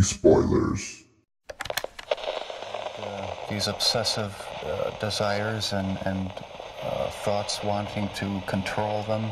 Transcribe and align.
spoilers. 0.00 1.04
these 3.50 3.66
obsessive 3.66 4.34
uh, 4.64 4.90
desires 4.98 5.72
and, 5.72 5.98
and 6.04 6.30
uh, 6.82 7.10
thoughts 7.10 7.62
wanting 7.64 8.08
to 8.14 8.42
control 8.46 9.02
them, 9.04 9.24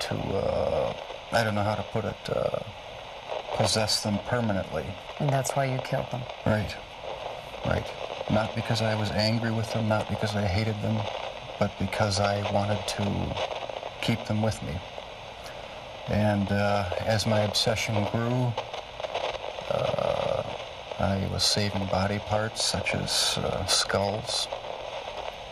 to, 0.00 0.14
uh, 0.14 0.92
I 1.32 1.44
don't 1.44 1.54
know 1.54 1.62
how 1.62 1.76
to 1.76 1.82
put 1.84 2.04
it, 2.04 2.16
uh, 2.30 2.58
possess 3.54 4.02
them 4.02 4.18
permanently. 4.26 4.84
And 5.20 5.28
that's 5.30 5.52
why 5.52 5.66
you 5.66 5.78
killed 5.78 6.10
them. 6.10 6.22
Right, 6.46 6.76
right. 7.64 7.86
Not 8.30 8.54
because 8.54 8.82
I 8.82 8.94
was 8.94 9.10
angry 9.12 9.52
with 9.52 9.72
them, 9.72 9.88
not 9.88 10.08
because 10.08 10.36
I 10.36 10.46
hated 10.46 10.80
them, 10.82 10.98
but 11.58 11.72
because 11.78 12.20
I 12.20 12.50
wanted 12.52 12.86
to 12.86 13.36
keep 14.02 14.24
them 14.26 14.42
with 14.42 14.62
me. 14.62 14.74
And 16.08 16.50
uh, 16.50 16.90
as 17.06 17.26
my 17.26 17.40
obsession 17.40 17.94
grew, 18.10 18.52
uh, 18.56 18.77
I 19.70 21.28
was 21.32 21.44
saving 21.44 21.86
body 21.86 22.18
parts 22.18 22.64
such 22.64 22.94
as 22.94 23.38
uh, 23.38 23.64
skulls 23.66 24.48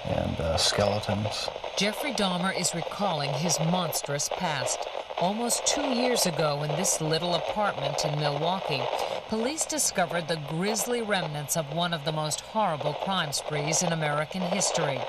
and 0.04 0.40
uh, 0.40 0.56
skeletons. 0.56 1.48
Jeffrey 1.76 2.12
Dahmer 2.12 2.58
is 2.58 2.74
recalling 2.74 3.32
his 3.32 3.58
monstrous 3.60 4.28
past. 4.28 4.80
Almost 5.18 5.66
two 5.66 5.94
years 5.94 6.26
ago, 6.26 6.62
in 6.62 6.68
this 6.76 7.00
little 7.00 7.36
apartment 7.36 8.04
in 8.04 8.20
Milwaukee, 8.20 8.82
police 9.28 9.64
discovered 9.64 10.28
the 10.28 10.38
grisly 10.50 11.00
remnants 11.00 11.56
of 11.56 11.74
one 11.74 11.94
of 11.94 12.04
the 12.04 12.12
most 12.12 12.42
horrible 12.42 12.92
crime 12.92 13.32
sprees 13.32 13.82
in 13.82 13.94
American 13.94 14.42
history. 14.42 15.00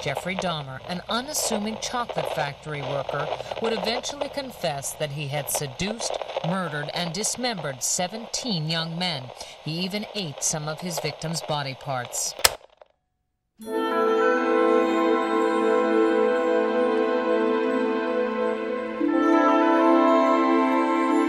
Jeffrey 0.00 0.34
Dahmer, 0.34 0.80
an 0.88 1.02
unassuming 1.10 1.76
chocolate 1.82 2.34
factory 2.34 2.80
worker, 2.80 3.28
would 3.60 3.74
eventually 3.74 4.30
confess 4.30 4.92
that 4.92 5.10
he 5.10 5.28
had 5.28 5.50
seduced, 5.50 6.16
murdered, 6.48 6.90
and 6.94 7.12
dismembered 7.12 7.82
17 7.82 8.70
young 8.70 8.98
men. 8.98 9.24
He 9.62 9.72
even 9.80 10.06
ate 10.14 10.42
some 10.42 10.68
of 10.68 10.80
his 10.80 11.00
victims' 11.00 11.42
body 11.42 11.74
parts. 11.78 12.34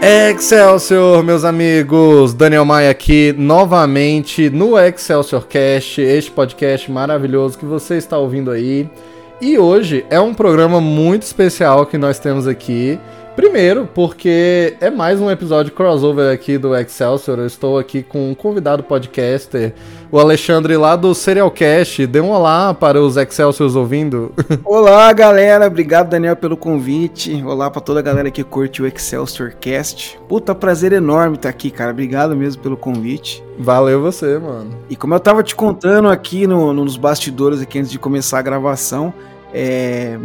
Excelsior, 0.04 1.22
meus 1.22 1.44
amigos! 1.44 2.34
Daniel 2.34 2.64
Maia 2.64 2.90
aqui 2.90 3.32
novamente 3.38 4.50
no 4.50 4.76
Excelsior 4.76 5.46
Cast, 5.46 6.00
este 6.00 6.28
podcast 6.28 6.90
maravilhoso 6.90 7.56
que 7.56 7.64
você 7.64 7.98
está 7.98 8.18
ouvindo 8.18 8.50
aí. 8.50 8.90
E 9.40 9.56
hoje 9.60 10.04
é 10.10 10.18
um 10.18 10.34
programa 10.34 10.80
muito 10.80 11.22
especial 11.22 11.86
que 11.86 11.96
nós 11.96 12.18
temos 12.18 12.48
aqui. 12.48 12.98
Primeiro, 13.34 13.88
porque 13.94 14.76
é 14.78 14.90
mais 14.90 15.18
um 15.18 15.30
episódio 15.30 15.72
crossover 15.72 16.30
aqui 16.32 16.58
do 16.58 16.76
Excelsior. 16.76 17.38
Eu 17.38 17.46
estou 17.46 17.78
aqui 17.78 18.02
com 18.02 18.30
um 18.30 18.34
convidado 18.34 18.82
podcaster, 18.82 19.72
o 20.10 20.18
Alexandre 20.18 20.76
lá 20.76 20.96
do 20.96 21.14
Serialcast. 21.14 22.06
Dê 22.06 22.20
um 22.20 22.30
olá 22.30 22.74
para 22.74 23.00
os 23.00 23.16
Excelsiors 23.16 23.74
ouvindo. 23.74 24.32
Olá, 24.66 25.10
galera. 25.14 25.66
Obrigado, 25.66 26.10
Daniel, 26.10 26.36
pelo 26.36 26.58
convite. 26.58 27.42
Olá 27.42 27.70
para 27.70 27.80
toda 27.80 28.00
a 28.00 28.02
galera 28.02 28.30
que 28.30 28.44
curte 28.44 28.82
o 28.82 28.86
Excelsior 28.86 29.52
Cast. 29.58 30.20
Puta 30.28 30.54
prazer 30.54 30.92
enorme 30.92 31.36
estar 31.36 31.48
aqui, 31.48 31.70
cara. 31.70 31.90
Obrigado 31.90 32.36
mesmo 32.36 32.62
pelo 32.62 32.76
convite. 32.76 33.42
Valeu 33.58 34.02
você, 34.02 34.38
mano. 34.38 34.76
E 34.90 34.94
como 34.96 35.14
eu 35.14 35.20
tava 35.20 35.42
te 35.42 35.56
contando 35.56 36.08
aqui 36.08 36.46
no- 36.46 36.74
nos 36.74 36.98
bastidores 36.98 37.62
aqui 37.62 37.78
antes 37.78 37.90
de 37.90 37.98
começar 37.98 38.38
a 38.40 38.42
gravação, 38.42 39.12
é, 39.54 40.18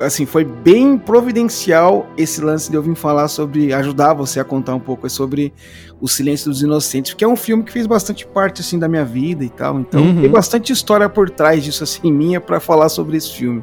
assim, 0.00 0.24
foi 0.26 0.44
bem 0.44 0.96
providencial 0.98 2.06
esse 2.16 2.40
lance 2.40 2.70
de 2.70 2.76
eu 2.76 2.82
vir 2.82 2.94
falar 2.94 3.28
sobre, 3.28 3.72
ajudar 3.72 4.14
você 4.14 4.38
a 4.40 4.44
contar 4.44 4.74
um 4.74 4.80
pouco 4.80 5.08
sobre 5.10 5.52
O 6.00 6.08
Silêncio 6.08 6.50
dos 6.50 6.62
Inocentes, 6.62 7.12
porque 7.12 7.24
é 7.24 7.28
um 7.28 7.36
filme 7.36 7.62
que 7.62 7.72
fez 7.72 7.86
bastante 7.86 8.26
parte, 8.26 8.60
assim, 8.60 8.78
da 8.78 8.88
minha 8.88 9.04
vida 9.04 9.44
e 9.44 9.48
tal, 9.48 9.80
então 9.80 10.00
Uhum. 10.02 10.20
tem 10.20 10.30
bastante 10.30 10.72
história 10.72 11.08
por 11.08 11.28
trás 11.30 11.62
disso, 11.64 11.82
assim, 11.84 12.12
minha, 12.12 12.40
pra 12.40 12.60
falar 12.60 12.88
sobre 12.88 13.16
esse 13.16 13.32
filme. 13.32 13.62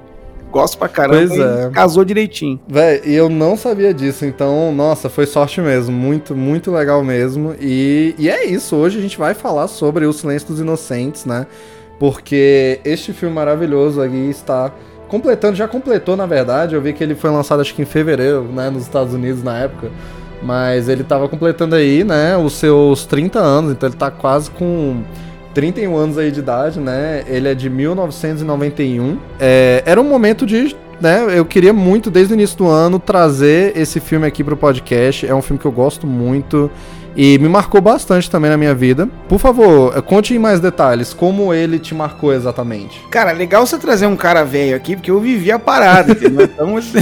Gosto 0.52 0.78
pra 0.78 0.88
caramba 0.88 1.28
Pois 1.28 1.38
é. 1.40 1.70
casou 1.74 2.06
direitinho. 2.06 2.58
Véi, 2.66 3.02
e 3.06 3.14
eu 3.14 3.28
não 3.28 3.58
sabia 3.58 3.94
disso, 3.94 4.26
então, 4.26 4.72
nossa, 4.74 5.10
foi 5.10 5.26
sorte 5.26 5.60
mesmo. 5.60 5.94
Muito, 5.94 6.34
muito 6.34 6.72
legal 6.72 7.04
mesmo. 7.04 7.54
E, 7.60 8.16
e 8.18 8.30
é 8.30 8.46
isso, 8.46 8.74
hoje 8.78 8.98
a 8.98 9.02
gente 9.02 9.18
vai 9.18 9.34
falar 9.34 9.68
sobre 9.68 10.06
O 10.06 10.14
Silêncio 10.14 10.48
dos 10.48 10.60
Inocentes, 10.62 11.26
né? 11.26 11.46
Porque 12.00 12.80
este 12.86 13.12
filme 13.12 13.36
maravilhoso 13.36 14.02
aqui 14.02 14.30
está 14.30 14.72
completando, 15.08 15.56
já 15.56 15.68
completou 15.68 16.16
na 16.16 16.26
verdade. 16.26 16.76
Eu 16.76 16.82
vi 16.82 16.94
que 16.94 17.04
ele 17.04 17.16
foi 17.16 17.30
lançado 17.30 17.62
acho 17.62 17.74
que 17.74 17.82
em 17.82 17.86
fevereiro, 17.86 18.44
né, 18.44 18.70
nos 18.70 18.84
Estados 18.84 19.14
Unidos 19.14 19.44
na 19.44 19.58
época. 19.58 19.90
Mas 20.42 20.90
ele 20.90 21.04
tava 21.04 21.28
completando 21.28 21.76
aí, 21.76 22.04
né, 22.04 22.38
os 22.38 22.54
seus 22.54 23.06
30 23.06 23.40
anos, 23.40 23.72
então 23.72 23.90
ele 23.90 23.96
tá 23.96 24.12
quase 24.12 24.52
com 24.52 25.02
31 25.54 25.96
anos 25.96 26.18
aí 26.18 26.30
de 26.30 26.40
idade, 26.40 26.80
né? 26.80 27.24
Ele 27.28 27.48
é 27.48 27.56
de 27.56 27.70
1991. 27.70 29.18
É, 29.40 29.82
era 29.86 30.00
um 30.00 30.04
momento 30.04 30.46
de 30.46 30.76
né, 31.00 31.26
eu 31.38 31.46
queria 31.46 31.74
muito, 31.74 32.10
desde 32.10 32.34
o 32.34 32.36
início 32.36 32.58
do 32.58 32.68
ano, 32.68 33.00
trazer 33.00 33.78
esse 33.78 34.00
filme 34.00 34.26
aqui 34.26 34.44
pro 34.44 34.56
podcast. 34.56 35.26
É 35.26 35.34
um 35.34 35.42
filme 35.42 35.60
que 35.60 35.66
eu 35.66 35.72
gosto 35.72 36.06
muito 36.08 36.70
e 37.16 37.38
me 37.40 37.48
marcou 37.48 37.80
bastante 37.82 38.30
também 38.30 38.50
na 38.52 38.58
minha 38.58 38.74
vida. 38.76 39.08
Por 39.30 39.40
favor, 39.40 39.94
eh, 39.98 40.02
conte 40.02 40.34
em 40.34 40.40
mais 40.40 40.60
detalhes, 40.60 41.14
como 41.14 41.54
ele 41.54 41.80
te 41.80 41.96
marcou 41.96 42.34
exatamente. 42.34 43.00
Cara, 43.10 43.32
legal 43.32 43.66
você 43.66 43.78
trazer 43.78 44.06
um 44.08 44.16
cara 44.16 44.44
velho 44.44 44.76
aqui, 44.76 44.96
porque 44.96 45.10
eu 45.12 45.20
vivi 45.20 45.52
a 45.52 45.60
parada, 45.60 46.12
entendeu? 46.12 46.46
Então, 46.56 46.78
assim, 46.78 47.00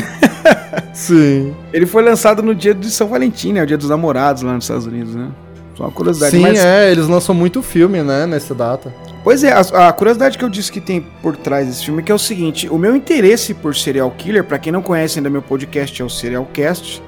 Sim. 0.94 1.53
ele 1.72 1.85
foi 1.85 2.03
lançado 2.03 2.41
no 2.44 2.53
dia 2.53 2.74
de 2.74 2.90
São 2.91 3.07
Valentim, 3.07 3.53
né? 3.53 3.63
O 3.63 3.66
dia 3.66 3.78
dos 3.78 3.90
namorados 3.90 4.44
lá 4.44 4.53
nos 4.53 4.63
Estados 4.66 4.85
Unidos, 4.85 5.16
né? 5.16 5.29
Só 5.75 5.84
uma 5.85 5.91
curiosidade. 5.91 6.35
Sim, 6.35 6.41
mas- 6.44 6.59
é, 6.59 6.91
eles 6.91 7.07
lançam 7.07 7.34
muito 7.34 7.62
filme, 7.63 8.01
né, 8.03 8.25
nessa 8.28 8.53
data. 8.53 8.94
Pois 9.24 9.44
é, 9.44 9.51
a, 9.53 9.88
a 9.88 9.94
curiosidade 9.94 10.38
que 10.38 10.44
eu 10.44 10.50
disse 10.50 10.72
que 10.72 10.81
tem 10.81 11.01
por 11.22 11.35
trás 11.35 11.66
desse 11.68 11.85
filme 11.85 12.01
é 12.01 12.06
que 12.06 12.12
é 12.12 12.16
o 12.16 12.19
seguinte: 12.19 12.68
o 12.69 12.78
meu 12.78 12.95
interesse 12.95 13.53
por 13.53 13.75
serial 13.75 14.12
killer, 14.12 14.44
pra 14.44 14.59
quem 14.59 14.72
não 14.72 14.81
conhece 14.81 15.18
ainda 15.18 15.30
meu 15.30 15.41
podcast, 15.41 16.00
é 16.01 16.06
o 16.06 16.09
Serialcast. 16.09 17.01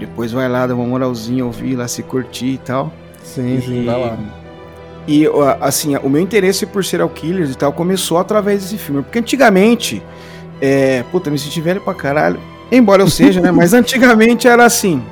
Depois 0.00 0.32
vai 0.32 0.48
lá, 0.48 0.66
dá 0.66 0.74
uma 0.74 0.84
moralzinha, 0.86 1.44
ouvir 1.44 1.76
lá, 1.76 1.86
se 1.86 2.02
curtir 2.02 2.54
e 2.54 2.58
tal. 2.58 2.90
Sim, 3.22 3.60
sim, 3.60 3.84
vai 3.84 4.00
lá. 4.00 4.18
E 5.06 5.26
assim, 5.60 5.94
o 5.96 6.08
meu 6.08 6.20
interesse 6.20 6.64
por 6.66 6.84
serial 6.84 7.08
killers 7.08 7.50
e 7.52 7.54
tal 7.56 7.72
começou 7.72 8.18
através 8.18 8.62
desse 8.62 8.78
filme. 8.78 9.02
Porque 9.02 9.18
antigamente, 9.18 10.02
é, 10.60 11.04
puta, 11.12 11.30
me 11.30 11.38
senti 11.38 11.60
velho 11.60 11.80
pra 11.80 11.94
caralho. 11.94 12.40
Embora 12.72 13.02
eu 13.02 13.10
seja, 13.10 13.40
né? 13.40 13.50
Mas 13.52 13.74
antigamente 13.74 14.48
era 14.48 14.64
assim. 14.64 15.02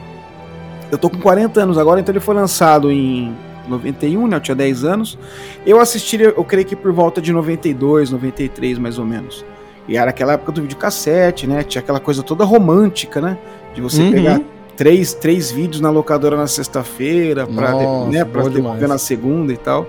Eu 0.90 0.96
tô 0.96 1.10
com 1.10 1.18
40 1.18 1.60
anos 1.60 1.76
agora, 1.78 2.00
então 2.00 2.12
ele 2.12 2.20
foi 2.20 2.34
lançado 2.34 2.90
em 2.90 3.34
91, 3.68 4.26
né? 4.26 4.36
Eu 4.36 4.40
tinha 4.40 4.54
10 4.54 4.84
anos. 4.84 5.18
Eu 5.66 5.80
assisti, 5.80 6.18
eu 6.20 6.44
creio 6.44 6.66
que 6.66 6.74
por 6.76 6.92
volta 6.92 7.20
de 7.20 7.30
92, 7.32 8.10
93, 8.10 8.78
mais 8.78 8.98
ou 8.98 9.04
menos. 9.04 9.44
E 9.86 9.96
era 9.96 10.10
aquela 10.10 10.34
época 10.34 10.52
do 10.52 10.62
videocassete, 10.62 11.46
né? 11.46 11.62
Tinha 11.62 11.80
aquela 11.80 12.00
coisa 12.00 12.22
toda 12.22 12.44
romântica, 12.44 13.20
né? 13.20 13.36
De 13.74 13.80
você 13.80 14.02
Uhum. 14.02 14.12
pegar 14.12 14.40
três, 14.78 15.12
três 15.12 15.50
vídeos 15.50 15.80
na 15.82 15.90
locadora 15.90 16.36
na 16.36 16.46
sexta-feira, 16.46 17.46
pra, 17.46 17.72
Nossa, 17.72 18.10
né, 18.10 18.24
pra 18.24 18.42
devolver 18.48 18.88
na 18.88 18.96
segunda 18.96 19.52
e 19.52 19.56
tal. 19.58 19.86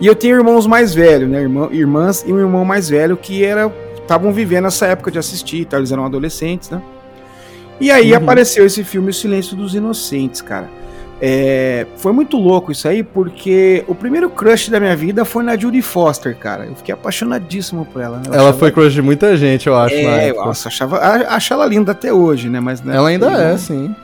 E 0.00 0.06
eu 0.06 0.14
tenho 0.16 0.36
irmãos 0.36 0.66
mais 0.66 0.92
velhos, 0.92 1.30
né? 1.30 1.40
Irmã, 1.40 1.68
irmãs 1.70 2.24
e 2.26 2.32
um 2.32 2.38
irmão 2.40 2.64
mais 2.64 2.88
velho 2.88 3.16
que 3.16 3.44
era 3.44 3.72
estavam 4.02 4.32
vivendo 4.32 4.66
essa 4.66 4.86
época 4.86 5.10
de 5.12 5.18
assistir, 5.18 5.58
e 5.60 5.64
tal, 5.64 5.78
eles 5.78 5.92
eram 5.92 6.04
adolescentes, 6.04 6.68
né? 6.70 6.82
E 7.80 7.88
aí 7.90 8.10
Uhum. 8.10 8.18
apareceu 8.18 8.66
esse 8.66 8.82
filme 8.84 9.10
O 9.10 9.14
Silêncio 9.14 9.56
dos 9.56 9.74
Inocentes, 9.76 10.42
cara. 10.42 10.68
É, 11.24 11.86
foi 11.98 12.12
muito 12.12 12.36
louco 12.36 12.72
isso 12.72 12.88
aí, 12.88 13.04
porque 13.04 13.84
o 13.86 13.94
primeiro 13.94 14.28
crush 14.28 14.68
da 14.70 14.80
minha 14.80 14.96
vida 14.96 15.24
foi 15.24 15.44
na 15.44 15.56
Judy 15.56 15.80
Foster, 15.80 16.36
cara. 16.36 16.66
Eu 16.66 16.74
fiquei 16.74 16.92
apaixonadíssimo 16.92 17.86
por 17.92 18.02
ela. 18.02 18.16
né? 18.16 18.24
Ela 18.26 18.36
achava- 18.38 18.58
foi 18.58 18.72
crush 18.72 18.92
de 18.92 19.02
muita 19.02 19.36
gente, 19.36 19.68
eu 19.68 19.76
acho, 19.76 19.94
É, 19.94 20.32
nossa, 20.32 20.66
achava, 20.68 20.98
acho 20.98 21.52
ela 21.54 21.64
linda 21.64 21.92
até 21.92 22.12
hoje, 22.12 22.48
né? 22.48 22.58
Mas, 22.58 22.82
né, 22.82 22.96
Ela 22.96 23.08
ainda 23.08 23.30
é, 23.30 23.56
sim. 23.56 23.94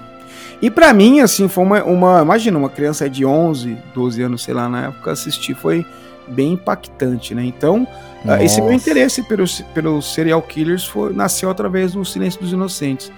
E 0.60 0.70
pra 0.70 0.93
mim, 0.93 1.20
assim, 1.20 1.49
foi 1.49 1.64
uma, 1.64 1.84
uma. 1.84 2.22
Imagina, 2.22 2.58
uma 2.58 2.69
criança 2.69 3.08
de 3.08 3.25
11, 3.25 3.76
12 3.94 4.22
anos, 4.22 4.43
sei 4.43 4.55
lá, 4.55 4.69
na 4.69 4.87
época, 4.87 5.12
assistir 5.12 5.55
foi 5.55 5.87
bem 6.26 6.55
impactante, 6.55 7.34
né? 7.34 7.44
Então, 7.44 7.87
ah, 8.26 8.43
esse 8.43 8.60
meu 8.60 8.72
Nossa. 8.72 8.82
interesse 8.90 9.22
pelos, 9.22 9.60
pelos 9.72 10.12
serial 10.12 10.43
killers 10.43 10.84
foi, 10.84 11.12
nasceu 11.12 11.49
através 11.49 11.93
do 11.93 12.05
Silêncio 12.05 12.40
dos 12.40 12.52
Inocentes. 12.52 13.10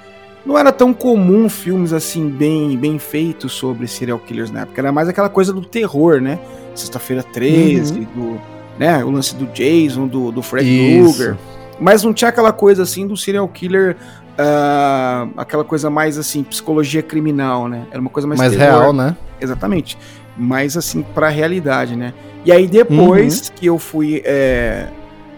não 0.44 0.56
era 0.56 0.70
tão 0.70 0.92
comum 0.92 1.48
filmes 1.48 1.92
assim 1.92 2.28
bem 2.28 2.76
bem 2.76 2.98
feitos 2.98 3.52
sobre 3.52 3.88
serial 3.88 4.18
killers 4.18 4.50
na 4.50 4.60
época. 4.60 4.80
Era 4.80 4.92
mais 4.92 5.08
aquela 5.08 5.28
coisa 5.28 5.52
do 5.52 5.62
terror, 5.62 6.20
né? 6.20 6.38
Sexta-feira 6.74 7.22
13, 7.22 7.92
uhum. 7.92 8.04
do, 8.14 8.40
né, 8.78 9.04
o 9.04 9.10
lance 9.10 9.34
do 9.34 9.46
Jason, 9.46 10.06
do, 10.06 10.30
do 10.30 10.42
Fred 10.42 10.66
Krueger. 10.66 11.36
Mas 11.80 12.02
não 12.02 12.12
tinha 12.12 12.28
aquela 12.28 12.52
coisa 12.52 12.82
assim 12.82 13.06
do 13.06 13.16
serial 13.16 13.48
killer 13.48 13.96
uh, 14.38 15.30
aquela 15.36 15.64
coisa 15.64 15.90
mais 15.90 16.18
assim, 16.18 16.42
psicologia 16.42 17.02
criminal, 17.02 17.68
né? 17.68 17.86
Era 17.90 18.00
uma 18.00 18.10
coisa 18.10 18.26
mais, 18.26 18.40
mais 18.40 18.54
real, 18.54 18.92
né? 18.92 19.16
Exatamente. 19.40 19.96
Mais 20.36 20.76
assim, 20.76 21.02
pra 21.02 21.28
realidade, 21.28 21.96
né? 21.96 22.14
E 22.44 22.52
aí 22.52 22.66
depois 22.66 23.48
uhum. 23.48 23.54
que 23.56 23.66
eu 23.66 23.78
fui 23.78 24.22
é, 24.24 24.88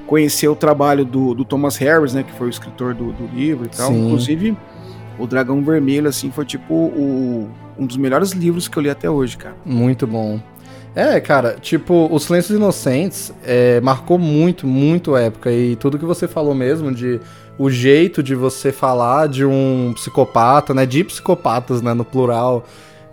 conhecer 0.07 0.49
o 0.49 0.55
trabalho 0.55 1.05
do, 1.05 1.35
do, 1.35 1.45
Thomas 1.45 1.77
Harris, 1.77 2.15
né? 2.15 2.23
Que 2.23 2.33
foi 2.33 2.47
o 2.47 2.51
escritor 2.51 2.95
do, 2.95 3.13
do 3.13 3.27
livro 3.27 3.67
e 3.67 3.69
tal. 3.69 3.89
Sim. 3.89 4.07
Inclusive, 4.07 4.57
o 5.19 5.27
Dragão 5.27 5.63
Vermelho, 5.63 6.09
assim, 6.09 6.31
foi 6.31 6.45
tipo 6.45 6.75
o, 6.75 7.51
um 7.79 7.87
dos 7.87 7.97
melhores 7.97 8.33
livros 8.33 8.69
que 8.69 8.77
eu 8.77 8.83
li 8.83 8.91
até 8.91 9.11
hoje, 9.11 9.37
cara. 9.37 9.57
Muito 9.65 10.07
bom. 10.07 10.41
É, 10.95 11.19
cara, 11.21 11.57
tipo, 11.61 12.09
Os 12.13 12.25
Silêncios 12.25 12.57
Inocentes 12.57 13.33
é, 13.45 13.81
marcou 13.81 14.19
muito, 14.19 14.67
muito 14.67 15.17
época. 15.17 15.51
E 15.51 15.75
tudo 15.77 15.99
que 15.99 16.05
você 16.05 16.29
falou 16.29 16.55
mesmo 16.55 16.93
de 16.93 17.19
o 17.59 17.71
jeito 17.71 18.23
de 18.23 18.35
você 18.35 18.73
falar 18.73 19.29
de 19.29 19.45
um 19.45 19.93
psicopata, 19.95 20.75
né? 20.75 20.85
De 20.85 21.03
psicopatas, 21.03 21.81
né? 21.81 21.95
No 21.95 22.05
plural, 22.05 22.65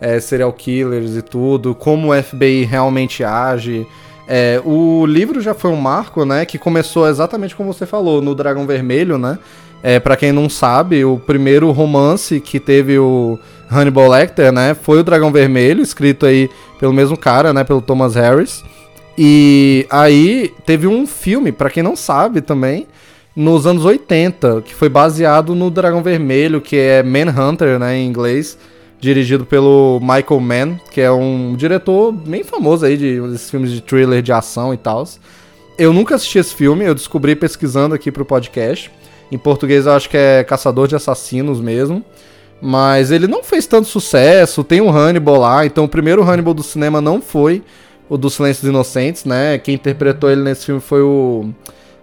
é, 0.01 0.19
serial 0.19 0.51
killers 0.51 1.15
e 1.15 1.21
tudo, 1.21 1.73
como 1.73 2.11
o 2.11 2.23
FBI 2.23 2.63
realmente 2.63 3.23
age. 3.23 3.87
É, 4.27 4.61
o 4.63 5.05
livro 5.05 5.41
já 5.41 5.53
foi 5.53 5.71
um 5.71 5.77
marco, 5.77 6.25
né? 6.25 6.45
Que 6.45 6.57
começou 6.57 7.07
exatamente 7.07 7.55
como 7.55 7.73
você 7.73 7.85
falou, 7.85 8.21
no 8.21 8.35
Dragão 8.35 8.67
Vermelho, 8.67 9.17
né? 9.17 9.39
É, 9.81 9.99
para 9.99 10.17
quem 10.17 10.33
não 10.33 10.49
sabe, 10.49 11.05
o 11.05 11.17
primeiro 11.17 11.71
romance 11.71 12.41
que 12.41 12.59
teve 12.59 12.99
o 12.99 13.39
Hannibal 13.69 14.09
Lecter, 14.09 14.51
né? 14.51 14.73
Foi 14.73 14.99
o 14.99 15.03
Dragão 15.03 15.31
Vermelho, 15.31 15.81
escrito 15.81 16.25
aí 16.25 16.49
pelo 16.79 16.93
mesmo 16.93 17.17
cara, 17.17 17.53
né? 17.53 17.63
Pelo 17.63 17.81
Thomas 17.81 18.15
Harris. 18.15 18.63
E 19.17 19.85
aí 19.89 20.53
teve 20.65 20.87
um 20.87 21.05
filme, 21.05 21.51
para 21.51 21.69
quem 21.69 21.83
não 21.83 21.95
sabe 21.95 22.39
também, 22.39 22.87
nos 23.35 23.67
anos 23.67 23.85
80, 23.85 24.61
que 24.61 24.73
foi 24.73 24.89
baseado 24.89 25.53
no 25.53 25.69
Dragão 25.69 26.01
Vermelho, 26.01 26.61
que 26.61 26.77
é 26.77 27.03
Manhunter, 27.03 27.77
né, 27.77 27.97
em 27.97 28.07
inglês, 28.07 28.57
dirigido 28.99 29.45
pelo 29.45 29.99
Michael 30.01 30.39
Mann, 30.39 30.79
que 30.91 31.01
é 31.01 31.11
um 31.11 31.55
diretor 31.55 32.11
bem 32.11 32.43
famoso 32.43 32.85
aí 32.85 32.97
de 32.97 33.21
esses 33.33 33.49
filmes 33.49 33.71
de 33.71 33.81
thriller 33.81 34.21
de 34.21 34.31
ação 34.31 34.73
e 34.73 34.77
tal. 34.77 35.05
Eu 35.77 35.93
nunca 35.93 36.15
assisti 36.15 36.37
esse 36.37 36.53
filme, 36.53 36.85
eu 36.85 36.95
descobri 36.95 37.35
pesquisando 37.35 37.95
aqui 37.95 38.11
pro 38.11 38.25
podcast. 38.25 38.91
Em 39.31 39.37
português 39.37 39.85
eu 39.85 39.93
acho 39.93 40.09
que 40.09 40.17
é 40.17 40.43
Caçador 40.43 40.87
de 40.87 40.95
Assassinos 40.95 41.61
mesmo. 41.61 42.03
Mas 42.61 43.11
ele 43.11 43.27
não 43.27 43.43
fez 43.43 43.65
tanto 43.65 43.87
sucesso, 43.87 44.63
tem 44.63 44.81
o 44.81 44.89
Hannibal 44.89 45.37
lá, 45.37 45.65
então 45.65 45.85
o 45.85 45.89
primeiro 45.89 46.23
Hannibal 46.23 46.53
do 46.53 46.63
cinema 46.63 46.99
não 46.99 47.21
foi 47.21 47.63
o 48.09 48.17
do 48.17 48.29
Silêncios 48.29 48.67
Inocentes, 48.67 49.23
né? 49.23 49.57
Quem 49.57 49.75
interpretou 49.75 50.29
ele 50.29 50.41
nesse 50.41 50.65
filme 50.65 50.81
foi 50.81 51.01
o 51.01 51.49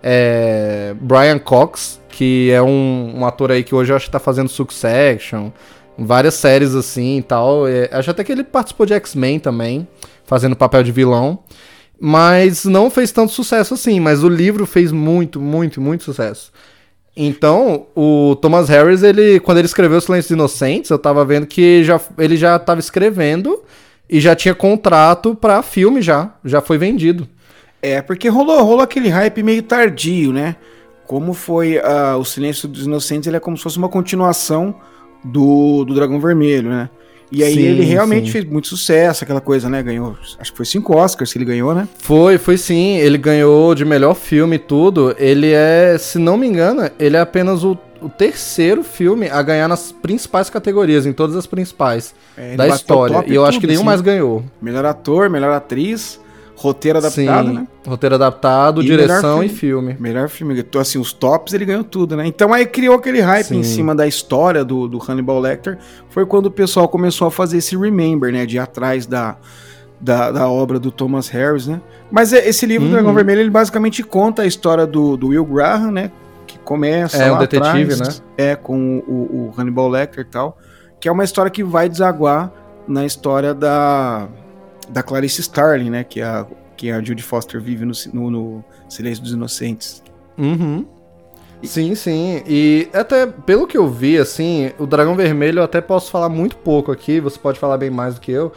é, 0.03 0.95
Brian 1.01 1.39
Cox, 1.39 2.01
que 2.09 2.51
é 2.51 2.63
um, 2.63 3.15
um, 3.17 3.27
ator 3.27 3.51
aí 3.51 3.63
que 3.63 3.75
hoje 3.75 3.93
eu 3.93 3.97
acho 3.97 4.07
que 4.07 4.13
tá 4.13 4.19
fazendo 4.19 4.49
Succession, 4.49 5.51
várias 5.99 6.35
séries 6.35 6.75
assim 6.75 7.19
e 7.19 7.23
tal. 7.23 7.67
É, 7.67 7.91
acho 7.93 8.11
até 8.11 8.25
que 8.25 8.33
ele 8.33 8.45
participou 8.45 8.87
de 8.87 8.95
X-Men 8.95 9.39
também, 9.41 9.87
fazendo 10.25 10.57
papel 10.57 10.83
de 10.83 10.93
vilão. 10.93 11.41
Mas 11.99 12.65
não 12.65 12.91
fez 12.91 13.11
tanto 13.11 13.33
sucesso 13.33 13.75
assim, 13.75 13.99
mas 14.01 14.23
o 14.23 14.29
livro 14.29 14.67
fez 14.67 14.93
muito, 14.93 15.41
muito, 15.41 15.81
muito 15.81 16.05
sucesso. 16.05 16.53
Então, 17.17 17.87
o 17.97 18.37
Thomas 18.43 18.69
Harris, 18.69 19.03
ele, 19.03 19.41
quando 19.41 19.59
ele 19.59 19.67
escreveu 19.67 20.01
Silêncios 20.01 20.31
Inocentes, 20.31 20.91
eu 20.91 20.99
tava 20.99 21.25
vendo 21.25 21.47
que 21.47 21.83
já, 21.83 21.99
ele 22.19 22.37
já 22.37 22.59
tava 22.59 22.79
escrevendo 22.79 23.63
e 24.09 24.21
já 24.21 24.37
tinha 24.37 24.55
contrato 24.55 25.35
para 25.35 25.63
filme 25.63 26.03
já, 26.03 26.35
já 26.45 26.61
foi 26.61 26.77
vendido. 26.77 27.27
É, 27.81 28.03
porque 28.03 28.29
rolou, 28.29 28.63
rolou 28.63 28.83
aquele 28.83 29.09
hype 29.09 29.43
meio 29.43 29.63
tardio, 29.63 30.31
né? 30.31 30.57
Como 31.07 31.33
foi 31.33 31.79
uh, 31.79 32.19
o 32.19 32.25
Silêncio 32.25 32.69
dos 32.69 32.85
Inocentes, 32.85 33.27
ele 33.27 33.37
é 33.37 33.41
como 33.41 33.57
se 33.57 33.63
fosse 33.63 33.79
uma 33.79 33.89
continuação 33.89 34.75
do, 35.25 35.85
do 35.85 35.95
Dragão 35.95 36.21
Vermelho, 36.21 36.69
né? 36.69 36.91
E 37.31 37.43
aí 37.43 37.55
sim, 37.55 37.61
ele 37.61 37.85
realmente 37.85 38.27
sim. 38.27 38.33
fez 38.33 38.45
muito 38.45 38.69
sucesso, 38.69 39.25
aquela 39.25 39.41
coisa, 39.41 39.69
né? 39.69 39.83
Ganhou, 39.83 40.17
acho 40.39 40.51
que 40.51 40.57
foi 40.57 40.67
cinco 40.67 40.97
Oscars 40.97 41.33
que 41.33 41.39
ele 41.39 41.45
ganhou, 41.45 41.75
né? 41.75 41.89
Foi, 41.99 42.39
foi 42.39 42.57
sim. 42.57 42.97
Ele 42.97 43.19
ganhou 43.19 43.75
de 43.75 43.85
melhor 43.85 44.15
filme 44.15 44.57
e 44.57 44.59
tudo. 44.59 45.15
Ele 45.19 45.53
é, 45.53 45.97
se 45.99 46.19
não 46.19 46.37
me 46.37 46.47
engano, 46.47 46.89
ele 46.99 47.17
é 47.17 47.21
apenas 47.21 47.65
o, 47.65 47.77
o 48.01 48.09
terceiro 48.09 48.85
filme 48.85 49.29
a 49.29 49.43
ganhar 49.43 49.67
nas 49.69 49.91
principais 49.91 50.49
categorias, 50.49 51.05
em 51.05 51.13
todas 51.13 51.35
as 51.35 51.47
principais 51.47 52.15
é, 52.37 52.55
da 52.55 52.69
história. 52.69 53.25
E 53.27 53.35
eu 53.35 53.43
tudo, 53.43 53.45
acho 53.47 53.61
que 53.61 53.67
nenhum 53.67 53.81
sim. 53.81 53.87
mais 53.87 54.01
ganhou. 54.01 54.45
Melhor 54.63 54.85
ator, 54.85 55.29
melhor 55.29 55.53
atriz, 55.53 56.21
Roteiro 56.57 56.99
adaptado, 56.99 57.49
Sim, 57.49 57.55
né? 57.55 57.69
Roteiro 57.87 58.15
adaptado, 58.15 58.83
e 58.83 58.87
direção 58.87 59.41
filme, 59.41 59.47
e 59.47 59.49
filme. 59.49 59.97
Melhor 60.01 60.29
filme. 60.31 60.59
Então, 60.59 60.81
assim, 60.81 60.99
os 60.99 61.13
tops 61.13 61.53
ele 61.53 61.67
ganhou 61.67 61.85
tudo, 61.85 62.17
né? 62.17 62.27
Então 62.27 62.51
aí 62.51 62.65
criou 62.65 62.95
aquele 62.95 63.21
hype 63.21 63.49
Sim. 63.49 63.59
em 63.59 63.63
cima 63.63 63.95
da 63.95 64.07
história 64.07 64.65
do, 64.65 64.89
do 64.89 64.99
Hannibal 64.99 65.39
Lecter. 65.39 65.79
Foi 66.09 66.25
quando 66.25 66.47
o 66.47 66.51
pessoal 66.51 66.89
começou 66.89 67.29
a 67.29 67.31
fazer 67.31 67.59
esse 67.59 67.77
Remember, 67.77 68.33
né? 68.33 68.47
De 68.47 68.57
ir 68.57 68.59
atrás 68.59 69.07
da, 69.07 69.37
da, 70.01 70.33
da 70.33 70.49
obra 70.49 70.79
do 70.79 70.91
Thomas 70.91 71.29
Harris, 71.29 71.67
né? 71.67 71.79
Mas 72.11 72.33
é, 72.33 72.49
esse 72.49 72.65
livro, 72.65 72.87
uhum. 72.87 72.93
Dragão 72.93 73.13
Vermelho, 73.13 73.41
ele 73.43 73.51
basicamente 73.51 74.03
conta 74.03 74.41
a 74.41 74.47
história 74.47 74.87
do, 74.87 75.15
do 75.15 75.29
Will 75.29 75.45
Graham, 75.45 75.91
né? 75.91 76.11
Que 76.47 76.59
começa 76.59 77.19
é, 77.19 77.31
lá 77.31 77.37
um 77.37 77.41
detetive, 77.41 77.93
atrás, 77.93 78.21
né? 78.21 78.27
É, 78.39 78.57
com 78.57 79.05
o, 79.07 79.51
o 79.51 79.61
Hannibal 79.61 79.91
Lecter 79.91 80.25
e 80.25 80.31
tal. 80.31 80.57
Que 80.99 81.07
é 81.07 81.13
uma 81.13 81.23
história 81.23 81.51
que 81.51 81.63
vai 81.63 81.87
desaguar 81.87 82.51
na 82.89 83.05
história 83.05 83.53
da 83.53 84.27
da 84.89 85.03
Clarice 85.03 85.41
Starling, 85.41 85.91
né? 85.91 86.05
Que 86.05 86.21
é 86.21 86.25
a, 86.25 86.47
que 86.77 86.91
a 86.91 87.03
Judy 87.03 87.23
Foster 87.23 87.61
vive 87.61 87.85
no, 87.85 87.93
no, 88.13 88.31
no 88.31 88.65
Silêncio 88.89 89.23
dos 89.23 89.33
Inocentes. 89.33 90.03
Uhum. 90.39 90.85
Sim, 91.63 91.95
sim. 91.95 92.43
E 92.47 92.89
até 92.93 93.27
pelo 93.27 93.67
que 93.67 93.77
eu 93.77 93.89
vi, 93.89 94.19
assim, 94.19 94.71
o 94.79 94.87
Dragão 94.87 95.17
Vermelho 95.17 95.61
eu 95.61 95.65
até 95.65 95.81
posso 95.81 96.11
falar 96.11 96.29
muito 96.29 96.57
pouco 96.57 96.93
aqui, 96.93 97.19
você 97.21 97.39
pode 97.39 97.59
falar 97.59 97.79
bem 97.79 97.91
mais 97.91 98.15
do 98.15 98.21
que 98.21 98.31
eu. 98.31 98.53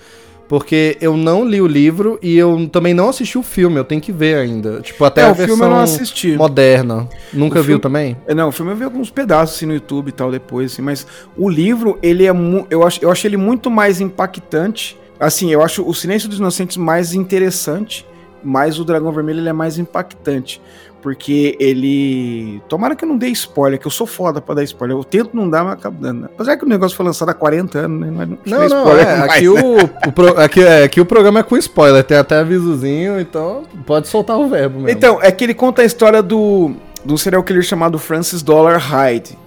Porque 0.47 0.97
eu 0.99 1.15
não 1.15 1.47
li 1.47 1.61
o 1.61 1.67
livro 1.67 2.17
e 2.23 2.35
eu 2.35 2.67
também 2.69 2.91
não 2.91 3.09
assisti 3.09 3.37
o 3.37 3.43
filme, 3.43 3.77
eu 3.77 3.83
tenho 3.83 4.01
que 4.01 4.11
ver 4.11 4.35
ainda. 4.35 4.81
Tipo, 4.81 5.05
até 5.05 5.21
é, 5.21 5.25
a 5.25 5.31
versão 5.31 5.85
moderna. 6.35 7.07
Nunca 7.31 7.59
o 7.59 7.61
viu 7.61 7.73
filme... 7.73 7.81
também? 7.81 8.17
É, 8.25 8.33
não, 8.33 8.49
o 8.49 8.51
filme 8.51 8.71
eu 8.71 8.75
vi 8.75 8.83
alguns 8.83 9.11
pedaços 9.11 9.55
assim 9.55 9.67
no 9.67 9.75
YouTube 9.75 10.09
e 10.09 10.11
tal 10.11 10.31
depois, 10.31 10.73
assim, 10.73 10.81
mas 10.81 11.05
o 11.37 11.47
livro, 11.47 11.99
ele 12.01 12.25
é 12.25 12.31
eu 12.71 12.83
acho, 12.83 12.99
eu 12.99 13.11
acho 13.11 13.27
ele 13.27 13.37
muito 13.37 13.69
mais 13.69 14.01
impactante 14.01 14.97
Assim, 15.19 15.51
eu 15.51 15.61
acho 15.61 15.87
o 15.87 15.93
Silêncio 15.93 16.29
dos 16.29 16.39
Inocentes 16.39 16.77
mais 16.77 17.13
interessante, 17.13 18.05
mas 18.43 18.79
o 18.79 18.85
Dragão 18.85 19.11
Vermelho 19.11 19.39
ele 19.39 19.49
é 19.49 19.53
mais 19.53 19.77
impactante. 19.77 20.61
Porque 21.01 21.55
ele. 21.59 22.61
Tomara 22.67 22.93
que 22.93 23.05
eu 23.05 23.09
não 23.09 23.17
dê 23.17 23.27
spoiler, 23.29 23.79
que 23.79 23.87
eu 23.87 23.91
sou 23.91 24.05
foda 24.05 24.41
pra 24.41 24.55
dar 24.55 24.63
spoiler. 24.63 24.97
Eu 24.97 25.03
tento 25.03 25.33
não 25.33 25.49
dar, 25.49 25.63
mas 25.63 25.73
acabo 25.73 25.97
dando. 26.01 26.25
Apesar 26.25 26.57
que 26.57 26.65
o 26.65 26.67
negócio 26.67 26.95
foi 26.95 27.05
lançado 27.05 27.29
há 27.29 27.33
40 27.33 27.79
anos, 27.79 27.99
né? 28.01 28.11
Não, 28.11 28.37
não, 28.45 28.57
não 28.57 28.65
spoiler 28.65 29.07
é, 29.07 29.17
mais, 29.17 29.31
aqui, 29.31 29.49
né? 29.49 29.61
o, 29.61 30.09
o 30.09 30.11
pro, 30.11 30.39
aqui, 30.39 30.61
é, 30.61 30.83
aqui 30.83 30.99
o 30.99 31.05
programa 31.05 31.39
é 31.39 31.43
com 31.43 31.55
spoiler, 31.55 32.03
tem 32.03 32.17
até 32.17 32.39
avisozinho, 32.39 33.17
então 33.17 33.63
pode 33.85 34.09
soltar 34.09 34.37
o 34.37 34.49
verbo 34.49 34.81
mesmo. 34.81 34.89
Então, 34.89 35.19
é 35.21 35.31
que 35.31 35.43
ele 35.45 35.53
conta 35.53 35.83
a 35.83 35.85
história 35.85 36.21
do, 36.21 36.73
do 37.05 37.17
serial 37.17 37.43
killer 37.43 37.63
chamado 37.63 37.97
Francis 37.97 38.41
Dollar 38.41 38.77
Hyde. 38.77 39.37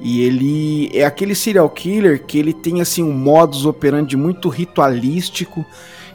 E 0.00 0.22
ele 0.22 0.90
é 0.94 1.04
aquele 1.04 1.34
serial 1.34 1.68
killer 1.68 2.24
que 2.24 2.38
ele 2.38 2.54
tem 2.54 2.80
assim 2.80 3.02
um 3.02 3.12
modus 3.12 3.66
operandi 3.66 4.16
muito 4.16 4.48
ritualístico. 4.48 5.64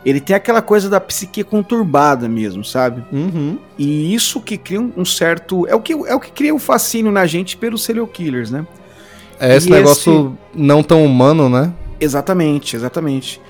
Ele 0.04 0.20
tem 0.20 0.36
aquela 0.36 0.62
coisa 0.62 0.90
da 0.90 1.00
psique 1.00 1.44
conturbada 1.44 2.28
mesmo, 2.28 2.64
sabe? 2.64 3.04
Uhum. 3.12 3.58
E 3.78 4.14
isso 4.14 4.42
que 4.42 4.58
cria 4.58 4.80
um 4.80 5.06
certo. 5.06 5.68
É 5.68 5.76
o 5.76 5.82
que, 5.82 5.94
é 5.94 6.16
o 6.16 6.20
que 6.20 6.32
cria 6.32 6.54
o 6.54 6.58
um 6.58 6.60
fascínio 6.60 7.12
na 7.12 7.26
gente 7.26 7.58
pelos 7.58 7.84
serial 7.84 8.08
killers, 8.08 8.50
né? 8.52 8.66
É 9.40 9.56
esse 9.56 9.68
e 9.68 9.72
negócio 9.72 10.38
esse... 10.54 10.62
não 10.62 10.82
tão 10.82 11.04
humano, 11.04 11.50
né? 11.50 11.74
Exatamente, 12.00 12.76
exatamente. 12.76 13.42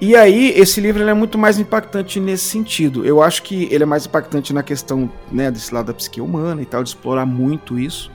E 0.00 0.16
aí, 0.16 0.52
esse 0.56 0.80
livro 0.80 1.08
é 1.08 1.14
muito 1.14 1.38
mais 1.38 1.60
impactante 1.60 2.18
nesse 2.18 2.44
sentido. 2.46 3.06
Eu 3.06 3.22
acho 3.22 3.42
que 3.44 3.68
ele 3.70 3.84
é 3.84 3.86
mais 3.86 4.04
impactante 4.04 4.52
na 4.52 4.62
questão 4.62 5.08
né, 5.30 5.48
desse 5.48 5.72
lado 5.72 5.86
da 5.86 5.94
psique 5.94 6.20
humana 6.20 6.60
e 6.60 6.64
tal, 6.64 6.82
de 6.82 6.88
explorar 6.88 7.24
muito 7.24 7.78
isso. 7.78 8.10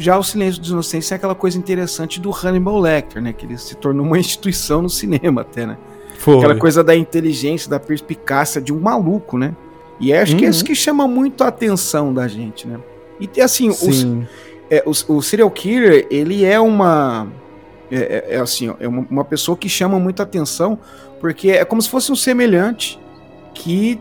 Já 0.00 0.16
o 0.16 0.22
Silêncio 0.22 0.60
dos 0.60 0.70
Inocentes 0.70 1.12
é 1.12 1.14
aquela 1.14 1.34
coisa 1.34 1.58
interessante 1.58 2.18
do 2.18 2.30
Hannibal 2.30 2.78
Lecter, 2.80 3.20
né? 3.20 3.34
Que 3.34 3.44
ele 3.44 3.58
se 3.58 3.74
tornou 3.76 4.04
uma 4.04 4.16
instituição 4.18 4.80
no 4.80 4.88
cinema 4.88 5.42
até, 5.42 5.66
né? 5.66 5.76
Foi. 6.18 6.38
Aquela 6.38 6.56
coisa 6.56 6.82
da 6.82 6.96
inteligência, 6.96 7.68
da 7.68 7.78
perspicácia 7.78 8.60
de 8.60 8.72
um 8.72 8.80
maluco, 8.80 9.36
né? 9.36 9.54
E 10.00 10.12
acho 10.12 10.32
uhum. 10.32 10.38
que 10.38 10.46
é 10.46 10.48
isso 10.48 10.60
uhum. 10.60 10.66
que 10.66 10.74
chama 10.74 11.06
muito 11.06 11.44
a 11.44 11.48
atenção 11.48 12.14
da 12.14 12.26
gente, 12.26 12.66
né? 12.66 12.78
E 13.20 13.40
assim, 13.42 13.68
os, 13.68 14.06
é, 14.70 14.82
o, 14.86 15.16
o 15.16 15.22
serial 15.22 15.50
killer, 15.50 16.06
ele 16.10 16.44
é 16.44 16.58
uma. 16.58 17.26
É, 17.90 17.96
é, 17.96 18.36
é 18.36 18.40
assim, 18.40 18.74
é 18.80 18.88
uma, 18.88 19.06
uma 19.10 19.24
pessoa 19.24 19.56
que 19.56 19.68
chama 19.68 19.98
muita 19.98 20.22
atenção, 20.22 20.78
porque 21.20 21.50
é 21.50 21.64
como 21.64 21.82
se 21.82 21.90
fosse 21.90 22.10
um 22.10 22.16
semelhante 22.16 22.98
que 23.52 24.00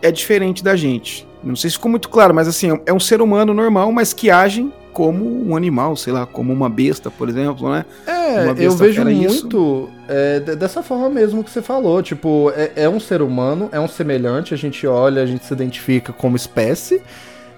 é 0.00 0.10
diferente 0.10 0.64
da 0.64 0.74
gente. 0.74 1.28
Não 1.44 1.54
sei 1.54 1.68
se 1.68 1.76
ficou 1.76 1.90
muito 1.90 2.08
claro, 2.08 2.34
mas 2.34 2.48
assim, 2.48 2.80
é 2.86 2.92
um 2.92 3.00
ser 3.00 3.20
humano 3.20 3.52
normal, 3.52 3.92
mas 3.92 4.12
que 4.12 4.30
age 4.30 4.72
como 4.96 5.46
um 5.46 5.54
animal, 5.54 5.94
sei 5.94 6.10
lá, 6.10 6.24
como 6.24 6.50
uma 6.54 6.70
besta, 6.70 7.10
por 7.10 7.28
exemplo, 7.28 7.70
né? 7.70 7.84
É, 8.06 8.54
eu 8.56 8.72
vejo 8.72 9.04
muito 9.04 9.90
é, 10.08 10.40
dessa 10.40 10.82
forma 10.82 11.10
mesmo 11.10 11.44
que 11.44 11.50
você 11.50 11.60
falou. 11.60 12.02
Tipo, 12.02 12.50
é, 12.56 12.72
é, 12.76 12.88
um 12.88 12.98
ser 12.98 13.20
humano, 13.20 13.68
é 13.72 13.78
um 13.78 13.86
semelhante, 13.86 14.54
a 14.54 14.56
gente 14.56 14.86
olha, 14.86 15.22
a 15.22 15.26
gente 15.26 15.44
se 15.44 15.52
identifica 15.52 16.14
como 16.14 16.34
espécie, 16.34 17.02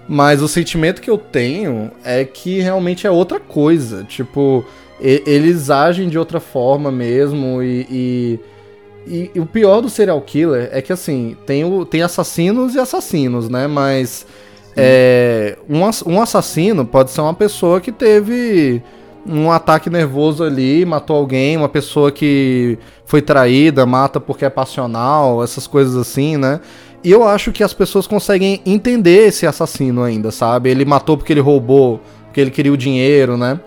mas 0.05 0.41
o 0.41 0.49
sentimento 0.49 1.01
que 1.01 1.09
eu 1.09 1.17
tenho 1.17 1.89
é 2.03 2.25
que 2.25 2.59
realmente 2.59 3.07
é 3.07 3.09
outra 3.09 3.39
coisa. 3.39 4.03
Tipo, 4.03 4.65
eles 4.99 5.69
agem 5.69 6.09
de 6.09 6.19
outra 6.19 6.41
forma 6.41 6.91
mesmo 6.91 7.63
e, 7.63 7.87
e 7.89 8.39
e, 9.07 9.31
e, 9.33 9.39
o 9.39 9.45
pior 9.45 9.79
do 9.79 9.89
serial 9.89 10.21
killer 10.21 10.69
é 10.73 10.81
que, 10.81 10.91
assim, 10.91 11.37
tem, 11.45 11.63
o, 11.63 11.85
tem 11.85 12.01
assassinos 12.01 12.75
e 12.75 12.79
assassinos, 12.79 13.47
né? 13.47 13.65
Mas 13.65 14.25
é, 14.75 15.57
um, 15.69 15.81
um 16.11 16.21
assassino 16.21 16.85
pode 16.85 17.11
ser 17.11 17.21
uma 17.21 17.33
pessoa 17.33 17.81
que 17.81 17.91
teve 17.91 18.81
um 19.25 19.51
ataque 19.51 19.89
nervoso 19.89 20.43
ali, 20.43 20.85
matou 20.85 21.15
alguém, 21.15 21.57
uma 21.57 21.69
pessoa 21.69 22.11
que 22.11 22.77
foi 23.05 23.21
traída, 23.21 23.85
mata 23.85 24.19
porque 24.19 24.45
é 24.45 24.49
passional, 24.49 25.43
essas 25.43 25.67
coisas 25.67 25.95
assim, 25.95 26.37
né? 26.37 26.59
E 27.03 27.11
eu 27.11 27.27
acho 27.27 27.51
que 27.51 27.63
as 27.63 27.73
pessoas 27.73 28.07
conseguem 28.07 28.61
entender 28.65 29.27
esse 29.27 29.45
assassino 29.47 30.03
ainda, 30.03 30.31
sabe? 30.31 30.69
Ele 30.69 30.83
matou 30.83 31.17
porque 31.17 31.31
ele 31.31 31.39
roubou, 31.39 32.01
porque 32.25 32.41
ele 32.41 32.51
queria 32.51 32.73
o 32.73 32.77
dinheiro, 32.77 33.37
né? 33.37 33.59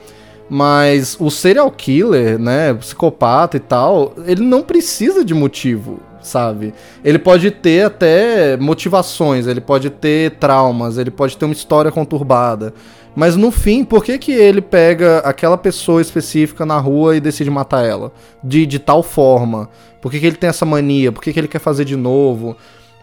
Mas 0.51 1.17
o 1.19 1.31
serial 1.31 1.71
killer, 1.71 2.39
né, 2.39 2.75
psicopata 2.75 3.57
e 3.57 3.61
tal, 3.61 4.13
ele 4.27 4.43
não 4.43 4.63
precisa 4.63 5.25
de 5.25 5.33
motivo, 5.33 5.99
sabe? 6.23 6.73
Ele 7.05 7.19
pode 7.19 7.51
ter 7.51 7.87
até 7.87 8.57
motivações, 8.57 9.47
ele 9.47 9.61
pode 9.61 9.91
ter 9.91 10.33
traumas, 10.33 10.99
ele 10.99 11.11
pode 11.11 11.37
ter 11.37 11.45
uma 11.45 11.53
história 11.53 11.91
conturbada. 11.91 12.73
Mas 13.15 13.37
no 13.37 13.51
fim, 13.51 13.85
por 13.85 14.03
que, 14.03 14.19
que 14.19 14.33
ele 14.33 14.63
pega 14.63 15.19
aquela 15.19 15.59
pessoa 15.59 16.01
específica 16.01 16.65
na 16.65 16.79
rua 16.79 17.17
e 17.17 17.21
decide 17.21 17.51
matar 17.51 17.85
ela? 17.85 18.11
De, 18.43 18.65
de 18.65 18.79
tal 18.79 19.03
forma? 19.03 19.69
Por 20.01 20.11
que, 20.11 20.19
que 20.19 20.27
ele 20.27 20.37
tem 20.37 20.49
essa 20.49 20.65
mania? 20.65 21.13
Por 21.13 21.23
que, 21.23 21.33
que 21.33 21.39
ele 21.39 21.49
quer 21.49 21.59
fazer 21.59 21.85
de 21.85 21.97
novo? 21.97 22.57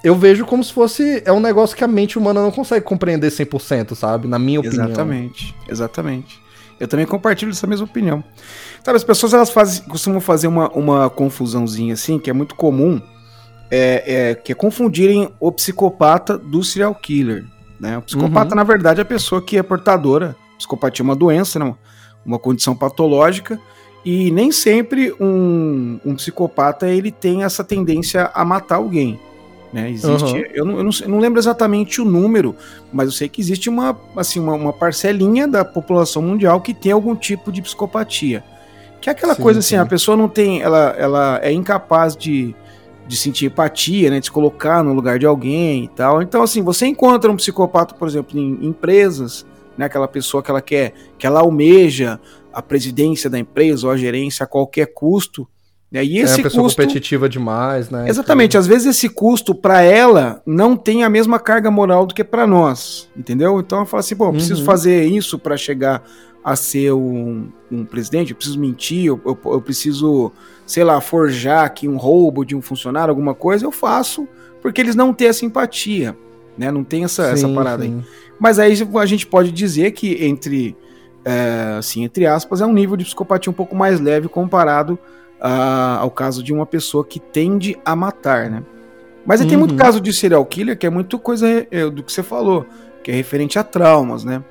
Eu 0.04 0.16
vejo 0.16 0.46
como 0.46 0.64
se 0.64 0.74
fosse. 0.74 1.22
É 1.26 1.32
um 1.32 1.40
negócio 1.40 1.76
que 1.76 1.84
a 1.84 1.88
mente 1.88 2.18
humana 2.18 2.42
não 2.42 2.52
consegue 2.52 2.84
compreender 2.86 3.30
100%, 3.30 3.96
sabe? 3.96 4.28
Na 4.28 4.40
minha 4.40 4.60
opinião. 4.60 4.86
Exatamente, 4.86 5.56
exatamente. 5.68 6.40
Eu 6.80 6.88
também 6.88 7.06
compartilho 7.06 7.52
essa 7.52 7.68
mesma 7.68 7.86
opinião. 7.86 8.24
Sabe, 8.84 8.96
as 8.96 9.04
pessoas 9.04 9.34
elas 9.34 9.50
fazem, 9.50 9.84
costumam 9.84 10.22
fazer 10.22 10.48
uma, 10.48 10.70
uma 10.70 11.10
confusãozinha 11.10 11.94
assim, 11.94 12.18
que 12.18 12.30
é 12.30 12.34
muito 12.34 12.56
comum, 12.56 13.02
é, 13.72 14.30
é, 14.32 14.36
que 14.36 14.52
é 14.52 14.56
confundirem 14.56 15.30
o 15.40 15.52
psicopata 15.52 16.38
do 16.38 16.64
serial 16.64 16.94
killer. 16.96 17.46
Né? 17.80 17.98
O 17.98 18.02
psicopata, 18.02 18.52
uhum. 18.52 18.56
na 18.56 18.64
verdade, 18.64 19.00
é 19.00 19.04
a 19.04 19.06
pessoa 19.06 19.42
que 19.42 19.58
é 19.58 19.64
portadora. 19.64 20.36
Psicopatia 20.58 21.04
é 21.04 21.06
uma 21.06 21.16
doença, 21.16 21.58
não, 21.58 21.78
uma 22.26 22.38
condição 22.38 22.76
patológica, 22.76 23.60
e 24.04 24.32
nem 24.32 24.52
sempre 24.52 25.14
um, 25.20 26.00
um 26.06 26.16
psicopata 26.16 26.88
ele 26.88 27.12
tem 27.12 27.44
essa 27.44 27.64
tendência 27.64 28.30
a 28.34 28.44
matar 28.44 28.76
alguém. 28.76 29.20
Né? 29.72 29.92
Existe, 29.92 30.34
uhum. 30.34 30.44
eu, 30.52 30.66
não, 30.66 30.78
eu, 30.78 30.84
não, 30.84 30.92
eu, 31.02 31.10
não, 31.10 31.20
lembro 31.20 31.40
exatamente 31.40 32.02
o 32.02 32.06
número, 32.06 32.56
mas 32.92 33.08
eu 33.08 33.12
sei 33.12 33.30
que 33.30 33.40
existe 33.40 33.70
uma, 33.70 33.96
assim, 34.18 34.40
uma, 34.40 34.54
uma, 34.54 34.74
parcelinha 34.74 35.48
da 35.48 35.64
população 35.64 36.24
mundial 36.24 36.60
que 36.60 36.74
tem 36.74 36.92
algum 36.92 37.16
tipo 37.16 37.52
de 37.52 37.62
psicopatia. 37.62 38.44
Que 39.00 39.10
é 39.10 39.12
aquela 39.12 39.36
sim, 39.36 39.42
coisa 39.42 39.60
assim, 39.60 39.70
sim. 39.70 39.78
a 39.78 39.86
pessoa 39.86 40.18
não 40.18 40.28
tem, 40.28 40.62
ela, 40.62 40.96
ela 40.98 41.40
é 41.44 41.52
incapaz 41.52 42.18
de, 42.18 42.56
de 43.10 43.18
sentir 43.18 43.48
empatia, 43.48 44.12
né, 44.12 44.20
de 44.20 44.28
se 44.28 44.32
colocar 44.32 44.84
no 44.84 44.94
lugar 44.94 45.18
de 45.18 45.26
alguém 45.26 45.86
e 45.86 45.88
tal. 45.88 46.22
Então, 46.22 46.44
assim, 46.44 46.62
você 46.62 46.86
encontra 46.86 47.32
um 47.32 47.36
psicopata, 47.36 47.96
por 47.96 48.08
exemplo, 48.08 48.38
em 48.38 48.68
empresas, 48.68 49.48
né, 49.76 49.86
aquela 49.86 50.08
pessoa 50.08 50.44
que 50.44 50.52
ela 50.52 50.62
quer, 50.62 50.94
que 51.18 51.26
ela 51.26 51.40
almeja 51.40 52.20
a 52.54 52.62
presidência 52.62 53.28
da 53.28 53.40
empresa 53.40 53.88
ou 53.88 53.92
a 53.92 53.98
gerência 53.98 54.44
a 54.44 54.48
qualquer 54.48 54.94
custo, 54.94 55.48
né? 55.92 56.06
E 56.06 56.20
esse 56.20 56.34
é 56.34 56.38
uma 56.38 56.44
pessoa 56.44 56.64
custo, 56.66 56.80
competitiva 56.80 57.28
demais, 57.28 57.90
né? 57.90 58.08
Exatamente. 58.08 58.56
Às 58.56 58.68
vezes 58.68 58.96
esse 58.96 59.10
custo 59.10 59.56
para 59.56 59.82
ela 59.82 60.40
não 60.46 60.78
tem 60.78 61.04
a 61.04 61.10
mesma 61.10 61.40
carga 61.40 61.72
moral 61.72 62.06
do 62.06 62.14
que 62.14 62.24
para 62.24 62.46
nós, 62.46 63.10
entendeu? 63.18 63.60
Então 63.60 63.80
ela 63.80 63.88
fala 63.88 64.02
assim, 64.02 64.16
eu 64.20 64.32
preciso 64.32 64.60
uhum. 64.60 64.66
fazer 64.66 65.06
isso 65.06 65.40
para 65.40 65.58
chegar 65.58 66.04
a 66.44 66.56
ser 66.56 66.94
um, 66.94 67.50
um, 67.72 67.86
presidente, 67.86 68.32
eu 68.32 68.36
preciso 68.36 68.60
mentir, 68.60 69.06
eu, 69.06 69.20
eu, 69.26 69.38
eu, 69.46 69.62
preciso, 69.62 70.32
sei 70.70 70.84
lá, 70.84 71.02
forjar 71.02 71.66
aqui 71.66 71.88
um 71.88 71.98
roubo 71.98 72.46
de 72.46 72.56
um 72.56 72.62
funcionário, 72.62 73.10
alguma 73.10 73.34
coisa, 73.34 73.66
eu 73.66 73.72
faço, 73.72 74.28
porque 74.62 74.80
eles 74.80 74.96
não 74.96 75.12
têm 75.12 75.30
a 75.30 75.34
simpatia, 75.34 76.16
né? 76.56 76.70
Não 76.70 76.84
tem 76.84 77.04
essa, 77.04 77.26
sim, 77.30 77.34
essa 77.34 77.50
parada 77.50 77.84
sim. 77.84 77.96
aí. 77.98 78.06
Mas 78.40 78.60
aí 78.60 78.72
a 79.02 79.06
gente 79.08 79.26
pode 79.26 79.52
dizer 79.52 79.94
que 79.94 80.24
entre, 80.24 80.78
é, 81.26 81.78
assim, 81.80 82.04
entre 82.04 82.28
aspas, 82.28 82.62
é 82.62 82.68
um 82.68 82.72
nível 82.72 82.96
de 82.96 83.04
psicopatia 83.04 83.50
um 83.50 83.54
pouco 83.54 83.76
mais 83.76 84.00
leve 84.00 84.28
comparado 84.28 85.00
ao 85.42 86.12
caso 86.12 86.44
de 86.44 86.54
uma 86.54 86.68
pessoa 86.68 87.04
que 87.04 87.20
tende 87.20 87.76
a 87.84 87.96
matar, 87.96 88.48
né? 88.52 88.62
Mas 89.26 89.42
uhum. 89.42 89.48
tem 89.48 89.58
muito 89.58 89.72
uhum. 89.72 89.78
caso 89.78 90.00
de 90.00 90.14
serial 90.14 90.46
killer 90.46 90.78
que 90.78 90.86
é 90.86 90.90
muito 90.92 91.18
coisa 91.18 91.66
é, 91.72 91.90
do 91.90 92.04
que 92.04 92.14
você 92.14 92.22
falou, 92.22 92.68
que 93.04 93.10
é 93.10 93.16
referente 93.16 93.58
a 93.58 93.64
traumas, 93.64 94.24
né? 94.24 94.44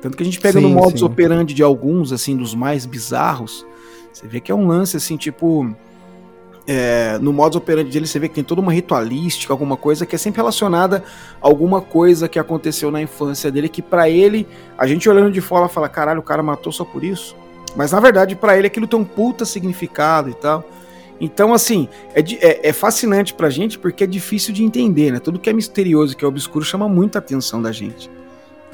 Tanto 0.00 0.16
que 0.16 0.22
a 0.22 0.26
gente 0.26 0.40
pega 0.40 0.58
sim, 0.58 0.66
no 0.66 0.70
modus 0.70 1.00
sim. 1.00 1.06
operandi 1.06 1.52
de 1.52 1.62
alguns, 1.62 2.12
assim, 2.12 2.34
dos 2.34 2.54
mais 2.54 2.86
bizarros, 2.86 3.66
você 4.16 4.26
vê 4.26 4.40
que 4.40 4.50
é 4.50 4.54
um 4.54 4.66
lance, 4.66 4.96
assim, 4.96 5.16
tipo... 5.16 5.74
É, 6.68 7.16
no 7.20 7.32
modus 7.32 7.54
operandi 7.54 7.90
dele 7.90 8.08
você 8.08 8.18
vê 8.18 8.28
que 8.28 8.34
tem 8.34 8.42
toda 8.42 8.60
uma 8.60 8.72
ritualística, 8.72 9.52
alguma 9.52 9.76
coisa 9.76 10.04
que 10.04 10.16
é 10.16 10.18
sempre 10.18 10.38
relacionada 10.38 11.04
a 11.40 11.46
alguma 11.46 11.80
coisa 11.80 12.28
que 12.28 12.40
aconteceu 12.40 12.90
na 12.90 13.00
infância 13.00 13.52
dele, 13.52 13.68
que 13.68 13.80
para 13.80 14.10
ele, 14.10 14.48
a 14.76 14.84
gente 14.84 15.08
olhando 15.08 15.30
de 15.30 15.40
fora 15.40 15.68
fala, 15.68 15.88
caralho, 15.88 16.18
o 16.18 16.24
cara 16.24 16.42
matou 16.42 16.72
só 16.72 16.84
por 16.84 17.04
isso? 17.04 17.36
Mas 17.76 17.92
na 17.92 18.00
verdade, 18.00 18.34
para 18.34 18.58
ele 18.58 18.66
aquilo 18.66 18.88
tem 18.88 18.98
um 18.98 19.04
puta 19.04 19.44
significado 19.44 20.28
e 20.28 20.34
tal. 20.34 20.64
Então, 21.20 21.54
assim, 21.54 21.88
é, 22.14 22.20
é, 22.20 22.68
é, 22.70 22.72
fascinante 22.72 23.32
pra 23.32 23.48
gente 23.48 23.78
porque 23.78 24.02
é 24.02 24.06
difícil 24.06 24.52
de 24.52 24.64
entender, 24.64 25.12
né? 25.12 25.20
Tudo 25.20 25.38
que 25.38 25.48
é 25.48 25.52
misterioso, 25.52 26.16
que 26.16 26.24
é 26.24 26.28
obscuro, 26.28 26.64
chama 26.64 26.88
muita 26.88 27.20
atenção 27.20 27.62
da 27.62 27.70
gente. 27.70 28.10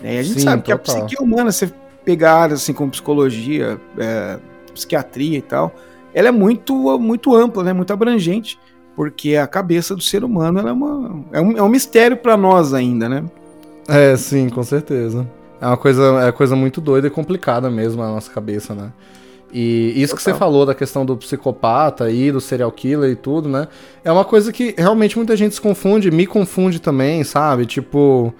É, 0.03 0.15
e 0.15 0.19
a 0.19 0.23
gente 0.23 0.41
Sim, 0.41 0.47
sabe 0.47 0.63
total. 0.63 0.79
que 0.79 0.91
a 0.91 0.95
psique 0.95 1.23
humana, 1.23 1.53
você 1.53 1.71
pegar 2.07 2.37
áreas 2.37 2.63
assim 2.63 2.73
como 2.73 2.91
psicologia, 2.91 3.79
é, 3.99 4.39
psiquiatria 4.73 5.39
e 5.39 5.43
tal, 5.43 5.75
ela 6.15 6.29
é 6.29 6.33
muito, 6.33 6.75
muito 6.99 7.35
ampla, 7.35 7.63
né? 7.63 7.73
Muito 7.73 7.93
abrangente, 7.93 8.59
porque 8.97 9.37
a 9.37 9.47
cabeça 9.47 9.95
do 9.95 10.03
ser 10.03 10.25
humano 10.25 10.61
é, 10.61 10.73
uma, 10.73 11.25
é, 11.33 11.41
um, 11.41 11.59
é 11.59 11.63
um 11.63 11.69
mistério 11.69 12.17
para 12.17 12.37
nós 12.37 12.75
ainda, 12.75 13.09
né? 13.09 13.25
É, 13.89 14.17
sim, 14.17 14.49
com 14.49 14.63
certeza. 14.63 15.27
É 15.61 15.67
uma 15.67 15.77
coisa, 15.77 16.03
é 16.03 16.25
uma 16.25 16.33
coisa 16.33 16.57
muito 16.57 16.81
doida 16.81 17.07
e 17.07 17.11
complicada 17.11 17.71
mesmo 17.71 18.03
na 18.03 18.09
nossa 18.09 18.31
cabeça, 18.31 18.75
né? 18.75 18.93
E 19.53 19.93
isso 19.95 20.15
Total. 20.15 20.17
que 20.17 20.23
você 20.23 20.35
falou 20.35 20.65
da 20.65 20.75
questão 20.75 21.05
do 21.05 21.17
psicopata 21.17 22.05
aí, 22.05 22.33
do 22.33 22.41
serial 22.41 22.73
killer 22.73 23.11
e 23.11 23.17
tudo, 23.17 23.49
né? 23.49 23.69
É 24.03 24.11
uma 24.11 24.25
coisa 24.25 24.51
que 24.51 24.75
realmente 24.79 25.17
muita 25.17 25.37
gente 25.37 25.55
se 25.55 25.61
confunde, 25.61 26.11
me 26.11 26.27
confunde 26.27 26.81
também, 26.81 27.23
sabe? 27.23 27.67
Tipo, 27.67 28.33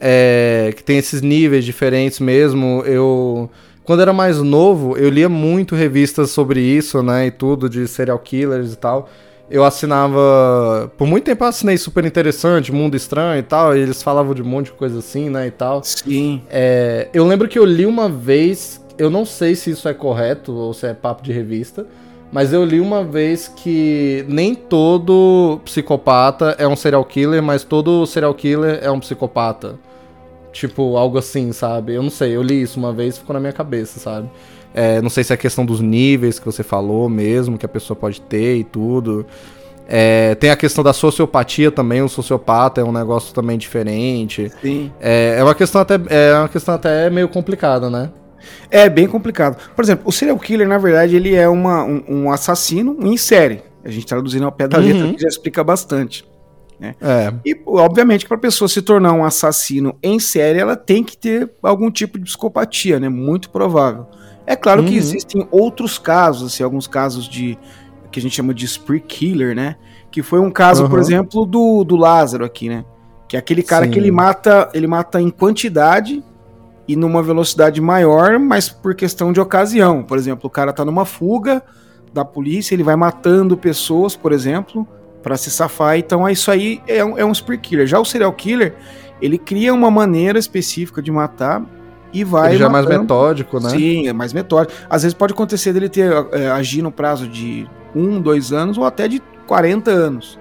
é, 0.00 0.72
que 0.74 0.82
tem 0.82 0.96
esses 0.96 1.20
níveis 1.20 1.66
diferentes 1.66 2.18
mesmo. 2.18 2.82
Eu, 2.86 3.50
quando 3.84 4.00
era 4.00 4.12
mais 4.12 4.40
novo, 4.40 4.96
eu 4.96 5.08
lia 5.08 5.28
muito 5.28 5.74
revistas 5.74 6.30
sobre 6.30 6.60
isso, 6.60 7.02
né? 7.02 7.26
E 7.26 7.30
tudo, 7.30 7.68
de 7.68 7.86
serial 7.86 8.18
killers 8.18 8.72
e 8.72 8.76
tal 8.76 9.08
eu 9.50 9.64
assinava. 9.64 10.90
Por 10.96 11.06
muito 11.06 11.24
tempo 11.24 11.44
eu 11.44 11.48
assinei 11.48 11.76
super 11.76 12.04
interessante, 12.04 12.72
Mundo 12.72 12.96
Estranho 12.96 13.38
e 13.38 13.42
tal, 13.42 13.76
e 13.76 13.80
eles 13.80 14.02
falavam 14.02 14.34
de 14.34 14.42
um 14.42 14.46
monte 14.46 14.66
de 14.66 14.72
coisa 14.72 14.98
assim, 14.98 15.28
né, 15.28 15.46
e 15.46 15.50
tal. 15.50 15.82
Sim. 15.84 16.42
É, 16.50 17.08
eu 17.12 17.26
lembro 17.26 17.48
que 17.48 17.58
eu 17.58 17.64
li 17.64 17.86
uma 17.86 18.08
vez, 18.08 18.84
eu 18.98 19.10
não 19.10 19.24
sei 19.24 19.54
se 19.54 19.70
isso 19.70 19.88
é 19.88 19.94
correto 19.94 20.52
ou 20.52 20.72
se 20.72 20.86
é 20.86 20.94
papo 20.94 21.22
de 21.22 21.32
revista, 21.32 21.86
mas 22.32 22.52
eu 22.52 22.64
li 22.64 22.80
uma 22.80 23.04
vez 23.04 23.46
que 23.46 24.24
nem 24.28 24.54
todo 24.54 25.60
psicopata 25.64 26.56
é 26.58 26.66
um 26.66 26.74
serial 26.74 27.04
killer, 27.04 27.42
mas 27.42 27.62
todo 27.62 28.04
serial 28.06 28.34
killer 28.34 28.80
é 28.82 28.90
um 28.90 28.98
psicopata. 28.98 29.76
Tipo, 30.54 30.96
algo 30.96 31.18
assim, 31.18 31.50
sabe? 31.52 31.94
Eu 31.94 32.02
não 32.02 32.10
sei, 32.10 32.36
eu 32.36 32.40
li 32.40 32.62
isso 32.62 32.78
uma 32.78 32.92
vez 32.92 33.16
e 33.16 33.18
ficou 33.18 33.34
na 33.34 33.40
minha 33.40 33.52
cabeça, 33.52 33.98
sabe? 33.98 34.30
É, 34.72 35.02
não 35.02 35.10
sei 35.10 35.24
se 35.24 35.32
é 35.32 35.34
a 35.34 35.36
questão 35.36 35.66
dos 35.66 35.80
níveis 35.80 36.38
que 36.38 36.46
você 36.46 36.62
falou 36.62 37.08
mesmo, 37.08 37.58
que 37.58 37.66
a 37.66 37.68
pessoa 37.68 37.96
pode 37.96 38.20
ter 38.20 38.56
e 38.56 38.62
tudo. 38.62 39.26
É, 39.88 40.36
tem 40.36 40.50
a 40.50 40.56
questão 40.56 40.84
da 40.84 40.92
sociopatia 40.92 41.72
também, 41.72 42.02
o 42.02 42.08
sociopata 42.08 42.80
é 42.80 42.84
um 42.84 42.92
negócio 42.92 43.34
também 43.34 43.58
diferente. 43.58 44.50
Sim. 44.62 44.92
É, 45.00 45.36
é 45.38 45.42
uma 45.42 45.56
questão 45.56 45.80
até, 45.80 45.96
é 46.08 46.38
uma 46.38 46.48
questão 46.48 46.76
até 46.76 47.10
meio 47.10 47.28
complicada, 47.28 47.90
né? 47.90 48.10
É 48.70 48.88
bem 48.88 49.08
complicado. 49.08 49.56
Por 49.74 49.84
exemplo, 49.84 50.04
o 50.06 50.12
serial 50.12 50.38
killer, 50.38 50.68
na 50.68 50.78
verdade, 50.78 51.16
ele 51.16 51.34
é 51.34 51.48
uma, 51.48 51.82
um, 51.82 52.04
um 52.08 52.30
assassino 52.30 52.96
em 53.00 53.16
série. 53.16 53.60
A 53.84 53.90
gente 53.90 54.06
traduzindo 54.06 54.44
ao 54.44 54.52
pé 54.52 54.68
da 54.68 54.78
letra 54.78 55.04
uhum. 55.04 55.14
que 55.14 55.22
já 55.22 55.28
explica 55.28 55.64
bastante. 55.64 56.24
Né? 56.78 56.94
É. 57.00 57.32
E, 57.44 57.60
obviamente, 57.66 58.26
para 58.26 58.36
a 58.36 58.40
pessoa 58.40 58.68
se 58.68 58.82
tornar 58.82 59.12
um 59.12 59.24
assassino 59.24 59.96
em 60.02 60.18
série, 60.18 60.58
ela 60.58 60.76
tem 60.76 61.04
que 61.04 61.16
ter 61.16 61.50
algum 61.62 61.90
tipo 61.90 62.18
de 62.18 62.24
psicopatia, 62.24 62.98
né? 62.98 63.08
Muito 63.08 63.50
provável. 63.50 64.06
É 64.46 64.54
claro 64.54 64.82
uhum. 64.82 64.88
que 64.88 64.96
existem 64.96 65.46
outros 65.50 65.98
casos, 65.98 66.52
assim, 66.52 66.62
alguns 66.62 66.86
casos 66.86 67.28
de 67.28 67.58
que 68.10 68.20
a 68.20 68.22
gente 68.22 68.36
chama 68.36 68.54
de 68.54 68.64
spree 68.64 69.00
killer, 69.00 69.56
né? 69.56 69.76
Que 70.10 70.22
foi 70.22 70.38
um 70.38 70.50
caso, 70.50 70.84
uhum. 70.84 70.90
por 70.90 70.98
exemplo, 71.00 71.44
do, 71.44 71.82
do 71.82 71.96
Lázaro 71.96 72.44
aqui, 72.44 72.68
né? 72.68 72.84
Que 73.28 73.36
é 73.36 73.38
aquele 73.38 73.62
cara 73.62 73.86
Sim. 73.86 73.90
que 73.90 73.98
ele 73.98 74.10
mata, 74.10 74.70
ele 74.74 74.86
mata 74.86 75.20
em 75.20 75.30
quantidade 75.30 76.22
e 76.86 76.94
numa 76.94 77.22
velocidade 77.22 77.80
maior, 77.80 78.38
mas 78.38 78.68
por 78.68 78.94
questão 78.94 79.32
de 79.32 79.40
ocasião. 79.40 80.02
Por 80.02 80.18
exemplo, 80.18 80.46
o 80.46 80.50
cara 80.50 80.72
tá 80.72 80.84
numa 80.84 81.04
fuga 81.04 81.62
da 82.12 82.24
polícia, 82.24 82.74
ele 82.74 82.82
vai 82.82 82.94
matando 82.94 83.56
pessoas, 83.56 84.14
por 84.14 84.30
exemplo, 84.32 84.86
para 85.24 85.38
se 85.38 85.50
safar. 85.50 85.98
Então, 85.98 86.28
isso 86.28 86.50
aí 86.50 86.82
é 86.86 87.02
um, 87.02 87.18
é 87.18 87.24
um 87.24 87.32
spree 87.32 87.56
killer. 87.58 87.86
Já 87.86 87.98
o 87.98 88.04
serial 88.04 88.32
killer, 88.32 88.74
ele 89.20 89.38
cria 89.38 89.72
uma 89.72 89.90
maneira 89.90 90.38
específica 90.38 91.00
de 91.00 91.10
matar 91.10 91.64
e 92.12 92.22
vai. 92.22 92.50
Ele 92.50 92.58
já 92.58 92.68
matando. 92.68 92.86
é 92.86 92.90
mais 92.90 93.00
metódico, 93.00 93.60
né? 93.60 93.70
Sim, 93.70 94.06
é 94.06 94.12
mais 94.12 94.32
metódico. 94.34 94.78
Às 94.88 95.02
vezes 95.02 95.14
pode 95.14 95.32
acontecer 95.32 95.72
dele 95.72 95.88
ter 95.88 96.12
é, 96.32 96.50
agir 96.50 96.82
no 96.82 96.92
prazo 96.92 97.26
de 97.26 97.66
um, 97.96 98.20
dois 98.20 98.52
anos 98.52 98.76
ou 98.76 98.84
até 98.84 99.08
de 99.08 99.22
40 99.46 99.90
anos. 99.90 100.38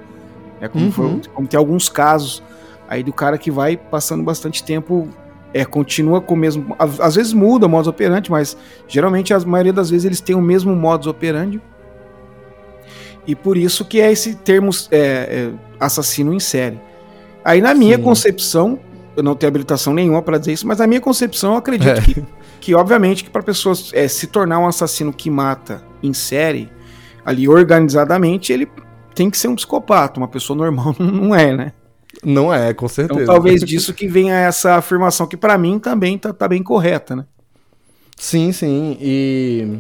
É 0.59 0.67
como, 0.67 0.85
uhum. 0.85 0.91
foi, 0.91 1.21
como 1.33 1.47
tem 1.47 1.57
alguns 1.57 1.87
casos 1.87 2.43
aí 2.87 3.03
do 3.03 3.13
cara 3.13 3.37
que 3.37 3.49
vai 3.49 3.77
passando 3.77 4.21
bastante 4.21 4.63
tempo 4.63 5.07
é, 5.53 5.63
continua 5.63 6.19
com 6.19 6.33
o 6.33 6.37
mesmo. 6.37 6.75
Às 6.77 7.15
vezes 7.15 7.31
muda 7.31 7.67
o 7.67 7.69
modus 7.69 7.87
operandi, 7.87 8.29
mas 8.29 8.57
geralmente 8.87 9.33
a 9.33 9.39
maioria 9.39 9.71
das 9.71 9.89
vezes 9.89 10.05
eles 10.05 10.19
têm 10.19 10.35
o 10.35 10.41
mesmo 10.41 10.75
modus 10.75 11.07
operandi. 11.07 11.61
E 13.25 13.35
por 13.35 13.57
isso 13.57 13.85
que 13.85 14.01
é 14.01 14.11
esse 14.11 14.35
termo 14.35 14.71
é, 14.91 14.97
é, 14.97 15.51
assassino 15.79 16.33
em 16.33 16.39
série. 16.39 16.79
Aí 17.43 17.61
na 17.61 17.73
minha 17.73 17.97
Sim. 17.97 18.03
concepção, 18.03 18.79
eu 19.15 19.23
não 19.23 19.35
tenho 19.35 19.49
habilitação 19.49 19.93
nenhuma 19.93 20.21
para 20.21 20.37
dizer 20.37 20.53
isso, 20.53 20.67
mas 20.67 20.79
na 20.79 20.87
minha 20.87 21.01
concepção 21.01 21.51
eu 21.51 21.57
acredito 21.57 21.89
é. 21.89 22.01
que, 22.01 22.25
que, 22.59 22.75
obviamente, 22.75 23.23
que 23.23 23.29
para 23.29 23.43
pessoas 23.43 23.91
é, 23.93 24.07
se 24.07 24.27
tornar 24.27 24.59
um 24.59 24.67
assassino 24.67 25.13
que 25.13 25.29
mata 25.29 25.83
em 26.01 26.13
série, 26.13 26.69
ali 27.25 27.47
organizadamente, 27.47 28.51
ele 28.51 28.67
tem 29.15 29.29
que 29.29 29.37
ser 29.37 29.47
um 29.47 29.55
psicopata. 29.55 30.19
Uma 30.19 30.27
pessoa 30.27 30.57
normal 30.57 30.95
não 30.99 31.33
é, 31.33 31.55
né? 31.55 31.73
Não 32.23 32.53
é, 32.53 32.73
com 32.73 32.87
certeza. 32.87 33.21
Então, 33.21 33.33
talvez 33.33 33.61
disso 33.61 33.93
que 33.95 34.07
venha 34.07 34.35
essa 34.35 34.75
afirmação 34.75 35.27
que 35.27 35.37
para 35.37 35.57
mim 35.57 35.79
também 35.79 36.17
tá, 36.17 36.33
tá, 36.33 36.47
bem 36.47 36.61
correta, 36.61 37.15
né? 37.15 37.25
Sim, 38.17 38.51
sim. 38.51 38.97
E, 39.01 39.79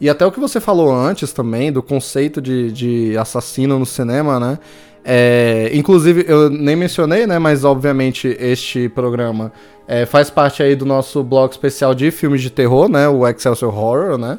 e 0.00 0.08
até 0.08 0.26
o 0.26 0.32
que 0.32 0.40
você 0.40 0.60
falou 0.60 0.92
antes 0.92 1.32
também, 1.32 1.72
do 1.72 1.82
conceito 1.82 2.40
de, 2.40 2.72
de 2.72 3.16
assassino 3.16 3.78
no 3.78 3.86
cinema, 3.86 4.40
né? 4.40 4.58
É, 5.04 5.70
inclusive, 5.74 6.24
eu 6.26 6.48
nem 6.48 6.74
mencionei, 6.74 7.26
né? 7.26 7.38
Mas 7.38 7.64
obviamente 7.64 8.36
este 8.40 8.88
programa 8.88 9.52
é, 9.86 10.06
faz 10.06 10.30
parte 10.30 10.62
aí 10.62 10.74
do 10.74 10.86
nosso 10.86 11.22
blog 11.22 11.50
especial 11.50 11.94
de 11.94 12.10
filmes 12.10 12.40
de 12.40 12.50
terror, 12.50 12.88
né? 12.88 13.08
O 13.08 13.26
Excelsior 13.28 13.76
Horror, 13.76 14.18
né? 14.18 14.38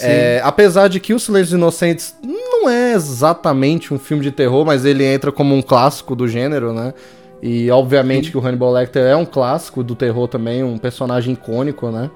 É, 0.00 0.40
apesar 0.42 0.88
de 0.88 0.98
que 0.98 1.14
O 1.14 1.20
Silêncio 1.20 1.52
dos 1.52 1.58
Inocentes 1.58 2.16
não 2.22 2.68
é 2.68 2.92
exatamente 2.94 3.94
um 3.94 3.98
filme 3.98 4.22
de 4.22 4.32
terror, 4.32 4.64
mas 4.64 4.84
ele 4.84 5.04
entra 5.04 5.30
como 5.30 5.54
um 5.54 5.62
clássico 5.62 6.16
do 6.16 6.26
gênero, 6.26 6.72
né? 6.72 6.92
E 7.40 7.70
obviamente 7.70 8.26
Sim. 8.26 8.30
que 8.32 8.38
o 8.38 8.40
Hannibal 8.40 8.72
Lecter 8.72 9.04
é 9.04 9.16
um 9.16 9.24
clássico 9.24 9.84
do 9.84 9.94
terror 9.94 10.26
também, 10.26 10.64
um 10.64 10.78
personagem 10.78 11.34
icônico, 11.34 11.90
né? 11.90 12.10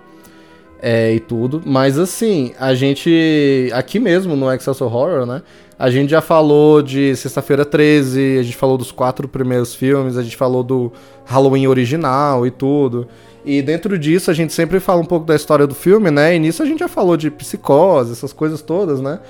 É, 0.80 1.12
e 1.12 1.20
tudo. 1.20 1.62
Mas 1.64 1.98
assim, 1.98 2.52
a 2.58 2.74
gente. 2.74 3.68
Aqui 3.72 3.98
mesmo 3.98 4.36
no 4.36 4.52
Excelsior 4.52 4.94
Horror, 4.94 5.26
né? 5.26 5.42
A 5.78 5.90
gente 5.90 6.10
já 6.10 6.20
falou 6.20 6.82
de 6.82 7.14
Sexta-feira 7.14 7.64
13, 7.64 8.38
a 8.38 8.42
gente 8.42 8.56
falou 8.56 8.76
dos 8.76 8.90
quatro 8.90 9.28
primeiros 9.28 9.74
filmes, 9.74 10.16
a 10.16 10.22
gente 10.22 10.36
falou 10.36 10.64
do 10.64 10.92
Halloween 11.24 11.68
original 11.68 12.44
e 12.46 12.50
tudo. 12.50 13.06
E 13.44 13.62
dentro 13.62 13.96
disso 13.96 14.30
a 14.30 14.34
gente 14.34 14.52
sempre 14.52 14.80
fala 14.80 15.00
um 15.00 15.04
pouco 15.04 15.24
da 15.24 15.36
história 15.36 15.66
do 15.66 15.74
filme, 15.74 16.10
né? 16.10 16.34
E 16.34 16.38
nisso 16.38 16.62
a 16.62 16.66
gente 16.66 16.80
já 16.80 16.88
falou 16.88 17.16
de 17.16 17.30
psicose, 17.30 18.12
essas 18.12 18.32
coisas 18.32 18.60
todas, 18.60 19.00
né? 19.00 19.20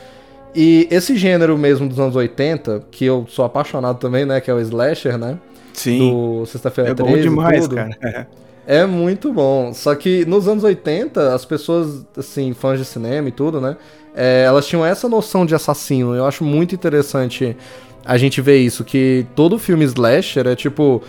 E 0.55 0.88
esse 0.90 1.17
gênero 1.17 1.57
mesmo 1.59 1.87
dos 1.87 2.00
anos 2.00 2.17
80, 2.17 2.85
que 2.90 3.05
eu 3.05 3.26
sou 3.28 3.45
apaixonado 3.45 3.99
também, 3.99 4.25
né? 4.25 4.40
Que 4.40 4.50
é 4.50 4.55
o 4.55 4.61
slasher, 4.61 5.19
né? 5.19 5.38
Sim. 5.75 6.11
Do 6.11 6.47
Sexta-feira 6.47 6.90
é 6.90 6.95
13 6.95 7.12
bom 7.12 7.21
demais, 7.21 7.69
cara. 7.69 8.26
É 8.70 8.84
muito 8.84 9.32
bom. 9.32 9.72
Só 9.72 9.94
que 9.94 10.26
nos 10.26 10.46
anos 10.46 10.62
80, 10.62 11.34
as 11.34 11.46
pessoas, 11.46 12.04
assim, 12.14 12.52
fãs 12.52 12.78
de 12.78 12.84
cinema 12.84 13.26
e 13.26 13.32
tudo, 13.32 13.62
né? 13.62 13.78
É, 14.14 14.44
elas 14.46 14.66
tinham 14.66 14.84
essa 14.84 15.08
noção 15.08 15.46
de 15.46 15.54
assassino. 15.54 16.14
Eu 16.14 16.26
acho 16.26 16.44
muito 16.44 16.75
interessante 16.75 17.56
a 18.04 18.18
gente 18.18 18.42
ver 18.42 18.58
isso, 18.58 18.84
que 18.84 19.25
todo 19.34 19.58
filme 19.58 19.87
slasher 19.87 20.46
é 20.46 20.54
tipo 20.54 21.02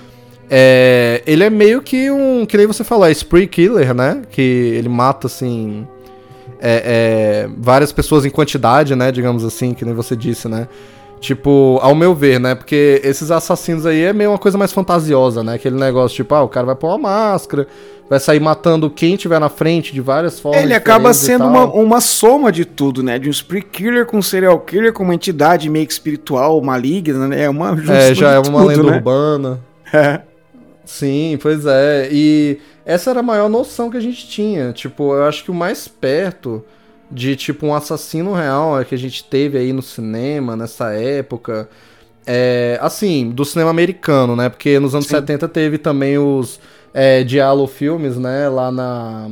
é, 0.49 1.21
ele 1.27 1.43
é 1.43 1.49
meio 1.49 1.81
que 1.81 2.09
um. 2.09 2.45
Que 2.45 2.55
nem 2.55 2.65
você 2.65 2.83
falou, 2.83 3.05
é 3.05 3.11
spree 3.11 3.45
killer, 3.45 3.93
né? 3.93 4.21
Que 4.31 4.41
ele 4.41 4.87
mata, 4.87 5.27
assim. 5.27 5.85
É, 6.61 7.45
é, 7.45 7.49
várias 7.57 7.91
pessoas 7.91 8.25
em 8.25 8.29
quantidade, 8.29 8.95
né? 8.95 9.11
Digamos 9.11 9.43
assim, 9.43 9.73
que 9.73 9.83
nem 9.83 9.93
você 9.93 10.15
disse, 10.15 10.47
né? 10.47 10.69
Tipo, 11.19 11.79
ao 11.81 11.93
meu 11.93 12.15
ver, 12.15 12.39
né? 12.39 12.55
Porque 12.55 13.01
esses 13.03 13.29
assassinos 13.29 13.85
aí 13.85 14.03
é 14.03 14.13
meio 14.13 14.31
uma 14.31 14.37
coisa 14.37 14.57
mais 14.57 14.71
fantasiosa, 14.71 15.43
né? 15.43 15.55
Aquele 15.55 15.75
negócio, 15.75 16.15
tipo, 16.15 16.33
ah, 16.33 16.43
o 16.43 16.47
cara 16.47 16.67
vai 16.67 16.75
pôr 16.75 16.87
uma 16.87 16.97
máscara, 16.97 17.67
vai 18.09 18.19
sair 18.21 18.39
matando 18.39 18.89
quem 18.89 19.17
tiver 19.17 19.37
na 19.37 19.49
frente 19.49 19.91
de 19.93 19.99
várias 19.99 20.39
formas. 20.39 20.63
Ele 20.63 20.73
acaba 20.73 21.13
sendo 21.13 21.45
uma, 21.45 21.65
uma 21.65 21.99
soma 21.99 22.53
de 22.53 22.63
tudo, 22.63 23.03
né? 23.03 23.19
De 23.19 23.27
um 23.27 23.31
spree 23.31 23.61
killer 23.61 24.05
com 24.05 24.17
um 24.17 24.21
serial 24.21 24.57
killer, 24.61 24.93
com 24.93 25.03
uma 25.03 25.13
entidade 25.13 25.69
meio 25.69 25.85
que 25.85 25.91
espiritual, 25.91 26.61
maligna, 26.61 27.27
né? 27.27 27.43
É 27.43 27.49
uma 27.49 27.77
É, 27.89 28.13
já 28.13 28.31
é 28.31 28.39
uma 28.39 28.61
tudo, 28.61 28.67
lenda 28.67 28.83
né? 28.83 28.97
urbana. 28.97 29.59
É. 29.91 30.21
Sim, 30.85 31.37
pois 31.41 31.65
é. 31.65 32.09
E 32.11 32.59
essa 32.85 33.09
era 33.09 33.21
a 33.21 33.23
maior 33.23 33.49
noção 33.49 33.89
que 33.89 33.97
a 33.97 33.99
gente 33.99 34.27
tinha. 34.27 34.71
Tipo, 34.71 35.15
eu 35.15 35.25
acho 35.25 35.43
que 35.43 35.51
o 35.51 35.53
mais 35.53 35.87
perto 35.87 36.63
de 37.11 37.35
tipo 37.35 37.65
um 37.65 37.73
assassino 37.73 38.33
real 38.33 38.79
é 38.79 38.85
que 38.85 38.93
a 38.93 38.97
gente 38.97 39.23
teve 39.23 39.57
aí 39.57 39.73
no 39.73 39.81
cinema 39.81 40.55
nessa 40.55 40.93
época. 40.93 41.69
É, 42.25 42.77
assim, 42.81 43.31
do 43.31 43.43
cinema 43.43 43.71
americano, 43.71 44.35
né? 44.35 44.49
Porque 44.49 44.79
nos 44.79 44.93
anos 44.93 45.07
Sim. 45.07 45.15
70 45.15 45.47
teve 45.47 45.77
também 45.79 46.17
os 46.19 46.59
é, 46.93 47.23
Diallo 47.23 47.65
filmes, 47.65 48.17
né? 48.17 48.47
Lá 48.49 48.71
na, 48.71 49.29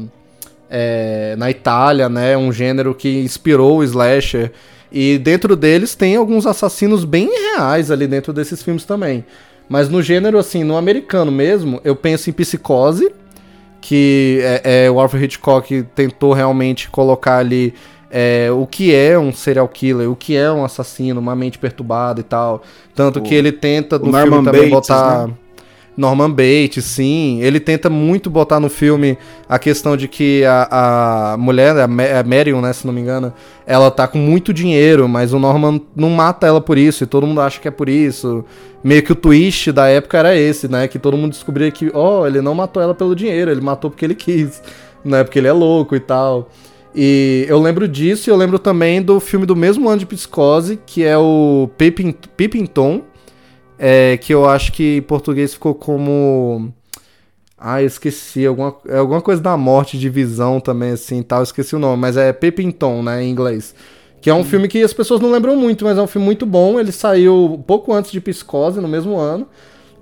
é, 0.70 1.36
na 1.38 1.52
Itália, 1.52 2.10
né? 2.10 2.36
Um 2.36 2.52
gênero 2.52 2.96
que 2.96 3.20
inspirou 3.20 3.78
o 3.78 3.84
slasher. 3.84 4.52
E 4.92 5.18
dentro 5.18 5.56
deles 5.56 5.94
tem 5.94 6.16
alguns 6.16 6.46
assassinos 6.46 7.04
bem 7.04 7.30
reais 7.30 7.92
ali 7.92 8.08
dentro 8.08 8.34
desses 8.34 8.64
filmes 8.64 8.86
também. 8.86 9.26
Mas 9.70 9.90
no 9.90 10.02
gênero, 10.02 10.38
assim, 10.38 10.64
no 10.64 10.78
americano 10.78 11.32
mesmo, 11.32 11.82
eu 11.84 11.96
penso 11.96 12.30
em 12.30 12.34
Psicose, 12.34 13.12
que 13.88 14.42
é, 14.42 14.86
é, 14.86 14.92
o 14.92 15.00
Alfred 15.00 15.24
Hitchcock 15.24 15.82
tentou 15.96 16.34
realmente 16.34 16.90
colocar 16.90 17.38
ali 17.38 17.74
é, 18.12 18.50
o 18.52 18.68
que 18.68 18.94
é 18.94 19.18
um 19.18 19.32
serial 19.32 19.66
killer, 19.66 20.12
o 20.12 20.16
que 20.16 20.36
é 20.36 20.52
um 20.52 20.66
assassino, 20.66 21.22
uma 21.22 21.34
mente 21.38 21.58
perturbada 21.58 22.20
e 22.20 22.24
tal. 22.24 22.62
Tanto 22.94 23.20
o, 23.20 23.22
que 23.22 23.34
ele 23.34 23.50
tenta 23.50 23.98
no 23.98 24.12
filme 24.12 24.44
também 24.44 24.70
Bates, 24.70 24.70
botar. 24.70 25.28
Né? 25.30 25.34
Norman 25.98 26.30
Bates, 26.30 26.86
sim. 26.86 27.42
Ele 27.42 27.60
tenta 27.60 27.90
muito 27.90 28.30
botar 28.30 28.60
no 28.60 28.70
filme 28.70 29.18
a 29.50 29.58
questão 29.58 29.98
de 29.98 30.08
que 30.08 30.46
a, 30.46 31.34
a 31.34 31.38
mulher, 31.38 31.76
a, 31.76 31.88
Marion, 32.24 32.62
né, 32.62 32.72
se 32.72 32.86
não 32.86 32.94
me 32.94 33.02
engano, 33.02 33.34
ela 33.66 33.90
tá 33.90 34.08
com 34.08 34.20
muito 34.20 34.54
dinheiro, 34.54 35.10
mas 35.10 35.34
o 35.34 35.40
Norman 35.40 35.82
não 35.96 36.12
mata 36.12 36.46
ela 36.46 36.62
por 36.62 36.78
isso, 36.78 37.04
e 37.04 37.08
todo 37.08 37.26
mundo 37.26 37.42
acha 37.42 37.60
que 37.60 37.68
é 37.68 37.72
por 37.72 37.90
isso. 37.90 38.46
Meio 38.84 39.02
que 39.02 39.12
o 39.12 39.16
twist 39.16 39.72
da 39.72 39.88
época 39.88 40.20
era 40.20 40.38
esse, 40.38 40.68
né? 40.68 40.88
Que 40.88 41.00
todo 41.00 41.18
mundo 41.18 41.32
descobria 41.32 41.72
que, 41.72 41.90
ó, 41.94 42.22
oh, 42.22 42.28
ele 42.28 42.42
não 42.42 42.54
matou 42.54 42.82
ela 42.82 42.94
pelo 42.94 43.16
dinheiro, 43.16 43.50
ele 43.50 43.62
matou 43.62 43.90
porque 43.90 44.06
ele 44.06 44.16
quis, 44.16 44.62
né? 45.04 45.24
Porque 45.24 45.40
ele 45.40 45.48
é 45.48 45.52
louco 45.52 45.96
e 45.96 46.00
tal. 46.00 46.50
E 46.96 47.46
eu 47.50 47.60
lembro 47.60 47.88
disso 47.88 48.30
e 48.30 48.32
eu 48.32 48.38
lembro 48.38 48.58
também 48.58 49.02
do 49.02 49.20
filme 49.20 49.46
do 49.46 49.56
mesmo 49.56 49.90
ano 49.90 50.00
de 50.00 50.06
Psicose, 50.06 50.80
que 50.86 51.04
é 51.04 51.18
o 51.18 51.70
Pippin, 51.78 52.16
Pippin 52.36 52.66
Tom, 52.66 53.04
é, 53.80 54.18
que 54.18 54.34
eu 54.34 54.48
acho 54.48 54.72
que 54.72 54.98
em 54.98 55.02
português 55.02 55.54
ficou 55.54 55.76
como. 55.76 56.74
Ah, 57.58 57.82
eu 57.82 57.88
esqueci. 57.88 58.46
Alguma, 58.46 58.76
é 58.88 58.98
alguma 58.98 59.22
coisa 59.22 59.42
da 59.42 59.56
morte 59.56 59.98
de 59.98 60.10
visão 60.10 60.60
também, 60.60 60.92
assim 60.92 61.22
tal. 61.22 61.40
Eu 61.40 61.44
esqueci 61.44 61.76
o 61.76 61.80
nome, 61.80 62.02
mas 62.02 62.18
é 62.18 62.34
Pepinton, 62.34 63.04
né, 63.04 63.24
em 63.24 63.30
inglês. 63.30 63.76
Que 64.20 64.30
é 64.30 64.34
um 64.34 64.40
hum. 64.40 64.44
filme 64.44 64.68
que 64.68 64.82
as 64.82 64.94
pessoas 64.94 65.22
não 65.22 65.32
lembram 65.32 65.56
muito, 65.56 65.86
mas 65.86 65.98
é 65.98 66.02
um 66.02 66.08
filme 66.08 66.26
muito 66.26 66.46
bom. 66.46 66.80
Ele 66.80 66.92
saiu 66.92 67.64
pouco 67.68 67.94
antes 67.94 68.12
de 68.12 68.20
Psicose, 68.20 68.82
no 68.82 68.88
mesmo 68.88 69.18
ano. 69.18 69.48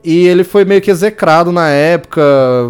E 0.04 0.28
ele 0.28 0.44
foi 0.44 0.64
meio 0.64 0.82
que 0.82 0.92
execrado 0.92 1.52
na 1.52 1.68
época, 1.70 2.22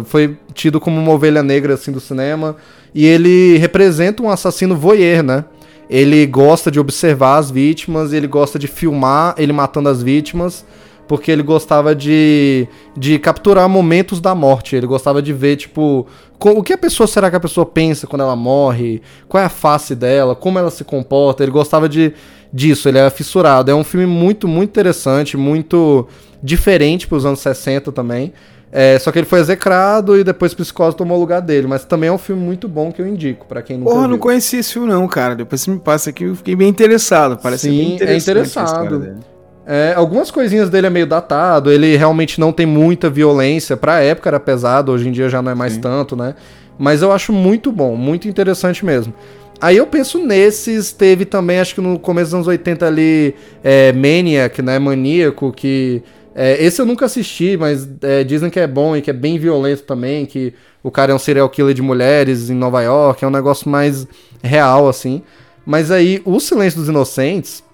foi 0.06 0.36
tido 0.54 0.80
como 0.80 0.98
uma 0.98 1.12
ovelha 1.12 1.42
negra 1.42 1.74
assim 1.74 1.92
do 1.92 2.00
cinema. 2.00 2.56
E 2.94 3.04
ele 3.04 3.58
representa 3.58 4.22
um 4.22 4.30
assassino 4.30 4.74
voyeur, 4.74 5.22
né? 5.22 5.44
Ele 5.88 6.26
gosta 6.26 6.70
de 6.70 6.80
observar 6.80 7.36
as 7.36 7.50
vítimas, 7.50 8.12
ele 8.12 8.26
gosta 8.26 8.58
de 8.58 8.66
filmar 8.66 9.34
ele 9.38 9.52
matando 9.52 9.88
as 9.88 10.02
vítimas 10.02 10.64
porque 11.06 11.30
ele 11.30 11.42
gostava 11.42 11.94
de, 11.94 12.66
de 12.96 13.18
capturar 13.18 13.68
momentos 13.68 14.20
da 14.20 14.34
morte. 14.34 14.74
Ele 14.74 14.86
gostava 14.86 15.22
de 15.22 15.32
ver, 15.32 15.56
tipo, 15.56 16.06
o 16.38 16.62
que 16.62 16.72
a 16.72 16.78
pessoa 16.78 17.06
será 17.06 17.30
que 17.30 17.36
a 17.36 17.40
pessoa 17.40 17.64
pensa 17.64 18.06
quando 18.06 18.22
ela 18.22 18.36
morre, 18.36 19.00
qual 19.28 19.42
é 19.42 19.46
a 19.46 19.50
face 19.50 19.94
dela, 19.94 20.34
como 20.34 20.58
ela 20.58 20.70
se 20.70 20.84
comporta. 20.84 21.42
Ele 21.42 21.52
gostava 21.52 21.88
de 21.88 22.12
disso, 22.52 22.88
ele 22.88 22.98
é 22.98 23.08
fissurado. 23.10 23.70
É 23.70 23.74
um 23.74 23.84
filme 23.84 24.06
muito, 24.06 24.48
muito 24.48 24.70
interessante, 24.70 25.36
muito 25.36 26.08
diferente 26.42 27.06
para 27.06 27.16
os 27.16 27.26
anos 27.26 27.40
60 27.40 27.92
também. 27.92 28.32
É, 28.72 28.98
só 28.98 29.12
que 29.12 29.18
ele 29.18 29.26
foi 29.26 29.38
execrado 29.38 30.18
e 30.18 30.24
depois 30.24 30.52
Psicose 30.52 30.96
tomou 30.96 31.16
o 31.16 31.20
lugar 31.20 31.40
dele. 31.40 31.66
Mas 31.66 31.84
também 31.84 32.08
é 32.08 32.12
um 32.12 32.18
filme 32.18 32.42
muito 32.42 32.68
bom 32.68 32.90
que 32.90 33.00
eu 33.00 33.06
indico 33.06 33.46
para 33.46 33.62
quem 33.62 33.78
nunca 33.78 33.90
Porra, 33.90 34.02
viu. 34.02 34.10
não 34.10 34.18
conheci 34.18 34.56
esse 34.56 34.72
filme 34.72 34.88
não, 34.88 35.06
cara. 35.06 35.36
Depois 35.36 35.60
você 35.60 35.70
me 35.70 35.78
passa 35.78 36.10
aqui, 36.10 36.24
eu 36.24 36.34
fiquei 36.34 36.56
bem 36.56 36.68
interessado. 36.68 37.38
Parece 37.40 37.70
Sim, 37.70 37.76
bem 37.76 37.94
interessante 37.94 38.28
é 38.28 38.32
interessado. 38.32 39.35
É, 39.66 39.94
algumas 39.96 40.30
coisinhas 40.30 40.70
dele 40.70 40.86
é 40.86 40.90
meio 40.90 41.06
datado, 41.06 41.72
ele 41.72 41.96
realmente 41.96 42.38
não 42.38 42.52
tem 42.52 42.64
muita 42.64 43.10
violência. 43.10 43.76
Pra 43.76 44.00
época 44.00 44.30
era 44.30 44.38
pesado, 44.38 44.92
hoje 44.92 45.08
em 45.08 45.12
dia 45.12 45.28
já 45.28 45.42
não 45.42 45.50
é 45.50 45.54
mais 45.54 45.72
Sim. 45.72 45.80
tanto, 45.80 46.14
né? 46.14 46.36
Mas 46.78 47.02
eu 47.02 47.10
acho 47.10 47.32
muito 47.32 47.72
bom, 47.72 47.96
muito 47.96 48.28
interessante 48.28 48.84
mesmo. 48.84 49.12
Aí 49.60 49.76
eu 49.76 49.86
penso 49.86 50.18
nesses, 50.18 50.92
teve 50.92 51.24
também, 51.24 51.58
acho 51.58 51.74
que 51.74 51.80
no 51.80 51.98
começo 51.98 52.26
dos 52.26 52.34
anos 52.34 52.46
80 52.46 52.86
ali, 52.86 53.34
é, 53.64 53.92
Maniac, 53.92 54.62
né? 54.62 54.78
Maníaco, 54.78 55.52
que. 55.52 56.02
É, 56.38 56.62
esse 56.62 56.80
eu 56.82 56.84
nunca 56.84 57.06
assisti, 57.06 57.56
mas 57.56 57.88
é, 58.02 58.22
dizem 58.22 58.50
que 58.50 58.60
é 58.60 58.66
bom 58.66 58.94
e 58.94 59.00
que 59.00 59.08
é 59.08 59.12
bem 59.14 59.38
violento 59.38 59.84
também, 59.84 60.26
que 60.26 60.52
o 60.82 60.90
cara 60.90 61.10
é 61.10 61.14
um 61.14 61.18
serial 61.18 61.48
killer 61.48 61.74
de 61.74 61.80
mulheres 61.80 62.50
em 62.50 62.54
Nova 62.54 62.82
York, 62.82 63.24
é 63.24 63.26
um 63.26 63.30
negócio 63.30 63.70
mais 63.70 64.06
real, 64.42 64.86
assim. 64.86 65.22
Mas 65.64 65.90
aí, 65.90 66.20
o 66.26 66.38
Silêncio 66.38 66.78
dos 66.78 66.90
Inocentes, 66.90 67.64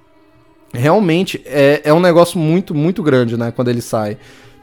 realmente 0.73 1.43
é, 1.45 1.83
é 1.85 1.93
um 1.93 2.01
negócio 2.01 2.39
muito, 2.39 2.75
muito 2.75 3.03
grande, 3.03 3.37
né? 3.37 3.53
Quando 3.55 3.69
ele 3.69 3.83
sai. 3.83 4.17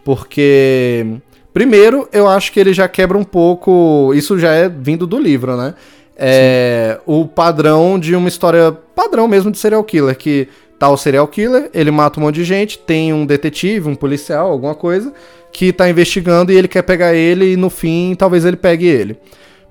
Porque. 0.04 1.06
Primeiro, 1.52 2.08
eu 2.14 2.28
acho 2.28 2.52
que 2.52 2.60
ele 2.60 2.74
já 2.74 2.88
quebra 2.88 3.18
um 3.18 3.24
pouco. 3.24 4.12
Isso 4.14 4.38
já 4.38 4.54
é 4.54 4.70
vindo 4.70 5.06
do 5.06 5.20
livro, 5.20 5.58
né? 5.58 5.74
É, 6.16 7.00
o 7.06 7.26
padrão 7.26 7.98
de 7.98 8.16
uma 8.16 8.28
história 8.28 8.72
padrão 8.94 9.28
mesmo 9.28 9.50
de 9.50 9.58
serial 9.58 9.84
killer, 9.84 10.18
que 10.18 10.50
tá 10.78 10.90
o 10.90 10.98
serial 10.98 11.28
killer, 11.28 11.70
ele 11.74 11.92
mata 11.92 12.20
um 12.20 12.24
monte 12.24 12.36
de 12.36 12.44
gente, 12.44 12.78
tem 12.78 13.14
um 13.14 13.26
detetive, 13.26 13.88
um 13.88 13.96
policial, 13.96 14.52
alguma 14.52 14.76
coisa, 14.76 15.14
que 15.52 15.72
tá 15.72 15.90
investigando 15.90 16.52
e 16.52 16.58
ele 16.58 16.68
quer 16.68 16.82
pegar 16.82 17.14
ele 17.14 17.54
e 17.54 17.58
no 17.58 17.70
fim 17.70 18.16
talvez 18.18 18.44
ele 18.44 18.58
pegue 18.58 18.86
ele. 18.86 19.18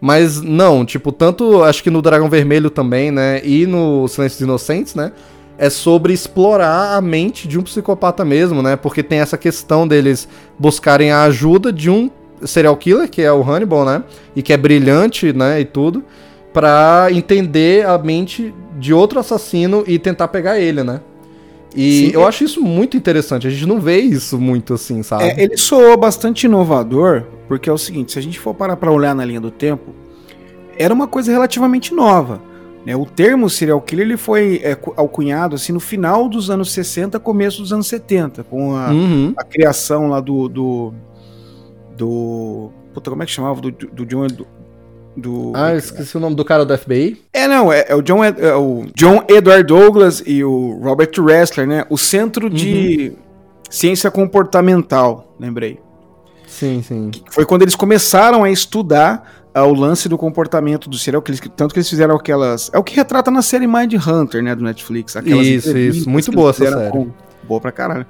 Mas 0.00 0.40
não, 0.40 0.86
tipo, 0.86 1.10
tanto 1.10 1.62
acho 1.64 1.82
que 1.82 1.90
no 1.90 2.00
Dragão 2.00 2.30
Vermelho 2.30 2.70
também, 2.70 3.10
né, 3.10 3.40
e 3.44 3.66
no 3.66 4.06
Silêncio 4.08 4.38
dos 4.38 4.44
Inocentes, 4.44 4.94
né, 4.94 5.12
é 5.58 5.68
sobre 5.68 6.12
explorar 6.12 6.96
a 6.96 7.00
mente 7.00 7.48
de 7.48 7.58
um 7.58 7.62
psicopata 7.62 8.24
mesmo, 8.24 8.62
né? 8.62 8.76
Porque 8.76 9.02
tem 9.02 9.18
essa 9.18 9.36
questão 9.36 9.86
deles 9.86 10.28
buscarem 10.56 11.10
a 11.10 11.24
ajuda 11.24 11.72
de 11.72 11.90
um 11.90 12.08
serial 12.42 12.76
killer, 12.76 13.10
que 13.10 13.20
é 13.20 13.32
o 13.32 13.42
Hannibal, 13.42 13.84
né? 13.84 14.04
E 14.36 14.42
que 14.42 14.52
é 14.52 14.56
brilhante, 14.56 15.32
né? 15.32 15.60
E 15.60 15.64
tudo, 15.64 16.04
para 16.52 17.08
entender 17.10 17.84
a 17.84 17.98
mente 17.98 18.54
de 18.78 18.94
outro 18.94 19.18
assassino 19.18 19.82
e 19.86 19.98
tentar 19.98 20.28
pegar 20.28 20.60
ele, 20.60 20.84
né? 20.84 21.00
E 21.74 22.06
Sim, 22.06 22.10
eu 22.14 22.22
é... 22.22 22.24
acho 22.24 22.44
isso 22.44 22.62
muito 22.62 22.96
interessante. 22.96 23.46
A 23.46 23.50
gente 23.50 23.66
não 23.66 23.80
vê 23.80 23.98
isso 23.98 24.38
muito 24.38 24.74
assim, 24.74 25.02
sabe? 25.02 25.24
É, 25.24 25.42
ele 25.42 25.56
soou 25.56 25.96
bastante 25.96 26.44
inovador, 26.44 27.24
porque 27.48 27.68
é 27.68 27.72
o 27.72 27.78
seguinte: 27.78 28.12
se 28.12 28.18
a 28.18 28.22
gente 28.22 28.38
for 28.38 28.54
parar 28.54 28.76
pra 28.76 28.92
olhar 28.92 29.14
na 29.14 29.24
linha 29.24 29.40
do 29.40 29.50
tempo, 29.50 29.92
era 30.78 30.94
uma 30.94 31.08
coisa 31.08 31.32
relativamente 31.32 31.92
nova. 31.92 32.40
Né? 32.88 32.96
O 32.96 33.04
termo 33.04 33.50
serial 33.50 33.82
killer 33.82 34.06
ele 34.06 34.16
foi 34.16 34.62
é, 34.64 34.74
alcunhado 34.96 35.54
assim, 35.54 35.74
no 35.74 35.80
final 35.80 36.26
dos 36.26 36.48
anos 36.48 36.72
60, 36.72 37.20
começo 37.20 37.60
dos 37.60 37.70
anos 37.70 37.86
70, 37.86 38.44
com 38.44 38.74
a, 38.74 38.88
uhum. 38.88 39.34
a 39.36 39.44
criação 39.44 40.08
lá 40.08 40.20
do. 40.20 40.48
do, 40.48 40.94
do 41.94 42.70
puta, 42.94 43.10
como 43.10 43.22
é 43.22 43.26
que 43.26 43.32
chamava? 43.32 43.60
Do, 43.60 43.70
do 43.70 44.06
John. 44.06 44.26
Do, 44.28 44.46
do, 45.14 45.52
ah, 45.54 45.72
eu 45.72 45.76
esqueci 45.76 46.16
o 46.16 46.20
nome 46.20 46.34
do 46.34 46.42
cara 46.46 46.64
do 46.64 46.78
FBI. 46.78 47.20
É, 47.30 47.46
não, 47.46 47.70
é, 47.70 47.84
é 47.88 47.94
o, 47.94 48.00
John, 48.00 48.24
é 48.24 48.54
o 48.54 48.86
John 48.94 49.22
Edward 49.28 49.64
Douglas 49.64 50.22
e 50.26 50.42
o 50.42 50.80
Robert 50.82 51.10
Ressler, 51.22 51.66
né? 51.66 51.84
O 51.90 51.98
Centro 51.98 52.46
uhum. 52.46 52.54
de 52.54 53.12
Ciência 53.68 54.10
Comportamental, 54.10 55.36
lembrei. 55.38 55.78
Sim, 56.46 56.80
sim. 56.82 57.10
Foi 57.30 57.44
quando 57.44 57.60
eles 57.60 57.74
começaram 57.74 58.44
a 58.44 58.50
estudar 58.50 59.47
o 59.54 59.74
lance 59.74 60.08
do 60.08 60.18
comportamento 60.18 60.88
do 60.88 60.98
serial 60.98 61.22
killer, 61.22 61.40
tanto 61.50 61.72
que 61.72 61.78
eles 61.78 61.88
fizeram 61.88 62.14
aquelas. 62.14 62.70
É 62.72 62.78
o 62.78 62.84
que 62.84 62.94
retrata 62.94 63.30
na 63.30 63.42
série 63.42 63.66
Mind 63.66 63.94
Hunter, 63.94 64.42
né, 64.42 64.54
do 64.54 64.62
Netflix. 64.62 65.16
Aquelas 65.16 65.46
isso, 65.46 65.76
isso. 65.76 66.08
Muito 66.08 66.30
boa 66.30 66.50
essa 66.50 66.70
série. 66.70 66.90
Com, 66.90 67.10
boa 67.48 67.60
pra 67.60 67.72
caralho. 67.72 68.06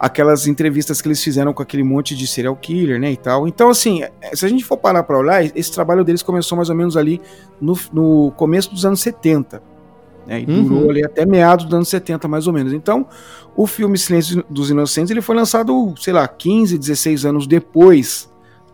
Aquelas 0.00 0.46
entrevistas 0.46 1.00
que 1.00 1.08
eles 1.08 1.22
fizeram 1.22 1.52
com 1.52 1.62
aquele 1.62 1.84
monte 1.84 2.16
de 2.16 2.26
serial 2.26 2.56
killer, 2.56 2.98
né, 2.98 3.12
e 3.12 3.16
tal. 3.16 3.46
Então, 3.46 3.68
assim, 3.68 4.02
se 4.32 4.44
a 4.44 4.48
gente 4.48 4.64
for 4.64 4.78
parar 4.78 5.02
pra 5.02 5.18
olhar, 5.18 5.44
esse 5.44 5.70
trabalho 5.70 6.04
deles 6.04 6.22
começou 6.22 6.56
mais 6.56 6.70
ou 6.70 6.74
menos 6.74 6.96
ali 6.96 7.20
no, 7.60 7.78
no 7.92 8.32
começo 8.32 8.72
dos 8.72 8.84
anos 8.84 9.00
70. 9.00 9.62
Né, 10.26 10.44
e 10.46 10.50
uhum. 10.50 10.64
durou 10.64 10.90
ali 10.90 11.04
até 11.04 11.24
meados 11.24 11.64
dos 11.66 11.74
anos 11.74 11.88
70, 11.88 12.26
mais 12.26 12.46
ou 12.46 12.52
menos. 12.52 12.72
Então, 12.72 13.06
o 13.54 13.66
filme 13.66 13.96
Silêncio 13.98 14.44
dos 14.48 14.70
Inocentes 14.70 15.10
ele 15.10 15.22
foi 15.22 15.36
lançado, 15.36 15.94
sei 15.98 16.12
lá, 16.12 16.26
15, 16.26 16.78
16 16.78 17.24
anos 17.24 17.46
depois 17.46 18.28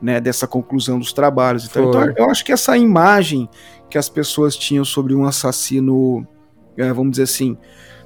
né, 0.05 0.21
dessa 0.21 0.47
conclusão 0.47 0.99
dos 0.99 1.14
trabalhos. 1.14 1.64
Então, 1.64 1.88
então, 1.88 2.12
eu 2.19 2.31
acho 2.31 2.45
que 2.45 2.53
essa 2.53 2.77
imagem 2.77 3.49
que 3.88 3.97
as 3.97 4.07
pessoas 4.07 4.55
tinham 4.55 4.85
sobre 4.85 5.14
um 5.14 5.25
assassino, 5.25 6.27
é, 6.77 6.93
vamos 6.93 7.12
dizer 7.12 7.23
assim, 7.23 7.57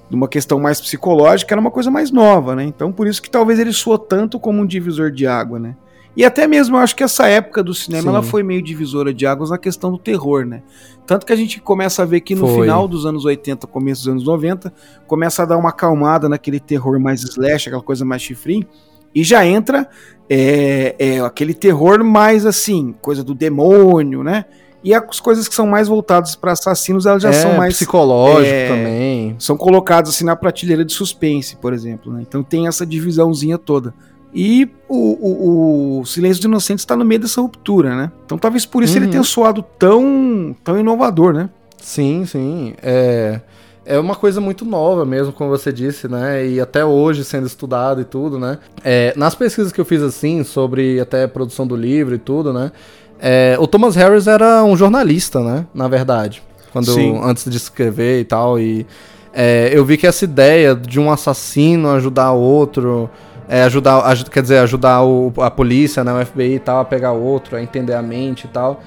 de 0.08 0.14
uma 0.14 0.28
questão 0.28 0.60
mais 0.60 0.80
psicológica, 0.80 1.52
era 1.52 1.60
uma 1.60 1.72
coisa 1.72 1.90
mais 1.90 2.12
nova, 2.12 2.54
né? 2.54 2.62
Então, 2.62 2.92
por 2.92 3.08
isso 3.08 3.20
que 3.20 3.28
talvez 3.28 3.58
ele 3.58 3.72
soou 3.72 3.98
tanto 3.98 4.38
como 4.38 4.62
um 4.62 4.66
divisor 4.66 5.10
de 5.10 5.26
água, 5.26 5.58
né? 5.58 5.74
E 6.16 6.24
até 6.24 6.46
mesmo 6.46 6.76
eu 6.76 6.80
acho 6.80 6.94
que 6.94 7.02
essa 7.02 7.26
época 7.26 7.64
do 7.64 7.74
cinema 7.74 8.10
ela 8.10 8.22
foi 8.22 8.44
meio 8.44 8.62
divisora 8.62 9.12
de 9.12 9.26
águas 9.26 9.50
na 9.50 9.58
questão 9.58 9.90
do 9.90 9.98
terror, 9.98 10.44
né? 10.44 10.62
Tanto 11.04 11.26
que 11.26 11.32
a 11.32 11.36
gente 11.36 11.60
começa 11.60 12.02
a 12.02 12.06
ver 12.06 12.20
que 12.20 12.34
no 12.36 12.46
foi. 12.46 12.62
final 12.62 12.86
dos 12.86 13.06
anos 13.06 13.24
80, 13.24 13.66
começo 13.66 14.02
dos 14.02 14.08
anos 14.08 14.24
90, 14.24 14.72
começa 15.06 15.42
a 15.42 15.46
dar 15.46 15.56
uma 15.56 15.70
acalmada 15.70 16.28
naquele 16.28 16.60
terror 16.60 17.00
mais 17.00 17.22
slash, 17.22 17.68
aquela 17.68 17.82
coisa 17.82 18.04
mais 18.04 18.22
chifrinho, 18.22 18.66
e 19.14 19.24
já 19.24 19.44
entra 19.46 19.88
é, 20.28 20.94
é 20.98 21.20
aquele 21.20 21.54
terror 21.54 22.04
mais 22.04 22.44
assim, 22.44 22.94
coisa 23.00 23.24
do 23.24 23.34
demônio, 23.34 24.22
né? 24.22 24.44
E 24.84 24.94
as 24.94 25.18
coisas 25.18 25.48
que 25.48 25.54
são 25.54 25.66
mais 25.66 25.88
voltadas 25.88 26.36
para 26.36 26.52
assassinos, 26.52 27.04
elas 27.04 27.22
já 27.22 27.30
é, 27.30 27.32
são 27.32 27.56
mais. 27.56 27.74
Psicológico 27.74 28.54
é, 28.54 28.68
também. 28.68 29.36
São 29.38 29.56
colocadas 29.56 30.10
assim 30.10 30.24
na 30.24 30.36
prateleira 30.36 30.84
de 30.84 30.92
suspense, 30.92 31.56
por 31.56 31.72
exemplo. 31.72 32.12
Né? 32.12 32.22
Então 32.22 32.42
tem 32.42 32.68
essa 32.68 32.86
divisãozinha 32.86 33.58
toda. 33.58 33.92
E 34.32 34.70
o, 34.88 34.96
o, 34.96 36.00
o 36.00 36.06
Silêncio 36.06 36.40
de 36.40 36.46
Inocentes 36.46 36.82
está 36.82 36.94
no 36.94 37.04
meio 37.04 37.20
dessa 37.20 37.40
ruptura, 37.40 37.96
né? 37.96 38.12
Então 38.24 38.38
talvez 38.38 38.64
por 38.64 38.82
isso 38.82 38.96
uhum. 38.96 39.02
ele 39.02 39.10
tenha 39.10 39.22
soado 39.24 39.64
tão, 39.78 40.54
tão 40.62 40.78
inovador, 40.78 41.32
né? 41.32 41.48
Sim, 41.78 42.24
sim. 42.24 42.74
É 42.80 43.40
é 43.88 43.98
uma 43.98 44.14
coisa 44.14 44.38
muito 44.38 44.66
nova 44.66 45.06
mesmo, 45.06 45.32
como 45.32 45.48
você 45.48 45.72
disse, 45.72 46.06
né? 46.06 46.46
E 46.46 46.60
até 46.60 46.84
hoje 46.84 47.24
sendo 47.24 47.46
estudado 47.46 48.02
e 48.02 48.04
tudo, 48.04 48.38
né? 48.38 48.58
É, 48.84 49.14
nas 49.16 49.34
pesquisas 49.34 49.72
que 49.72 49.80
eu 49.80 49.84
fiz 49.84 50.02
assim, 50.02 50.44
sobre 50.44 51.00
até 51.00 51.24
a 51.24 51.28
produção 51.28 51.66
do 51.66 51.74
livro 51.74 52.14
e 52.14 52.18
tudo, 52.18 52.52
né? 52.52 52.70
É, 53.18 53.56
o 53.58 53.66
Thomas 53.66 53.96
Harris 53.96 54.26
era 54.26 54.62
um 54.62 54.76
jornalista, 54.76 55.40
né? 55.40 55.66
Na 55.72 55.88
verdade. 55.88 56.42
Quando, 56.70 56.92
antes 57.24 57.50
de 57.50 57.56
escrever 57.56 58.20
e 58.20 58.24
tal. 58.24 58.60
E 58.60 58.86
é, 59.32 59.70
eu 59.72 59.86
vi 59.86 59.96
que 59.96 60.06
essa 60.06 60.26
ideia 60.26 60.74
de 60.74 61.00
um 61.00 61.10
assassino 61.10 61.88
ajudar 61.92 62.32
outro. 62.32 63.08
É, 63.48 63.62
ajudar, 63.62 64.02
quer 64.30 64.42
dizer, 64.42 64.58
ajudar 64.58 65.02
o, 65.02 65.32
a 65.38 65.50
polícia, 65.50 66.04
né, 66.04 66.12
o 66.12 66.26
FBI 66.26 66.56
e 66.56 66.58
tal, 66.58 66.80
a 66.80 66.84
pegar 66.84 67.12
outro, 67.12 67.56
a 67.56 67.62
entender 67.62 67.94
a 67.94 68.02
mente 68.02 68.44
e 68.44 68.48
tal 68.48 68.82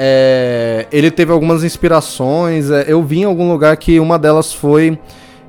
é, 0.00 0.86
ele 0.92 1.10
teve 1.10 1.32
algumas 1.32 1.64
inspirações. 1.64 2.70
É, 2.70 2.84
eu 2.86 3.02
vi 3.02 3.18
em 3.18 3.24
algum 3.24 3.50
lugar 3.50 3.76
que 3.76 3.98
uma 3.98 4.16
delas 4.16 4.52
foi 4.52 4.96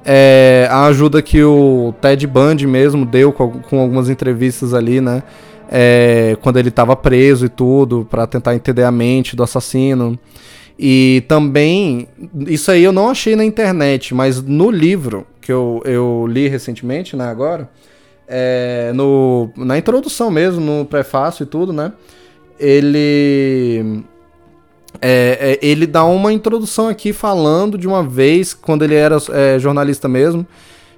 é, 0.03 0.67
a 0.71 0.85
ajuda 0.85 1.21
que 1.21 1.43
o 1.43 1.93
Ted 2.01 2.25
Bundy 2.25 2.65
mesmo 2.65 3.05
deu 3.05 3.31
com, 3.31 3.59
com 3.61 3.79
algumas 3.79 4.09
entrevistas 4.09 4.73
ali, 4.73 4.99
né? 4.99 5.21
É, 5.71 6.35
quando 6.41 6.57
ele 6.57 6.69
estava 6.69 6.95
preso 6.95 7.45
e 7.45 7.49
tudo, 7.49 8.07
para 8.09 8.25
tentar 8.25 8.55
entender 8.55 8.83
a 8.83 8.91
mente 8.91 9.35
do 9.35 9.43
assassino. 9.43 10.17
E 10.79 11.23
também, 11.27 12.07
isso 12.47 12.71
aí 12.71 12.83
eu 12.83 12.91
não 12.91 13.07
achei 13.07 13.35
na 13.35 13.45
internet, 13.45 14.15
mas 14.15 14.41
no 14.41 14.71
livro 14.71 15.27
que 15.39 15.51
eu, 15.51 15.79
eu 15.85 16.25
li 16.27 16.47
recentemente, 16.47 17.15
né, 17.15 17.25
agora, 17.25 17.69
é, 18.27 18.91
no, 18.95 19.51
na 19.55 19.77
introdução 19.77 20.31
mesmo, 20.31 20.61
no 20.61 20.85
prefácio 20.85 21.43
e 21.43 21.45
tudo, 21.45 21.73
né, 21.73 21.91
ele 22.57 24.03
é, 25.01 25.59
é, 25.61 25.65
ele 25.65 25.85
dá 25.85 26.03
uma 26.03 26.33
introdução 26.33 26.87
aqui 26.87 27.13
falando 27.13 27.77
de 27.77 27.87
uma 27.87 28.03
vez, 28.03 28.53
quando 28.53 28.83
ele 28.83 28.95
era 28.95 29.17
é, 29.31 29.59
jornalista 29.59 30.07
mesmo, 30.07 30.45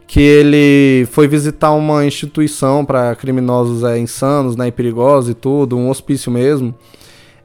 que 0.08 0.19
ele 0.19 1.06
foi 1.12 1.27
visitar 1.27 1.71
uma 1.71 2.06
instituição 2.06 2.84
para 2.84 3.15
criminosos 3.15 3.84
é, 3.84 3.97
insanos 3.97 4.56
né, 4.56 4.67
e 4.67 4.71
perigosos 4.71 5.32
e 5.32 5.34
tudo, 5.34 5.77
um 5.77 5.89
hospício 5.89 6.32
mesmo. 6.32 6.73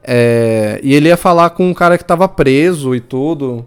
É, 0.03 0.79
e 0.83 0.93
ele 0.93 1.09
ia 1.09 1.17
falar 1.17 1.49
com 1.51 1.67
um 1.69 1.73
cara 1.73 1.97
que 1.97 2.03
estava 2.03 2.27
preso 2.27 2.95
e 2.95 2.99
tudo. 2.99 3.65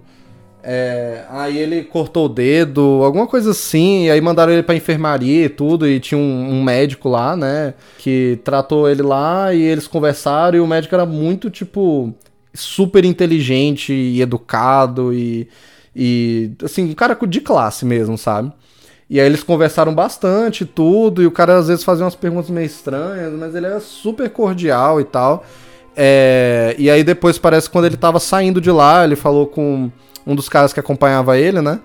É, 0.63 1.25
aí 1.31 1.57
ele 1.57 1.83
cortou 1.83 2.27
o 2.27 2.29
dedo, 2.29 3.01
alguma 3.03 3.27
coisa 3.27 3.53
assim, 3.53 4.05
e 4.05 4.11
aí 4.11 4.21
mandaram 4.21 4.53
ele 4.53 4.63
pra 4.63 4.75
enfermaria 4.75 5.47
e 5.47 5.49
tudo, 5.49 5.89
e 5.89 5.99
tinha 5.99 6.19
um, 6.19 6.51
um, 6.51 6.63
médico 6.63 7.09
lá, 7.09 7.35
né, 7.35 7.73
que 7.99 8.39
tratou 8.45 8.89
ele 8.89 9.01
lá, 9.01 9.55
e 9.55 9.63
eles 9.63 9.87
conversaram, 9.87 10.59
e 10.59 10.61
o 10.61 10.67
médico 10.67 10.95
era 10.95 11.07
muito, 11.07 11.49
tipo, 11.49 12.15
super 12.53 13.05
inteligente 13.05 13.93
e 13.93 14.21
educado 14.21 15.13
e, 15.13 15.49
e 15.95 16.53
assim, 16.63 16.91
um 16.91 16.95
cara 16.95 17.17
de 17.27 17.41
classe 17.41 17.85
mesmo, 17.85 18.17
sabe? 18.19 18.53
E 19.09 19.19
aí 19.21 19.27
eles 19.27 19.43
conversaram 19.43 19.93
bastante 19.95 20.65
tudo, 20.65 21.23
e 21.23 21.27
o 21.27 21.33
cara 21.33 21.59
às 21.59 21.67
vezes 21.69 21.83
fazia 21.83 22.05
umas 22.05 22.15
perguntas 22.15 22.49
meio 22.49 22.67
estranhas, 22.67 23.33
mas 23.33 23.55
ele 23.55 23.67
era 23.67 23.81
super 23.81 24.31
cordial 24.31 25.01
e 25.01 25.05
tal. 25.05 25.45
É, 25.97 26.77
e 26.79 26.89
aí 26.89 27.03
depois 27.03 27.37
parece 27.37 27.67
que 27.67 27.73
quando 27.73 27.87
ele 27.87 27.97
tava 27.97 28.21
saindo 28.21 28.61
de 28.61 28.71
lá, 28.71 29.03
ele 29.05 29.17
falou 29.17 29.47
com 29.47 29.91
um 30.25 30.35
dos 30.37 30.49
caras 30.49 30.73
que 30.73 30.79
acompanhava 30.79 31.37
ele, 31.37 31.61
né? 31.61 31.81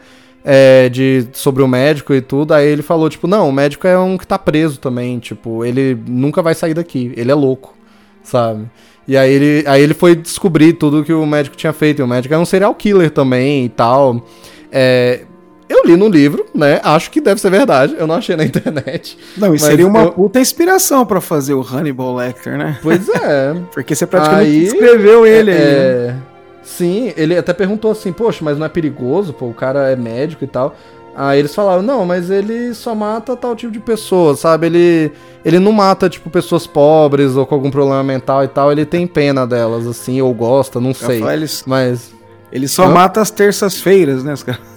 é, 0.46 0.88
de, 0.90 1.28
sobre 1.34 1.64
o 1.64 1.68
médico 1.68 2.14
e 2.14 2.22
tudo. 2.22 2.54
Aí 2.54 2.68
ele 2.68 2.84
falou, 2.84 3.10
tipo, 3.10 3.26
não, 3.26 3.50
o 3.50 3.52
médico 3.52 3.88
é 3.88 3.98
um 3.98 4.16
que 4.16 4.28
tá 4.28 4.38
preso 4.38 4.80
também. 4.80 5.18
Tipo, 5.18 5.66
ele 5.66 6.00
nunca 6.08 6.42
vai 6.44 6.54
sair 6.54 6.76
daqui. 6.76 7.12
Ele 7.18 7.32
é 7.32 7.36
louco, 7.36 7.76
sabe? 8.24 8.70
E 9.08 9.16
aí 9.16 9.32
ele, 9.32 9.68
aí 9.68 9.82
ele 9.82 9.94
foi 9.94 10.16
descobrir 10.16 10.74
tudo 10.74 11.04
que 11.04 11.14
o 11.14 11.26
médico 11.26 11.56
tinha 11.56 11.74
feito. 11.74 12.00
E 12.00 12.04
o 12.04 12.08
médico 12.08 12.34
é 12.34 12.38
um 12.38 12.46
serial 12.46 12.74
killer 12.74 13.12
também 13.12 13.66
e 13.66 13.70
tal. 13.70 14.24
É, 14.72 15.22
eu 15.68 15.84
li 15.86 15.96
no 15.96 16.08
livro, 16.08 16.46
né? 16.54 16.80
Acho 16.84 17.10
que 17.10 17.20
deve 17.20 17.42
ser 17.42 17.50
verdade. 17.50 17.96
Eu 17.98 18.06
não 18.06 18.16
achei 18.16 18.36
na 18.36 18.46
internet. 18.46 19.18
Não, 19.38 19.54
isso 19.54 19.66
seria 19.66 19.88
uma 19.88 20.04
eu... 20.04 20.12
puta 20.12 20.40
inspiração 20.40 21.06
para 21.06 21.20
fazer 21.20 21.54
o 21.54 21.62
Hannibal 21.62 22.16
Lecter, 22.16 22.58
né? 22.58 22.80
Pois 22.82 23.10
é. 23.10 23.56
Porque 23.74 23.96
você 23.96 24.06
praticamente 24.06 24.50
aí, 24.50 24.64
escreveu 24.64 25.26
ele 25.26 25.52
é, 25.52 25.56
aí. 25.56 26.08
Né? 26.08 26.22
Sim, 26.64 27.14
ele 27.16 27.38
até 27.38 27.54
perguntou 27.54 27.92
assim, 27.92 28.12
poxa, 28.12 28.44
mas 28.44 28.58
não 28.58 28.66
é 28.66 28.70
perigoso, 28.70 29.34
pô, 29.34 29.46
o 29.46 29.54
cara 29.54 29.92
é 29.92 29.96
médico 29.96 30.44
e 30.44 30.48
tal. 30.48 30.76
Aí 31.16 31.40
eles 31.40 31.56
falaram, 31.56 31.82
não, 31.82 32.06
mas 32.06 32.30
ele 32.30 32.74
só 32.74 32.94
mata 32.94 33.38
tal 33.38 33.56
tipo 33.56 33.72
de 33.72 33.80
pessoa, 33.80 34.36
sabe? 34.36 34.66
Ele, 34.66 35.12
ele 35.46 35.60
não 35.60 35.72
mata, 35.72 36.10
tipo, 36.10 36.30
pessoas 36.30 36.68
pobres 36.68 37.38
ou 37.38 37.46
com 37.46 37.56
algum 37.56 37.72
problema 37.72 38.04
mental 38.04 38.44
e 38.44 38.50
tal, 38.50 38.70
ele 38.70 38.86
tem 38.86 39.08
pena 39.08 39.48
delas, 39.48 39.88
assim, 39.88 40.22
ou 40.22 40.34
gosta, 40.34 40.82
não 40.82 40.94
sei. 40.94 41.20
Falar, 41.20 41.36
eles, 41.36 41.64
mas... 41.66 42.14
Ele 42.52 42.68
só 42.68 42.90
mata 42.90 43.22
as 43.22 43.32
terças-feiras, 43.32 44.24
né, 44.24 44.34
os 44.34 44.44
caras? 44.44 44.62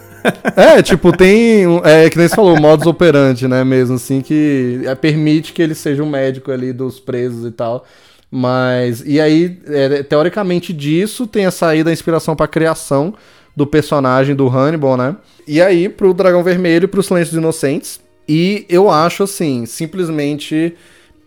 É, 0.56 0.82
tipo, 0.82 1.16
tem. 1.16 1.64
É 1.84 2.10
que 2.10 2.18
nem 2.18 2.28
você 2.28 2.34
falou, 2.34 2.60
modus 2.60 2.86
operandi, 2.86 3.46
né? 3.46 3.62
Mesmo 3.64 3.94
assim, 3.94 4.20
que 4.20 4.82
é, 4.84 4.94
permite 4.94 5.52
que 5.52 5.62
ele 5.62 5.74
seja 5.74 6.02
um 6.02 6.10
médico 6.10 6.50
ali 6.50 6.72
dos 6.72 6.98
presos 6.98 7.46
e 7.46 7.50
tal. 7.52 7.84
Mas. 8.30 9.02
E 9.06 9.20
aí, 9.20 9.58
é, 9.66 10.02
teoricamente 10.02 10.72
disso, 10.72 11.26
tem 11.26 11.46
a 11.46 11.50
saída 11.50 11.90
a 11.90 11.92
inspiração 11.92 12.34
pra 12.34 12.48
criação 12.48 13.14
do 13.58 13.66
personagem 13.66 14.36
do 14.36 14.46
Hannibal, 14.46 14.96
né? 14.96 15.16
E 15.44 15.60
aí, 15.60 15.88
pro 15.88 16.14
Dragão 16.14 16.44
Vermelho 16.44 16.84
e 16.84 16.86
pro 16.86 17.02
Silêncio 17.02 17.32
dos 17.32 17.42
Inocentes. 17.42 18.00
E 18.28 18.64
eu 18.68 18.88
acho, 18.88 19.24
assim, 19.24 19.66
simplesmente 19.66 20.76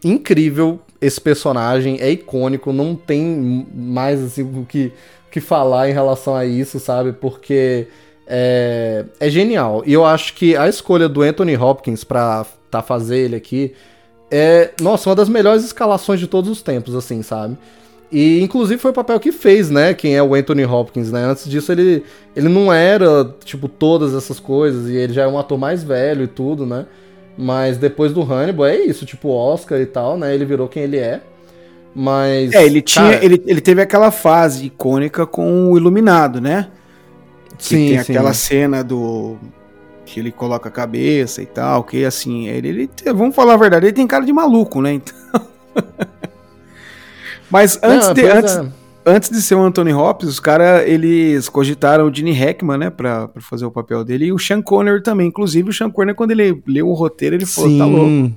incrível 0.02 0.80
esse 1.02 1.20
personagem. 1.20 1.98
É 2.00 2.10
icônico, 2.10 2.72
não 2.72 2.96
tem 2.96 3.68
mais, 3.76 4.24
assim, 4.24 4.44
o 4.44 4.66
que, 4.66 4.94
que 5.30 5.42
falar 5.42 5.90
em 5.90 5.94
relação 5.94 6.34
a 6.34 6.46
isso, 6.46 6.80
sabe? 6.80 7.12
Porque 7.12 7.88
é, 8.26 9.04
é 9.20 9.30
genial. 9.30 9.84
E 9.86 9.92
eu 9.92 10.06
acho 10.06 10.34
que 10.34 10.56
a 10.56 10.70
escolha 10.70 11.10
do 11.10 11.24
Anthony 11.24 11.58
Hopkins 11.58 12.06
pra 12.06 12.46
tá 12.70 12.82
fazer 12.82 13.18
ele 13.18 13.36
aqui 13.36 13.74
é, 14.34 14.72
nossa, 14.80 15.10
uma 15.10 15.16
das 15.18 15.28
melhores 15.28 15.66
escalações 15.66 16.18
de 16.18 16.28
todos 16.28 16.50
os 16.50 16.62
tempos, 16.62 16.96
assim, 16.96 17.22
sabe? 17.22 17.58
E 18.12 18.42
inclusive 18.42 18.80
foi 18.80 18.92
o 18.92 18.94
papel 18.94 19.20
que 19.20 19.32
fez, 19.32 19.70
né? 19.70 19.94
Quem 19.94 20.16
é 20.16 20.22
o 20.22 20.36
Anthony 20.36 20.66
Hopkins, 20.66 21.12
né? 21.12 21.24
Antes 21.24 21.50
disso 21.50 21.72
ele, 21.72 22.04
ele 22.36 22.50
não 22.50 22.72
era, 22.72 23.34
tipo, 23.46 23.70
todas 23.70 24.14
essas 24.14 24.40
coisas, 24.40 24.90
e 24.90 24.96
ele 24.96 25.14
já 25.14 25.24
é 25.24 25.28
um 25.28 25.40
ator 25.40 25.58
mais 25.58 25.82
velho 25.82 26.24
e 26.24 26.28
tudo, 26.28 26.66
né? 26.66 26.86
Mas 27.38 27.78
depois 27.78 28.12
do 28.12 28.22
Hannibal 28.22 28.66
é 28.66 28.78
isso, 28.78 29.06
tipo, 29.06 29.30
Oscar 29.30 29.80
e 29.80 29.86
tal, 29.86 30.18
né? 30.18 30.36
Ele 30.36 30.44
virou 30.44 30.68
quem 30.68 30.84
ele 30.84 30.98
é. 30.98 31.22
Mas. 31.96 32.52
É, 32.54 32.66
ele 32.66 32.82
tinha. 32.82 33.12
Cara... 33.12 33.24
Ele, 33.26 33.42
ele 33.48 33.62
teve 33.62 33.82
aquela 33.82 34.12
fase 34.12 34.66
icônica 34.66 35.26
com 35.26 35.72
o 35.72 35.78
Iluminado, 35.78 36.42
né? 36.42 36.68
Sim, 37.58 37.90
tem 37.90 38.04
sim. 38.04 38.12
aquela 38.12 38.34
cena 38.34 38.84
do 38.84 39.38
que 40.06 40.20
ele 40.20 40.32
coloca 40.32 40.68
a 40.68 40.72
cabeça 40.72 41.42
e 41.42 41.46
tal, 41.46 41.86
que 41.86 42.04
assim, 42.04 42.48
ele, 42.48 42.70
ele 42.70 42.90
vamos 43.14 43.34
falar 43.34 43.54
a 43.54 43.58
verdade, 43.58 43.86
ele 43.86 43.94
tem 43.94 44.06
cara 44.06 44.26
de 44.26 44.34
maluco, 44.34 44.82
né? 44.82 44.94
Então... 44.94 45.16
Mas 47.52 47.78
antes 47.84 48.08
Não, 48.08 48.14
de 48.14 48.26
antes, 48.26 48.56
é. 48.56 48.66
antes 49.06 49.30
de 49.30 49.42
ser 49.42 49.56
o 49.56 49.62
Anthony 49.62 49.94
Hopkins, 49.94 50.30
os 50.30 50.40
caras 50.40 50.88
eles 50.88 51.50
cogitaram 51.50 52.08
o 52.08 52.14
Gene 52.14 52.32
Hackman, 52.32 52.78
né, 52.78 52.90
pra, 52.90 53.28
pra 53.28 53.42
fazer 53.42 53.66
o 53.66 53.72
papel 53.72 54.04
dele, 54.04 54.26
e 54.26 54.32
o 54.32 54.40
Sean 54.40 54.62
Connery 54.62 55.04
também. 55.04 55.28
Inclusive, 55.28 55.70
o 55.70 55.74
Sean 55.74 55.92
Connery, 55.92 56.16
quando 56.16 56.32
ele 56.32 56.62
leu 56.66 56.88
o 56.88 56.94
roteiro, 56.94 57.36
ele 57.36 57.46
falou: 57.46 57.78
tá 57.78 57.86
louco, 57.86 58.32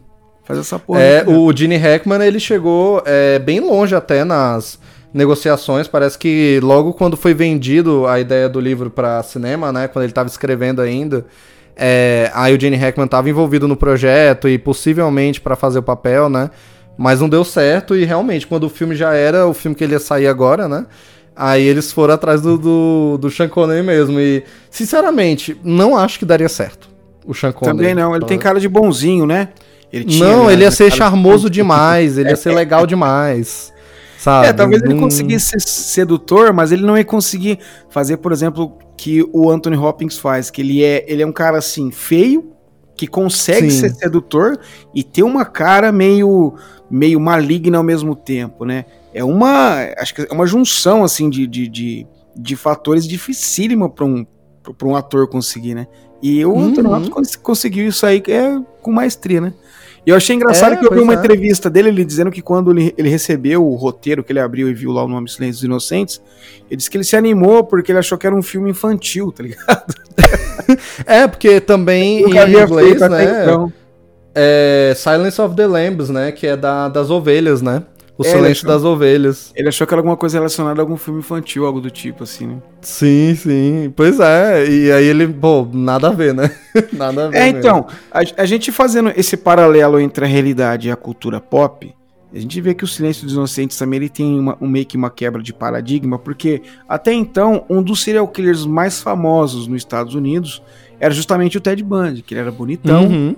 faz 0.45 0.59
essa 0.59 0.79
porra. 0.79 1.01
É, 1.01 1.21
aí, 1.21 1.29
o 1.29 1.57
Gene 1.57 1.77
Hackman, 1.77 2.23
ele 2.23 2.41
chegou 2.41 3.03
é, 3.07 3.39
bem 3.39 3.61
longe 3.61 3.95
até 3.95 4.25
nas 4.25 4.79
negociações. 5.13 5.87
Parece 5.87 6.19
que 6.19 6.59
logo 6.61 6.93
quando 6.93 7.17
foi 7.17 7.33
vendido 7.33 8.07
a 8.09 8.19
ideia 8.19 8.49
do 8.49 8.59
livro 8.59 8.91
para 8.91 9.23
cinema, 9.23 9.73
né? 9.73 9.87
Quando 9.87 10.03
ele 10.03 10.11
estava 10.11 10.29
escrevendo 10.29 10.83
ainda, 10.83 11.25
é, 11.77 12.31
aí 12.35 12.55
o 12.55 12.61
Gene 12.61 12.77
Hackman 12.77 13.07
estava 13.07 13.31
envolvido 13.31 13.69
no 13.69 13.77
projeto 13.77 14.49
e 14.49 14.59
possivelmente 14.59 15.41
para 15.41 15.55
fazer 15.55 15.79
o 15.79 15.83
papel, 15.83 16.29
né? 16.29 16.51
Mas 16.97 17.21
não 17.21 17.29
deu 17.29 17.45
certo 17.45 17.97
e 17.97 18.05
realmente, 18.05 18.47
quando 18.47 18.65
o 18.65 18.69
filme 18.69 18.95
já 18.95 19.15
era 19.15 19.47
o 19.47 19.55
filme 19.55 19.75
que 19.75 19.83
ele 19.83 19.95
ia 19.95 20.01
sair 20.01 20.27
agora, 20.27 20.69
né? 20.69 20.87
Aí 21.37 21.63
eles 21.63 21.93
foram 21.93 22.15
atrás 22.15 22.41
do, 22.41 22.57
do, 22.57 23.19
do 23.19 23.31
Sean 23.31 23.49
Connery 23.49 23.83
mesmo. 23.83 24.21
E, 24.21 24.45
sinceramente, 24.71 25.59
não 25.65 25.97
acho 25.97 26.19
que 26.19 26.25
daria 26.25 26.49
certo 26.49 26.89
o 27.27 27.35
Sean 27.35 27.53
Connery. 27.53 27.77
Também 27.77 27.95
não, 27.95 28.15
ele 28.15 28.25
tem 28.25 28.39
cara 28.39 28.61
de 28.61 28.69
bonzinho, 28.69 29.27
né? 29.27 29.49
Ele 29.93 30.05
tinha, 30.05 30.29
não, 30.29 30.51
ele 30.51 30.63
ia 30.63 30.71
ser 30.71 30.93
charmoso 30.93 31.49
de... 31.49 31.57
demais, 31.57 32.19
ele 32.19 32.31
ia 32.31 32.37
ser 32.37 32.53
legal 32.53 32.87
demais. 32.87 33.73
Sabe? 34.19 34.47
É, 34.47 34.53
talvez 34.53 34.83
ele 34.83 34.99
conseguisse 34.99 35.51
ser 35.51 35.61
sedutor, 35.61 36.53
mas 36.53 36.73
ele 36.73 36.83
não 36.83 36.97
ia 36.97 37.05
conseguir 37.05 37.59
fazer, 37.91 38.17
por 38.17 38.33
exemplo, 38.33 38.79
que 38.97 39.23
o 39.33 39.51
Anthony 39.51 39.77
Hopkins 39.77 40.17
faz, 40.17 40.51
que 40.51 40.63
ele 40.63 40.83
é, 40.83 41.05
ele 41.07 41.23
é 41.23 41.27
um 41.27 41.33
cara 41.33 41.59
assim 41.59 41.91
feio, 41.91 42.53
que 42.97 43.07
consegue 43.07 43.71
Sim. 43.71 43.81
ser 43.81 43.95
sedutor 43.95 44.59
e 44.95 45.03
ter 45.03 45.23
uma 45.23 45.45
cara 45.45 45.93
meio 45.93 46.55
meio 46.91 47.19
maligna 47.19 47.79
ao 47.79 47.85
mesmo 47.85 48.15
tempo, 48.15 48.65
né? 48.65 48.85
É 49.13 49.25
uma, 49.25 49.79
acho 49.99 50.15
que 50.15 50.23
é 50.23 50.33
uma 50.33 50.47
junção 50.47 51.05
assim 51.05 51.31
de, 51.31 51.47
de, 51.47 51.69
de, 51.69 52.07
de 52.37 52.57
fatores 52.57 53.07
dificílima 53.07 53.89
para 53.89 54.05
um 54.05 54.27
para 54.73 54.89
um 54.89 54.97
ator 54.97 55.29
conseguir, 55.29 55.75
né? 55.75 55.87
E 56.23 56.43
o 56.45 56.53
uhum. 56.53 56.69
Anthony 56.69 56.89
Hopkins 56.89 57.37
conseguiu 57.37 57.87
isso 57.87 58.07
aí 58.07 58.23
é 58.29 58.59
com 58.81 58.91
maestria, 58.91 59.41
né? 59.41 59.53
E 60.07 60.11
eu 60.11 60.17
achei 60.17 60.37
engraçado 60.37 60.75
é, 60.75 60.77
que 60.77 60.87
eu 60.87 60.93
vi 60.93 61.01
uma 61.01 61.15
é. 61.15 61.17
entrevista 61.17 61.71
dele, 61.71 61.89
ele 61.89 62.05
dizendo 62.05 62.31
que 62.31 62.43
quando 62.43 62.71
ele, 62.71 62.95
ele, 62.97 63.09
recebeu 63.09 63.67
o 63.67 63.75
roteiro 63.75 64.23
que 64.23 64.33
ele 64.33 64.41
abriu 64.41 64.69
e 64.69 64.75
viu 64.75 64.93
lá 64.93 65.03
o 65.03 65.09
nome 65.09 65.31
Silêncio 65.31 65.57
dos 65.57 65.65
Inocentes, 65.65 66.23
ele 66.71 66.77
disse 66.77 66.91
que 66.91 66.97
ele 66.97 67.05
se 67.05 67.17
animou 67.17 67.65
porque 67.65 67.91
ele 67.91 67.99
achou 67.99 68.19
que 68.19 68.27
era 68.27 68.37
um 68.37 68.43
filme 68.43 68.71
infantil, 68.71 69.33
tá 69.33 69.43
ligado? 69.43 69.95
é, 71.07 71.27
porque 71.27 71.59
também 71.61 72.21
em 72.25 72.63
inglês, 72.63 73.01
né? 73.01 73.43
Então. 73.43 73.73
É 74.35 74.93
Silence 74.97 75.41
of 75.41 75.55
the 75.55 75.67
Lambs, 75.67 76.11
né? 76.11 76.33
Que 76.33 76.47
é 76.49 76.57
da, 76.57 76.89
das 76.89 77.11
ovelhas, 77.11 77.63
né? 77.63 77.83
O 78.17 78.25
é, 78.25 78.29
Silêncio 78.29 78.67
das 78.67 78.85
Ovelhas. 78.85 79.53
Ele 79.57 79.69
achou 79.69 79.87
que 79.87 79.93
era 79.93 80.01
alguma 80.01 80.17
coisa 80.17 80.39
relacionada 80.39 80.81
a 80.81 80.83
algum 80.83 80.97
filme 80.97 81.19
infantil, 81.19 81.67
algo 81.67 81.81
do 81.81 81.91
tipo, 81.91 82.23
assim, 82.23 82.47
né? 82.47 82.57
Sim, 82.81 83.35
sim. 83.35 83.93
Pois 83.95 84.21
é. 84.21 84.69
E 84.69 84.93
aí 84.93 85.05
ele, 85.05 85.27
pô, 85.27 85.67
nada 85.73 86.09
a 86.09 86.13
ver, 86.13 86.33
né? 86.33 86.49
nada 86.93 87.27
a 87.27 87.29
ver. 87.29 87.37
É, 87.37 87.45
mesmo. 87.47 87.59
então, 87.59 87.87
a, 88.13 88.21
a, 88.43 88.47
gente 88.47 88.71
fazendo 88.71 89.13
esse 89.17 89.37
paralelo 89.37 89.99
entre 89.99 90.25
a 90.25 90.29
realidade 90.29 90.87
e 90.87 90.91
a 90.93 90.97
cultura 90.97 91.41
pop, 91.41 91.93
a 92.33 92.39
gente 92.39 92.61
vê 92.61 92.73
que 92.73 92.85
o 92.85 92.87
Silêncio 92.87 93.25
dos 93.25 93.35
Inocentes 93.35 93.77
também 93.77 93.97
ele 93.97 94.09
tem 94.09 94.39
uma, 94.39 94.57
um, 94.61 94.69
meio 94.69 94.87
que 94.87 94.97
uma 94.97 95.11
quebra 95.11 95.43
de 95.43 95.53
paradigma, 95.53 96.17
porque 96.17 96.63
até 96.89 97.13
então, 97.13 97.65
um 97.69 97.83
dos 97.83 98.03
serial 98.03 98.29
killers 98.29 98.65
mais 98.65 99.03
famosos 99.03 99.67
nos 99.67 99.79
Estados 99.79 100.15
Unidos 100.15 100.63
era 101.01 101.13
justamente 101.13 101.59
o 101.59 101.61
Ted 101.61 101.83
Bundy, 101.83 102.23
que 102.23 102.33
ele 102.35 102.41
era 102.41 102.53
bonitão. 102.53 103.07
Uhum. 103.07 103.37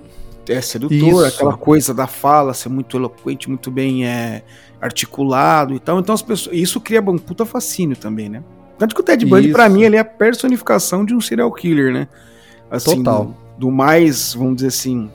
É 0.49 0.61
sedutor, 0.61 0.97
Isso. 0.97 1.25
aquela 1.25 1.57
coisa 1.57 1.93
da 1.93 2.07
fala, 2.07 2.53
ser 2.53 2.69
muito 2.69 2.97
eloquente, 2.97 3.49
muito 3.49 3.69
bem 3.69 4.05
é, 4.05 4.43
articulado 4.81 5.73
e 5.73 5.79
tal. 5.79 5.99
Então 5.99 6.15
as 6.15 6.21
pessoas, 6.21 6.55
isso 6.55 6.79
cria 6.79 7.01
um 7.01 7.17
puta 7.17 7.45
fascínio 7.45 7.97
também, 7.97 8.29
né? 8.29 8.43
Tanto 8.77 8.93
que 8.93 9.01
o 9.01 9.03
Ted 9.03 9.25
Bundy, 9.25 9.51
para 9.51 9.67
mim, 9.67 9.83
ele 9.83 9.95
é 9.95 9.99
a 9.99 10.05
personificação 10.05 11.03
de 11.03 11.13
um 11.15 11.19
serial 11.19 11.51
killer, 11.51 11.91
né? 11.91 12.07
Assim, 12.69 12.97
Total. 12.97 13.25
Do, 13.25 13.35
do, 13.57 13.71
mais, 13.71 14.33
vamos 14.35 14.57
dizer 14.57 14.67
assim, 14.67 15.09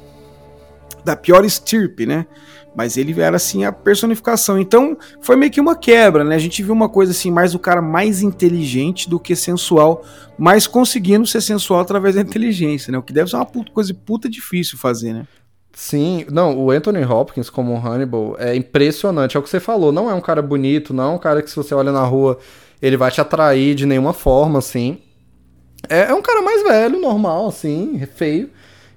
da 1.04 1.16
pior 1.16 1.44
estirpe, 1.44 2.04
né? 2.04 2.26
Mas 2.74 2.96
ele 2.96 3.20
era, 3.20 3.36
assim, 3.36 3.64
a 3.64 3.72
personificação. 3.72 4.58
Então, 4.58 4.96
foi 5.20 5.36
meio 5.36 5.52
que 5.52 5.60
uma 5.60 5.76
quebra, 5.76 6.24
né? 6.24 6.34
A 6.34 6.38
gente 6.38 6.62
viu 6.62 6.72
uma 6.72 6.88
coisa, 6.88 7.12
assim, 7.12 7.30
mais 7.30 7.52
do 7.52 7.58
cara 7.58 7.82
mais 7.82 8.22
inteligente 8.22 9.08
do 9.08 9.20
que 9.20 9.36
sensual, 9.36 10.04
mas 10.38 10.66
conseguindo 10.66 11.26
ser 11.26 11.40
sensual 11.40 11.80
através 11.80 12.14
da 12.14 12.20
inteligência, 12.22 12.90
né? 12.90 12.98
O 12.98 13.02
que 13.02 13.12
deve 13.12 13.28
ser 13.28 13.36
uma 13.36 13.46
puta, 13.46 13.70
coisa 13.72 13.92
puta 13.94 14.28
difícil 14.28 14.78
fazer, 14.78 15.12
né? 15.12 15.26
Sim, 15.74 16.26
não, 16.30 16.58
o 16.58 16.70
Anthony 16.70 17.02
Hopkins 17.02 17.48
como 17.48 17.76
Hannibal 17.76 18.36
é 18.38 18.54
impressionante. 18.54 19.36
É 19.36 19.40
o 19.40 19.42
que 19.42 19.48
você 19.48 19.60
falou, 19.60 19.90
não 19.90 20.10
é 20.10 20.14
um 20.14 20.20
cara 20.20 20.42
bonito, 20.42 20.92
não 20.92 21.12
é 21.12 21.14
um 21.14 21.18
cara 21.18 21.42
que 21.42 21.48
se 21.48 21.56
você 21.56 21.74
olha 21.74 21.90
na 21.90 22.04
rua 22.04 22.38
ele 22.82 22.96
vai 22.96 23.10
te 23.12 23.20
atrair 23.20 23.76
de 23.76 23.86
nenhuma 23.86 24.12
forma, 24.12 24.58
assim. 24.58 24.98
É, 25.88 26.10
é 26.10 26.14
um 26.14 26.20
cara 26.20 26.42
mais 26.42 26.62
velho, 26.64 27.00
normal, 27.00 27.46
assim, 27.46 28.04
feio. 28.16 28.50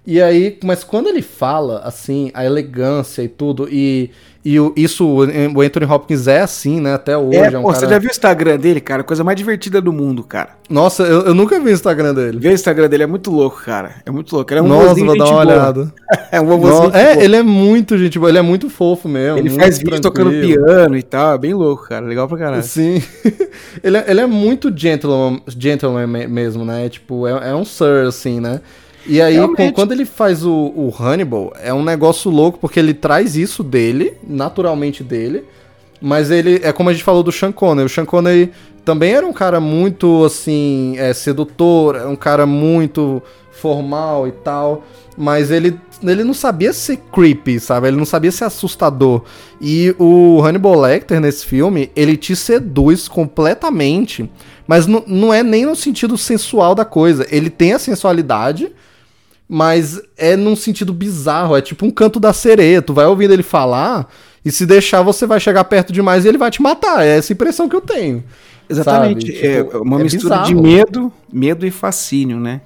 E 0.05 0.21
aí, 0.21 0.57
mas 0.63 0.83
quando 0.83 1.07
ele 1.07 1.21
fala, 1.21 1.79
assim, 1.79 2.31
a 2.33 2.45
elegância 2.45 3.21
e 3.23 3.27
tudo, 3.27 3.67
e 3.71 4.11
E 4.45 4.59
o, 4.59 4.71
isso, 4.75 5.03
o 5.07 5.61
Anthony 5.61 5.85
Hopkins 5.87 6.27
é 6.27 6.41
assim, 6.41 6.79
né? 6.79 6.93
Até 6.93 7.17
hoje. 7.17 7.39
É, 7.39 7.53
é 7.53 7.57
um 7.57 7.63
pô, 7.63 7.69
cara... 7.69 7.79
você 7.79 7.89
já 7.89 7.97
viu 7.97 8.09
o 8.09 8.11
Instagram 8.11 8.57
dele, 8.59 8.79
cara? 8.79 9.03
Coisa 9.03 9.23
mais 9.23 9.35
divertida 9.35 9.81
do 9.81 9.91
mundo, 9.91 10.21
cara. 10.21 10.49
Nossa, 10.69 11.01
eu, 11.01 11.21
eu 11.21 11.33
nunca 11.33 11.59
vi 11.59 11.71
o 11.71 11.73
Instagram 11.73 12.13
dele. 12.13 12.37
Vê 12.37 12.49
o 12.49 12.51
Instagram 12.51 12.87
dele, 12.87 13.01
é 13.01 13.07
muito 13.07 13.31
louco, 13.31 13.59
cara. 13.65 13.95
É 14.05 14.11
muito 14.11 14.35
louco. 14.35 14.53
Ele 14.53 14.59
é 14.59 14.61
um 14.61 14.67
Nossa, 14.67 15.03
vou 15.03 15.17
dar 15.17 15.25
uma 15.25 15.31
boa. 15.31 15.39
olhada. 15.39 15.93
é 16.31 16.39
um 16.39 16.45
vovozinho. 16.45 16.95
É, 16.95 17.23
ele 17.23 17.35
é 17.35 17.41
muito 17.41 17.97
gente 17.97 18.19
boa, 18.19 18.29
ele 18.29 18.37
é 18.37 18.43
muito 18.43 18.69
fofo 18.69 19.09
mesmo. 19.09 19.39
Ele 19.39 19.49
faz 19.49 19.79
vídeo 19.79 19.99
tocando 19.99 20.29
piano 20.29 20.95
e 20.95 21.01
tal, 21.01 21.33
é 21.33 21.37
bem 21.39 21.55
louco, 21.55 21.87
cara. 21.87 22.05
Legal 22.05 22.27
pra 22.27 22.37
caralho. 22.37 22.61
Sim. 22.61 23.01
ele, 23.83 23.97
é, 23.97 24.05
ele 24.07 24.21
é 24.21 24.27
muito 24.27 24.71
gentleman, 24.77 25.41
gentleman 25.47 26.05
mesmo, 26.05 26.63
né? 26.63 26.87
Tipo, 26.87 27.25
é, 27.25 27.49
é 27.49 27.55
um 27.55 27.65
sir, 27.65 28.05
assim, 28.07 28.39
né? 28.39 28.61
E 29.07 29.21
aí, 29.21 29.37
quando 29.73 29.91
ele 29.91 30.05
faz 30.05 30.43
o, 30.43 30.51
o, 30.51 30.93
Hannibal, 30.97 31.53
é 31.61 31.73
um 31.73 31.83
negócio 31.83 32.31
louco, 32.31 32.57
porque 32.59 32.79
ele 32.79 32.93
traz 32.93 33.35
isso 33.35 33.63
dele, 33.63 34.13
naturalmente 34.27 35.03
dele, 35.03 35.43
mas 36.01 36.31
ele, 36.31 36.59
é 36.63 36.71
como 36.71 36.89
a 36.89 36.93
gente 36.93 37.03
falou 37.03 37.21
do 37.21 37.31
Sean 37.31 37.51
Connery, 37.51 37.85
o 37.85 37.89
Sean 37.89 38.05
Connery 38.05 38.51
também 38.83 39.13
era 39.13 39.25
um 39.25 39.33
cara 39.33 39.59
muito, 39.59 40.23
assim, 40.25 40.95
é, 40.97 41.13
sedutor, 41.13 41.95
um 42.07 42.15
cara 42.15 42.45
muito 42.45 43.21
formal 43.51 44.27
e 44.27 44.31
tal, 44.31 44.83
mas 45.17 45.49
ele, 45.49 45.79
ele 46.03 46.23
não 46.23 46.33
sabia 46.33 46.73
ser 46.73 46.97
creepy, 47.11 47.59
sabe? 47.59 47.87
Ele 47.87 47.97
não 47.97 48.05
sabia 48.05 48.31
ser 48.31 48.43
assustador. 48.43 49.23
E 49.61 49.95
o 49.97 50.41
Hannibal 50.43 50.79
Lecter, 50.79 51.19
nesse 51.19 51.45
filme, 51.45 51.89
ele 51.95 52.17
te 52.17 52.35
seduz 52.35 53.07
completamente, 53.07 54.29
mas 54.67 54.85
não 54.87 55.33
é 55.33 55.41
nem 55.41 55.65
no 55.65 55.75
sentido 55.75 56.17
sensual 56.17 56.75
da 56.75 56.83
coisa. 56.83 57.25
Ele 57.31 57.49
tem 57.49 57.73
a 57.73 57.79
sensualidade, 57.79 58.71
mas 59.47 60.01
é 60.17 60.35
num 60.35 60.55
sentido 60.55 60.93
bizarro, 60.93 61.55
é 61.55 61.61
tipo 61.61 61.85
um 61.85 61.91
canto 61.91 62.19
da 62.19 62.33
sereia. 62.33 62.81
Tu 62.81 62.93
vai 62.93 63.05
ouvindo 63.05 63.31
ele 63.31 63.43
falar 63.43 64.09
e 64.43 64.51
se 64.51 64.65
deixar 64.65 65.01
você 65.01 65.25
vai 65.25 65.39
chegar 65.39 65.63
perto 65.65 65.93
demais 65.93 66.25
e 66.25 66.27
ele 66.27 66.37
vai 66.37 66.49
te 66.51 66.61
matar. 66.61 67.05
É 67.05 67.17
essa 67.17 67.33
impressão 67.33 67.69
que 67.69 67.75
eu 67.75 67.81
tenho. 67.81 68.23
Exatamente. 68.69 69.25
Tipo, 69.25 69.45
é 69.45 69.77
uma 69.79 69.99
é 69.99 70.03
mistura 70.03 70.39
bizarro. 70.39 70.47
de 70.47 70.55
medo, 70.55 71.13
medo 71.31 71.65
e 71.65 71.71
fascínio, 71.71 72.39
né? 72.39 72.61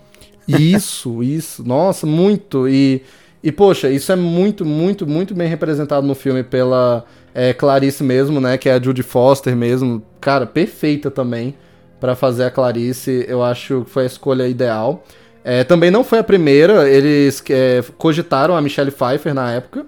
Isso, 0.48 1.22
isso. 1.24 1.64
Nossa, 1.68 2.08
muito. 2.08 2.68
E, 2.68 3.02
e 3.44 3.52
poxa, 3.52 3.90
isso 3.90 4.12
é 4.12 4.16
muito, 4.16 4.66
muito, 4.66 5.06
muito 5.06 5.36
bem 5.36 5.48
representado 5.48 6.08
no 6.08 6.16
filme 6.16 6.44
pela 6.44 7.06
é, 7.34 7.54
Clarice 7.54 8.04
mesmo, 8.04 8.40
né? 8.40 8.58
Que 8.58 8.70
é 8.70 8.74
a 8.74 8.82
Judy 8.82 9.04
Foster 9.04 9.56
mesmo. 9.56 10.02
Cara, 10.22 10.46
perfeita 10.46 11.12
também 11.12 11.56
para 12.00 12.16
fazer 12.16 12.46
a 12.46 12.52
Clarice. 12.52 13.26
Eu 13.28 13.44
acho 13.44 13.84
que 13.84 13.92
foi 13.92 14.04
a 14.04 14.08
escolha 14.08 14.48
ideal. 14.48 15.04
É, 15.52 15.64
também 15.64 15.90
não 15.90 16.04
foi 16.04 16.20
a 16.20 16.24
primeira, 16.24 16.88
eles 16.88 17.44
é, 17.50 17.84
cogitaram 17.98 18.56
a 18.56 18.62
Michelle 18.62 18.92
Pfeiffer 18.92 19.34
na 19.34 19.52
época, 19.52 19.84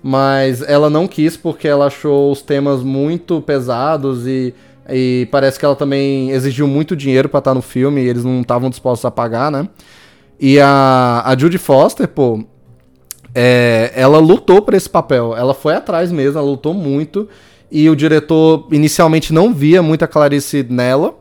mas 0.00 0.62
ela 0.62 0.88
não 0.88 1.08
quis 1.08 1.36
porque 1.36 1.66
ela 1.66 1.86
achou 1.86 2.30
os 2.30 2.40
temas 2.40 2.80
muito 2.80 3.40
pesados 3.40 4.24
e, 4.24 4.54
e 4.88 5.26
parece 5.32 5.58
que 5.58 5.64
ela 5.64 5.74
também 5.74 6.30
exigiu 6.30 6.68
muito 6.68 6.94
dinheiro 6.94 7.28
para 7.28 7.38
estar 7.38 7.54
no 7.54 7.60
filme 7.60 8.02
e 8.02 8.08
eles 8.08 8.22
não 8.22 8.40
estavam 8.40 8.70
dispostos 8.70 9.04
a 9.04 9.10
pagar, 9.10 9.50
né? 9.50 9.68
E 10.38 10.60
a, 10.60 11.24
a 11.26 11.36
Judy 11.36 11.58
Foster, 11.58 12.06
pô, 12.06 12.44
é, 13.34 13.90
ela 13.96 14.20
lutou 14.20 14.62
por 14.62 14.74
esse 14.74 14.88
papel, 14.88 15.36
ela 15.36 15.54
foi 15.54 15.74
atrás 15.74 16.12
mesmo, 16.12 16.38
ela 16.38 16.48
lutou 16.48 16.72
muito 16.72 17.28
e 17.68 17.90
o 17.90 17.96
diretor 17.96 18.68
inicialmente 18.70 19.32
não 19.32 19.52
via 19.52 19.82
muita 19.82 20.06
Clarice 20.06 20.64
nela. 20.70 21.16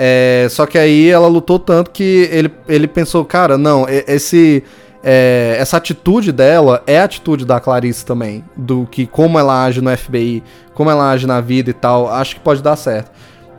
É, 0.00 0.46
só 0.48 0.64
que 0.64 0.78
aí 0.78 1.10
ela 1.10 1.26
lutou 1.26 1.58
tanto 1.58 1.90
que 1.90 2.28
ele, 2.30 2.52
ele 2.68 2.86
pensou, 2.86 3.24
cara, 3.24 3.58
não, 3.58 3.84
esse, 3.88 4.62
é, 5.02 5.56
essa 5.58 5.76
atitude 5.76 6.30
dela 6.30 6.84
é 6.86 7.00
a 7.00 7.04
atitude 7.04 7.44
da 7.44 7.58
Clarice 7.58 8.06
também. 8.06 8.44
Do 8.56 8.86
que 8.88 9.08
como 9.08 9.40
ela 9.40 9.64
age 9.64 9.80
no 9.80 9.94
FBI, 9.96 10.44
como 10.72 10.88
ela 10.88 11.10
age 11.10 11.26
na 11.26 11.40
vida 11.40 11.70
e 11.70 11.72
tal, 11.72 12.08
acho 12.08 12.36
que 12.36 12.40
pode 12.40 12.62
dar 12.62 12.76
certo. 12.76 13.10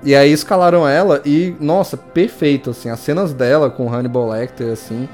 E 0.01 0.15
aí 0.15 0.31
escalaram 0.31 0.87
ela 0.87 1.21
e, 1.25 1.53
nossa, 1.59 1.97
perfeito, 1.97 2.69
assim, 2.69 2.89
as 2.89 3.01
cenas 3.01 3.33
dela 3.33 3.69
com 3.69 3.93
Hannibal 3.93 4.29
Lecter, 4.29 4.71
assim, 4.71 5.09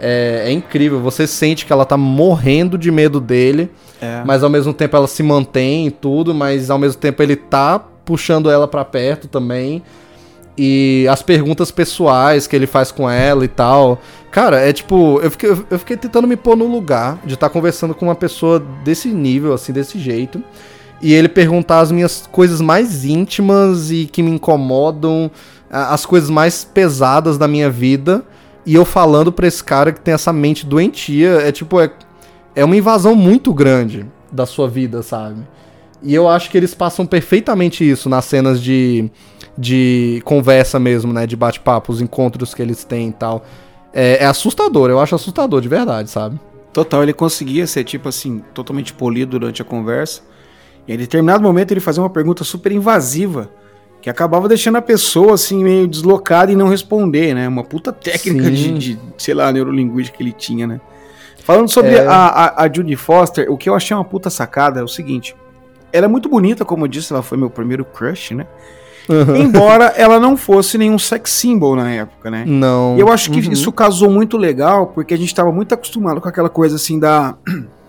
é, 0.00 0.44
é 0.46 0.50
incrível. 0.50 0.98
Você 1.00 1.26
sente 1.26 1.66
que 1.66 1.72
ela 1.74 1.84
tá 1.84 1.98
morrendo 1.98 2.78
de 2.78 2.90
medo 2.90 3.20
dele, 3.20 3.70
é. 4.00 4.22
mas 4.24 4.42
ao 4.42 4.48
mesmo 4.48 4.72
tempo 4.72 4.96
ela 4.96 5.06
se 5.06 5.22
mantém 5.22 5.88
e 5.88 5.90
tudo, 5.90 6.34
mas 6.34 6.70
ao 6.70 6.78
mesmo 6.78 6.98
tempo 6.98 7.22
ele 7.22 7.36
tá 7.36 7.78
puxando 7.78 8.50
ela 8.50 8.66
para 8.66 8.82
perto 8.82 9.28
também 9.28 9.82
e 10.62 11.08
as 11.08 11.22
perguntas 11.22 11.70
pessoais 11.70 12.46
que 12.46 12.54
ele 12.54 12.66
faz 12.66 12.92
com 12.92 13.08
ela 13.08 13.42
e 13.46 13.48
tal. 13.48 13.98
Cara, 14.30 14.60
é 14.60 14.74
tipo, 14.74 15.18
eu 15.22 15.30
fiquei, 15.30 15.50
eu 15.70 15.78
fiquei 15.78 15.96
tentando 15.96 16.28
me 16.28 16.36
pôr 16.36 16.54
no 16.54 16.66
lugar 16.66 17.18
de 17.24 17.32
estar 17.32 17.48
tá 17.48 17.52
conversando 17.52 17.94
com 17.94 18.04
uma 18.04 18.14
pessoa 18.14 18.62
desse 18.84 19.08
nível, 19.08 19.54
assim, 19.54 19.72
desse 19.72 19.98
jeito. 19.98 20.44
E 21.00 21.14
ele 21.14 21.30
perguntar 21.30 21.80
as 21.80 21.90
minhas 21.90 22.28
coisas 22.30 22.60
mais 22.60 23.06
íntimas 23.06 23.90
e 23.90 24.04
que 24.04 24.22
me 24.22 24.30
incomodam, 24.32 25.30
as 25.70 26.04
coisas 26.04 26.28
mais 26.28 26.62
pesadas 26.62 27.38
da 27.38 27.48
minha 27.48 27.70
vida. 27.70 28.22
E 28.66 28.74
eu 28.74 28.84
falando 28.84 29.32
pra 29.32 29.46
esse 29.46 29.64
cara 29.64 29.92
que 29.92 30.00
tem 30.02 30.12
essa 30.12 30.30
mente 30.30 30.66
doentia, 30.66 31.36
é 31.40 31.50
tipo, 31.50 31.80
é, 31.80 31.90
é 32.54 32.62
uma 32.62 32.76
invasão 32.76 33.14
muito 33.14 33.54
grande 33.54 34.04
da 34.30 34.44
sua 34.44 34.68
vida, 34.68 35.02
sabe? 35.02 35.40
E 36.02 36.14
eu 36.14 36.28
acho 36.28 36.50
que 36.50 36.58
eles 36.58 36.74
passam 36.74 37.06
perfeitamente 37.06 37.88
isso 37.88 38.10
nas 38.10 38.26
cenas 38.26 38.62
de 38.62 39.10
de 39.60 40.22
conversa 40.24 40.80
mesmo, 40.80 41.12
né? 41.12 41.26
De 41.26 41.36
bate-papo, 41.36 41.92
os 41.92 42.00
encontros 42.00 42.54
que 42.54 42.62
eles 42.62 42.82
têm 42.82 43.10
e 43.10 43.12
tal. 43.12 43.44
É, 43.92 44.24
é, 44.24 44.26
assustador, 44.26 44.88
eu 44.88 44.98
acho 44.98 45.14
assustador, 45.14 45.60
de 45.60 45.68
verdade, 45.68 46.08
sabe? 46.08 46.40
Total, 46.72 47.02
ele 47.02 47.12
conseguia 47.12 47.66
ser, 47.66 47.84
tipo 47.84 48.08
assim, 48.08 48.42
totalmente 48.54 48.94
polido 48.94 49.38
durante 49.38 49.60
a 49.60 49.64
conversa. 49.64 50.22
E 50.88 50.94
em 50.94 50.96
determinado 50.96 51.42
momento 51.42 51.72
ele 51.72 51.80
fazia 51.80 52.02
uma 52.02 52.08
pergunta 52.08 52.42
super 52.42 52.72
invasiva, 52.72 53.50
que 54.00 54.08
acabava 54.08 54.48
deixando 54.48 54.76
a 54.76 54.82
pessoa, 54.82 55.34
assim, 55.34 55.62
meio 55.62 55.86
deslocada 55.86 56.50
e 56.50 56.56
não 56.56 56.68
responder, 56.68 57.34
né? 57.34 57.46
Uma 57.46 57.64
puta 57.64 57.92
técnica 57.92 58.50
de, 58.50 58.78
de, 58.78 58.98
sei 59.18 59.34
lá, 59.34 59.52
neurolinguística 59.52 60.16
que 60.16 60.22
ele 60.22 60.32
tinha, 60.32 60.66
né? 60.66 60.80
Falando 61.44 61.68
sobre 61.68 61.96
é... 61.96 62.06
a, 62.06 62.26
a, 62.28 62.64
a 62.64 62.72
Judy 62.72 62.96
Foster, 62.96 63.52
o 63.52 63.58
que 63.58 63.68
eu 63.68 63.74
achei 63.74 63.94
uma 63.94 64.04
puta 64.04 64.30
sacada 64.30 64.80
é 64.80 64.82
o 64.82 64.88
seguinte. 64.88 65.36
Ela 65.92 66.06
é 66.06 66.08
muito 66.08 66.30
bonita, 66.30 66.64
como 66.64 66.84
eu 66.84 66.88
disse, 66.88 67.12
ela 67.12 67.22
foi 67.22 67.36
meu 67.36 67.50
primeiro 67.50 67.84
crush, 67.84 68.32
né? 68.32 68.46
Uhum. 69.10 69.36
Embora 69.36 69.86
ela 69.96 70.20
não 70.20 70.36
fosse 70.36 70.78
nenhum 70.78 70.98
sex 70.98 71.32
symbol 71.32 71.74
na 71.74 71.90
época, 71.90 72.30
né? 72.30 72.44
Não. 72.46 72.96
E 72.96 73.00
eu 73.00 73.10
acho 73.10 73.30
que 73.30 73.44
uhum. 73.44 73.52
isso 73.52 73.72
casou 73.72 74.08
muito 74.08 74.36
legal, 74.36 74.86
porque 74.86 75.12
a 75.12 75.16
gente 75.16 75.26
estava 75.26 75.50
muito 75.50 75.74
acostumado 75.74 76.20
com 76.20 76.28
aquela 76.28 76.48
coisa 76.48 76.76
assim 76.76 76.98
da. 76.98 77.34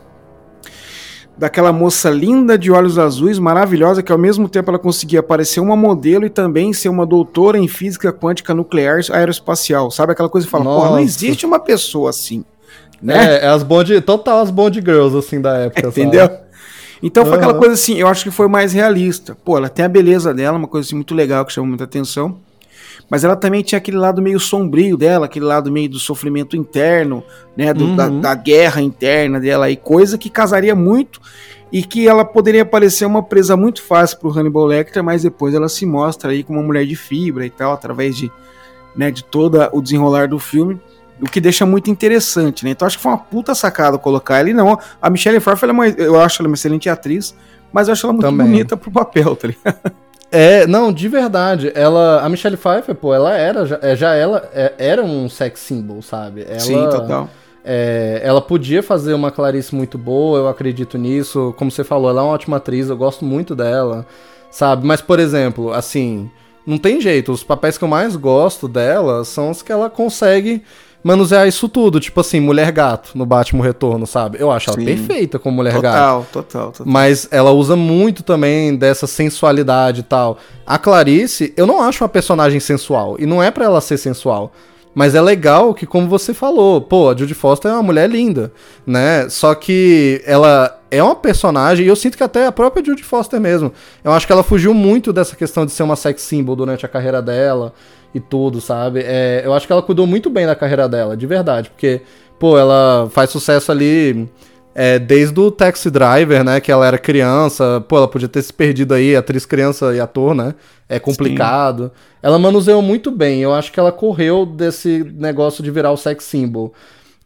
daquela 1.37 1.71
moça 1.71 2.09
linda 2.09 2.57
de 2.57 2.71
olhos 2.71 2.99
azuis, 2.99 3.39
maravilhosa, 3.39 4.03
que 4.03 4.11
ao 4.11 4.17
mesmo 4.17 4.47
tempo 4.47 4.69
ela 4.69 4.77
conseguia 4.77 5.23
parecer 5.23 5.59
uma 5.59 5.75
modelo 5.75 6.25
e 6.25 6.29
também 6.29 6.71
ser 6.71 6.89
uma 6.89 7.05
doutora 7.05 7.57
em 7.57 7.67
física 7.67 8.11
quântica 8.13 8.53
nuclear 8.53 8.99
aeroespacial. 9.11 9.89
Sabe 9.89 10.11
aquela 10.11 10.29
coisa 10.29 10.45
que 10.45 10.51
fala, 10.51 10.65
porra, 10.65 10.91
não 10.91 10.99
existe 10.99 11.45
uma 11.45 11.59
pessoa 11.59 12.11
assim. 12.11 12.43
Né? 13.01 13.37
É, 13.37 13.45
é 13.45 13.47
as 13.47 13.63
Bond, 13.63 14.01
total 14.01 14.41
as 14.41 14.51
Bond 14.51 14.79
Girls, 14.79 15.17
assim, 15.17 15.41
da 15.41 15.57
época. 15.57 15.87
Entendeu? 15.87 16.29
Então 17.01 17.23
foi 17.23 17.33
uhum. 17.33 17.39
aquela 17.39 17.53
coisa 17.55 17.73
assim, 17.73 17.95
eu 17.95 18.07
acho 18.07 18.23
que 18.23 18.31
foi 18.31 18.47
mais 18.47 18.73
realista. 18.73 19.35
Pô, 19.43 19.57
ela 19.57 19.69
tem 19.69 19.83
a 19.85 19.89
beleza 19.89 20.33
dela, 20.33 20.57
uma 20.57 20.67
coisa 20.67 20.87
assim 20.87 20.95
muito 20.95 21.15
legal 21.15 21.43
que 21.45 21.53
chama 21.53 21.67
muita 21.67 21.83
atenção. 21.83 22.37
Mas 23.09 23.23
ela 23.23 23.35
também 23.35 23.61
tinha 23.61 23.77
aquele 23.77 23.97
lado 23.97 24.21
meio 24.21 24.39
sombrio 24.39 24.95
dela, 24.95 25.25
aquele 25.25 25.45
lado 25.45 25.71
meio 25.71 25.89
do 25.89 25.99
sofrimento 25.99 26.55
interno, 26.55 27.23
né? 27.57 27.73
Do, 27.73 27.85
uhum. 27.85 27.95
da, 27.95 28.07
da, 28.07 28.35
guerra 28.35 28.81
interna 28.81 29.39
dela 29.39 29.69
e 29.69 29.75
coisa 29.75 30.17
que 30.17 30.29
casaria 30.29 30.75
muito 30.75 31.19
e 31.71 31.83
que 31.83 32.07
ela 32.07 32.23
poderia 32.23 32.65
parecer 32.65 33.05
uma 33.05 33.23
presa 33.23 33.57
muito 33.57 33.81
fácil 33.81 34.19
pro 34.19 34.29
Hannibal 34.29 34.65
Lecter, 34.65 35.03
mas 35.03 35.23
depois 35.23 35.53
ela 35.53 35.69
se 35.69 35.85
mostra 35.85 36.31
aí 36.31 36.43
como 36.43 36.59
uma 36.59 36.65
mulher 36.65 36.85
de 36.85 36.95
fibra 36.95 37.45
e 37.45 37.49
tal, 37.49 37.73
através 37.73 38.15
de, 38.15 38.31
né, 38.95 39.09
de 39.09 39.23
todo 39.23 39.57
o 39.71 39.81
desenrolar 39.81 40.27
do 40.27 40.37
filme 40.37 40.79
o 41.21 41.25
que 41.25 41.39
deixa 41.39 41.65
muito 41.65 41.89
interessante, 41.89 42.65
né? 42.65 42.71
Então 42.71 42.85
acho 42.85 42.97
que 42.97 43.03
foi 43.03 43.11
uma 43.11 43.17
puta 43.17 43.53
sacada 43.53 43.97
colocar 43.97 44.39
ela. 44.39 44.49
E 44.49 44.53
não, 44.53 44.77
a 45.01 45.09
Michelle 45.09 45.39
Pfeiffer, 45.39 45.69
é 45.69 45.71
uma, 45.71 45.87
eu 45.87 46.19
acho 46.19 46.41
ela 46.41 46.49
uma 46.49 46.55
excelente 46.55 46.89
atriz, 46.89 47.35
mas 47.71 47.87
eu 47.87 47.93
acho 47.93 48.05
ela 48.05 48.13
muito 48.13 48.25
Também. 48.25 48.47
bonita 48.47 48.75
pro 48.75 48.91
papel, 48.91 49.35
tá 49.35 49.47
ligado? 49.47 49.79
É, 50.31 50.65
não, 50.65 50.93
de 50.93 51.09
verdade, 51.09 51.73
ela, 51.75 52.21
a 52.21 52.29
Michelle 52.29 52.55
Pfeiffer, 52.55 52.95
pô, 52.95 53.13
ela 53.13 53.35
era, 53.35 53.65
já, 53.65 53.79
é, 53.81 53.95
já 53.97 54.15
ela 54.15 54.49
é, 54.53 54.73
era 54.77 55.03
um 55.03 55.27
sex 55.27 55.59
symbol, 55.59 56.01
sabe? 56.01 56.45
Ela, 56.47 56.59
Sim, 56.59 56.89
total. 56.89 57.29
É, 57.63 58.21
ela 58.23 58.41
podia 58.41 58.81
fazer 58.81 59.13
uma 59.13 59.29
Clarice 59.29 59.75
muito 59.75 59.97
boa, 59.97 60.39
eu 60.39 60.47
acredito 60.47 60.97
nisso. 60.97 61.53
Como 61.57 61.69
você 61.69 61.83
falou, 61.83 62.09
ela 62.09 62.21
é 62.21 62.23
uma 62.23 62.33
ótima 62.33 62.57
atriz, 62.57 62.89
eu 62.89 62.95
gosto 62.95 63.25
muito 63.25 63.53
dela, 63.53 64.05
sabe? 64.49 64.87
Mas, 64.87 65.01
por 65.01 65.19
exemplo, 65.19 65.73
assim, 65.73 66.31
não 66.65 66.77
tem 66.77 67.01
jeito, 67.01 67.31
os 67.31 67.43
papéis 67.43 67.77
que 67.77 67.83
eu 67.83 67.87
mais 67.89 68.15
gosto 68.15 68.67
dela 68.69 69.25
são 69.25 69.49
os 69.49 69.61
que 69.61 69.71
ela 69.71 69.89
consegue 69.89 70.63
manusear 71.03 71.47
isso 71.47 71.67
tudo. 71.67 71.99
Tipo 71.99 72.21
assim, 72.21 72.39
Mulher 72.39 72.71
Gato 72.71 73.11
no 73.15 73.25
Batman 73.25 73.63
Retorno, 73.63 74.05
sabe? 74.05 74.37
Eu 74.39 74.51
acho 74.51 74.71
Sim. 74.71 74.77
ela 74.77 74.85
perfeita 74.85 75.39
como 75.39 75.57
Mulher 75.57 75.75
total, 75.75 75.91
Gato. 75.91 76.27
Total, 76.31 76.43
total, 76.43 76.71
total. 76.71 76.87
Mas 76.91 77.27
ela 77.31 77.51
usa 77.51 77.75
muito 77.75 78.23
também 78.23 78.75
dessa 78.75 79.07
sensualidade 79.07 80.01
e 80.01 80.03
tal. 80.03 80.37
A 80.65 80.77
Clarice, 80.77 81.53
eu 81.57 81.65
não 81.67 81.81
acho 81.81 82.03
uma 82.03 82.09
personagem 82.09 82.59
sensual. 82.59 83.15
E 83.19 83.25
não 83.25 83.41
é 83.41 83.51
para 83.51 83.65
ela 83.65 83.81
ser 83.81 83.97
sensual. 83.97 84.51
Mas 84.93 85.15
é 85.15 85.21
legal 85.21 85.73
que, 85.73 85.85
como 85.85 86.07
você 86.07 86.33
falou, 86.33 86.81
pô, 86.81 87.09
a 87.09 87.15
Judy 87.15 87.33
Foster 87.33 87.71
é 87.71 87.73
uma 87.73 87.83
mulher 87.83 88.09
linda, 88.09 88.51
né? 88.85 89.29
Só 89.29 89.55
que 89.55 90.21
ela 90.25 90.81
é 90.91 91.01
uma 91.01 91.15
personagem, 91.15 91.85
e 91.85 91.87
eu 91.87 91.95
sinto 91.95 92.17
que 92.17 92.23
até 92.23 92.45
a 92.45 92.51
própria 92.51 92.83
Judy 92.83 93.03
Foster 93.03 93.39
mesmo, 93.39 93.71
eu 94.03 94.11
acho 94.11 94.27
que 94.27 94.33
ela 94.33 94.43
fugiu 94.43 94.73
muito 94.73 95.13
dessa 95.13 95.33
questão 95.37 95.65
de 95.65 95.71
ser 95.71 95.83
uma 95.83 95.95
sex 95.95 96.21
symbol 96.21 96.57
durante 96.57 96.85
a 96.85 96.89
carreira 96.89 97.21
dela 97.21 97.73
e 98.13 98.19
tudo, 98.19 98.59
sabe? 98.59 99.01
É, 99.03 99.41
eu 99.43 99.53
acho 99.53 99.65
que 99.65 99.73
ela 99.73 99.81
cuidou 99.81 100.05
muito 100.05 100.29
bem 100.29 100.45
da 100.45 100.55
carreira 100.55 100.87
dela, 100.87 101.15
de 101.15 101.25
verdade, 101.25 101.69
porque, 101.69 102.01
pô, 102.39 102.57
ela 102.57 103.09
faz 103.11 103.29
sucesso 103.29 103.71
ali 103.71 104.29
é, 104.73 104.97
desde 104.99 105.39
o 105.39 105.51
Taxi 105.51 105.89
Driver, 105.89 106.43
né? 106.43 106.59
Que 106.59 106.71
ela 106.71 106.87
era 106.87 106.97
criança. 106.97 107.83
Pô, 107.87 107.97
ela 107.97 108.07
podia 108.07 108.27
ter 108.27 108.41
se 108.41 108.53
perdido 108.53 108.93
aí, 108.93 109.15
atriz, 109.15 109.45
criança 109.45 109.93
e 109.93 109.99
ator, 109.99 110.33
né? 110.33 110.55
É 110.87 110.99
complicado. 110.99 111.85
Sim. 111.85 111.91
Ela 112.23 112.39
manuseou 112.39 112.81
muito 112.81 113.11
bem. 113.11 113.41
Eu 113.41 113.53
acho 113.53 113.71
que 113.71 113.79
ela 113.79 113.91
correu 113.91 114.45
desse 114.45 115.03
negócio 115.15 115.63
de 115.63 115.71
virar 115.71 115.91
o 115.91 115.97
sex 115.97 116.23
symbol. 116.23 116.73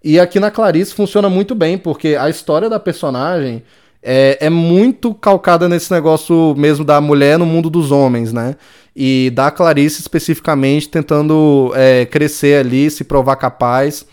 E 0.03 0.19
aqui 0.19 0.39
na 0.39 0.51
Clarice 0.51 0.93
funciona 0.93 1.29
muito 1.29 1.55
bem, 1.55 1.77
porque 1.77 2.15
a 2.19 2.29
história 2.29 2.69
da 2.69 2.79
personagem 2.79 3.63
é, 4.03 4.37
é 4.39 4.49
muito 4.51 5.13
calcada 5.15 5.67
nesse 5.67 5.91
negócio 5.91 6.53
mesmo 6.55 6.85
da 6.85 7.01
mulher 7.01 7.39
no 7.39 7.45
mundo 7.45 7.71
dos 7.71 7.91
homens, 7.91 8.31
né? 8.31 8.55
E 8.95 9.29
da 9.33 9.51
Clarice 9.51 9.99
especificamente 9.99 10.87
tentando 10.87 11.71
é, 11.75 12.05
crescer 12.05 12.59
ali, 12.59 12.89
se 12.89 13.03
provar 13.03 13.35
capaz. 13.35 14.05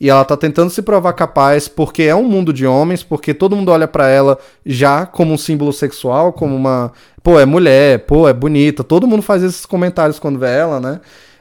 E 0.00 0.08
ela 0.08 0.24
tá 0.24 0.34
tentando 0.34 0.70
se 0.70 0.80
provar 0.80 1.12
capaz 1.12 1.68
porque 1.68 2.04
é 2.04 2.14
um 2.14 2.24
mundo 2.24 2.54
de 2.54 2.66
homens, 2.66 3.02
porque 3.02 3.34
todo 3.34 3.54
mundo 3.54 3.70
olha 3.70 3.86
para 3.86 4.08
ela 4.08 4.38
já 4.64 5.04
como 5.04 5.34
um 5.34 5.38
símbolo 5.38 5.74
sexual, 5.74 6.32
como 6.32 6.56
uma. 6.56 6.90
Pô, 7.22 7.38
é 7.38 7.44
mulher, 7.44 7.98
pô, 8.06 8.26
é 8.26 8.32
bonita. 8.32 8.82
Todo 8.82 9.06
mundo 9.06 9.22
faz 9.22 9.42
esses 9.42 9.66
comentários 9.66 10.18
quando 10.18 10.38
vê 10.38 10.48
ela, 10.48 10.80
né? 10.80 11.00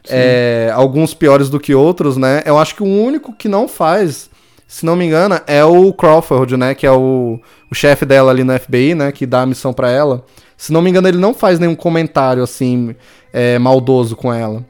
É, 0.09 0.71
alguns 0.73 1.13
piores 1.13 1.49
do 1.49 1.59
que 1.59 1.73
outros, 1.73 2.17
né? 2.17 2.41
Eu 2.45 2.57
acho 2.57 2.75
que 2.75 2.83
o 2.83 2.85
único 2.85 3.31
que 3.33 3.47
não 3.47 3.67
faz, 3.67 4.28
se 4.69 4.85
não 4.85 4.95
me 4.95 5.03
engano, 5.03 5.41
é 5.47 5.65
o 5.65 5.91
Crawford, 5.91 6.55
né? 6.55 6.75
Que 6.75 6.85
é 6.85 6.91
o, 6.91 7.39
o 7.71 7.75
chefe 7.75 8.05
dela 8.05 8.29
ali 8.29 8.43
no 8.43 8.57
FBI, 8.57 8.93
né? 8.93 9.11
Que 9.11 9.25
dá 9.25 9.41
a 9.41 9.45
missão 9.47 9.73
para 9.73 9.89
ela. 9.89 10.23
Se 10.55 10.71
não 10.71 10.79
me 10.79 10.91
engano, 10.91 11.07
ele 11.07 11.17
não 11.17 11.33
faz 11.33 11.57
nenhum 11.57 11.73
comentário 11.73 12.43
assim 12.43 12.95
é, 13.33 13.57
maldoso 13.57 14.15
com 14.15 14.31
ela. 14.31 14.63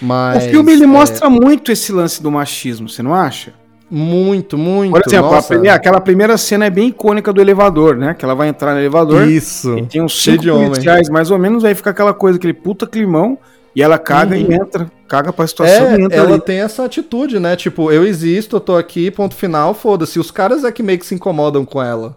Mas, 0.00 0.46
o 0.46 0.48
filme 0.48 0.72
ele 0.72 0.84
é... 0.84 0.86
mostra 0.86 1.28
muito 1.28 1.70
esse 1.70 1.92
lance 1.92 2.22
do 2.22 2.30
machismo, 2.30 2.88
você 2.88 3.02
não 3.02 3.14
acha? 3.14 3.52
Muito, 3.90 4.56
muito. 4.56 4.92
Por 4.92 5.02
exemplo, 5.06 5.42
primeira, 5.42 5.76
aquela 5.76 6.00
primeira 6.00 6.38
cena 6.38 6.64
é 6.64 6.70
bem 6.70 6.88
icônica 6.88 7.30
do 7.30 7.38
elevador, 7.38 7.94
né? 7.94 8.14
Que 8.14 8.24
ela 8.24 8.34
vai 8.34 8.48
entrar 8.48 8.72
no 8.72 8.80
elevador. 8.80 9.28
Isso. 9.28 9.76
E 9.76 9.84
tem 9.84 10.00
uns 10.00 10.22
cinco 10.22 10.44
policiais, 10.44 11.10
mais 11.10 11.30
ou 11.30 11.38
menos, 11.38 11.62
aí 11.62 11.74
fica 11.74 11.90
aquela 11.90 12.14
coisa, 12.14 12.38
aquele 12.38 12.54
puta 12.54 12.86
climão, 12.86 13.36
e 13.74 13.82
ela 13.82 13.98
caga 13.98 14.36
uhum. 14.36 14.50
e 14.50 14.54
entra. 14.54 14.90
Caga 15.08 15.32
pra 15.32 15.46
situação 15.46 15.86
é, 15.88 15.98
e 15.98 16.02
entra. 16.02 16.16
Ela 16.16 16.34
ali. 16.34 16.40
tem 16.40 16.60
essa 16.60 16.84
atitude, 16.84 17.38
né? 17.38 17.56
Tipo, 17.56 17.90
eu 17.90 18.06
existo, 18.06 18.56
eu 18.56 18.60
tô 18.60 18.76
aqui, 18.76 19.10
ponto 19.10 19.34
final, 19.34 19.74
foda-se. 19.74 20.18
Os 20.18 20.30
caras 20.30 20.64
é 20.64 20.72
que 20.72 20.82
meio 20.82 20.98
que 20.98 21.06
se 21.06 21.14
incomodam 21.14 21.64
com 21.64 21.82
ela. 21.82 22.16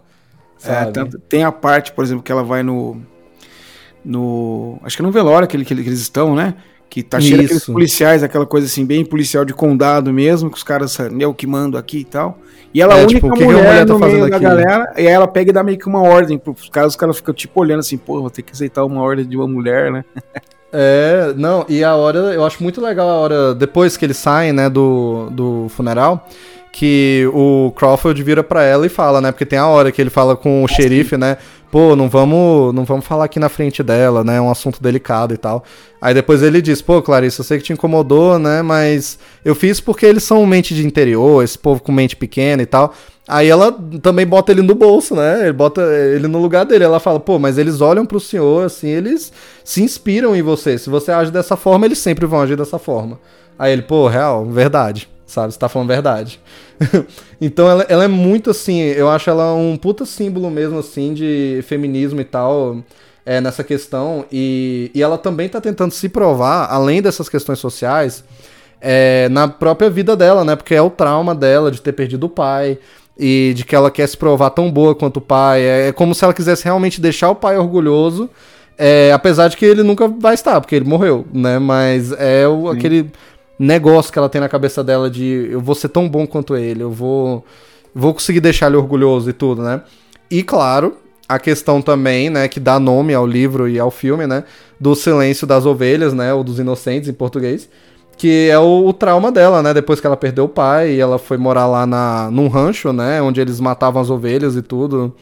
É? 0.64 0.72
É, 0.72 0.84
tanto, 0.86 1.18
tem 1.18 1.44
a 1.44 1.52
parte, 1.52 1.92
por 1.92 2.04
exemplo, 2.04 2.22
que 2.22 2.32
ela 2.32 2.42
vai 2.42 2.62
no. 2.62 3.00
No. 4.04 4.78
Acho 4.82 4.96
que 4.96 5.02
é 5.02 5.06
no 5.06 5.10
velório 5.10 5.48
que, 5.48 5.56
que, 5.64 5.74
que 5.74 5.80
eles 5.80 6.00
estão, 6.00 6.34
né? 6.34 6.54
Que 6.88 7.02
tá 7.02 7.20
cheio 7.20 7.42
daqueles 7.42 7.64
policiais, 7.64 8.22
aquela 8.22 8.46
coisa 8.46 8.66
assim, 8.66 8.86
bem 8.86 9.04
policial 9.04 9.44
de 9.44 9.52
condado 9.52 10.12
mesmo, 10.12 10.48
que 10.48 10.56
os 10.56 10.62
caras, 10.62 10.96
eu 11.18 11.34
que 11.34 11.46
mando 11.46 11.76
aqui 11.76 11.98
e 11.98 12.04
tal. 12.04 12.38
E 12.72 12.80
ela 12.80 12.94
é, 12.94 13.00
a 13.00 13.04
única 13.04 13.14
tipo, 13.14 13.28
mulher, 13.28 13.46
que 13.46 13.52
mulher 13.52 13.86
tá 13.86 13.98
meio 13.98 14.22
aqui? 14.22 14.30
da 14.30 14.38
galera, 14.38 14.92
e 14.96 15.00
aí 15.00 15.06
ela 15.08 15.26
pega 15.26 15.50
e 15.50 15.52
dá 15.52 15.64
meio 15.64 15.78
que 15.78 15.88
uma 15.88 16.00
ordem 16.00 16.38
pros 16.38 16.68
caras, 16.68 16.92
os 16.92 16.96
caras 16.96 17.16
ficam 17.16 17.34
tipo 17.34 17.60
olhando 17.60 17.80
assim, 17.80 17.96
pô, 17.96 18.20
vou 18.20 18.30
ter 18.30 18.42
que 18.42 18.52
aceitar 18.52 18.84
uma 18.84 19.02
ordem 19.02 19.26
de 19.26 19.36
uma 19.36 19.48
mulher, 19.48 19.90
né? 19.90 20.04
É, 20.72 21.32
não, 21.36 21.64
e 21.68 21.82
a 21.82 21.94
hora, 21.94 22.18
eu 22.18 22.44
acho 22.44 22.62
muito 22.62 22.80
legal 22.80 23.08
a 23.08 23.14
hora, 23.14 23.54
depois 23.54 23.96
que 23.96 24.04
eles 24.04 24.16
saem, 24.16 24.52
né, 24.52 24.68
do, 24.68 25.28
do 25.30 25.66
funeral, 25.70 26.28
que 26.72 27.26
o 27.32 27.72
Crawford 27.76 28.22
vira 28.22 28.42
para 28.42 28.62
ela 28.62 28.84
e 28.84 28.88
fala, 28.88 29.20
né, 29.20 29.32
porque 29.32 29.46
tem 29.46 29.58
a 29.58 29.66
hora 29.66 29.90
que 29.90 30.00
ele 30.00 30.10
fala 30.10 30.36
com 30.36 30.62
o 30.62 30.68
xerife, 30.68 31.16
né, 31.16 31.38
pô, 31.70 31.94
não 31.94 32.08
vamos, 32.08 32.74
não 32.74 32.84
vamos 32.84 33.04
falar 33.04 33.24
aqui 33.24 33.38
na 33.38 33.48
frente 33.48 33.82
dela, 33.82 34.24
né? 34.24 34.36
É 34.36 34.40
um 34.40 34.50
assunto 34.50 34.82
delicado 34.82 35.34
e 35.34 35.36
tal. 35.36 35.64
Aí 36.00 36.14
depois 36.14 36.42
ele 36.42 36.62
diz, 36.62 36.80
pô, 36.80 37.02
Clarice, 37.02 37.38
eu 37.38 37.44
sei 37.44 37.58
que 37.58 37.64
te 37.64 37.72
incomodou, 37.72 38.38
né? 38.38 38.62
Mas 38.62 39.18
eu 39.44 39.54
fiz 39.54 39.78
porque 39.78 40.06
eles 40.06 40.22
são 40.22 40.46
mente 40.46 40.74
de 40.74 40.86
interior, 40.86 41.44
esse 41.44 41.58
povo 41.58 41.82
com 41.82 41.92
mente 41.92 42.16
pequena 42.16 42.62
e 42.62 42.66
tal. 42.66 42.94
Aí 43.28 43.48
ela 43.48 43.72
também 44.00 44.26
bota 44.26 44.52
ele 44.52 44.62
no 44.62 44.74
bolso, 44.74 45.14
né? 45.16 45.44
Ele 45.44 45.52
bota 45.52 45.82
ele 45.82 46.28
no 46.28 46.40
lugar 46.40 46.64
dele. 46.64 46.84
Ela 46.84 47.00
fala, 47.00 47.18
pô, 47.18 47.38
mas 47.38 47.58
eles 47.58 47.80
olham 47.80 48.06
pro 48.06 48.20
senhor, 48.20 48.66
assim, 48.66 48.88
eles 48.88 49.32
se 49.64 49.82
inspiram 49.82 50.36
em 50.36 50.42
você. 50.42 50.78
Se 50.78 50.88
você 50.88 51.10
age 51.10 51.32
dessa 51.32 51.56
forma, 51.56 51.86
eles 51.86 51.98
sempre 51.98 52.24
vão 52.24 52.40
agir 52.40 52.56
dessa 52.56 52.78
forma. 52.78 53.18
Aí 53.58 53.72
ele, 53.72 53.82
pô, 53.82 54.06
real, 54.06 54.46
verdade 54.46 55.08
sabe? 55.26 55.52
Você 55.52 55.58
tá 55.58 55.68
falando 55.68 55.88
verdade. 55.88 56.40
então 57.40 57.68
ela, 57.68 57.84
ela, 57.88 58.04
é 58.04 58.08
muito 58.08 58.50
assim, 58.50 58.80
eu 58.80 59.10
acho 59.10 59.28
ela 59.28 59.52
um 59.54 59.76
puta 59.76 60.06
símbolo 60.06 60.50
mesmo, 60.50 60.78
assim, 60.78 61.12
de 61.12 61.60
feminismo 61.66 62.20
e 62.20 62.24
tal, 62.24 62.78
é, 63.24 63.40
nessa 63.40 63.64
questão. 63.64 64.24
E, 64.30 64.90
e 64.94 65.02
ela 65.02 65.18
também 65.18 65.48
tá 65.48 65.60
tentando 65.60 65.92
se 65.92 66.08
provar, 66.08 66.68
além 66.70 67.02
dessas 67.02 67.28
questões 67.28 67.58
sociais, 67.58 68.24
é, 68.80 69.28
na 69.30 69.48
própria 69.48 69.90
vida 69.90 70.16
dela, 70.16 70.44
né? 70.44 70.54
Porque 70.54 70.74
é 70.74 70.82
o 70.82 70.90
trauma 70.90 71.34
dela 71.34 71.70
de 71.70 71.82
ter 71.82 71.92
perdido 71.92 72.24
o 72.24 72.30
pai. 72.30 72.78
E 73.18 73.52
de 73.54 73.64
que 73.64 73.74
ela 73.74 73.90
quer 73.90 74.06
se 74.06 74.16
provar 74.16 74.50
tão 74.50 74.70
boa 74.70 74.94
quanto 74.94 75.18
o 75.18 75.20
pai. 75.20 75.62
É, 75.62 75.88
é 75.88 75.92
como 75.92 76.14
se 76.14 76.24
ela 76.24 76.34
quisesse 76.34 76.64
realmente 76.64 77.00
deixar 77.00 77.30
o 77.30 77.34
pai 77.34 77.56
orgulhoso. 77.56 78.28
É, 78.78 79.10
apesar 79.12 79.48
de 79.48 79.56
que 79.56 79.64
ele 79.64 79.82
nunca 79.82 80.06
vai 80.06 80.34
estar, 80.34 80.60
porque 80.60 80.74
ele 80.74 80.84
morreu, 80.84 81.24
né? 81.32 81.58
Mas 81.58 82.12
é 82.12 82.46
o, 82.46 82.68
aquele 82.68 83.10
negócio 83.58 84.12
que 84.12 84.18
ela 84.18 84.28
tem 84.28 84.40
na 84.40 84.48
cabeça 84.48 84.84
dela 84.84 85.10
de 85.10 85.48
eu 85.50 85.60
vou 85.60 85.74
ser 85.74 85.88
tão 85.88 86.06
bom 86.08 86.26
quanto 86.26 86.54
ele, 86.54 86.82
eu 86.82 86.90
vou 86.90 87.42
vou 87.94 88.12
conseguir 88.12 88.40
deixar 88.40 88.66
ele 88.66 88.76
orgulhoso 88.76 89.30
e 89.30 89.32
tudo, 89.32 89.62
né? 89.62 89.80
E 90.30 90.42
claro, 90.42 90.98
a 91.28 91.38
questão 91.38 91.80
também, 91.80 92.30
né, 92.30 92.46
que 92.48 92.60
dá 92.60 92.78
nome 92.78 93.14
ao 93.14 93.26
livro 93.26 93.68
e 93.68 93.78
ao 93.78 93.90
filme, 93.90 94.26
né, 94.26 94.44
do 94.78 94.94
silêncio 94.94 95.46
das 95.46 95.64
ovelhas, 95.64 96.12
né, 96.12 96.32
ou 96.32 96.44
dos 96.44 96.58
inocentes 96.58 97.08
em 97.08 97.12
português, 97.12 97.68
que 98.16 98.48
é 98.48 98.58
o, 98.58 98.86
o 98.86 98.92
trauma 98.92 99.30
dela, 99.30 99.62
né, 99.62 99.74
depois 99.74 100.00
que 100.00 100.06
ela 100.06 100.16
perdeu 100.16 100.44
o 100.44 100.48
pai 100.48 100.92
e 100.92 101.00
ela 101.00 101.18
foi 101.18 101.36
morar 101.36 101.66
lá 101.66 101.86
na 101.86 102.30
num 102.30 102.48
rancho, 102.48 102.92
né, 102.92 103.20
onde 103.20 103.40
eles 103.40 103.60
matavam 103.60 104.00
as 104.00 104.10
ovelhas 104.10 104.56
e 104.56 104.62
tudo 104.62 105.14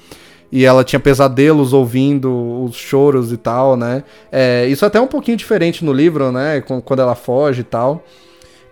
e 0.55 0.65
ela 0.65 0.85
tinha 0.85 1.01
pesadelos 1.01 1.73
ouvindo 1.73 2.63
os 2.63 2.77
choros 2.77 3.33
e 3.33 3.37
tal, 3.37 3.77
né? 3.77 4.05
É, 4.31 4.65
isso 4.69 4.85
é 4.85 4.89
até 4.89 5.01
um 5.01 5.07
pouquinho 5.09 5.37
diferente 5.37 5.85
no 5.85 5.93
livro, 5.93 6.31
né? 6.31 6.61
Quando 6.61 7.01
ela 7.01 7.17
foge 7.17 7.63
e 7.63 7.65
tal. 7.65 8.05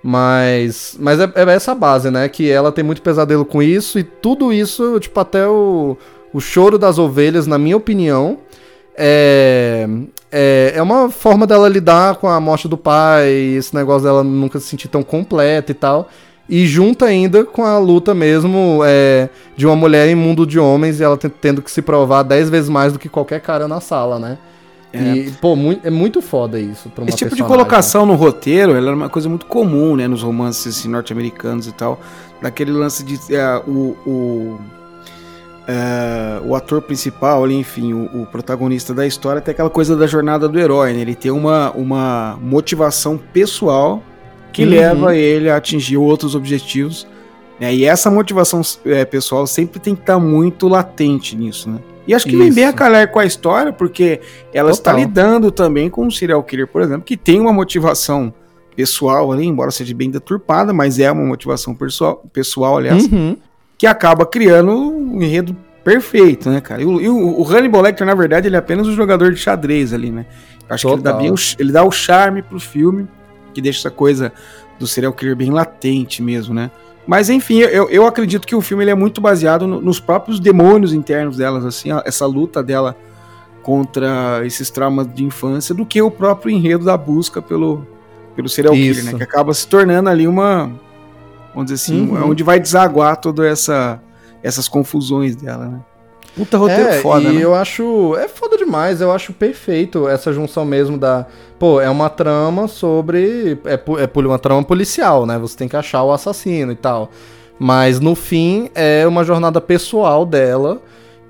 Mas, 0.00 0.96
mas 1.00 1.18
é, 1.18 1.24
é, 1.34 1.42
essa 1.52 1.74
base, 1.74 2.08
né? 2.08 2.28
Que 2.28 2.48
ela 2.48 2.70
tem 2.70 2.84
muito 2.84 3.02
pesadelo 3.02 3.44
com 3.44 3.60
isso 3.60 3.98
e 3.98 4.04
tudo 4.04 4.52
isso, 4.52 5.00
tipo, 5.00 5.18
até 5.18 5.44
o, 5.48 5.96
o 6.32 6.40
choro 6.40 6.78
das 6.78 6.98
ovelhas, 6.98 7.48
na 7.48 7.58
minha 7.58 7.76
opinião, 7.76 8.38
é, 8.96 9.88
é, 10.30 10.72
é 10.76 10.82
uma 10.82 11.10
forma 11.10 11.46
dela 11.46 11.68
lidar 11.68 12.16
com 12.16 12.28
a 12.28 12.40
morte 12.40 12.68
do 12.68 12.76
pai, 12.76 13.30
esse 13.30 13.74
negócio 13.74 14.04
dela 14.04 14.22
nunca 14.22 14.58
se 14.58 14.66
sentir 14.66 14.88
tão 14.88 15.02
completa 15.02 15.72
e 15.72 15.74
tal. 15.74 16.08
E 16.48 16.66
junta 16.66 17.06
ainda 17.06 17.44
com 17.44 17.64
a 17.64 17.78
luta 17.78 18.14
mesmo 18.14 18.80
é, 18.84 19.28
de 19.56 19.64
uma 19.64 19.76
mulher 19.76 20.08
em 20.08 20.14
mundo 20.14 20.46
de 20.46 20.58
homens 20.58 21.00
e 21.00 21.04
ela 21.04 21.16
tendo 21.16 21.62
que 21.62 21.70
se 21.70 21.80
provar 21.80 22.24
dez 22.24 22.50
vezes 22.50 22.68
mais 22.68 22.92
do 22.92 22.98
que 22.98 23.08
qualquer 23.08 23.40
cara 23.40 23.68
na 23.68 23.80
sala, 23.80 24.18
né? 24.18 24.38
É. 24.92 24.98
E, 24.98 25.30
pô, 25.32 25.56
muito, 25.56 25.86
é 25.86 25.90
muito 25.90 26.20
foda 26.20 26.60
isso. 26.60 26.90
Pra 26.90 27.02
uma 27.02 27.08
Esse 27.08 27.18
tipo 27.18 27.30
personagem. 27.30 27.36
de 27.36 27.42
colocação 27.44 28.04
no 28.04 28.14
roteiro, 28.14 28.72
ela 28.74 28.88
era 28.88 28.96
uma 28.96 29.08
coisa 29.08 29.28
muito 29.28 29.46
comum, 29.46 29.96
né? 29.96 30.06
Nos 30.06 30.22
romances 30.22 30.78
assim, 30.78 30.88
norte-americanos 30.88 31.66
e 31.66 31.72
tal. 31.72 31.98
Daquele 32.42 32.72
lance 32.72 33.02
de 33.02 33.14
uh, 33.14 33.70
o, 33.70 33.96
o, 34.06 34.60
uh, 35.62 36.46
o 36.46 36.54
ator 36.54 36.82
principal 36.82 37.44
ali, 37.44 37.54
enfim, 37.54 37.92
o, 37.92 38.22
o, 38.22 38.26
protagonista 38.26 38.92
da 38.92 39.06
história, 39.06 39.40
tem 39.40 39.52
aquela 39.52 39.70
coisa 39.70 39.96
da 39.96 40.06
jornada 40.06 40.48
do 40.48 40.58
herói, 40.58 40.92
né? 40.92 41.00
Ele 41.00 41.14
tem 41.14 41.30
uma, 41.30 41.70
uma 41.72 42.38
motivação 42.40 43.18
pessoal 43.18 44.02
que 44.52 44.64
uhum. 44.64 44.70
leva 44.70 45.16
ele 45.16 45.48
a 45.50 45.56
atingir 45.56 45.96
outros 45.96 46.34
objetivos. 46.34 47.06
Né? 47.58 47.74
E 47.74 47.84
essa 47.84 48.10
motivação 48.10 48.60
é, 48.84 49.04
pessoal 49.04 49.46
sempre 49.46 49.80
tem 49.80 49.94
que 49.94 50.02
estar 50.02 50.18
muito 50.18 50.68
latente 50.68 51.36
nisso, 51.36 51.70
né? 51.70 51.78
E 52.06 52.14
acho 52.14 52.24
que 52.26 52.32
Isso. 52.32 52.42
vem 52.42 52.52
bem 52.52 52.64
a 52.64 52.72
calhar 52.72 53.08
com 53.10 53.20
a 53.20 53.24
história, 53.24 53.72
porque 53.72 54.20
ela 54.52 54.70
Total. 54.70 54.72
está 54.72 54.92
lidando 54.92 55.52
também 55.52 55.88
com 55.88 56.04
um 56.04 56.10
serial 56.10 56.42
killer, 56.42 56.66
por 56.66 56.82
exemplo, 56.82 57.02
que 57.02 57.16
tem 57.16 57.40
uma 57.40 57.52
motivação 57.52 58.34
pessoal 58.74 59.30
ali, 59.30 59.46
embora 59.46 59.70
seja 59.70 59.94
bem 59.94 60.10
deturpada, 60.10 60.72
mas 60.72 60.98
é 60.98 61.10
uma 61.12 61.24
motivação 61.24 61.74
pessoal, 61.74 62.24
pessoal 62.32 62.78
aliás, 62.78 63.04
uhum. 63.06 63.36
Que 63.82 63.86
acaba 63.88 64.24
criando 64.24 64.70
um 64.70 65.20
enredo 65.20 65.56
perfeito, 65.82 66.48
né, 66.48 66.60
cara? 66.60 66.80
E 66.80 66.84
o, 66.84 67.00
e 67.00 67.08
o, 67.08 67.40
o 67.40 67.44
Hannibal 67.44 67.82
Lecter, 67.82 68.06
na 68.06 68.14
verdade, 68.14 68.46
ele 68.46 68.54
é 68.54 68.58
apenas 68.60 68.86
um 68.86 68.94
jogador 68.94 69.32
de 69.32 69.40
xadrez 69.40 69.92
ali, 69.92 70.08
né? 70.08 70.24
Acho 70.68 70.86
Total. 70.86 71.02
que 71.02 71.08
ele 71.08 71.12
dá, 71.12 71.18
bem 71.18 71.30
o, 71.32 71.34
ele 71.58 71.72
dá 71.72 71.82
o 71.82 71.90
charme 71.90 72.42
pro 72.42 72.60
filme 72.60 73.08
que 73.52 73.60
deixa 73.60 73.80
essa 73.80 73.90
coisa 73.90 74.32
do 74.78 74.86
serial 74.86 75.12
killer 75.12 75.34
bem 75.34 75.50
latente 75.50 76.22
mesmo, 76.22 76.54
né? 76.54 76.70
Mas 77.04 77.28
enfim, 77.28 77.58
eu, 77.58 77.90
eu 77.90 78.06
acredito 78.06 78.46
que 78.46 78.54
o 78.54 78.60
filme 78.60 78.84
ele 78.84 78.92
é 78.92 78.94
muito 78.94 79.20
baseado 79.20 79.66
no, 79.66 79.80
nos 79.80 79.98
próprios 79.98 80.38
demônios 80.38 80.92
internos 80.92 81.38
delas, 81.38 81.64
assim, 81.64 81.88
essa 82.04 82.24
luta 82.24 82.62
dela 82.62 82.96
contra 83.64 84.46
esses 84.46 84.70
traumas 84.70 85.12
de 85.12 85.24
infância, 85.24 85.74
do 85.74 85.84
que 85.84 86.00
o 86.00 86.08
próprio 86.08 86.54
enredo 86.54 86.84
da 86.84 86.96
busca 86.96 87.42
pelo, 87.42 87.84
pelo 88.36 88.48
serial 88.48 88.74
Isso. 88.74 89.00
killer, 89.00 89.12
né? 89.12 89.18
Que 89.18 89.24
acaba 89.24 89.52
se 89.52 89.66
tornando 89.66 90.08
ali 90.08 90.28
uma. 90.28 90.70
Vamos 91.54 91.70
dizer 91.70 91.82
assim, 91.82 92.08
uhum. 92.08 92.30
onde 92.30 92.42
vai 92.42 92.58
desaguar 92.58 93.16
toda 93.16 93.46
essa 93.46 94.00
essas 94.42 94.68
confusões 94.68 95.36
dela, 95.36 95.68
né? 95.68 95.80
Puta 96.34 96.56
roteiro 96.56 96.88
é, 96.88 97.00
foda, 97.00 97.28
e 97.28 97.34
né? 97.34 97.44
eu 97.44 97.54
acho. 97.54 98.16
É 98.16 98.26
foda 98.26 98.56
demais, 98.56 99.02
eu 99.02 99.12
acho 99.12 99.34
perfeito 99.34 100.08
essa 100.08 100.32
junção 100.32 100.64
mesmo 100.64 100.96
da. 100.96 101.26
Pô, 101.58 101.80
é 101.80 101.90
uma 101.90 102.08
trama 102.08 102.66
sobre. 102.66 103.58
É, 103.66 103.74
é 103.74 104.18
uma 104.26 104.38
trama 104.38 104.64
policial, 104.64 105.26
né? 105.26 105.38
Você 105.38 105.56
tem 105.56 105.68
que 105.68 105.76
achar 105.76 106.02
o 106.02 106.10
assassino 106.10 106.72
e 106.72 106.76
tal. 106.76 107.10
Mas 107.58 108.00
no 108.00 108.14
fim 108.14 108.70
é 108.74 109.06
uma 109.06 109.24
jornada 109.24 109.60
pessoal 109.60 110.24
dela. 110.24 110.80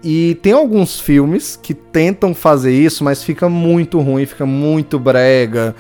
E 0.05 0.37
tem 0.37 0.53
alguns 0.53 0.99
filmes 0.99 1.59
que 1.61 1.75
tentam 1.75 2.35
fazer 2.35 2.73
isso, 2.73 3.05
mas 3.05 3.23
fica 3.23 3.49
muito 3.49 4.01
ruim, 4.01 4.27
fica 4.27 4.47
muito 4.47 4.99
brega. 4.99 5.77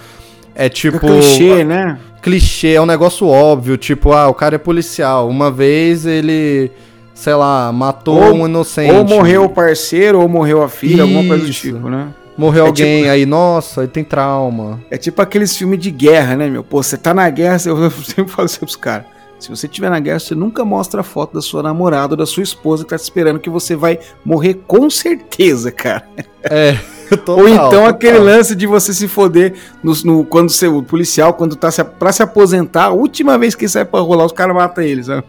É 0.55 0.69
tipo. 0.69 0.97
É 0.97 1.01
clichê, 1.01 1.65
né? 1.65 1.99
Clichê, 2.21 2.75
é 2.75 2.81
um 2.81 2.87
negócio 2.87 3.27
óbvio. 3.27 3.77
Tipo, 3.77 4.13
ah, 4.13 4.29
o 4.29 4.35
cara 4.35 4.55
é 4.55 4.59
policial. 4.59 5.29
Uma 5.29 5.51
vez 5.51 6.07
ele 6.07 6.71
sei 7.15 7.35
lá, 7.35 7.71
matou 7.73 8.21
ou, 8.21 8.35
um 8.35 8.47
inocente. 8.47 8.93
Ou 8.93 9.05
morreu 9.05 9.45
o 9.45 9.49
parceiro, 9.49 10.21
ou 10.21 10.29
morreu 10.29 10.63
a 10.63 10.69
filha, 10.69 10.95
Isso. 10.95 11.03
alguma 11.03 11.25
coisa 11.25 11.45
do 11.45 11.53
tipo, 11.53 11.89
né? 11.89 12.09
Morreu 12.37 12.65
é 12.65 12.69
alguém, 12.69 12.99
tipo... 13.03 13.13
aí, 13.13 13.27
nossa, 13.27 13.83
aí 13.83 13.89
tem 13.89 14.03
trauma. 14.03 14.81
É 14.91 14.97
tipo 14.97 15.21
aqueles 15.21 15.57
filmes 15.57 15.79
de 15.79 15.91
guerra, 15.91 16.35
né, 16.35 16.49
meu? 16.49 16.65
Pô, 16.65 16.83
você 16.83 16.97
tá 16.97 17.13
na 17.15 17.29
guerra, 17.31 17.59
eu 17.67 17.91
sempre 18.03 18.33
falo 18.33 18.47
isso 18.47 18.59
pros 18.59 18.75
caras. 18.75 19.07
Se 19.43 19.51
você 19.51 19.67
estiver 19.67 19.91
na 19.91 19.99
guerra, 19.99 20.21
você 20.21 20.35
nunca 20.35 20.65
mostra 20.65 21.01
a 21.01 21.05
foto 21.05 21.35
da 21.35 21.43
sua 21.43 21.63
namorada 21.63 22.13
ou 22.13 22.17
da 22.17 22.25
sua 22.25 22.45
esposa 22.45 22.85
que 22.85 22.91
tá 22.91 22.97
te 22.97 23.03
esperando 23.03 23.41
que 23.41 23.51
você 23.51 23.75
vai 23.75 23.99
morrer 24.25 24.61
com 24.67 24.89
certeza, 24.89 25.73
cara. 25.73 26.07
É. 26.43 26.79
Total, 27.11 27.39
Ou 27.41 27.49
então 27.49 27.71
total. 27.71 27.87
aquele 27.89 28.19
lance 28.19 28.57
de 28.57 28.67
você 28.67 28.95
se 28.95 29.07
foder 29.07 29.53
no, 29.83 29.93
no, 30.03 30.25
quando 30.25 30.49
você, 30.49 30.67
o 30.67 30.83
policial, 30.83 31.35
quando 31.35 31.55
tá 31.55 31.71
se, 31.71 31.85
pra 31.85 32.11
se 32.11 32.23
aposentar, 32.23 32.85
a 32.85 32.91
última 32.91 33.37
vez 33.37 33.55
que 33.55 33.69
sai 33.69 33.85
pra 33.85 34.01
rolar, 34.01 34.25
os 34.25 34.33
caras 34.33 34.57
matam 34.57 34.83
ele, 34.83 35.05
sabe? 35.05 35.25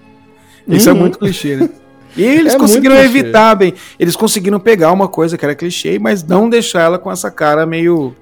Isso 0.65 0.87
é 0.87 0.93
uhum. 0.93 0.97
é 0.97 1.01
muito 1.01 1.19
clichê, 1.19 1.57
né? 1.57 1.69
E 2.15 2.23
eles 2.23 2.53
é 2.53 2.57
conseguiram 2.59 2.95
evitar 2.95 3.55
bem. 3.55 3.73
Eles 3.99 4.15
conseguiram 4.15 4.59
pegar 4.59 4.91
uma 4.91 5.07
coisa 5.07 5.35
que 5.35 5.43
era 5.43 5.55
clichê, 5.55 5.97
mas 5.97 6.23
não 6.23 6.47
deixar 6.47 6.83
ela 6.83 6.99
com 6.99 7.11
essa 7.11 7.31
cara 7.31 7.65
meio, 7.65 8.15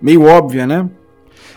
meio 0.00 0.22
óbvia, 0.24 0.66
né? 0.66 0.86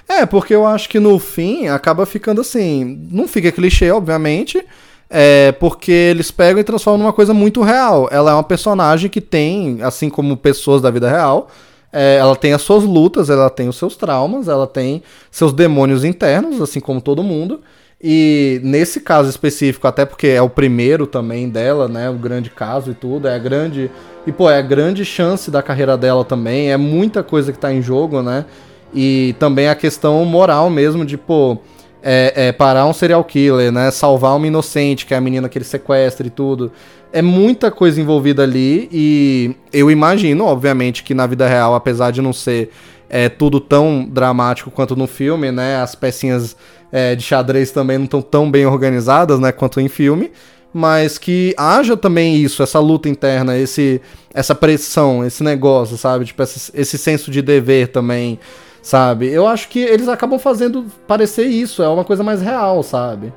É, 0.07 0.25
porque 0.25 0.55
eu 0.55 0.65
acho 0.65 0.87
que 0.87 0.99
no 0.99 1.19
fim 1.19 1.67
acaba 1.67 2.05
ficando 2.05 2.41
assim. 2.41 3.07
Não 3.11 3.27
fica 3.27 3.51
clichê, 3.51 3.91
obviamente. 3.91 4.63
É 5.09 5.53
porque 5.53 5.91
eles 5.91 6.31
pegam 6.31 6.59
e 6.59 6.63
transformam 6.63 7.03
numa 7.03 7.13
coisa 7.13 7.33
muito 7.33 7.61
real. 7.61 8.07
Ela 8.11 8.31
é 8.31 8.33
uma 8.33 8.43
personagem 8.43 9.09
que 9.09 9.21
tem, 9.21 9.79
assim 9.81 10.09
como 10.09 10.35
pessoas 10.35 10.81
da 10.81 10.91
vida 10.91 11.09
real, 11.09 11.49
é, 11.91 12.17
ela 12.17 12.35
tem 12.35 12.53
as 12.53 12.61
suas 12.61 12.83
lutas, 12.83 13.29
ela 13.29 13.49
tem 13.49 13.69
os 13.69 13.77
seus 13.77 13.95
traumas, 13.95 14.47
ela 14.47 14.67
tem 14.67 15.01
seus 15.31 15.53
demônios 15.53 16.03
internos, 16.03 16.61
assim 16.61 16.79
como 16.79 16.99
todo 17.01 17.23
mundo. 17.23 17.61
E 18.01 18.59
nesse 18.63 18.99
caso 18.99 19.29
específico, 19.29 19.87
até 19.87 20.05
porque 20.05 20.27
é 20.27 20.41
o 20.41 20.49
primeiro 20.49 21.07
também 21.07 21.49
dela, 21.49 21.87
né? 21.87 22.09
O 22.09 22.13
grande 22.13 22.49
caso 22.49 22.91
e 22.91 22.93
tudo, 22.93 23.27
é 23.27 23.35
a 23.35 23.39
grande. 23.39 23.89
E, 24.25 24.31
pô, 24.31 24.49
é 24.49 24.57
a 24.57 24.61
grande 24.61 25.03
chance 25.03 25.49
da 25.49 25.63
carreira 25.63 25.97
dela 25.97 26.23
também. 26.23 26.71
É 26.71 26.77
muita 26.77 27.23
coisa 27.23 27.51
que 27.51 27.57
tá 27.57 27.73
em 27.73 27.81
jogo, 27.81 28.21
né? 28.21 28.45
E 28.93 29.35
também 29.39 29.67
a 29.67 29.75
questão 29.75 30.23
moral 30.25 30.69
mesmo 30.69 31.05
de, 31.05 31.17
pô, 31.17 31.57
é, 32.01 32.47
é 32.47 32.51
parar 32.51 32.85
um 32.85 32.93
serial 32.93 33.23
killer, 33.23 33.71
né? 33.71 33.91
Salvar 33.91 34.35
uma 34.35 34.47
inocente, 34.47 35.05
que 35.05 35.13
é 35.13 35.17
a 35.17 35.21
menina 35.21 35.49
que 35.49 35.57
ele 35.57 35.65
sequestra 35.65 36.25
e 36.25 36.29
tudo. 36.29 36.71
É 37.11 37.21
muita 37.21 37.69
coisa 37.71 37.99
envolvida 37.99 38.43
ali. 38.43 38.89
E 38.91 39.55
eu 39.71 39.91
imagino, 39.91 40.45
obviamente, 40.45 41.03
que 41.03 41.13
na 41.13 41.27
vida 41.27 41.47
real, 41.47 41.75
apesar 41.75 42.11
de 42.11 42.21
não 42.21 42.33
ser 42.33 42.69
é, 43.09 43.29
tudo 43.29 43.59
tão 43.59 44.07
dramático 44.09 44.71
quanto 44.71 44.95
no 44.95 45.07
filme, 45.07 45.51
né? 45.51 45.81
As 45.81 45.95
pecinhas 45.95 46.55
é, 46.91 47.15
de 47.15 47.23
xadrez 47.23 47.71
também 47.71 47.97
não 47.97 48.05
estão 48.05 48.21
tão 48.21 48.49
bem 48.49 48.65
organizadas, 48.65 49.39
né, 49.39 49.51
quanto 49.51 49.79
em 49.79 49.87
filme, 49.87 50.31
mas 50.73 51.17
que 51.17 51.53
haja 51.57 51.97
também 51.97 52.37
isso, 52.37 52.61
essa 52.61 52.79
luta 52.79 53.09
interna, 53.09 53.57
esse, 53.57 54.01
essa 54.33 54.53
pressão, 54.53 55.25
esse 55.25 55.43
negócio, 55.43 55.97
sabe? 55.97 56.25
Tipo, 56.25 56.43
esse, 56.43 56.71
esse 56.73 56.97
senso 56.97 57.31
de 57.31 57.41
dever 57.41 57.87
também, 57.87 58.39
sabe? 58.87 59.27
Eu 59.27 59.45
acho 59.45 59.67
que 59.67 59.79
eles 59.79 60.07
acabam 60.07 60.39
fazendo 60.39 60.85
parecer 61.05 61.45
isso, 61.45 61.83
é 61.83 61.89
uma 61.89 62.05
coisa 62.05 62.23
mais 62.23 62.41
real, 62.41 62.81
sabe? 62.81 63.33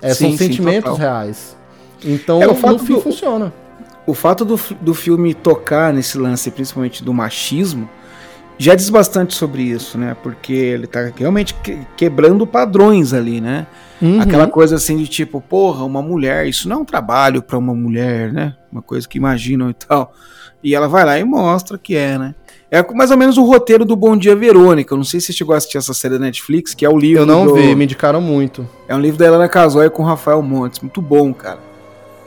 É, 0.00 0.14
sim, 0.14 0.28
são 0.28 0.30
sim, 0.30 0.36
sentimentos 0.36 0.92
total. 0.92 0.96
reais. 0.96 1.56
Então, 2.04 2.40
é, 2.40 2.46
o 2.46 2.54
fato 2.54 2.74
no 2.74 2.78
fim 2.78 2.94
do, 2.94 3.00
funciona. 3.00 3.52
O 4.06 4.14
fato 4.14 4.44
do, 4.44 4.60
do 4.80 4.94
filme 4.94 5.34
tocar 5.34 5.92
nesse 5.92 6.16
lance, 6.16 6.48
principalmente 6.52 7.02
do 7.02 7.12
machismo, 7.12 7.90
já 8.56 8.76
diz 8.76 8.88
bastante 8.90 9.34
sobre 9.34 9.62
isso, 9.62 9.98
né? 9.98 10.16
Porque 10.22 10.52
ele 10.52 10.86
tá 10.86 11.10
realmente 11.16 11.52
quebrando 11.96 12.46
padrões 12.46 13.12
ali, 13.12 13.40
né? 13.40 13.66
Uhum. 14.00 14.20
Aquela 14.20 14.46
coisa 14.46 14.76
assim 14.76 14.96
de 14.96 15.08
tipo, 15.08 15.40
porra, 15.40 15.84
uma 15.84 16.00
mulher, 16.00 16.46
isso 16.46 16.68
não 16.68 16.76
é 16.76 16.78
um 16.80 16.84
trabalho 16.84 17.42
para 17.42 17.58
uma 17.58 17.74
mulher, 17.74 18.32
né? 18.32 18.54
Uma 18.70 18.82
coisa 18.82 19.08
que 19.08 19.18
imaginam 19.18 19.68
e 19.68 19.74
tal. 19.74 20.14
E 20.62 20.76
ela 20.76 20.86
vai 20.86 21.04
lá 21.04 21.18
e 21.18 21.24
mostra 21.24 21.76
que 21.76 21.96
é, 21.96 22.16
né? 22.16 22.36
É 22.72 22.82
mais 22.94 23.10
ou 23.10 23.18
menos 23.18 23.36
o 23.36 23.44
roteiro 23.44 23.84
do 23.84 23.94
Bom 23.94 24.16
Dia 24.16 24.34
Verônica. 24.34 24.94
Eu 24.94 24.96
não 24.96 25.04
sei 25.04 25.20
se 25.20 25.26
você 25.26 25.32
chegou 25.34 25.54
a 25.54 25.58
assistir 25.58 25.76
essa 25.76 25.92
série 25.92 26.14
da 26.14 26.20
Netflix, 26.20 26.72
que 26.72 26.86
é 26.86 26.88
o 26.88 26.96
livro. 26.96 27.22
Eu 27.22 27.26
não 27.26 27.44
do... 27.44 27.54
vi, 27.54 27.74
me 27.74 27.84
indicaram 27.84 28.18
muito. 28.18 28.66
É 28.88 28.96
um 28.96 28.98
livro 28.98 29.18
da 29.18 29.26
Helena 29.26 29.46
Casoy 29.46 29.90
com 29.90 30.02
o 30.02 30.06
Rafael 30.06 30.40
Montes. 30.40 30.80
Muito 30.80 31.02
bom, 31.02 31.34
cara. 31.34 31.58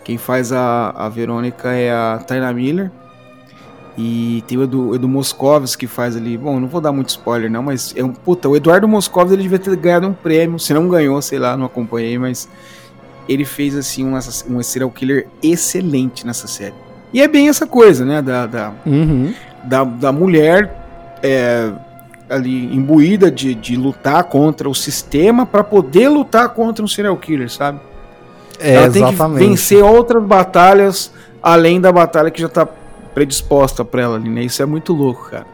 Quem 0.03 0.19
faz 0.19 0.51
a, 0.51 0.91
a 0.91 1.09
Verônica 1.09 1.71
é 1.71 1.91
a 1.91 2.19
Taina 2.27 2.53
Miller. 2.53 2.91
E 3.97 4.43
tem 4.47 4.55
o 4.55 4.63
Edu, 4.63 4.93
Edu 4.93 5.07
Moscovis 5.07 5.75
que 5.75 5.87
faz 5.87 6.15
ali. 6.15 6.37
Bom, 6.37 6.59
não 6.59 6.67
vou 6.67 6.79
dar 6.79 6.91
muito 6.91 7.09
spoiler, 7.09 7.49
não, 7.49 7.63
mas 7.63 7.91
é 7.97 8.03
um. 8.03 8.13
Puta, 8.13 8.47
o 8.47 8.55
Eduardo 8.55 8.87
Moscovis 8.87 9.33
ele 9.33 9.41
devia 9.41 9.57
ter 9.57 9.75
ganhado 9.75 10.05
um 10.05 10.13
prêmio. 10.13 10.59
Se 10.59 10.75
não 10.75 10.87
ganhou, 10.87 11.19
sei 11.23 11.39
lá, 11.39 11.57
não 11.57 11.65
acompanhei, 11.65 12.19
mas 12.19 12.47
ele 13.27 13.45
fez 13.45 13.75
assim 13.75 14.05
um, 14.05 14.15
um 14.15 14.61
serial 14.61 14.91
killer 14.91 15.27
excelente 15.41 16.23
nessa 16.23 16.47
série. 16.47 16.75
E 17.11 17.19
é 17.19 17.27
bem 17.27 17.47
essa 17.47 17.65
coisa, 17.65 18.05
né? 18.05 18.21
Da, 18.21 18.45
da, 18.45 18.73
uhum. 18.85 19.33
Da, 19.65 19.83
da, 19.83 20.11
mulher 20.11 20.75
é, 21.21 21.71
ali 22.29 22.75
imbuída 22.75 23.29
de, 23.29 23.53
de 23.53 23.75
lutar 23.75 24.23
contra 24.25 24.69
o 24.69 24.75
sistema 24.75 25.45
para 25.45 25.63
poder 25.63 26.09
lutar 26.09 26.49
contra 26.49 26.83
um 26.83 26.87
serial 26.87 27.17
killer, 27.17 27.51
sabe? 27.51 27.79
É, 28.59 28.75
Ela 28.75 28.87
exatamente. 28.87 29.17
tem 29.17 29.49
que 29.49 29.49
vencer 29.49 29.83
outras 29.83 30.23
batalhas 30.23 31.11
além 31.41 31.79
da 31.79 31.91
batalha 31.91 32.31
que 32.31 32.41
já 32.41 32.49
tá 32.49 32.67
predisposta 33.13 33.85
pra 33.85 34.01
ela 34.01 34.15
ali, 34.15 34.29
né? 34.29 34.43
Isso 34.43 34.61
é 34.61 34.65
muito 34.65 34.93
louco, 34.93 35.29
cara. 35.29 35.45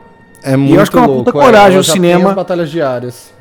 É 0.43 0.55
muito 0.57 0.69
louco. 0.69 0.73
E 0.73 0.75
eu 0.75 0.81
acho 0.81 0.91
que 0.91 0.97
é 0.97 1.01
uma 1.01 1.07
puta 1.07 1.31
coragem 1.31 1.77
é, 1.77 1.79
o 1.79 1.83
cinema. 1.83 2.33
batalhas 2.33 2.69
diárias. 2.69 3.31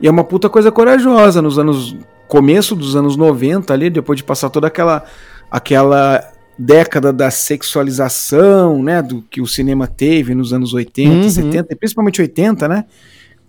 E 0.00 0.08
é 0.08 0.10
uma 0.10 0.24
puta 0.24 0.48
coisa 0.48 0.72
corajosa 0.72 1.40
nos 1.40 1.58
anos. 1.58 1.96
começo 2.26 2.74
dos 2.74 2.96
anos 2.96 3.16
90 3.16 3.72
ali, 3.72 3.90
depois 3.90 4.16
de 4.16 4.24
passar 4.24 4.50
toda 4.50 4.66
aquela. 4.66 5.04
aquela 5.50 6.33
década 6.58 7.12
da 7.12 7.30
sexualização, 7.30 8.82
né, 8.82 9.02
do 9.02 9.22
que 9.22 9.40
o 9.40 9.46
cinema 9.46 9.86
teve 9.86 10.34
nos 10.34 10.52
anos 10.52 10.72
80, 10.72 11.10
uhum. 11.10 11.30
70, 11.30 11.72
e 11.72 11.76
principalmente 11.76 12.20
80, 12.20 12.68
né, 12.68 12.84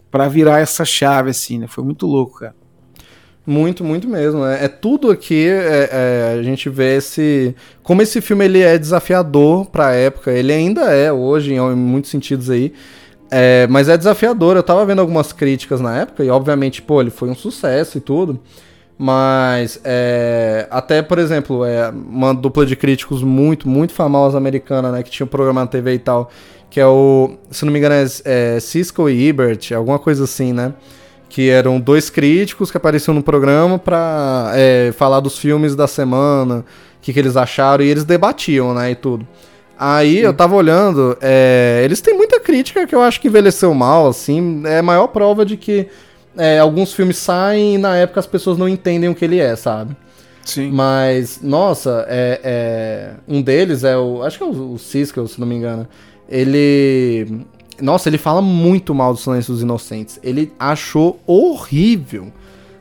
para 0.09 0.27
virar 0.27 0.59
essa 0.59 0.85
chave 0.85 1.29
assim, 1.29 1.59
né? 1.59 1.67
Foi 1.67 1.83
muito 1.83 2.07
louco, 2.07 2.39
cara. 2.39 2.55
Muito, 3.45 3.83
muito 3.83 4.07
mesmo. 4.07 4.43
É, 4.43 4.65
é 4.65 4.67
tudo 4.67 5.11
aqui, 5.11 5.47
é, 5.47 5.89
é, 5.91 6.39
a 6.39 6.41
gente 6.41 6.67
vê 6.67 6.95
esse. 6.95 7.55
Como 7.83 8.01
esse 8.01 8.19
filme 8.19 8.45
ele 8.45 8.61
é 8.61 8.77
desafiador 8.77 9.67
pra 9.67 9.91
época. 9.91 10.31
Ele 10.31 10.51
ainda 10.51 10.85
é 10.91 11.11
hoje, 11.11 11.53
em, 11.53 11.57
em 11.57 11.75
muitos 11.75 12.09
sentidos 12.09 12.49
aí. 12.49 12.73
É, 13.29 13.67
mas 13.67 13.87
é 13.87 13.97
desafiador. 13.97 14.55
Eu 14.55 14.63
tava 14.63 14.83
vendo 14.85 14.99
algumas 14.99 15.31
críticas 15.31 15.79
na 15.79 15.95
época, 15.95 16.23
e 16.23 16.29
obviamente, 16.29 16.81
pô, 16.81 17.01
ele 17.01 17.11
foi 17.11 17.29
um 17.29 17.35
sucesso 17.35 17.99
e 17.99 18.01
tudo. 18.01 18.39
Mas 18.97 19.79
é, 19.83 20.67
até, 20.71 21.01
por 21.01 21.19
exemplo, 21.19 21.65
é, 21.65 21.89
uma 21.89 22.33
dupla 22.33 22.65
de 22.65 22.75
críticos 22.75 23.21
muito, 23.23 23.67
muito 23.67 23.93
famosa 23.93 24.37
americana, 24.37 24.91
né? 24.91 25.03
Que 25.03 25.09
tinha 25.09 25.25
um 25.25 25.29
programa 25.29 25.61
na 25.61 25.67
TV 25.67 25.95
e 25.95 25.99
tal. 25.99 26.29
Que 26.69 26.79
é 26.79 26.87
o. 26.87 27.35
Se 27.51 27.65
não 27.65 27.73
me 27.73 27.79
engano, 27.79 27.95
é, 27.95 28.55
é 28.55 28.59
Cisco 28.59 29.09
e 29.09 29.27
Ebert, 29.27 29.73
alguma 29.73 29.99
coisa 29.99 30.23
assim, 30.23 30.53
né? 30.53 30.73
que 31.35 31.49
eram 31.49 31.81
dois 31.81 32.09
críticos 32.09 32.71
que 32.71 32.77
apareciam 32.77 33.13
no 33.13 33.21
programa 33.21 33.77
para 33.77 34.51
é, 34.53 34.93
falar 34.95 35.19
dos 35.19 35.37
filmes 35.37 35.75
da 35.75 35.85
semana, 35.85 36.59
o 36.59 36.65
que, 37.01 37.11
que 37.11 37.19
eles 37.19 37.35
acharam, 37.35 37.83
e 37.83 37.89
eles 37.89 38.05
debatiam, 38.05 38.73
né, 38.73 38.91
e 38.91 38.95
tudo. 38.95 39.27
Aí 39.77 40.19
Sim. 40.19 40.21
eu 40.21 40.33
tava 40.33 40.55
olhando, 40.55 41.17
é, 41.19 41.81
eles 41.83 41.99
têm 41.99 42.15
muita 42.15 42.39
crítica 42.39 42.87
que 42.87 42.95
eu 42.95 43.01
acho 43.01 43.19
que 43.19 43.27
envelheceu 43.27 43.73
mal, 43.73 44.07
assim, 44.07 44.63
é 44.65 44.79
a 44.79 44.83
maior 44.83 45.07
prova 45.07 45.45
de 45.45 45.57
que 45.57 45.87
é, 46.37 46.59
alguns 46.59 46.93
filmes 46.93 47.17
saem 47.17 47.75
e 47.75 47.77
na 47.77 47.95
época 47.95 48.19
as 48.19 48.27
pessoas 48.27 48.57
não 48.57 48.67
entendem 48.67 49.09
o 49.09 49.15
que 49.15 49.25
ele 49.25 49.39
é, 49.39 49.55
sabe? 49.55 49.95
Sim. 50.43 50.71
Mas, 50.71 51.39
nossa, 51.41 52.05
é, 52.07 52.39
é, 52.43 53.11
um 53.27 53.41
deles 53.41 53.83
é 53.83 53.97
o. 53.97 54.21
Acho 54.21 54.37
que 54.37 54.43
é 54.43 54.47
o, 54.47 54.73
o 54.73 54.79
Cisco, 54.79 55.27
se 55.27 55.39
não 55.39 55.47
me 55.47 55.55
engano. 55.55 55.87
Ele. 56.29 57.45
Nossa, 57.81 58.07
ele 58.07 58.17
fala 58.17 58.41
muito 58.41 58.93
mal 58.93 59.13
do 59.13 59.19
Silêncio 59.19 59.51
dos 59.51 59.61
Inocentes. 59.61 60.19
Ele 60.23 60.53
achou 60.59 61.19
horrível. 61.25 62.31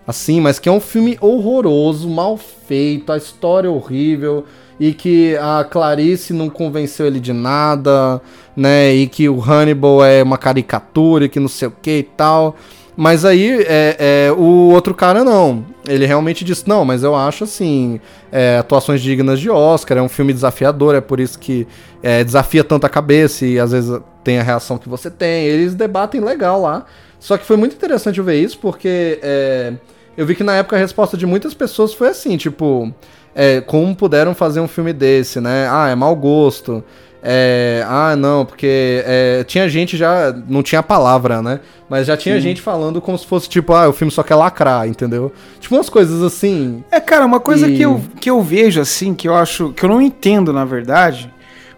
Assim, 0.06 0.40
mas 0.40 0.58
que 0.58 0.68
é 0.68 0.72
um 0.72 0.80
filme 0.80 1.16
horroroso, 1.18 2.08
mal 2.10 2.36
feito, 2.36 3.10
a 3.10 3.16
história 3.16 3.68
é 3.68 3.70
horrível 3.70 4.44
e 4.78 4.92
que 4.92 5.34
a 5.36 5.64
Clarice 5.64 6.34
não 6.34 6.50
convenceu 6.50 7.06
ele 7.06 7.18
de 7.18 7.32
nada, 7.32 8.20
né? 8.54 8.92
E 8.94 9.06
que 9.06 9.28
o 9.30 9.40
Hannibal 9.40 10.04
é 10.04 10.22
uma 10.22 10.36
caricatura 10.36 11.24
e 11.24 11.28
que 11.28 11.40
não 11.40 11.48
sei 11.48 11.68
o 11.68 11.70
que 11.70 11.98
e 11.98 12.02
tal. 12.02 12.54
Mas 12.96 13.24
aí 13.24 13.64
é, 13.66 14.26
é, 14.28 14.32
o 14.32 14.70
outro 14.70 14.94
cara 14.94 15.24
não. 15.24 15.64
Ele 15.86 16.06
realmente 16.06 16.44
disse, 16.44 16.68
não, 16.68 16.84
mas 16.84 17.02
eu 17.02 17.14
acho 17.14 17.44
assim, 17.44 18.00
é, 18.30 18.58
atuações 18.58 19.00
dignas 19.00 19.40
de 19.40 19.50
Oscar, 19.50 19.98
é 19.98 20.02
um 20.02 20.08
filme 20.08 20.32
desafiador, 20.32 20.94
é 20.94 21.00
por 21.00 21.18
isso 21.18 21.38
que 21.38 21.66
é, 22.02 22.22
desafia 22.22 22.62
tanto 22.62 22.86
a 22.86 22.88
cabeça 22.88 23.44
e 23.44 23.58
às 23.58 23.72
vezes 23.72 24.00
tem 24.22 24.38
a 24.38 24.42
reação 24.42 24.78
que 24.78 24.88
você 24.88 25.10
tem. 25.10 25.44
Eles 25.44 25.74
debatem 25.74 26.20
legal 26.20 26.60
lá. 26.62 26.86
Só 27.18 27.36
que 27.36 27.44
foi 27.44 27.56
muito 27.56 27.74
interessante 27.74 28.18
eu 28.18 28.24
ver 28.24 28.40
isso, 28.40 28.58
porque 28.58 29.18
é, 29.22 29.72
eu 30.16 30.24
vi 30.26 30.34
que 30.34 30.44
na 30.44 30.56
época 30.56 30.76
a 30.76 30.78
resposta 30.78 31.16
de 31.16 31.26
muitas 31.26 31.54
pessoas 31.54 31.92
foi 31.92 32.08
assim, 32.08 32.36
tipo, 32.36 32.92
é, 33.34 33.60
como 33.60 33.94
puderam 33.96 34.34
fazer 34.34 34.60
um 34.60 34.68
filme 34.68 34.92
desse, 34.92 35.40
né? 35.40 35.66
Ah, 35.70 35.88
é 35.88 35.94
mau 35.94 36.14
gosto. 36.14 36.84
É, 37.26 37.82
ah, 37.88 38.14
não, 38.14 38.44
porque 38.44 39.02
é, 39.06 39.44
tinha 39.44 39.66
gente 39.66 39.96
já. 39.96 40.30
Não 40.46 40.62
tinha 40.62 40.82
palavra, 40.82 41.40
né? 41.40 41.60
Mas 41.88 42.06
já 42.06 42.18
tinha 42.18 42.34
Sim. 42.34 42.42
gente 42.42 42.60
falando 42.60 43.00
como 43.00 43.16
se 43.16 43.26
fosse 43.26 43.48
tipo, 43.48 43.72
ah, 43.72 43.88
o 43.88 43.94
filme 43.94 44.10
só 44.10 44.22
quer 44.22 44.34
lacrar, 44.34 44.86
entendeu? 44.86 45.32
Tipo 45.58 45.74
umas 45.74 45.88
coisas 45.88 46.22
assim. 46.22 46.84
É, 46.90 47.00
cara, 47.00 47.24
uma 47.24 47.40
coisa 47.40 47.66
e... 47.66 47.78
que, 47.78 47.82
eu, 47.82 48.02
que 48.20 48.28
eu 48.28 48.42
vejo 48.42 48.78
assim, 48.78 49.14
que 49.14 49.26
eu 49.26 49.34
acho. 49.34 49.72
que 49.72 49.82
eu 49.86 49.88
não 49.88 50.02
entendo, 50.02 50.52
na 50.52 50.66
verdade. 50.66 51.32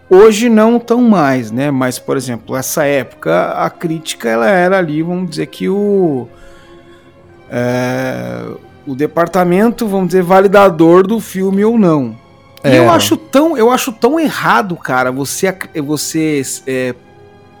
Hoje 0.09 0.49
não 0.49 0.79
tão 0.79 1.01
mais, 1.01 1.49
né? 1.49 1.71
Mas, 1.71 1.97
por 1.97 2.17
exemplo, 2.17 2.53
essa 2.55 2.83
época 2.83 3.51
a 3.51 3.69
crítica 3.69 4.27
ela 4.27 4.49
era 4.49 4.77
ali, 4.77 5.01
vamos 5.01 5.29
dizer 5.29 5.45
que 5.45 5.69
o. 5.69 6.27
É, 7.49 8.43
o 8.85 8.93
departamento, 8.93 9.87
vamos 9.87 10.07
dizer, 10.07 10.23
validador 10.23 11.07
do 11.07 11.21
filme 11.21 11.63
ou 11.63 11.77
não. 11.79 12.26
É. 12.63 12.73
E 12.73 12.77
eu 12.77 12.89
acho 12.89 13.15
tão, 13.15 13.57
eu 13.57 13.71
acho 13.71 13.91
tão 13.91 14.19
errado, 14.19 14.75
cara, 14.75 15.11
você, 15.11 15.55
você 15.83 16.41
é, 16.65 16.95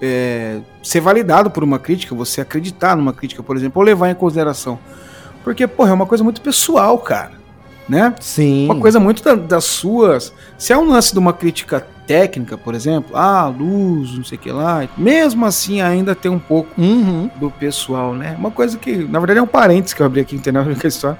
é, 0.01 0.59
ser 0.81 0.99
validado 0.99 1.49
por 1.49 1.63
uma 1.63 1.79
crítica, 1.79 2.15
você 2.15 2.41
acreditar 2.41 2.95
numa 2.95 3.13
crítica, 3.13 3.43
por 3.43 3.55
exemplo, 3.55 3.79
ou 3.79 3.85
levar 3.85 4.09
em 4.09 4.15
consideração. 4.15 4.79
Porque, 5.43 5.65
porra, 5.67 5.91
é 5.91 5.93
uma 5.93 6.05
coisa 6.05 6.23
muito 6.23 6.41
pessoal, 6.41 6.97
cara. 6.97 7.31
Né? 7.87 8.13
Sim. 8.19 8.65
Uma 8.65 8.75
coisa 8.75 8.99
muito 8.99 9.23
da, 9.23 9.33
das 9.33 9.63
suas. 9.63 10.33
Se 10.57 10.73
é 10.73 10.77
um 10.77 10.89
lance 10.89 11.13
de 11.13 11.19
uma 11.19 11.31
crítica 11.31 11.87
técnica, 12.05 12.57
por 12.57 12.75
exemplo, 12.75 13.15
ah, 13.15 13.47
luz, 13.47 14.13
não 14.13 14.25
sei 14.25 14.37
o 14.37 14.41
que 14.41 14.51
lá, 14.51 14.87
mesmo 14.97 15.45
assim 15.45 15.79
ainda 15.79 16.13
tem 16.13 16.29
um 16.29 16.39
pouco 16.39 16.69
uhum. 16.77 17.29
do 17.37 17.49
pessoal, 17.49 18.13
né? 18.13 18.35
Uma 18.37 18.51
coisa 18.51 18.77
que, 18.77 18.93
na 19.05 19.19
verdade, 19.19 19.39
é 19.39 19.41
um 19.41 19.47
parênteses 19.47 19.93
que 19.93 20.01
eu 20.01 20.05
abri 20.05 20.19
aqui, 20.19 20.35
entendeu? 20.35 20.63
A 20.63 20.87
história. 20.87 21.17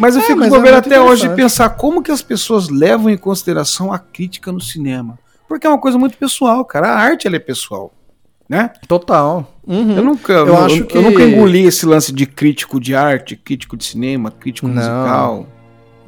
Mas 0.00 0.16
eu 0.16 0.22
é, 0.22 0.24
fico 0.24 0.48
bobeira 0.48 0.78
é 0.78 0.80
até 0.80 1.00
hoje 1.00 1.28
de 1.28 1.34
pensar 1.34 1.68
como 1.70 2.02
que 2.02 2.10
as 2.10 2.22
pessoas 2.22 2.68
levam 2.70 3.10
em 3.10 3.18
consideração 3.18 3.92
a 3.92 3.98
crítica 3.98 4.50
no 4.50 4.60
cinema. 4.60 5.18
Porque 5.46 5.66
é 5.66 5.70
uma 5.70 5.78
coisa 5.78 5.98
muito 5.98 6.16
pessoal, 6.16 6.64
cara. 6.64 6.88
A 6.88 6.98
arte 6.98 7.26
ela 7.26 7.36
é 7.36 7.40
pessoal. 7.40 7.92
Né? 8.48 8.70
Total. 8.88 9.52
Uhum. 9.64 9.96
Eu 9.96 10.02
nunca, 10.02 10.32
eu, 10.32 10.46
eu 10.48 10.56
acho 10.58 10.84
que 10.84 10.96
eu 10.96 11.02
nunca 11.02 11.22
engoli 11.22 11.66
esse 11.66 11.86
lance 11.86 12.12
de 12.12 12.26
crítico 12.26 12.80
de 12.80 12.96
arte, 12.96 13.36
crítico 13.36 13.76
de 13.76 13.84
cinema, 13.84 14.32
crítico 14.32 14.66
não, 14.66 14.74
musical. 14.74 15.46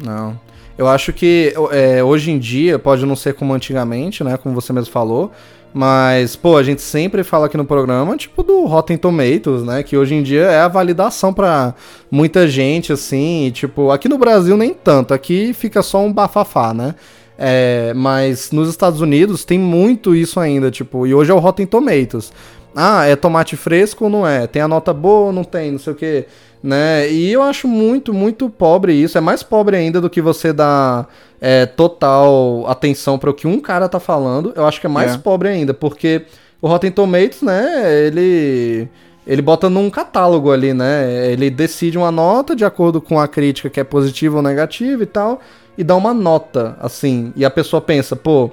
Não. 0.03 0.41
Eu 0.77 0.89
acho 0.89 1.13
que 1.13 1.55
é, 1.71 2.03
hoje 2.03 2.31
em 2.31 2.39
dia 2.39 2.79
pode 2.79 3.07
não 3.07 3.15
ser 3.15 3.35
como 3.35 3.53
antigamente, 3.53 4.25
né? 4.25 4.37
Como 4.37 4.55
você 4.55 4.73
mesmo 4.73 4.91
falou, 4.91 5.31
mas, 5.75 6.37
pô, 6.37 6.57
a 6.57 6.63
gente 6.63 6.83
sempre 6.83 7.25
fala 7.25 7.47
aqui 7.47 7.57
no 7.57 7.65
programa, 7.65 8.17
tipo, 8.17 8.43
do 8.43 8.65
Rotten 8.65 8.97
Tomatoes, 8.97 9.63
né? 9.63 9.83
Que 9.83 9.97
hoje 9.97 10.15
em 10.15 10.23
dia 10.23 10.43
é 10.43 10.61
a 10.61 10.69
validação 10.69 11.33
para 11.33 11.75
muita 12.11 12.47
gente, 12.47 12.93
assim. 12.93 13.47
E, 13.47 13.51
tipo, 13.51 13.91
aqui 13.91 14.09
no 14.09 14.19
Brasil 14.19 14.57
nem 14.57 14.75
tanto. 14.75 15.15
Aqui 15.15 15.55
fica 15.55 15.83
só 15.83 16.01
um 16.05 16.13
bafafá, 16.13 16.75
né? 16.75 16.95
É, 17.39 17.93
mas 17.95 18.53
nos 18.53 18.69
Estados 18.69 19.01
Unidos 19.01 19.45
tem 19.45 19.59
muito 19.59 20.15
isso 20.15 20.39
ainda, 20.39 20.71
tipo, 20.71 21.07
e 21.07 21.15
hoje 21.15 21.31
é 21.31 21.35
o 21.35 21.39
Rotten 21.39 21.67
Tomatoes. 21.67 22.33
Ah, 22.75 23.05
é 23.07 23.17
tomate 23.17 23.57
fresco 23.57 24.05
ou 24.05 24.11
não 24.11 24.27
é? 24.27 24.47
Tem 24.47 24.63
a 24.63 24.69
nota 24.69 24.93
boa 24.93 25.27
ou 25.27 25.33
não 25.33 25.45
tem? 25.45 25.73
Não 25.73 25.79
sei 25.79 25.93
o 25.93 25.97
que, 25.97 26.27
né? 26.63 27.11
E 27.11 27.33
eu 27.33 27.43
acho 27.43 27.67
muito, 27.67 28.15
muito 28.15 28.49
pobre 28.49 28.93
isso. 28.93 29.19
É 29.19 29.21
mais 29.21 29.43
pobre 29.43 29.77
ainda 29.77 30.01
do 30.01 30.09
que 30.09 30.21
você 30.21 30.53
dar 30.53 31.09
é, 31.41 31.67
total 31.67 32.65
atenção 32.69 33.19
para 33.19 33.31
o 33.31 33.35
que 33.35 33.47
um 33.47 33.59
cara 33.59 33.89
tá 33.89 33.99
falando. 33.99 34.53
Eu 34.55 34.67
acho 34.67 34.81
que 34.81 34.87
é 34.87 34.91
mais 34.91 35.15
é. 35.15 35.19
pobre 35.19 35.49
ainda, 35.49 35.75
porque 35.75 36.23
o 36.61 36.69
Rotten 36.69 36.93
Tomatoes, 36.93 37.43
né, 37.43 38.07
ele 38.07 38.89
ele 39.27 39.41
bota 39.41 39.71
num 39.71 39.89
catálogo 39.89 40.51
ali, 40.51 40.75
né? 40.75 41.31
Ele 41.31 41.49
decide 41.49 41.97
uma 41.97 42.11
nota 42.11 42.57
de 42.57 42.65
acordo 42.65 43.01
com 43.01 43.21
a 43.21 43.29
crítica 43.29 43.71
que 43.71 43.79
é 43.79 43.85
positiva 43.85 44.37
ou 44.37 44.43
negativa 44.43 45.03
e 45.03 45.07
tal, 45.07 45.41
e 45.79 45.85
dá 45.85 45.95
uma 45.95 46.13
nota, 46.13 46.77
assim. 46.81 47.33
E 47.37 47.45
a 47.45 47.51
pessoa 47.51 47.81
pensa, 47.81 48.17
pô, 48.17 48.51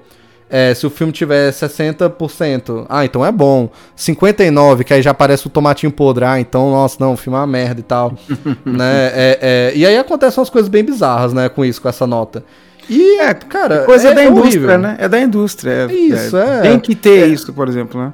é, 0.50 0.74
se 0.74 0.86
o 0.88 0.90
filme 0.90 1.14
tiver 1.14 1.52
60%, 1.52 2.86
ah, 2.90 3.06
então 3.06 3.24
é 3.24 3.32
bom. 3.32 3.70
59%, 3.96 4.84
que 4.84 4.94
aí 4.94 5.02
já 5.02 5.12
aparece 5.12 5.46
o 5.46 5.50
tomatinho 5.50 5.92
podre, 5.92 6.26
ah, 6.26 6.40
então, 6.40 6.72
nossa, 6.72 6.98
não, 7.00 7.14
o 7.14 7.18
filme 7.18 7.38
é 7.38 7.42
uma 7.42 7.48
merda 7.48 7.80
e 7.80 7.84
tal. 7.84 8.14
né? 8.66 9.12
É, 9.14 9.40
é, 9.42 9.72
e 9.76 9.86
aí 9.86 9.96
acontecem 9.96 10.40
umas 10.40 10.50
coisas 10.50 10.68
bem 10.68 10.84
bizarras, 10.84 11.34
né, 11.34 11.48
com 11.50 11.64
isso, 11.64 11.80
com 11.80 11.88
essa 11.88 12.08
nota. 12.08 12.44
E, 12.90 13.20
é, 13.20 13.32
cara, 13.36 13.84
coisa 13.84 14.10
é, 14.10 14.14
da 14.16 14.24
indústria, 14.24 14.78
né? 14.80 14.98
É 15.00 15.08
da 15.08 15.22
indústria. 15.22 15.88
É, 15.88 15.94
isso, 15.94 16.36
é. 16.36 16.62
Tem 16.62 16.80
que 16.80 16.96
ter 16.96 17.28
isso, 17.28 17.54
por 17.54 17.68
exemplo, 17.68 18.02
né? 18.02 18.12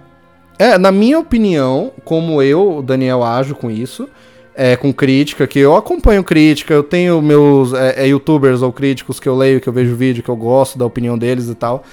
É, 0.59 0.77
na 0.77 0.91
minha 0.91 1.17
opinião, 1.17 1.93
como 2.03 2.41
eu, 2.41 2.83
Daniel, 2.85 3.23
ajo 3.23 3.55
com 3.55 3.71
isso, 3.71 4.09
é, 4.53 4.75
com 4.75 4.91
crítica, 4.91 5.47
que 5.47 5.59
eu 5.59 5.77
acompanho 5.77 6.25
crítica, 6.25 6.73
eu 6.73 6.83
tenho 6.83 7.21
meus 7.21 7.73
é, 7.73 8.03
é, 8.03 8.07
youtubers 8.07 8.61
ou 8.61 8.73
críticos 8.73 9.17
que 9.17 9.29
eu 9.29 9.35
leio, 9.35 9.61
que 9.61 9.69
eu 9.69 9.73
vejo 9.73 9.95
vídeo, 9.95 10.21
que 10.21 10.29
eu 10.29 10.35
gosto 10.35 10.77
da 10.77 10.85
opinião 10.85 11.17
deles 11.17 11.47
e 11.47 11.55
tal 11.55 11.85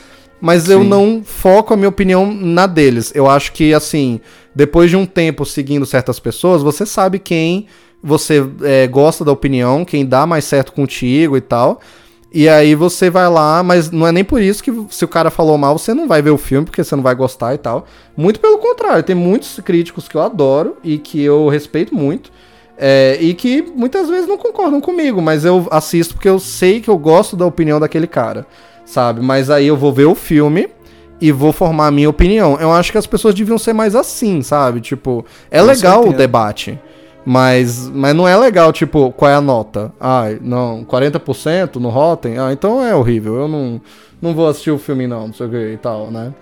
mas 0.43 0.65
Sim. 0.65 0.73
eu 0.73 0.85
não 0.85 1.23
foco 1.25 1.73
a 1.73 1.77
minha 1.77 1.89
opinião 1.89 2.35
na 2.35 2.67
deles. 2.67 3.13
Eu 3.15 3.31
acho 3.31 3.53
que, 3.53 3.73
assim, 3.73 4.21
depois 4.53 4.91
de 4.91 4.97
um 4.97 5.07
tempo 5.07 5.47
seguindo 5.47 5.87
certas 5.87 6.19
pessoas, 6.19 6.65
você 6.65 6.85
sabe 6.85 7.21
quem 7.21 7.69
você 8.03 8.45
é, 8.63 8.89
gosta 8.89 9.25
da 9.25 9.31
opinião, 9.31 9.85
quem 9.85 10.05
dá 10.05 10.27
mais 10.27 10.45
certo 10.45 10.73
contigo 10.73 11.37
e 11.37 11.41
tal. 11.41 11.81
E 12.35 12.49
aí 12.49 12.75
você 12.75 13.09
vai 13.09 13.29
lá, 13.29 13.63
mas 13.63 13.93
não 13.93 14.05
é 14.05 14.11
nem 14.11 14.25
por 14.25 14.43
isso 14.43 14.65
que 14.65 14.73
se 14.91 15.05
o 15.05 15.09
cara 15.09 15.31
falou 15.31 15.57
mal, 15.57 15.79
você 15.79 15.95
não 15.95 16.09
vai 16.09 16.21
ver 16.21 16.31
o 16.31 16.39
filme, 16.39 16.65
porque 16.65 16.83
você 16.83 16.97
não 16.97 17.05
vai 17.05 17.15
gostar 17.15 17.55
e 17.55 17.59
tal. 17.59 17.87
Muito 18.17 18.41
pelo 18.41 18.59
contrário, 18.59 19.05
tem 19.05 19.15
muitos 19.15 19.61
críticos 19.61 20.09
que 20.09 20.17
eu 20.17 20.23
adoro 20.23 20.77
e 20.83 20.99
que 20.99 21.23
eu 21.23 21.49
respeito 21.49 21.95
muito. 21.95 22.33
É, 22.77 23.17
e 23.21 23.33
que 23.33 23.63
muitas 23.63 24.09
vezes 24.09 24.27
não 24.27 24.37
concordam 24.37 24.81
comigo, 24.81 25.23
mas 25.23 25.45
eu 25.45 25.69
assisto 25.71 26.15
porque 26.15 26.29
eu 26.29 26.41
sei 26.41 26.81
que 26.81 26.91
eu 26.91 26.99
gosto 26.99 27.37
da 27.37 27.47
opinião 27.47 27.79
daquele 27.79 28.09
cara 28.09 28.45
sabe? 28.93 29.21
Mas 29.21 29.49
aí 29.51 29.67
eu 29.67 29.77
vou 29.77 29.93
ver 29.93 30.05
o 30.05 30.15
filme 30.15 30.69
e 31.21 31.33
vou 31.33 31.53
formar 31.53 31.87
a 31.87 31.91
minha 31.91 32.11
opinião. 32.11 32.59
Eu 32.61 32.73
acho 32.73 32.93
que 32.93 32.99
as 32.99 33.07
pessoas 33.07 33.35
deviam 33.35 33.57
ser 33.59 33.73
mais 33.73 33.95
assim, 33.95 34.43
sabe? 34.43 34.81
Tipo, 34.81 35.25
é 35.51 35.61
Com 35.61 35.67
legal 35.67 35.95
certeza. 36.03 36.15
o 36.15 36.19
debate. 36.19 36.81
Mas, 37.25 37.89
mas 37.89 38.15
não 38.15 38.27
é 38.27 38.37
legal, 38.37 38.73
tipo, 38.73 39.13
qual 39.13 39.31
é 39.31 39.35
a 39.35 39.41
nota? 39.41 39.93
Ah, 40.01 40.25
não, 40.41 40.85
40% 40.85 41.77
no 41.77 41.89
Rotten? 41.89 42.37
Ah, 42.39 42.53
então 42.53 42.85
é 42.85 42.95
horrível. 42.95 43.37
Eu 43.37 43.49
não, 43.49 43.81
não 44.21 44.35
vou 44.35 44.49
assistir 44.49 44.73
o 44.73 44.79
filme, 44.79 45.07
não, 45.07 45.29
não 45.29 45.35
sei 45.35 45.47
o 45.47 45.51
que 45.51 45.73
e 45.75 45.77
tal, 45.77 46.11
né? 46.11 46.35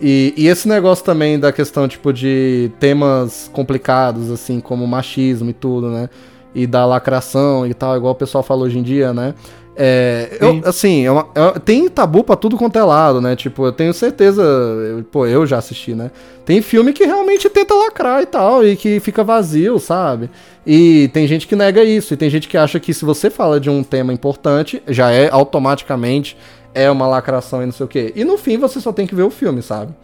E, 0.00 0.34
e 0.36 0.48
esse 0.48 0.68
negócio 0.68 1.04
também 1.04 1.38
da 1.38 1.52
questão, 1.52 1.86
tipo, 1.88 2.12
de 2.12 2.70
temas 2.78 3.48
complicados, 3.52 4.30
assim, 4.30 4.60
como 4.60 4.86
machismo 4.86 5.48
e 5.48 5.52
tudo, 5.54 5.88
né? 5.88 6.10
E 6.54 6.66
da 6.66 6.84
lacração 6.84 7.64
e 7.66 7.72
tal, 7.72 7.96
igual 7.96 8.12
o 8.12 8.16
pessoal 8.16 8.42
fala 8.42 8.62
hoje 8.62 8.78
em 8.78 8.82
dia, 8.82 9.12
né? 9.12 9.32
É, 9.78 10.38
eu, 10.40 10.62
assim, 10.64 11.04
é 11.04 11.10
uma, 11.10 11.28
é, 11.34 11.58
tem 11.58 11.86
tabu 11.88 12.24
pra 12.24 12.34
tudo 12.34 12.56
quanto 12.56 12.78
é 12.78 12.82
lado, 12.82 13.20
né? 13.20 13.36
Tipo, 13.36 13.66
eu 13.66 13.72
tenho 13.72 13.92
certeza. 13.92 14.42
Eu, 14.42 15.04
pô, 15.04 15.26
eu 15.26 15.46
já 15.46 15.58
assisti, 15.58 15.94
né? 15.94 16.10
Tem 16.46 16.62
filme 16.62 16.94
que 16.94 17.04
realmente 17.04 17.50
tenta 17.50 17.74
lacrar 17.74 18.22
e 18.22 18.26
tal, 18.26 18.66
e 18.66 18.74
que 18.74 18.98
fica 19.00 19.22
vazio, 19.22 19.78
sabe? 19.78 20.30
E 20.66 21.08
tem 21.12 21.26
gente 21.26 21.46
que 21.46 21.54
nega 21.54 21.84
isso, 21.84 22.14
e 22.14 22.16
tem 22.16 22.30
gente 22.30 22.48
que 22.48 22.56
acha 22.56 22.80
que 22.80 22.94
se 22.94 23.04
você 23.04 23.28
fala 23.28 23.60
de 23.60 23.68
um 23.68 23.82
tema 23.82 24.12
importante, 24.12 24.82
já 24.88 25.10
é 25.10 25.28
automaticamente 25.30 26.36
é 26.74 26.90
uma 26.90 27.06
lacração 27.06 27.62
e 27.62 27.66
não 27.66 27.72
sei 27.72 27.86
o 27.86 27.88
quê. 27.88 28.12
E 28.14 28.22
no 28.22 28.36
fim 28.36 28.58
você 28.58 28.80
só 28.80 28.92
tem 28.92 29.06
que 29.06 29.14
ver 29.14 29.22
o 29.22 29.30
filme, 29.30 29.62
sabe? 29.62 29.94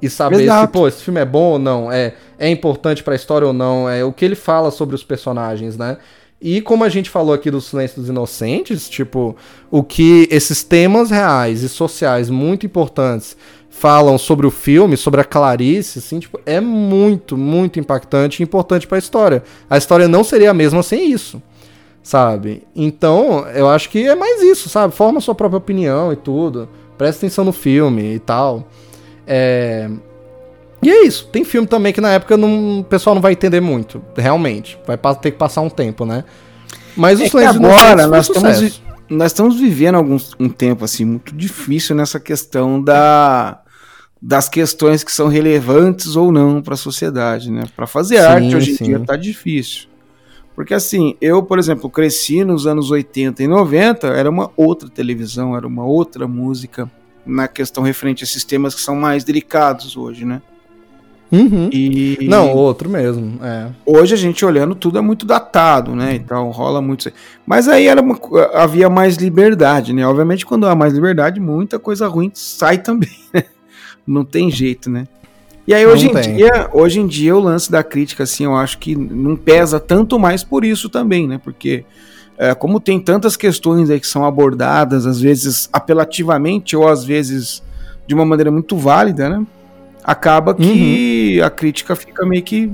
E 0.00 0.08
saber 0.08 0.42
Exato. 0.42 0.66
se, 0.66 0.72
pô, 0.72 0.86
esse 0.86 1.02
filme 1.02 1.20
é 1.20 1.24
bom 1.24 1.52
ou 1.52 1.58
não, 1.58 1.90
é, 1.90 2.14
é 2.38 2.48
importante 2.48 3.02
pra 3.02 3.16
história 3.16 3.46
ou 3.46 3.52
não, 3.52 3.90
é 3.90 4.04
o 4.04 4.12
que 4.12 4.24
ele 4.24 4.36
fala 4.36 4.70
sobre 4.70 4.94
os 4.94 5.02
personagens, 5.02 5.76
né? 5.76 5.98
E 6.40 6.60
como 6.60 6.84
a 6.84 6.88
gente 6.88 7.10
falou 7.10 7.34
aqui 7.34 7.50
do 7.50 7.60
Silêncio 7.60 8.00
dos 8.00 8.08
Inocentes, 8.08 8.88
tipo, 8.88 9.34
o 9.70 9.82
que 9.82 10.28
esses 10.30 10.62
temas 10.62 11.10
reais 11.10 11.62
e 11.62 11.68
sociais 11.68 12.30
muito 12.30 12.64
importantes 12.64 13.36
falam 13.68 14.16
sobre 14.18 14.46
o 14.46 14.50
filme, 14.50 14.96
sobre 14.96 15.20
a 15.20 15.24
Clarice, 15.24 15.98
assim, 15.98 16.20
tipo, 16.20 16.40
é 16.46 16.60
muito, 16.60 17.36
muito 17.36 17.78
impactante 17.78 18.40
e 18.40 18.44
importante 18.44 18.86
para 18.86 18.98
a 18.98 19.00
história. 19.00 19.42
A 19.68 19.76
história 19.76 20.06
não 20.06 20.22
seria 20.22 20.50
a 20.50 20.54
mesma 20.54 20.82
sem 20.82 21.10
isso, 21.10 21.42
sabe? 22.02 22.62
Então, 22.74 23.46
eu 23.48 23.68
acho 23.68 23.88
que 23.90 24.06
é 24.06 24.14
mais 24.14 24.40
isso, 24.42 24.68
sabe? 24.68 24.94
Forma 24.94 25.20
sua 25.20 25.34
própria 25.34 25.58
opinião 25.58 26.12
e 26.12 26.16
tudo. 26.16 26.68
Presta 26.96 27.26
atenção 27.26 27.44
no 27.44 27.52
filme 27.52 28.14
e 28.14 28.18
tal. 28.18 28.68
É... 29.26 29.90
E 30.82 30.90
é 30.90 31.04
isso. 31.04 31.26
Tem 31.26 31.44
filme 31.44 31.66
também 31.66 31.92
que 31.92 32.00
na 32.00 32.12
época 32.12 32.36
não, 32.36 32.80
o 32.80 32.84
pessoal 32.84 33.14
não 33.14 33.22
vai 33.22 33.32
entender 33.32 33.60
muito, 33.60 34.02
realmente. 34.16 34.78
Vai 34.86 34.96
ter 35.16 35.32
que 35.32 35.38
passar 35.38 35.60
um 35.60 35.70
tempo, 35.70 36.04
né? 36.04 36.24
Mas 36.96 37.20
os 37.20 37.32
é 37.34 37.46
agora 37.46 38.06
nós 38.06 38.28
estamos, 38.28 38.82
nós 39.08 39.32
estamos 39.32 39.60
vivendo 39.60 39.94
alguns, 39.94 40.34
um 40.38 40.48
tempo 40.48 40.84
assim 40.84 41.04
muito 41.04 41.34
difícil 41.34 41.94
nessa 41.94 42.18
questão 42.18 42.82
da 42.82 43.60
das 44.20 44.48
questões 44.48 45.04
que 45.04 45.12
são 45.12 45.28
relevantes 45.28 46.16
ou 46.16 46.32
não 46.32 46.60
para 46.60 46.74
a 46.74 46.76
sociedade, 46.76 47.52
né? 47.52 47.64
Para 47.76 47.86
fazer 47.86 48.16
Sim, 48.16 48.24
arte 48.24 48.56
hoje 48.56 48.72
em 48.72 48.74
sim. 48.74 48.84
dia 48.84 48.98
tá 48.98 49.14
difícil. 49.14 49.86
Porque 50.56 50.74
assim, 50.74 51.16
eu, 51.20 51.40
por 51.40 51.56
exemplo, 51.56 51.88
cresci 51.88 52.42
nos 52.42 52.66
anos 52.66 52.90
80 52.90 53.44
e 53.44 53.46
90, 53.46 54.08
era 54.08 54.28
uma 54.28 54.50
outra 54.56 54.88
televisão, 54.88 55.56
era 55.56 55.64
uma 55.64 55.84
outra 55.84 56.26
música 56.26 56.90
na 57.24 57.46
questão 57.46 57.84
referente 57.84 58.24
a 58.24 58.26
esses 58.26 58.42
temas 58.42 58.74
que 58.74 58.80
são 58.80 58.96
mais 58.96 59.22
delicados 59.22 59.96
hoje, 59.96 60.24
né? 60.24 60.42
Uhum. 61.30 61.68
E 61.72 62.18
Não, 62.28 62.52
outro 62.54 62.88
mesmo. 62.88 63.38
É. 63.44 63.66
hoje 63.84 64.14
a 64.14 64.16
gente 64.16 64.44
olhando 64.44 64.74
tudo 64.74 64.98
é 64.98 65.00
muito 65.00 65.26
datado, 65.26 65.94
né? 65.94 66.14
Então 66.14 66.50
rola 66.50 66.80
muito. 66.80 67.10
Mas 67.46 67.68
aí 67.68 67.86
era 67.86 68.00
uma 68.00 68.18
havia 68.54 68.88
mais 68.88 69.16
liberdade, 69.16 69.92
né? 69.92 70.06
Obviamente, 70.06 70.46
quando 70.46 70.66
há 70.66 70.74
mais 70.74 70.94
liberdade, 70.94 71.38
muita 71.38 71.78
coisa 71.78 72.08
ruim 72.08 72.30
sai 72.34 72.78
também. 72.82 73.10
né? 73.34 73.44
Não 74.06 74.24
tem 74.24 74.50
jeito, 74.50 74.88
né? 74.88 75.06
E 75.66 75.74
aí 75.74 75.84
Não 75.84 75.92
hoje 75.92 76.06
em 76.06 76.14
tem. 76.14 76.36
dia, 76.36 76.70
hoje 76.72 76.98
em 77.00 77.06
dia 77.06 77.36
o 77.36 77.40
lance 77.40 77.70
da 77.70 77.82
crítica, 77.82 78.22
assim, 78.22 78.44
eu 78.44 78.56
acho 78.56 78.78
que 78.78 78.96
não 78.96 79.36
pesa 79.36 79.78
tanto 79.78 80.18
mais 80.18 80.42
por 80.42 80.64
isso 80.64 80.88
também, 80.88 81.28
né? 81.28 81.38
Porque 81.44 81.84
é, 82.38 82.54
como 82.54 82.80
tem 82.80 82.98
tantas 82.98 83.36
questões 83.36 83.90
aí 83.90 84.00
que 84.00 84.06
são 84.06 84.24
abordadas, 84.24 85.04
às 85.04 85.20
vezes 85.20 85.68
apelativamente 85.70 86.74
ou 86.74 86.88
às 86.88 87.04
vezes 87.04 87.62
de 88.06 88.14
uma 88.14 88.24
maneira 88.24 88.50
muito 88.50 88.78
válida, 88.78 89.28
né? 89.28 89.46
Acaba 90.10 90.54
que 90.54 91.40
a 91.42 91.50
crítica 91.50 91.94
fica 91.94 92.24
meio 92.24 92.42
que 92.42 92.72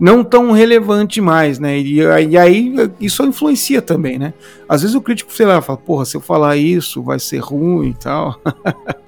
não 0.00 0.24
tão 0.24 0.50
relevante 0.50 1.20
mais, 1.20 1.60
né? 1.60 1.78
E, 1.78 2.04
aí- 2.04 2.30
e 2.30 2.36
aí 2.36 2.74
isso 3.00 3.22
influencia 3.24 3.80
também, 3.80 4.18
né? 4.18 4.34
Às 4.68 4.82
vezes 4.82 4.96
o 4.96 5.00
crítico, 5.00 5.32
sei 5.32 5.46
lá, 5.46 5.62
fala, 5.62 5.78
porra, 5.78 6.04
se 6.04 6.16
eu 6.16 6.20
falar 6.20 6.56
isso 6.56 7.00
vai 7.00 7.20
ser 7.20 7.38
ruim 7.38 7.90
e 7.90 7.94
tal. 7.94 8.40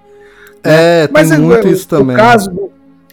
É, 0.68 1.06
tem 1.06 1.32
é, 1.32 1.38
muito 1.38 1.68
o- 1.68 1.70
isso 1.70 1.86
também. 1.88 2.16
O 2.16 2.18
caso, 2.18 2.50
do, 2.50 2.70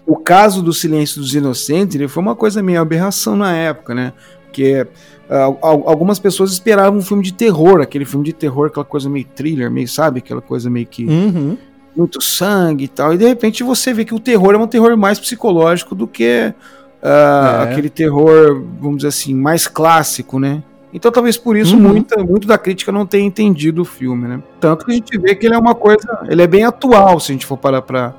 o 0.07 0.15
caso 0.17 0.61
do 0.63 0.73
Silêncio 0.73 1.21
dos 1.21 1.35
Inocentes 1.35 1.95
ele 1.95 2.07
foi 2.07 2.21
uma 2.23 2.35
coisa 2.35 2.63
meio 2.63 2.81
aberração 2.81 3.35
na 3.35 3.55
época, 3.55 3.93
né? 3.93 4.11
Porque 4.45 4.87
al- 5.29 5.59
algumas 5.61 6.17
pessoas 6.17 6.51
esperavam 6.51 6.97
um 6.99 7.01
filme 7.03 7.21
de 7.23 7.31
terror, 7.33 7.79
aquele 7.81 8.05
filme 8.05 8.25
de 8.25 8.33
terror, 8.33 8.67
aquela 8.67 8.85
coisa 8.85 9.07
meio 9.09 9.25
thriller, 9.35 9.69
meio, 9.69 9.87
sabe? 9.87 10.17
Aquela 10.19 10.41
coisa 10.41 10.67
meio 10.69 10.87
que 10.87 11.05
Uhum. 11.05 11.55
Muito 11.95 12.21
sangue 12.21 12.85
e 12.85 12.87
tal. 12.87 13.13
E 13.13 13.17
de 13.17 13.25
repente 13.27 13.63
você 13.63 13.93
vê 13.93 14.03
que 14.05 14.13
o 14.15 14.19
terror 14.19 14.53
é 14.53 14.57
um 14.57 14.67
terror 14.67 14.95
mais 14.97 15.19
psicológico 15.19 15.93
do 15.95 16.07
que 16.07 16.53
ah, 17.01 17.65
É. 17.67 17.71
aquele 17.71 17.89
terror, 17.89 18.63
vamos 18.79 18.97
dizer 18.97 19.09
assim, 19.09 19.33
mais 19.35 19.67
clássico, 19.67 20.39
né? 20.39 20.63
Então 20.93 21.11
talvez 21.11 21.37
por 21.37 21.57
isso 21.57 21.75
Uhum. 21.75 21.81
muita, 21.81 22.23
muito 22.23 22.47
da 22.47 22.57
crítica 22.57 22.91
não 22.91 23.05
tenha 23.05 23.25
entendido 23.25 23.81
o 23.81 23.85
filme, 23.85 24.27
né? 24.27 24.41
Tanto 24.59 24.85
que 24.85 24.91
a 24.91 24.95
gente 24.95 25.17
vê 25.17 25.35
que 25.35 25.45
ele 25.47 25.55
é 25.55 25.57
uma 25.57 25.73
coisa, 25.75 26.07
ele 26.29 26.41
é 26.41 26.47
bem 26.47 26.63
atual, 26.63 27.19
se 27.19 27.31
a 27.31 27.33
gente 27.33 27.45
for 27.45 27.57
parar 27.57 27.81
pra, 27.81 28.13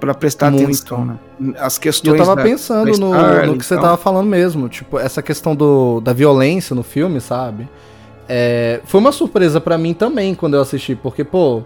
pra 0.00 0.12
prestar 0.14 0.50
Muito. 0.50 0.64
atenção, 0.64 1.04
né? 1.04 1.14
As 1.58 1.76
E 1.76 1.78
eu 1.78 1.82
questões 1.82 2.18
tava 2.18 2.36
da- 2.36 2.42
pensando 2.42 2.90
da 2.92 2.98
no, 2.98 3.46
no 3.52 3.58
que 3.58 3.64
você 3.64 3.76
tava 3.76 3.96
falando 3.96 4.26
mesmo, 4.26 4.68
tipo, 4.68 4.98
essa 4.98 5.22
questão 5.22 5.54
do, 5.54 6.00
da 6.00 6.12
violência 6.12 6.74
no 6.74 6.82
filme, 6.82 7.20
sabe? 7.20 7.68
É, 8.28 8.80
foi 8.84 9.00
uma 9.00 9.12
surpresa 9.12 9.60
pra 9.60 9.78
mim 9.78 9.94
também 9.94 10.34
quando 10.34 10.54
eu 10.54 10.60
assisti, 10.60 10.94
porque, 10.96 11.22
pô, 11.24 11.62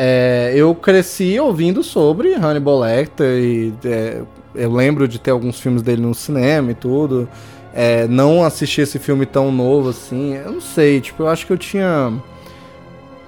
é, 0.00 0.52
eu 0.54 0.72
cresci 0.76 1.40
ouvindo 1.40 1.82
sobre 1.82 2.32
Hannibal 2.34 2.78
Lecter 2.78 3.42
e 3.42 3.74
é, 3.84 4.22
eu 4.54 4.72
lembro 4.72 5.08
de 5.08 5.18
ter 5.18 5.32
alguns 5.32 5.58
filmes 5.58 5.82
dele 5.82 6.00
no 6.00 6.14
cinema 6.14 6.70
e 6.70 6.74
tudo. 6.74 7.28
É, 7.74 8.06
não 8.06 8.44
assisti 8.44 8.80
esse 8.80 8.98
filme 9.00 9.26
tão 9.26 9.50
novo 9.50 9.88
assim, 9.88 10.34
eu 10.34 10.52
não 10.52 10.60
sei, 10.60 11.00
tipo, 11.00 11.24
eu 11.24 11.28
acho 11.28 11.46
que 11.46 11.52
eu 11.52 11.58
tinha 11.58 12.12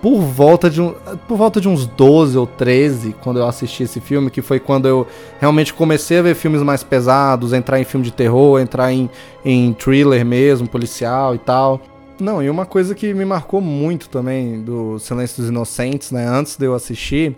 por 0.00 0.18
volta 0.20 0.70
de 0.70 0.80
um, 0.80 0.94
por 1.28 1.36
volta 1.36 1.60
de 1.60 1.68
uns 1.68 1.86
12 1.86 2.38
ou 2.38 2.46
13 2.46 3.14
quando 3.20 3.38
eu 3.38 3.46
assisti 3.46 3.82
esse 3.82 4.00
filme, 4.00 4.30
que 4.30 4.40
foi 4.40 4.58
quando 4.58 4.86
eu 4.86 5.06
realmente 5.40 5.74
comecei 5.74 6.18
a 6.18 6.22
ver 6.22 6.34
filmes 6.34 6.62
mais 6.62 6.82
pesados, 6.82 7.52
entrar 7.52 7.80
em 7.80 7.84
filme 7.84 8.06
de 8.06 8.12
terror, 8.12 8.60
entrar 8.60 8.92
em, 8.92 9.10
em 9.44 9.72
thriller 9.74 10.24
mesmo, 10.24 10.68
policial 10.68 11.34
e 11.34 11.38
tal. 11.38 11.80
Não, 12.20 12.42
e 12.42 12.50
uma 12.50 12.66
coisa 12.66 12.94
que 12.94 13.14
me 13.14 13.24
marcou 13.24 13.60
muito 13.60 14.08
também 14.08 14.62
do 14.62 14.98
Silêncio 14.98 15.38
dos 15.38 15.48
Inocentes, 15.48 16.10
né, 16.10 16.26
antes 16.26 16.56
de 16.56 16.66
eu 16.66 16.74
assistir, 16.74 17.36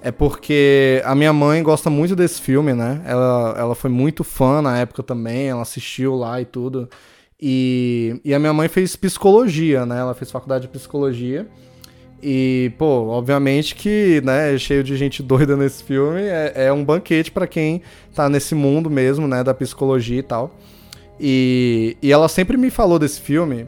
é 0.00 0.10
porque 0.10 1.02
a 1.04 1.14
minha 1.14 1.32
mãe 1.32 1.62
gosta 1.62 1.88
muito 1.88 2.16
desse 2.16 2.40
filme, 2.40 2.72
né? 2.72 3.00
Ela, 3.04 3.54
ela 3.56 3.74
foi 3.74 3.88
muito 3.90 4.24
fã 4.24 4.60
na 4.60 4.78
época 4.78 5.02
também, 5.02 5.48
ela 5.48 5.62
assistiu 5.62 6.16
lá 6.16 6.40
e 6.40 6.44
tudo. 6.44 6.88
E, 7.40 8.20
e 8.24 8.34
a 8.34 8.38
minha 8.38 8.52
mãe 8.52 8.68
fez 8.68 8.96
psicologia, 8.96 9.86
né? 9.86 10.00
Ela 10.00 10.14
fez 10.14 10.30
faculdade 10.30 10.62
de 10.62 10.68
psicologia. 10.68 11.46
E, 12.22 12.72
pô, 12.78 13.08
obviamente 13.08 13.74
que, 13.74 14.20
né, 14.24 14.56
cheio 14.58 14.82
de 14.82 14.96
gente 14.96 15.22
doida 15.24 15.56
nesse 15.56 15.82
filme, 15.84 16.22
é, 16.22 16.52
é 16.66 16.72
um 16.72 16.84
banquete 16.84 17.30
pra 17.30 17.46
quem 17.46 17.82
tá 18.14 18.28
nesse 18.28 18.54
mundo 18.54 18.88
mesmo, 18.88 19.26
né, 19.26 19.42
da 19.42 19.52
psicologia 19.52 20.18
e 20.18 20.22
tal. 20.22 20.56
E, 21.18 21.96
e 22.00 22.12
ela 22.12 22.28
sempre 22.28 22.56
me 22.56 22.70
falou 22.70 22.98
desse 22.98 23.20
filme, 23.20 23.66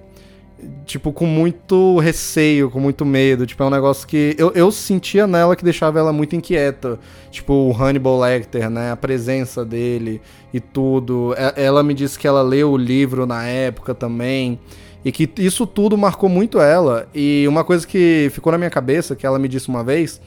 tipo, 0.87 1.12
com 1.12 1.27
muito 1.27 1.99
receio, 1.99 2.71
com 2.71 2.81
muito 2.81 3.05
medo. 3.05 3.47
Tipo, 3.47 3.62
é 3.62 3.67
um 3.67 3.71
negócio 3.71 4.07
que 4.07 4.35
eu, 4.39 4.51
eu 4.53 4.71
sentia 4.71 5.27
nela 5.27 5.55
que 5.57 5.65
deixava 5.65 5.99
ela 5.99 6.12
muito 6.12 6.35
inquieta. 6.37 6.99
Tipo, 7.31 7.53
o 7.53 7.73
Hannibal 7.73 8.19
Lecter, 8.21 8.69
né, 8.71 8.93
a 8.93 8.97
presença 8.97 9.65
dele 9.65 10.21
e 10.53 10.61
tudo. 10.61 11.35
E- 11.57 11.62
Ela 11.62 11.83
me 11.83 11.95
disse 11.95 12.19
que 12.19 12.27
ela 12.27 12.43
leu 12.43 12.73
o 12.73 12.77
livro 12.77 13.27
na 13.27 13.45
época 13.45 13.95
também. 13.95 14.59
E 15.05 15.12
que 15.12 15.29
isso 15.39 15.67
tudo 15.67 15.97
marcou 15.99 16.29
muito 16.29 16.61
ela. 16.61 17.07
E 17.15 17.45
uma 17.47 17.62
coisa 17.62 17.87
que 17.87 18.31
ficou 18.33 18.51
na 18.51 18.59
minha 18.59 18.71
cabeça, 18.71 19.15
que 19.15 19.27
ela 19.27 19.39
me 19.39 19.49
disse 19.49 19.69
uma 19.69 19.85
vez, 19.85 20.21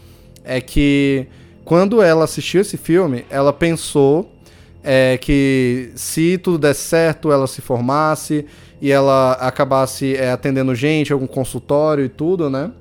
é 0.44 0.62
que 0.62 1.26
quando 1.66 2.02
ela 2.02 2.24
assistiu 2.26 2.62
esse 2.62 2.78
filme, 2.78 3.26
ela 3.30 3.52
pensou 3.52 4.32
é, 4.84 5.18
que 5.18 5.92
se 5.96 6.38
tudo 6.38 6.58
desse 6.60 6.82
certo, 6.82 7.32
ela 7.32 7.48
se 7.48 7.60
formasse 7.62 8.46
e 8.82 8.92
ela 8.92 9.34
acabasse 9.34 10.16
é, 10.16 10.32
atendendo 10.32 10.74
gente, 10.76 11.12
algum 11.12 11.28
consultório 11.28 12.06
e 12.06 12.10
tudo, 12.10 12.50
né? 12.50 12.72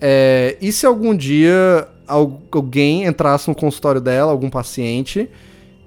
É, 0.00 0.56
e 0.60 0.70
se 0.70 0.86
algum 0.86 1.16
dia 1.16 1.88
al- 2.06 2.40
alguém 2.50 3.04
entrasse 3.04 3.48
no 3.48 3.54
consultório 3.54 4.00
dela, 4.00 4.30
algum 4.30 4.50
paciente, 4.50 5.28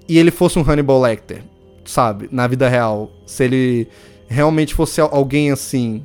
e 0.07 0.17
ele 0.17 0.31
fosse 0.31 0.59
um 0.59 0.63
Hannibal 0.69 0.99
Lecter, 1.01 1.43
sabe? 1.85 2.27
Na 2.31 2.47
vida 2.47 2.67
real. 2.67 3.09
Se 3.25 3.43
ele 3.43 3.87
realmente 4.27 4.73
fosse 4.73 4.99
al- 4.99 5.09
alguém 5.13 5.51
assim, 5.51 6.03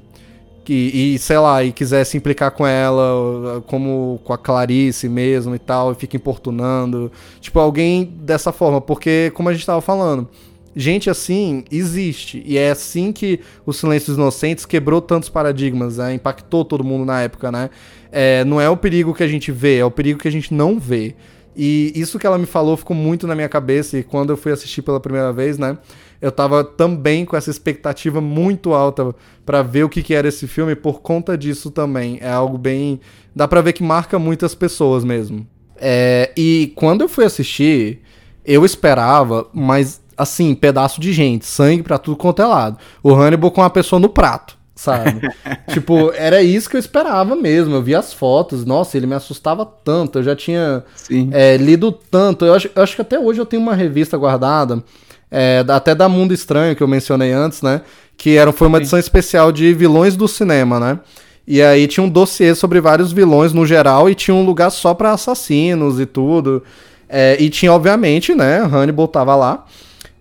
que, 0.65 0.73
e 1.15 1.19
sei 1.19 1.39
lá, 1.39 1.63
e 1.65 1.73
quisesse 1.73 2.17
implicar 2.17 2.51
com 2.51 2.67
ela, 2.67 3.63
como 3.67 4.21
com 4.25 4.33
a 4.33 4.39
Clarice 4.39 5.09
mesmo 5.09 5.55
e 5.55 5.59
tal, 5.59 5.93
e 5.93 5.95
fica 5.95 6.17
importunando. 6.17 7.11
Tipo, 7.41 7.59
alguém 7.61 8.05
dessa 8.05 8.53
forma, 8.53 8.81
porque, 8.81 9.33
como 9.35 9.49
a 9.49 9.53
gente 9.53 9.65
tava 9.65 9.81
falando, 9.81 10.29
gente 10.77 11.09
assim 11.09 11.65
existe. 11.71 12.43
E 12.45 12.59
é 12.59 12.71
assim 12.71 13.11
que 13.11 13.41
o 13.65 13.73
Silêncio 13.73 14.09
dos 14.09 14.19
Inocentes 14.19 14.67
quebrou 14.67 15.01
tantos 15.01 15.31
paradigmas, 15.31 15.97
né? 15.97 16.13
Impactou 16.13 16.65
todo 16.65 16.85
mundo 16.85 17.07
na 17.07 17.23
época, 17.23 17.51
né? 17.51 17.71
É, 18.13 18.45
não 18.45 18.61
é 18.61 18.69
o 18.69 18.77
perigo 18.77 19.15
que 19.15 19.23
a 19.23 19.29
gente 19.29 19.51
vê, 19.51 19.79
é 19.79 19.85
o 19.85 19.91
perigo 19.91 20.21
que 20.21 20.29
a 20.29 20.33
gente 20.33 20.53
não 20.53 20.79
vê. 20.79 21.15
E 21.57 21.91
isso 21.97 22.19
que 22.19 22.27
ela 22.27 22.37
me 22.37 22.45
falou 22.45 22.77
ficou 22.77 22.95
muito 22.95 23.27
na 23.27 23.35
minha 23.35 23.49
cabeça. 23.49 23.97
E 23.97 24.03
quando 24.03 24.31
eu 24.31 24.37
fui 24.37 24.53
assistir 24.53 24.83
pela 24.83 25.01
primeira 25.01 25.33
vez, 25.33 25.57
né? 25.57 25.79
Eu 26.21 26.31
tava 26.31 26.63
também 26.63 27.25
com 27.25 27.37
essa 27.37 27.51
expectativa 27.51 28.21
muito 28.21 28.75
alta 28.75 29.15
pra 29.45 29.63
ver 29.63 29.85
o 29.85 29.89
que, 29.89 30.03
que 30.03 30.15
era 30.15 30.29
esse 30.29 30.47
filme 30.47 30.75
por 30.75 31.01
conta 31.01 31.37
disso 31.37 31.71
também. 31.71 32.19
É 32.21 32.31
algo 32.31 32.59
bem. 32.59 33.01
Dá 33.35 33.49
pra 33.49 33.63
ver 33.63 33.73
que 33.73 33.83
marca 33.83 34.19
muitas 34.19 34.55
pessoas 34.55 35.03
mesmo. 35.03 35.47
É, 35.77 36.33
e 36.37 36.73
quando 36.75 37.03
eu 37.03 37.09
fui 37.09 37.25
assistir, 37.25 38.01
eu 38.45 38.65
esperava, 38.65 39.49
mas 39.53 40.01
assim, 40.17 40.55
pedaço 40.55 41.01
de 41.01 41.13
gente, 41.13 41.45
sangue 41.45 41.83
pra 41.83 41.99
tudo 41.99 42.17
quanto 42.17 42.43
é 42.43 42.47
lado. 42.47 42.79
O 43.03 43.15
Hannibal 43.15 43.51
com 43.51 43.61
uma 43.61 43.71
pessoa 43.71 44.01
no 44.01 44.09
prato, 44.09 44.57
sabe? 44.75 45.21
tipo, 45.73 46.11
era 46.15 46.43
isso 46.43 46.71
que 46.71 46.77
eu 46.77 46.81
esperava 46.81 47.37
mesmo. 47.37 47.75
Eu 47.75 47.83
vi 47.83 47.95
as 47.95 48.13
fotos, 48.13 48.65
nossa, 48.65 48.97
ele 48.97 49.07
me 49.07 49.15
assustava 49.15 49.67
tanto. 49.67 50.19
Eu 50.19 50.23
já 50.23 50.35
tinha 50.35 50.85
Sim. 50.95 51.31
é, 51.33 51.57
lido 51.57 51.93
tanto. 51.93 52.45
Eu 52.45 52.55
acho, 52.55 52.71
eu 52.75 52.83
acho 52.83 52.97
que 52.97 53.03
até 53.03 53.19
hoje 53.19 53.41
eu 53.41 53.47
tenho 53.47 53.63
uma 53.63 53.75
revista 53.75 54.17
guardada, 54.17 54.83
é, 55.31 55.65
até 55.69 55.95
da 55.95 56.09
Mundo 56.09 56.33
Estranho, 56.33 56.75
que 56.75 56.83
eu 56.83 56.89
mencionei 56.89 57.33
antes, 57.33 57.63
né? 57.63 57.83
Que 58.17 58.37
era, 58.37 58.53
foi 58.53 58.69
uma 58.69 58.79
edição 58.79 58.99
especial 58.99 59.53
de 59.53 59.75
vilões 59.75 60.17
do 60.17 60.27
cinema, 60.27 60.81
né? 60.81 60.99
E 61.47 61.63
aí 61.63 61.87
tinha 61.87 62.03
um 62.03 62.09
dossiê 62.09 62.55
sobre 62.55 62.81
vários 62.81 63.13
vilões 63.13 63.53
no 63.53 63.65
geral 63.65 64.11
e 64.11 64.15
tinha 64.15 64.35
um 64.35 64.45
lugar 64.45 64.71
só 64.71 64.95
pra 64.95 65.13
assassinos 65.13 66.01
e 66.01 66.07
tudo. 66.07 66.63
É, 67.09 67.37
e 67.39 67.49
tinha, 67.49 67.73
obviamente, 67.73 68.35
né? 68.35 68.59
Hannibal 68.61 69.07
tava 69.07 69.37
lá. 69.37 69.65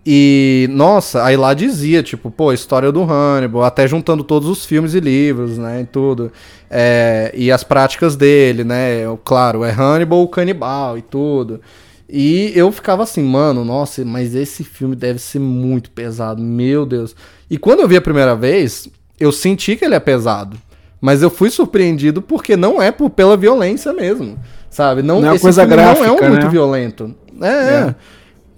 E, 0.07 0.67
nossa, 0.71 1.23
aí 1.23 1.35
lá 1.35 1.53
dizia, 1.55 2.03
tipo, 2.03 2.29
pô, 2.29 2.53
história 2.53 2.91
do 2.91 3.01
Hannibal, 3.03 3.63
até 3.63 3.87
juntando 3.87 4.23
todos 4.23 4.47
os 4.47 4.63
filmes 4.63 4.93
e 4.93 4.99
livros, 4.99 5.57
né, 5.57 5.81
e 5.81 5.85
tudo. 5.85 6.31
É, 6.69 7.31
e 7.35 7.51
as 7.51 7.63
práticas 7.63 8.15
dele, 8.15 8.63
né, 8.63 8.99
claro, 9.23 9.63
é 9.63 9.71
Hannibal 9.71 10.21
o 10.21 10.27
canibal 10.27 10.95
e 10.97 11.01
tudo. 11.01 11.59
E 12.07 12.51
eu 12.55 12.71
ficava 12.71 13.01
assim, 13.01 13.23
mano, 13.23 13.65
nossa, 13.65 14.05
mas 14.05 14.35
esse 14.35 14.63
filme 14.63 14.95
deve 14.95 15.17
ser 15.17 15.39
muito 15.39 15.89
pesado, 15.89 16.39
meu 16.39 16.85
Deus. 16.85 17.15
E 17.49 17.57
quando 17.57 17.79
eu 17.79 17.87
vi 17.87 17.97
a 17.97 18.01
primeira 18.01 18.35
vez, 18.35 18.87
eu 19.19 19.31
senti 19.31 19.75
que 19.75 19.83
ele 19.83 19.95
é 19.95 19.99
pesado. 19.99 20.55
Mas 21.01 21.21
eu 21.21 21.29
fui 21.29 21.49
surpreendido 21.49 22.21
porque 22.21 22.55
não 22.55 22.81
é 22.81 22.91
por, 22.91 23.09
pela 23.09 23.35
violência 23.35 23.91
mesmo. 23.91 24.37
sabe? 24.69 25.01
Não, 25.01 25.19
Não 25.19 25.33
é 25.33 25.39
coisa 25.39 25.61
filme 25.61 25.75
gráfica, 25.75 26.07
não 26.07 26.15
é 26.15 26.21
um 26.21 26.29
muito 26.29 26.45
né? 26.45 26.49
violento. 26.51 27.15
É, 27.41 27.47
É. 27.47 27.87
é. 27.89 27.95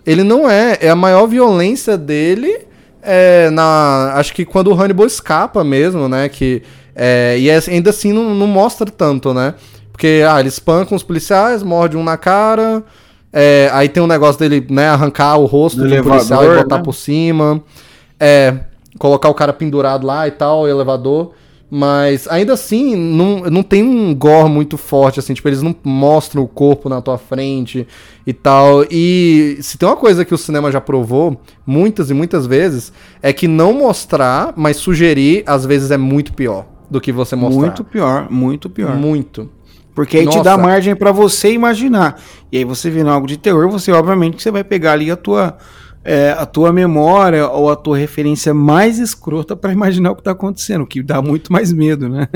Ele 0.08 0.24
não 0.24 0.50
é. 0.50 0.78
É 0.80 0.90
a 0.90 0.96
maior 0.96 1.28
violência 1.28 1.98
dele 1.98 2.66
é 3.04 3.50
na. 3.50 4.14
Acho 4.16 4.34
que 4.34 4.46
quando 4.46 4.72
o 4.72 4.74
Hannibal 4.74 5.06
escapa 5.06 5.66
mesmo, 5.66 6.08
né? 6.08 6.30
Que. 6.30 6.64
É, 6.96 7.36
e 7.38 7.50
é- 7.50 7.60
ainda 7.68 7.90
assim 7.90 8.14
não, 8.14 8.34
não 8.34 8.48
mostra 8.48 8.90
tanto, 8.90 9.34
né? 9.34 9.54
Porque, 9.92 10.24
ah, 10.28 10.40
ele 10.40 10.50
espanca 10.50 10.96
os 10.96 11.04
policiais, 11.04 11.62
morde 11.62 11.98
um 11.98 12.04
na 12.04 12.18
cara. 12.18 12.84
é, 13.34 13.70
aí 13.74 13.90
tem 13.90 14.02
um 14.02 14.08
negócio 14.08 14.40
dele, 14.40 14.66
né, 14.70 14.88
arrancar 14.88 15.38
o 15.38 15.46
rosto 15.46 15.84
do 15.84 16.04
policial 16.04 16.44
e 16.46 16.58
botar 16.58 16.78
né? 16.78 16.84
por 16.84 16.94
cima. 16.94 17.62
É, 18.20 18.54
colocar 18.98 19.30
o 19.30 19.34
cara 19.34 19.52
pendurado 19.54 20.08
lá 20.08 20.28
e 20.28 20.32
tal, 20.32 20.62
o 20.62 20.68
elevador. 20.68 21.34
Mas 21.70 22.28
ainda 22.30 22.54
assim, 22.54 22.96
não, 22.96 23.42
não 23.42 23.62
tem 23.62 23.84
um 23.84 24.16
gore 24.16 24.50
muito 24.50 24.78
forte, 24.78 25.20
assim, 25.20 25.34
tipo, 25.34 25.48
eles 25.50 25.62
não 25.62 25.76
mostram 25.84 26.42
o 26.42 26.48
corpo 26.48 26.88
na 26.88 27.02
tua 27.02 27.18
frente 27.18 27.86
e 28.26 28.32
tal. 28.32 28.86
E 28.90 29.58
se 29.62 29.78
tem 29.78 29.88
uma 29.88 29.98
coisa 29.98 30.24
que 30.24 30.34
o 30.34 30.38
cinema 30.38 30.72
já 30.72 30.80
provou, 30.80 31.42
muitas 31.66 32.10
e 32.10 32.14
muitas 32.14 32.48
vezes, 32.48 32.94
é 33.22 33.34
que 33.34 33.50
não 33.50 33.74
mostrar, 33.74 34.54
mas 34.56 34.78
sugerir, 34.78 35.44
às 35.46 35.66
vezes 35.66 35.92
é 35.92 35.98
muito 35.98 36.34
pior 36.34 36.66
do 36.90 37.02
que 37.02 37.12
você 37.12 37.36
mostrar. 37.36 37.60
Muito 37.60 37.84
pior, 37.84 38.32
muito 38.32 38.70
pior. 38.70 38.96
Muito. 38.96 39.50
Porque 39.94 40.18
aí 40.18 40.24
te 40.24 40.38
Nossa. 40.38 40.44
dá 40.44 40.58
margem 40.58 40.96
pra 40.96 41.12
você 41.12 41.52
imaginar. 41.52 42.22
E 42.52 42.60
aí 42.60 42.64
você 42.64 42.90
vendo 42.90 43.10
algo 43.10 43.28
de 43.28 43.36
terror, 43.36 43.68
você 43.70 43.92
obviamente 43.92 44.42
você 44.42 44.52
vai 44.52 44.64
pegar 44.64 44.94
ali 44.94 45.12
a 45.12 45.18
tua 45.18 45.58
é, 46.08 46.32
a 46.32 46.46
tua 46.46 46.72
memória 46.72 47.50
ou 47.50 47.70
a 47.70 47.76
tua 47.76 47.98
referência 47.98 48.54
mais 48.54 48.98
escrota 48.98 49.58
pra 49.58 49.74
imaginar 49.74 50.12
o 50.12 50.16
que 50.16 50.24
tá 50.24 50.32
acontecendo, 50.32 50.84
o 50.84 50.88
que 50.88 51.04
dá 51.04 51.22
muito 51.22 51.52
mais 51.52 51.74
medo, 51.74 52.08
né? 52.08 52.30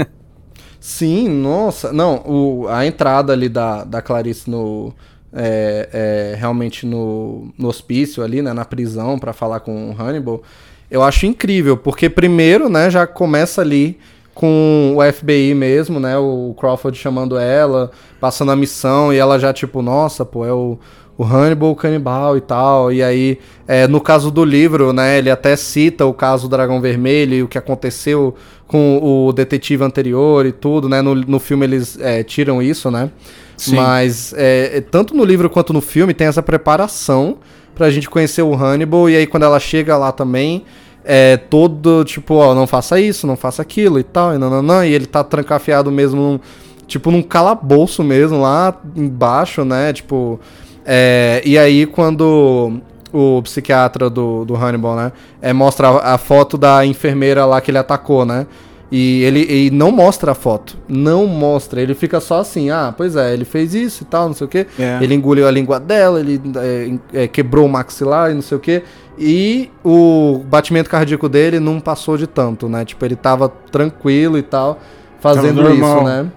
Sim, 0.78 1.30
nossa. 1.30 1.94
Não, 1.94 2.18
o, 2.26 2.68
a 2.68 2.86
entrada 2.86 3.32
ali 3.32 3.48
da, 3.48 3.86
da 3.86 4.02
Clarice 4.02 4.50
no. 4.50 4.94
é, 5.32 5.88
é, 5.94 6.36
realmente 6.38 6.86
no, 6.86 7.54
no 7.58 7.70
hospício 7.70 8.22
ali, 8.22 8.42
né? 8.42 8.52
Na 8.52 8.66
prisão, 8.66 9.18
pra 9.18 9.32
falar 9.32 9.62
com 9.62 9.90
o 9.90 9.96
Hannibal. 9.98 10.44
Eu 10.90 11.02
acho 11.02 11.26
incrível, 11.26 11.78
porque 11.78 12.10
primeiro, 12.10 12.68
né, 12.68 12.92
já 12.92 13.08
começa 13.08 13.62
ali 13.62 13.98
com 14.34 14.98
o 14.98 15.14
FBI 15.14 15.54
mesmo, 15.54 15.98
né? 15.98 16.18
O 16.18 16.54
Crawford 16.60 16.98
chamando 16.98 17.38
ela, 17.38 17.90
passando 18.20 18.52
a 18.52 18.56
missão, 18.56 19.14
e 19.14 19.18
ela 19.18 19.40
já, 19.40 19.54
tipo, 19.54 19.82
nossa, 19.82 20.26
pô, 20.26 20.46
é 20.46 20.52
o, 20.52 20.78
o 21.22 21.24
Hannibal 21.24 21.76
canibal 21.76 22.36
e 22.36 22.42
tal. 22.42 22.92
E 22.92 23.04
aí, 23.04 23.38
é, 23.68 23.88
no 23.88 24.02
caso 24.02 24.32
do 24.32 24.44
livro, 24.44 24.92
né, 24.92 25.20
ele 25.20 25.30
até 25.30 25.56
cita 25.56 26.04
o 26.04 26.14
caso 26.14 26.48
do 26.48 26.50
Dragão 26.50 26.82
Vermelho 26.82 27.36
e 27.36 27.44
o 27.44 27.48
que 27.48 27.60
aconteceu 27.60 28.34
com 28.66 29.00
o 29.04 29.32
detetive 29.32 29.84
anterior 29.84 30.48
e 30.48 30.52
tudo, 30.52 30.90
né? 30.90 31.00
No, 31.00 31.14
no 31.14 31.40
filme 31.40 31.64
eles 31.64 31.96
é, 32.02 32.24
tiram 32.24 32.60
isso, 32.60 32.90
né? 32.90 33.12
Sim. 33.56 33.76
Mas 33.76 34.34
é, 34.36 34.82
tanto 34.90 35.14
no 35.14 35.24
livro 35.24 35.48
quanto 35.48 35.72
no 35.72 35.82
filme 35.82 36.12
tem 36.12 36.26
essa 36.26 36.42
preparação 36.42 37.38
pra 37.76 37.92
gente 37.92 38.10
conhecer 38.10 38.42
o 38.42 38.56
Hannibal. 38.56 39.08
E 39.08 39.16
aí 39.16 39.28
quando 39.28 39.44
ela 39.44 39.60
chega 39.60 39.96
lá 39.98 40.12
também, 40.12 40.64
é 41.06 41.38
todo 41.38 42.04
tipo, 42.04 42.34
ó, 42.34 42.56
não 42.56 42.66
faça 42.66 43.00
isso, 43.00 43.28
não 43.28 43.36
faça 43.36 43.62
aquilo 43.62 44.00
e 44.00 44.04
tal, 44.04 44.34
e 44.34 44.40
nananã. 44.40 44.88
E 44.88 44.92
ele 44.92 45.06
tá 45.06 45.24
trancafiado 45.24 45.92
mesmo 45.92 46.20
num, 46.20 46.40
tipo, 46.88 47.12
num 47.12 47.22
calabouço 47.22 48.04
mesmo 48.04 48.42
lá 48.42 48.76
embaixo, 48.96 49.64
né? 49.64 49.94
Tipo. 49.94 50.40
É, 50.86 51.42
e 51.46 51.58
aí 51.58 51.86
quando 51.86 52.82
o 53.14 53.42
psiquiatra 53.44 54.10
do, 54.10 54.46
do 54.46 54.56
Hannibal, 54.56 54.96
né? 54.96 55.12
É, 55.42 55.54
mostra 55.54 55.90
a, 55.90 56.16
a 56.16 56.18
foto 56.18 56.58
da 56.58 56.86
enfermeira 56.86 57.46
lá 57.46 57.60
que 57.60 57.72
ele 57.72 57.78
atacou, 57.78 58.26
né? 58.26 58.48
E 58.92 59.24
ele 59.24 59.68
e 59.68 59.72
não 59.72 59.90
mostra 59.90 60.34
a 60.34 60.36
foto. 60.36 60.78
Não 60.88 61.26
mostra. 61.26 61.82
Ele 61.82 61.94
fica 61.94 62.20
só 62.20 62.40
assim, 62.40 62.70
ah, 62.70 62.94
pois 62.96 63.16
é, 63.16 63.34
ele 63.34 63.46
fez 63.46 63.74
isso 63.74 64.04
e 64.04 64.06
tal, 64.06 64.28
não 64.28 64.34
sei 64.34 64.46
o 64.46 64.50
quê. 64.50 64.68
É. 64.78 65.00
Ele 65.02 65.16
engoliu 65.16 65.48
a 65.48 65.52
língua 65.52 65.80
dela, 65.80 66.20
ele 66.20 66.42
é, 66.58 67.24
é, 67.24 67.28
quebrou 67.28 67.66
o 67.66 67.70
maxilar 67.70 68.32
e 68.32 68.34
não 68.34 68.42
sei 68.42 68.58
o 68.58 68.60
quê. 68.60 68.84
E 69.18 69.72
o 69.84 70.42
batimento 70.46 70.90
cardíaco 70.90 71.30
dele 71.30 71.60
não 71.60 71.80
passou 71.80 72.18
de 72.18 72.28
tanto, 72.28 72.68
né? 72.68 72.84
Tipo, 72.84 73.06
ele 73.06 73.16
tava 73.16 73.48
tranquilo 73.72 74.38
e 74.38 74.42
tal, 74.42 74.80
fazendo 75.22 75.70
isso, 75.74 76.04
né? 76.04 76.30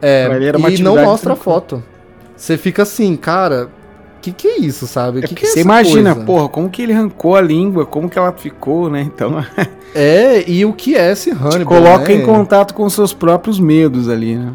É, 0.00 0.28
e 0.70 0.82
não 0.82 0.96
mostra 0.96 1.32
a 1.32 1.36
tranquila. 1.36 1.36
foto. 1.36 1.82
Você 2.44 2.58
fica 2.58 2.82
assim, 2.82 3.16
cara, 3.16 3.70
que 4.20 4.30
que 4.30 4.46
é 4.46 4.58
isso, 4.58 4.86
sabe? 4.86 5.20
É 5.20 5.22
que 5.22 5.34
que 5.34 5.46
é 5.46 5.48
você 5.48 5.62
imagina, 5.62 6.10
coisa? 6.12 6.26
porra, 6.26 6.48
como 6.50 6.68
que 6.68 6.82
ele 6.82 6.92
arrancou 6.92 7.34
a 7.34 7.40
língua, 7.40 7.86
como 7.86 8.06
que 8.06 8.18
ela 8.18 8.32
ficou, 8.32 8.90
né? 8.90 9.00
Então, 9.00 9.42
É, 9.96 10.44
e 10.46 10.62
o 10.66 10.74
que 10.74 10.94
é 10.94 11.10
esse 11.10 11.30
Hannibal, 11.30 11.58
te 11.58 11.64
coloca 11.64 12.08
né? 12.08 12.16
em 12.16 12.22
contato 12.22 12.74
com 12.74 12.86
seus 12.90 13.14
próprios 13.14 13.58
medos 13.58 14.10
ali, 14.10 14.36
né? 14.36 14.52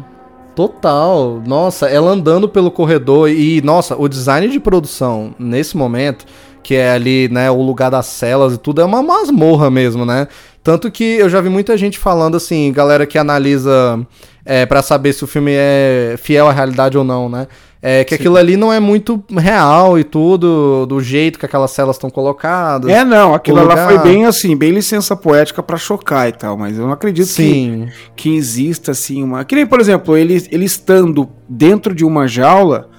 Total. 0.54 1.42
Nossa, 1.44 1.88
ela 1.88 2.12
andando 2.12 2.48
pelo 2.48 2.70
corredor 2.70 3.28
e, 3.28 3.60
nossa, 3.62 3.96
o 3.96 4.06
design 4.06 4.46
de 4.46 4.60
produção 4.60 5.34
nesse 5.36 5.76
momento, 5.76 6.26
que 6.62 6.76
é 6.76 6.92
ali, 6.92 7.28
né, 7.28 7.50
o 7.50 7.60
lugar 7.60 7.90
das 7.90 8.06
celas 8.06 8.54
e 8.54 8.58
tudo, 8.58 8.80
é 8.80 8.84
uma 8.84 9.02
masmorra 9.02 9.68
mesmo, 9.68 10.06
né? 10.06 10.28
Tanto 10.62 10.92
que 10.92 11.02
eu 11.02 11.28
já 11.28 11.40
vi 11.40 11.48
muita 11.48 11.76
gente 11.76 11.98
falando 11.98 12.36
assim, 12.36 12.70
galera 12.70 13.04
que 13.04 13.18
analisa 13.18 13.98
é, 14.44 14.66
para 14.66 14.82
saber 14.82 15.12
se 15.12 15.24
o 15.24 15.26
filme 15.26 15.52
é 15.54 16.14
fiel 16.18 16.46
à 16.46 16.52
realidade 16.52 16.96
ou 16.96 17.04
não, 17.04 17.28
né? 17.28 17.48
É 17.82 18.04
que 18.04 18.10
Sim. 18.14 18.20
aquilo 18.20 18.36
ali 18.36 18.58
não 18.58 18.70
é 18.70 18.78
muito 18.78 19.24
real 19.38 19.98
e 19.98 20.04
tudo, 20.04 20.84
do 20.86 21.00
jeito 21.00 21.38
que 21.38 21.46
aquelas 21.46 21.70
celas 21.70 21.96
estão 21.96 22.10
colocadas. 22.10 22.90
É, 22.90 23.02
não, 23.04 23.32
aquilo 23.34 23.64
lá 23.64 23.86
foi 23.88 23.98
bem 23.98 24.26
assim, 24.26 24.54
bem 24.54 24.70
licença 24.70 25.16
poética 25.16 25.62
pra 25.62 25.78
chocar 25.78 26.28
e 26.28 26.32
tal, 26.32 26.58
mas 26.58 26.76
eu 26.76 26.84
não 26.84 26.92
acredito 26.92 27.26
que, 27.28 27.32
Sim. 27.32 27.88
que 28.14 28.36
exista 28.36 28.90
assim 28.90 29.22
uma. 29.22 29.44
Que 29.46 29.54
nem, 29.54 29.66
por 29.66 29.80
exemplo, 29.80 30.14
ele, 30.14 30.46
ele 30.50 30.66
estando 30.66 31.26
dentro 31.48 31.94
de 31.94 32.04
uma 32.04 32.28
jaula, 32.28 32.90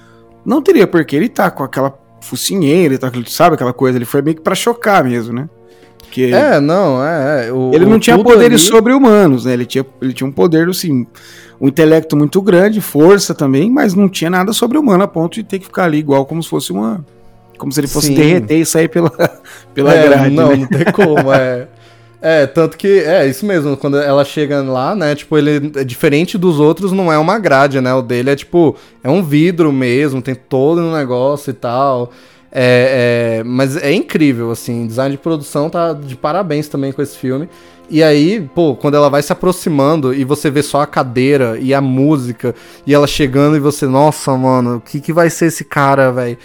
não 0.44 0.60
teria 0.60 0.86
porque 0.88 1.14
ele 1.14 1.28
tá 1.28 1.48
com 1.48 1.62
aquela 1.62 1.96
focinheira, 2.20 2.94
ele 2.94 2.98
tá, 2.98 3.10
sabe 3.28 3.54
aquela 3.54 3.72
coisa, 3.72 3.96
ele 3.98 4.04
foi 4.04 4.20
meio 4.20 4.36
que 4.36 4.42
pra 4.42 4.54
chocar 4.56 5.04
mesmo, 5.04 5.32
né? 5.32 5.48
Porque 5.98 6.24
É, 6.24 6.60
não, 6.60 7.02
é. 7.04 7.46
é, 7.48 7.52
o- 7.52 7.70
ele 7.72 7.86
não 7.86 7.98
tinha 8.00 8.18
poderes 8.18 8.60
ali- 8.60 8.70
sobre-humanos, 8.70 9.44
né? 9.44 9.52
Ele 9.54 9.64
tinha, 9.64 9.86
ele 10.00 10.12
tinha 10.12 10.26
um 10.28 10.32
poder, 10.32 10.68
assim, 10.68 11.06
um 11.62 11.68
intelecto 11.68 12.16
muito 12.16 12.42
grande, 12.42 12.80
força 12.80 13.32
também, 13.32 13.70
mas 13.70 13.94
não 13.94 14.08
tinha 14.08 14.28
nada 14.28 14.52
sobre-humano 14.52 15.04
a 15.04 15.06
ponto 15.08 15.34
de 15.34 15.44
ter 15.44 15.60
que 15.60 15.66
ficar 15.66 15.84
ali 15.84 15.98
igual 15.98 16.26
como 16.26 16.42
se 16.42 16.48
fosse 16.48 16.72
uma. 16.72 17.06
Como 17.56 17.70
se 17.70 17.78
ele 17.78 17.86
fosse 17.86 18.08
Sim. 18.08 18.14
derreter 18.14 18.58
e 18.58 18.66
sair 18.66 18.88
pela, 18.88 19.10
pela 19.72 19.94
é, 19.94 20.08
grade. 20.08 20.34
Não, 20.34 20.48
né? 20.48 20.56
não 20.56 20.66
tem 20.66 20.92
como, 20.92 21.32
é. 21.32 21.68
É, 22.24 22.46
tanto 22.46 22.78
que 22.78 23.00
é 23.00 23.26
isso 23.26 23.44
mesmo, 23.44 23.76
quando 23.76 23.98
ela 23.98 24.24
chega 24.24 24.62
lá, 24.62 24.94
né, 24.94 25.12
tipo, 25.12 25.36
ele 25.36 25.72
é 25.74 25.82
diferente 25.82 26.38
dos 26.38 26.60
outros, 26.60 26.92
não 26.92 27.12
é 27.12 27.18
uma 27.18 27.36
grade, 27.36 27.80
né, 27.80 27.92
o 27.92 28.00
dele 28.00 28.30
é 28.30 28.36
tipo, 28.36 28.76
é 29.02 29.10
um 29.10 29.24
vidro 29.24 29.72
mesmo, 29.72 30.22
tem 30.22 30.36
todo 30.36 30.80
um 30.80 30.92
negócio 30.92 31.50
e 31.50 31.52
tal, 31.52 32.12
é, 32.52 33.38
é, 33.40 33.44
mas 33.44 33.76
é 33.76 33.92
incrível, 33.92 34.50
assim, 34.50 34.86
design 34.86 35.16
de 35.16 35.22
produção 35.22 35.70
tá 35.70 35.94
de 35.94 36.14
parabéns 36.14 36.68
também 36.68 36.92
com 36.92 37.00
esse 37.00 37.16
filme, 37.16 37.48
e 37.88 38.02
aí, 38.02 38.40
pô, 38.54 38.76
quando 38.76 38.94
ela 38.94 39.08
vai 39.08 39.22
se 39.22 39.32
aproximando 39.32 40.14
e 40.14 40.24
você 40.24 40.50
vê 40.50 40.62
só 40.62 40.80
a 40.80 40.86
cadeira 40.86 41.58
e 41.58 41.74
a 41.74 41.80
música, 41.80 42.54
e 42.86 42.94
ela 42.94 43.06
chegando 43.06 43.56
e 43.56 43.60
você, 43.60 43.86
nossa, 43.86 44.36
mano, 44.36 44.76
o 44.76 44.80
que 44.80 45.00
que 45.00 45.12
vai 45.12 45.28
ser 45.28 45.46
esse 45.46 45.64
cara, 45.64 46.10
velho? 46.10 46.38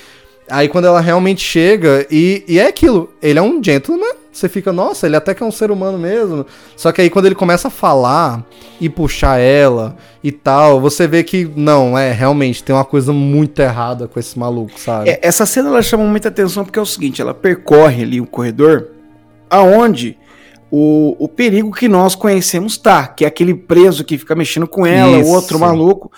Aí 0.49 0.69
quando 0.69 0.85
ela 0.85 1.01
realmente 1.01 1.41
chega, 1.41 2.07
e, 2.09 2.43
e 2.47 2.57
é 2.57 2.67
aquilo, 2.67 3.13
ele 3.21 3.39
é 3.39 3.41
um 3.41 3.61
gentleman, 3.61 4.15
você 4.37 4.47
fica, 4.47 4.71
nossa, 4.71 5.07
ele 5.07 5.15
até 5.15 5.33
que 5.33 5.41
é 5.41 5.45
um 5.45 5.51
ser 5.51 5.71
humano 5.71 5.97
mesmo. 5.97 6.45
Só 6.75 6.91
que 6.91 7.01
aí 7.01 7.09
quando 7.09 7.25
ele 7.25 7.35
começa 7.35 7.67
a 7.67 7.71
falar 7.71 8.45
e 8.79 8.87
puxar 8.87 9.39
ela 9.39 9.97
e 10.23 10.31
tal, 10.31 10.79
você 10.79 11.07
vê 11.07 11.23
que, 11.23 11.49
não, 11.55 11.97
é, 11.97 12.11
realmente, 12.11 12.63
tem 12.63 12.75
uma 12.75 12.85
coisa 12.85 13.11
muito 13.11 13.59
errada 13.59 14.07
com 14.07 14.19
esse 14.19 14.37
maluco, 14.37 14.79
sabe? 14.79 15.09
É, 15.09 15.19
essa 15.21 15.45
cena 15.45 15.69
ela 15.69 15.81
chama 15.81 16.03
muita 16.03 16.27
atenção 16.27 16.63
porque 16.63 16.77
é 16.77 16.81
o 16.81 16.85
seguinte, 16.85 17.21
ela 17.21 17.33
percorre 17.33 18.03
ali 18.03 18.21
o 18.21 18.27
corredor 18.27 18.89
aonde 19.49 20.17
o, 20.69 21.15
o 21.17 21.27
perigo 21.27 21.71
que 21.71 21.87
nós 21.87 22.15
conhecemos 22.15 22.77
tá, 22.77 23.07
que 23.07 23.23
é 23.23 23.27
aquele 23.27 23.53
preso 23.53 24.03
que 24.03 24.17
fica 24.17 24.35
mexendo 24.35 24.67
com 24.67 24.85
ela, 24.85 25.17
Isso. 25.19 25.29
o 25.29 25.33
outro 25.33 25.59
maluco. 25.59 26.11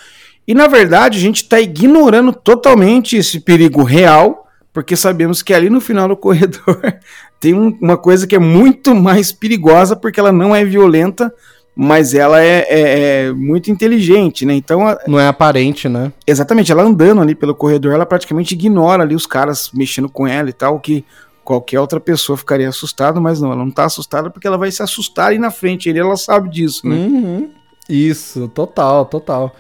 E 0.48 0.54
na 0.54 0.68
verdade 0.68 1.18
a 1.18 1.22
gente 1.22 1.48
tá 1.48 1.60
ignorando 1.62 2.34
totalmente 2.34 3.16
esse 3.16 3.40
perigo 3.40 3.84
real, 3.84 4.48
porque 4.74 4.96
sabemos 4.96 5.42
que 5.42 5.54
ali 5.54 5.70
no 5.70 5.80
final 5.80 6.08
do 6.08 6.18
corredor 6.18 6.82
tem 7.40 7.54
um- 7.54 7.78
uma 7.82 7.98
coisa 7.98 8.28
que 8.28 8.36
é 8.36 8.40
muito 8.40 8.94
mais 8.96 9.32
perigosa, 9.32 9.96
porque 9.96 10.20
ela 10.20 10.32
não 10.32 10.56
é 10.56 10.64
violenta, 10.66 11.34
mas 11.76 12.14
ela 12.14 12.42
é, 12.44 12.66
é- 12.70 13.26
é 13.28 13.32
muito 13.32 13.72
inteligente, 13.72 14.46
né? 14.46 14.54
Então 14.54 14.86
a- 14.88 14.98
Não 15.08 15.20
é 15.20 15.28
aparente, 15.28 15.88
né? 15.88 16.12
Exatamente, 16.28 16.72
ela 16.72 16.84
andando 16.84 17.22
ali 17.22 17.34
pelo 17.34 17.56
corredor, 17.56 17.94
ela 17.94 18.06
praticamente 18.06 18.54
ignora 18.54 19.04
ali 19.04 19.16
os 19.16 19.26
caras 19.26 19.70
mexendo 19.74 20.10
com 20.10 20.28
ela 20.28 20.50
e 20.50 20.54
tal, 20.54 20.80
que 20.80 21.06
qualquer 21.44 21.80
outra 21.80 22.00
pessoa 22.00 22.38
ficaria 22.38 22.68
assustada, 22.70 23.20
mas 23.20 23.40
não, 23.42 23.52
ela 23.52 23.64
não 23.64 23.72
tá 23.72 23.86
assustada 23.86 24.30
porque 24.30 24.46
ela 24.46 24.58
vai 24.58 24.70
se 24.72 24.84
assustar 24.84 25.28
ali 25.28 25.40
na 25.40 25.50
frente, 25.50 25.88
ele 25.90 26.00
ela 26.00 26.18
sabe 26.18 26.50
disso, 26.50 26.88
né? 26.88 26.96
Uhum. 26.96 27.50
Isso, 27.88 28.48
total, 28.50 29.06
total. 29.06 29.56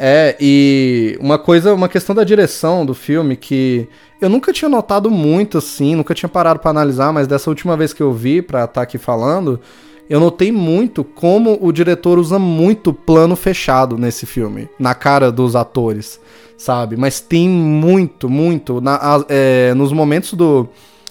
É, 0.00 0.36
e 0.40 1.16
uma 1.20 1.38
coisa, 1.38 1.74
uma 1.74 1.88
questão 1.88 2.14
da 2.14 2.24
direção 2.24 2.86
do 2.86 2.94
filme 2.94 3.36
que 3.36 3.88
eu 4.20 4.28
nunca 4.28 4.52
tinha 4.52 4.68
notado 4.68 5.10
muito 5.10 5.58
assim, 5.58 5.94
nunca 5.94 6.14
tinha 6.14 6.28
parado 6.28 6.60
pra 6.60 6.70
analisar, 6.70 7.12
mas 7.12 7.26
dessa 7.26 7.50
última 7.50 7.76
vez 7.76 7.92
que 7.92 8.02
eu 8.02 8.12
vi 8.12 8.42
pra 8.42 8.64
estar 8.64 8.82
aqui 8.82 8.98
falando, 8.98 9.60
eu 10.08 10.18
notei 10.18 10.50
muito 10.50 11.04
como 11.04 11.58
o 11.60 11.70
diretor 11.70 12.18
usa 12.18 12.38
muito 12.38 12.92
plano 12.92 13.36
fechado 13.36 13.96
nesse 13.96 14.26
filme, 14.26 14.68
na 14.78 14.94
cara 14.94 15.30
dos 15.30 15.54
atores, 15.54 16.20
sabe? 16.56 16.96
Mas 16.96 17.20
tem 17.20 17.48
muito, 17.48 18.28
muito. 18.28 18.80
Na, 18.80 19.22
é, 19.28 19.74
nos 19.74 19.92
momentos 19.92 20.32
do, 20.34 20.68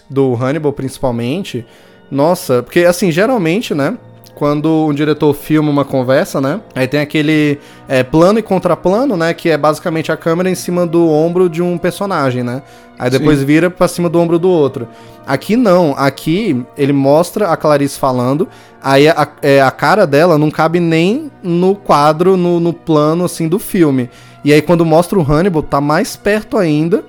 do 0.10 0.34
Hannibal, 0.36 0.74
principalmente, 0.74 1.66
nossa, 2.10 2.64
porque 2.64 2.86
assim, 2.86 3.12
geralmente, 3.12 3.74
né? 3.76 3.98
Quando 4.38 4.86
um 4.86 4.94
diretor 4.94 5.34
filma 5.34 5.72
uma 5.72 5.84
conversa, 5.84 6.40
né? 6.40 6.62
Aí 6.76 6.88
tem 6.88 7.00
aquele 7.00 7.60
é, 7.88 8.04
plano 8.04 8.38
e 8.38 8.44
contraplano, 8.44 9.18
né? 9.18 9.34
Que 9.34 9.50
é 9.50 9.58
basicamente 9.58 10.12
a 10.12 10.16
câmera 10.16 10.48
em 10.48 10.54
cima 10.54 10.86
do 10.86 11.10
ombro 11.10 11.50
de 11.50 11.60
um 11.60 11.76
personagem, 11.76 12.44
né? 12.44 12.62
Aí 13.00 13.10
depois 13.10 13.40
Sim. 13.40 13.46
vira 13.46 13.72
pra 13.72 13.88
cima 13.88 14.08
do 14.08 14.20
ombro 14.20 14.38
do 14.38 14.48
outro. 14.48 14.88
Aqui 15.26 15.58
não, 15.58 15.96
aqui 15.98 16.64
ele 16.78 16.94
mostra 16.94 17.48
a 17.48 17.58
Clarice 17.58 17.98
falando, 17.98 18.48
aí 18.82 19.08
a, 19.08 19.28
é, 19.42 19.60
a 19.60 19.72
cara 19.72 20.06
dela 20.06 20.38
não 20.38 20.52
cabe 20.52 20.80
nem 20.80 21.32
no 21.42 21.74
quadro, 21.74 22.38
no, 22.38 22.60
no 22.60 22.74
plano, 22.74 23.26
assim, 23.26 23.48
do 23.48 23.58
filme. 23.58 24.08
E 24.46 24.54
aí 24.54 24.62
quando 24.62 24.86
mostra 24.86 25.18
o 25.18 25.24
Hannibal, 25.24 25.64
tá 25.64 25.82
mais 25.82 26.16
perto 26.16 26.58
ainda. 26.58 27.04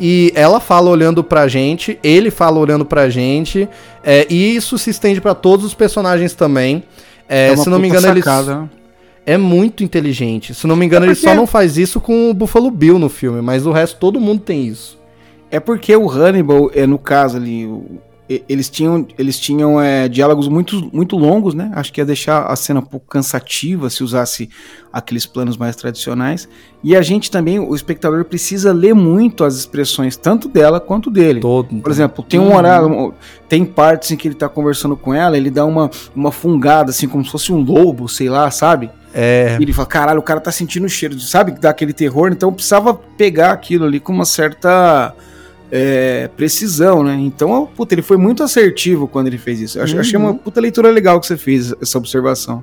E 0.00 0.32
ela 0.34 0.60
fala 0.60 0.88
olhando 0.88 1.22
pra 1.22 1.46
gente, 1.46 1.98
ele 2.02 2.30
fala 2.30 2.58
olhando 2.58 2.86
pra 2.86 3.10
gente, 3.10 3.68
é, 4.02 4.26
e 4.30 4.56
isso 4.56 4.78
se 4.78 4.88
estende 4.88 5.20
para 5.20 5.34
todos 5.34 5.66
os 5.66 5.74
personagens 5.74 6.32
também. 6.32 6.82
É, 7.28 7.48
é 7.48 7.56
se 7.56 7.68
não 7.68 7.78
me 7.78 7.88
engano, 7.88 8.06
sacada. 8.06 8.52
eles. 8.52 8.70
É 9.26 9.36
muito 9.36 9.84
inteligente. 9.84 10.54
Se 10.54 10.66
não 10.66 10.74
me 10.74 10.86
engano, 10.86 11.04
é 11.04 11.08
porque... 11.10 11.26
ele 11.26 11.34
só 11.34 11.38
não 11.38 11.46
faz 11.46 11.76
isso 11.76 12.00
com 12.00 12.30
o 12.30 12.34
Buffalo 12.34 12.70
Bill 12.70 12.98
no 12.98 13.10
filme, 13.10 13.42
mas 13.42 13.66
o 13.66 13.72
resto 13.72 13.98
todo 13.98 14.18
mundo 14.18 14.40
tem 14.40 14.66
isso. 14.66 14.98
É 15.50 15.60
porque 15.60 15.94
o 15.94 16.08
Hannibal, 16.08 16.70
é, 16.74 16.86
no 16.86 16.98
caso 16.98 17.36
ali, 17.36 17.68
eles 18.48 18.70
tinham, 18.70 19.06
eles 19.18 19.40
tinham 19.40 19.80
é, 19.80 20.08
diálogos 20.08 20.46
muito, 20.46 20.88
muito 20.92 21.16
longos, 21.16 21.52
né? 21.52 21.72
Acho 21.74 21.92
que 21.92 22.00
ia 22.00 22.04
deixar 22.04 22.44
a 22.44 22.54
cena 22.54 22.78
um 22.78 22.84
pouco 22.84 23.06
cansativa 23.06 23.90
se 23.90 24.04
usasse 24.04 24.48
aqueles 24.92 25.26
planos 25.26 25.56
mais 25.56 25.74
tradicionais. 25.74 26.48
E 26.82 26.94
a 26.94 27.02
gente 27.02 27.28
também, 27.28 27.58
o 27.58 27.74
espectador, 27.74 28.24
precisa 28.24 28.72
ler 28.72 28.94
muito 28.94 29.42
as 29.42 29.56
expressões, 29.56 30.16
tanto 30.16 30.48
dela 30.48 30.78
quanto 30.78 31.10
dele. 31.10 31.40
Todo. 31.40 31.74
Por 31.80 31.90
exemplo, 31.90 32.22
tem 32.22 32.38
um 32.38 32.54
horário, 32.54 33.12
tem 33.48 33.64
partes 33.64 34.12
em 34.12 34.16
que 34.16 34.28
ele 34.28 34.36
tá 34.36 34.48
conversando 34.48 34.96
com 34.96 35.12
ela, 35.12 35.36
ele 35.36 35.50
dá 35.50 35.64
uma, 35.64 35.90
uma 36.14 36.30
fungada, 36.30 36.90
assim, 36.90 37.08
como 37.08 37.24
se 37.24 37.32
fosse 37.32 37.52
um 37.52 37.60
lobo, 37.60 38.08
sei 38.08 38.28
lá, 38.28 38.48
sabe? 38.52 38.90
É. 39.12 39.56
E 39.58 39.62
ele 39.64 39.72
fala, 39.72 39.88
caralho, 39.88 40.20
o 40.20 40.22
cara 40.22 40.38
tá 40.38 40.52
sentindo 40.52 40.86
o 40.86 40.88
cheiro, 40.88 41.18
sabe? 41.18 41.50
Dá 41.50 41.70
aquele 41.70 41.92
terror, 41.92 42.30
então 42.30 42.52
precisava 42.52 42.94
pegar 42.94 43.50
aquilo 43.50 43.86
ali 43.86 43.98
com 43.98 44.12
uma 44.12 44.24
certa 44.24 45.12
é, 45.70 46.28
precisão, 46.36 47.02
né? 47.02 47.14
Então, 47.20 47.68
puta, 47.74 47.94
ele 47.94 48.02
foi 48.02 48.16
muito 48.16 48.42
assertivo 48.42 49.06
quando 49.06 49.28
ele 49.28 49.38
fez 49.38 49.60
isso. 49.60 49.78
Eu 49.78 49.86
uhum. 49.86 50.00
achei 50.00 50.18
uma 50.18 50.34
puta 50.34 50.60
leitura 50.60 50.90
legal 50.90 51.20
que 51.20 51.26
você 51.26 51.36
fez, 51.36 51.72
essa 51.80 51.98
observação. 51.98 52.62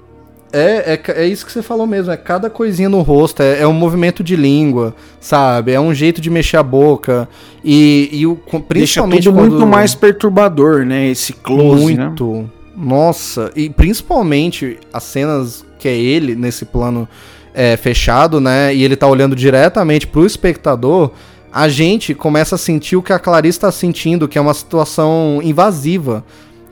É, 0.51 0.93
é, 0.93 1.23
é 1.23 1.27
isso 1.27 1.45
que 1.45 1.51
você 1.51 1.61
falou 1.61 1.85
mesmo, 1.85 2.11
é 2.11 2.15
cada 2.15 2.49
coisinha 2.49 2.87
no 2.87 3.01
rosto, 3.01 3.41
é, 3.43 3.61
é 3.61 3.67
um 3.67 3.73
movimento 3.73 4.23
de 4.23 4.35
língua, 4.35 4.95
sabe? 5.19 5.73
É 5.73 5.79
um 5.79 5.93
jeito 5.93 6.21
de 6.21 6.29
mexer 6.29 6.57
a 6.57 6.63
boca. 6.63 7.27
E, 7.63 8.09
e 8.11 8.25
o, 8.25 8.35
principalmente. 8.35 9.23
Deixa 9.23 9.29
tudo 9.29 9.33
quando... 9.33 9.51
muito 9.51 9.67
mais 9.67 9.93
perturbador, 9.93 10.85
né? 10.85 11.07
Esse 11.07 11.33
close. 11.33 11.95
Né? 11.95 12.05
Muito. 12.07 12.33
Né? 12.33 12.45
Nossa, 12.77 13.51
e 13.55 13.69
principalmente 13.69 14.77
as 14.93 15.03
cenas 15.03 15.65
que 15.79 15.87
é 15.87 15.97
ele 15.97 16.35
nesse 16.35 16.63
plano 16.63 17.09
é, 17.53 17.75
fechado, 17.75 18.39
né? 18.39 18.73
E 18.73 18.83
ele 18.83 18.95
tá 18.95 19.07
olhando 19.07 19.35
diretamente 19.35 20.07
pro 20.07 20.25
espectador 20.25 21.11
a 21.51 21.67
gente 21.67 22.13
começa 22.13 22.55
a 22.55 22.57
sentir 22.57 22.95
o 22.95 23.01
que 23.01 23.13
a 23.13 23.19
Clarice 23.19 23.59
tá 23.59 23.71
sentindo, 23.71 24.27
que 24.27 24.37
é 24.37 24.41
uma 24.41 24.53
situação 24.53 25.39
invasiva. 25.43 26.23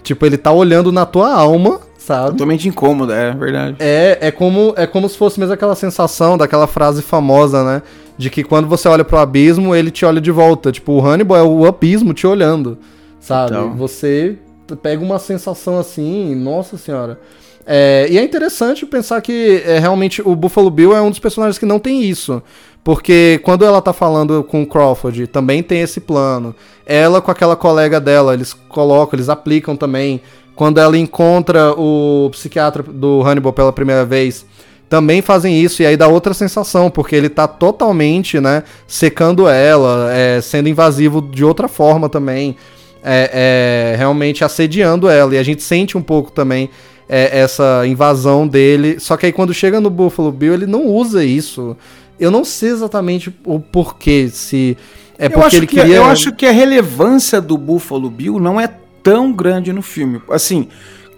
Tipo, 0.04 0.26
ele 0.26 0.38
tá 0.38 0.52
olhando 0.52 0.92
na 0.92 1.06
tua 1.06 1.34
alma, 1.34 1.80
sabe? 1.98 2.32
Totalmente 2.32 2.68
incômoda, 2.68 3.16
é 3.16 3.34
verdade. 3.34 3.78
É, 3.80 4.18
é 4.22 4.32
como, 4.32 4.74
é 4.78 4.86
como 4.86 5.10
se 5.10 5.18
fosse 5.18 5.40
mesmo 5.40 5.54
aquela 5.54 5.76
sensação 5.76 6.38
daquela 6.38 6.68
frase 6.68 7.02
famosa, 7.02 7.64
né? 7.64 7.82
De 8.18 8.30
que 8.30 8.44
quando 8.44 8.68
você 8.68 8.88
olha 8.88 9.04
pro 9.04 9.18
abismo, 9.18 9.76
ele 9.76 9.92
te 9.92 10.06
olha 10.06 10.22
de 10.22 10.32
volta. 10.32 10.72
Tipo, 10.72 10.94
o 10.94 11.06
Hannibal 11.06 11.38
é 11.38 11.44
o 11.44 11.66
abismo 11.66 12.14
te 12.14 12.28
olhando, 12.28 12.78
sabe? 13.20 13.52
Então. 13.52 13.76
Você 13.76 14.38
pega 14.82 15.04
uma 15.04 15.20
sensação 15.20 15.78
assim, 15.80 16.36
nossa 16.36 16.78
senhora. 16.78 17.20
É, 17.66 18.08
e 18.10 18.18
é 18.18 18.24
interessante 18.24 18.86
pensar 18.86 19.20
que 19.22 19.64
é, 19.66 19.80
realmente 19.80 20.22
o 20.24 20.36
Buffalo 20.36 20.70
Bill 20.70 20.96
é 20.96 21.02
um 21.02 21.10
dos 21.10 21.20
personagens 21.20 21.58
que 21.58 21.66
não 21.66 21.80
tem 21.80 22.04
isso. 22.04 22.42
Porque 22.86 23.42
quando 23.44 23.66
ela 23.66 23.82
tá 23.82 23.92
falando 23.92 24.44
com 24.44 24.62
o 24.62 24.68
Crawford, 24.68 25.26
também 25.26 25.64
tem 25.64 25.82
esse 25.82 26.00
plano. 26.00 26.54
Ela 26.86 27.20
com 27.20 27.32
aquela 27.32 27.56
colega 27.56 28.00
dela, 28.00 28.36
eles 28.36 28.54
colocam, 28.54 29.18
eles 29.18 29.28
aplicam 29.28 29.76
também. 29.76 30.22
Quando 30.56 30.78
ela 30.78 30.96
encontra 30.96 31.72
o 31.72 32.30
psiquiatra 32.32 32.84
do 32.84 33.24
Hannibal 33.24 33.52
pela 33.54 33.74
primeira 33.74 34.06
vez, 34.06 34.46
também 34.88 35.24
fazem 35.24 35.60
isso. 35.60 35.82
E 35.82 35.86
aí 35.88 35.98
dá 35.98 36.08
outra 36.08 36.32
sensação, 36.32 36.92
porque 36.92 37.16
ele 37.16 37.28
tá 37.28 37.48
totalmente, 37.48 38.40
né, 38.40 38.62
secando 38.86 39.50
ela, 39.50 40.14
é, 40.14 40.40
sendo 40.40 40.70
invasivo 40.70 41.24
de 41.24 41.44
outra 41.44 41.68
forma 41.68 42.08
também. 42.08 42.56
É, 43.04 43.94
é, 43.94 43.98
realmente 43.98 44.44
assediando 44.44 45.10
ela. 45.10 45.34
E 45.34 45.40
a 45.40 45.44
gente 45.44 45.64
sente 45.64 45.98
um 45.98 46.04
pouco 46.04 46.32
também 46.32 46.70
é, 47.10 47.40
essa 47.40 47.82
invasão 47.88 48.48
dele. 48.48 49.00
Só 49.00 49.18
que 49.18 49.26
aí 49.26 49.32
quando 49.32 49.56
chega 49.56 49.80
no 49.80 49.90
Buffalo 49.90 50.32
Bill, 50.32 50.54
ele 50.54 50.68
não 50.68 50.86
usa 50.86 51.24
isso. 51.26 51.76
Eu 52.20 52.32
não 52.32 52.46
sei 52.46 52.70
exatamente 52.70 53.34
o 53.46 53.60
porquê, 53.60 54.30
se 54.30 54.78
é 55.18 55.30
porque 55.30 55.56
ele 55.58 55.68
que, 55.68 55.76
queria... 55.76 55.98
Eu 55.98 56.06
acho 56.06 56.34
que 56.34 56.46
a 56.46 56.52
relevância 56.52 57.42
do 57.42 57.58
Buffalo 57.58 58.10
Bill 58.10 58.40
não 58.40 58.60
é 58.60 58.70
tão 59.02 59.32
grande 59.32 59.72
no 59.72 59.82
filme. 59.82 60.22
Assim, 60.30 60.68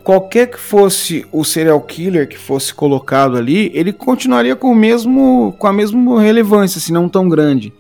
qualquer 0.04 0.48
que 0.48 0.60
fosse 0.60 1.26
o 1.32 1.44
serial 1.44 1.82
killer 1.82 2.28
que 2.28 2.38
fosse 2.38 2.74
colocado 2.74 3.38
ali, 3.38 3.72
ele 3.74 3.92
continuaria 3.92 4.56
com 4.56 4.72
o 4.72 4.76
mesmo 4.76 5.56
com 5.58 5.68
a 5.68 5.74
mesma 5.74 6.22
relevância, 6.22 6.80
se 6.80 6.92
não 6.94 7.10
tão 7.10 7.28
grande. 7.28 7.74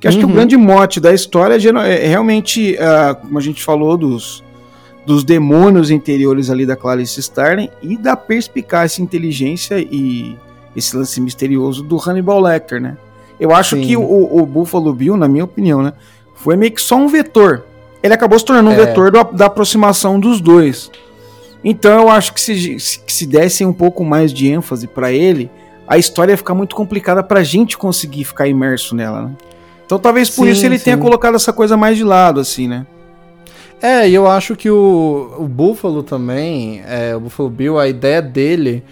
Que 0.00 0.06
acho 0.06 0.18
uhum. 0.18 0.20
que 0.20 0.26
o 0.26 0.28
uhum. 0.28 0.34
grande 0.34 0.56
mote 0.56 1.00
da 1.00 1.12
história 1.12 1.54
é, 1.54 2.04
é 2.04 2.06
realmente, 2.06 2.76
uh, 2.76 3.14
como 3.16 3.38
a 3.38 3.42
gente 3.42 3.62
falou, 3.62 3.96
dos, 3.96 4.44
dos 5.06 5.24
demônios 5.24 5.90
interiores 5.90 6.50
ali 6.50 6.66
da 6.66 6.76
Clarice 6.76 7.20
Starling 7.20 7.70
e 7.82 7.96
da 7.96 8.14
perspicácia, 8.16 9.02
inteligência 9.02 9.78
e 9.78 10.36
esse 10.76 10.94
lance 10.94 11.20
misterioso 11.20 11.82
do 11.82 11.96
Hannibal 11.96 12.40
Lecter, 12.40 12.80
né? 12.80 12.96
Eu 13.40 13.54
acho 13.54 13.76
Sim. 13.76 13.82
que 13.82 13.96
o, 13.96 14.02
o, 14.02 14.46
Buffalo 14.46 14.92
Bill, 14.92 15.16
na 15.16 15.26
minha 15.26 15.44
opinião, 15.44 15.82
né, 15.82 15.92
foi 16.34 16.56
meio 16.56 16.72
que 16.72 16.80
só 16.80 16.96
um 16.96 17.08
vetor. 17.08 17.64
Ele 18.02 18.14
acabou 18.14 18.38
se 18.38 18.44
tornando 18.44 18.70
um 18.70 18.72
é. 18.72 18.86
vetor 18.86 19.10
do, 19.10 19.24
da 19.32 19.46
aproximação 19.46 20.20
dos 20.20 20.40
dois. 20.40 20.90
Então 21.64 22.02
eu 22.02 22.08
acho 22.08 22.32
que 22.32 22.40
se, 22.40 22.54
que 23.04 23.12
se 23.12 23.26
dessem 23.26 23.66
um 23.66 23.72
pouco 23.72 24.04
mais 24.04 24.32
de 24.32 24.48
ênfase 24.48 24.86
para 24.86 25.10
ele, 25.12 25.50
a 25.88 25.98
história 25.98 26.32
ia 26.32 26.36
ficar 26.36 26.54
muito 26.54 26.76
complicada 26.76 27.22
pra 27.22 27.42
gente 27.42 27.76
conseguir 27.76 28.24
ficar 28.24 28.46
imerso 28.46 28.94
nela, 28.94 29.22
né? 29.22 29.30
Então 29.84 29.98
talvez 29.98 30.30
por 30.30 30.44
sim, 30.44 30.52
isso 30.52 30.66
ele 30.66 30.78
sim. 30.78 30.84
tenha 30.84 30.98
colocado 30.98 31.34
essa 31.34 31.52
coisa 31.52 31.76
mais 31.76 31.96
de 31.96 32.04
lado, 32.04 32.40
assim, 32.40 32.68
né? 32.68 32.86
É, 33.80 34.08
e 34.08 34.14
eu 34.14 34.26
acho 34.26 34.56
que 34.56 34.70
o, 34.70 35.34
o 35.38 35.46
Buffalo 35.46 36.02
também, 36.02 36.82
é, 36.86 37.14
o 37.14 37.20
Buffalo 37.20 37.50
Bill, 37.50 37.78
a 37.78 37.86
ideia 37.86 38.22
dele 38.22 38.82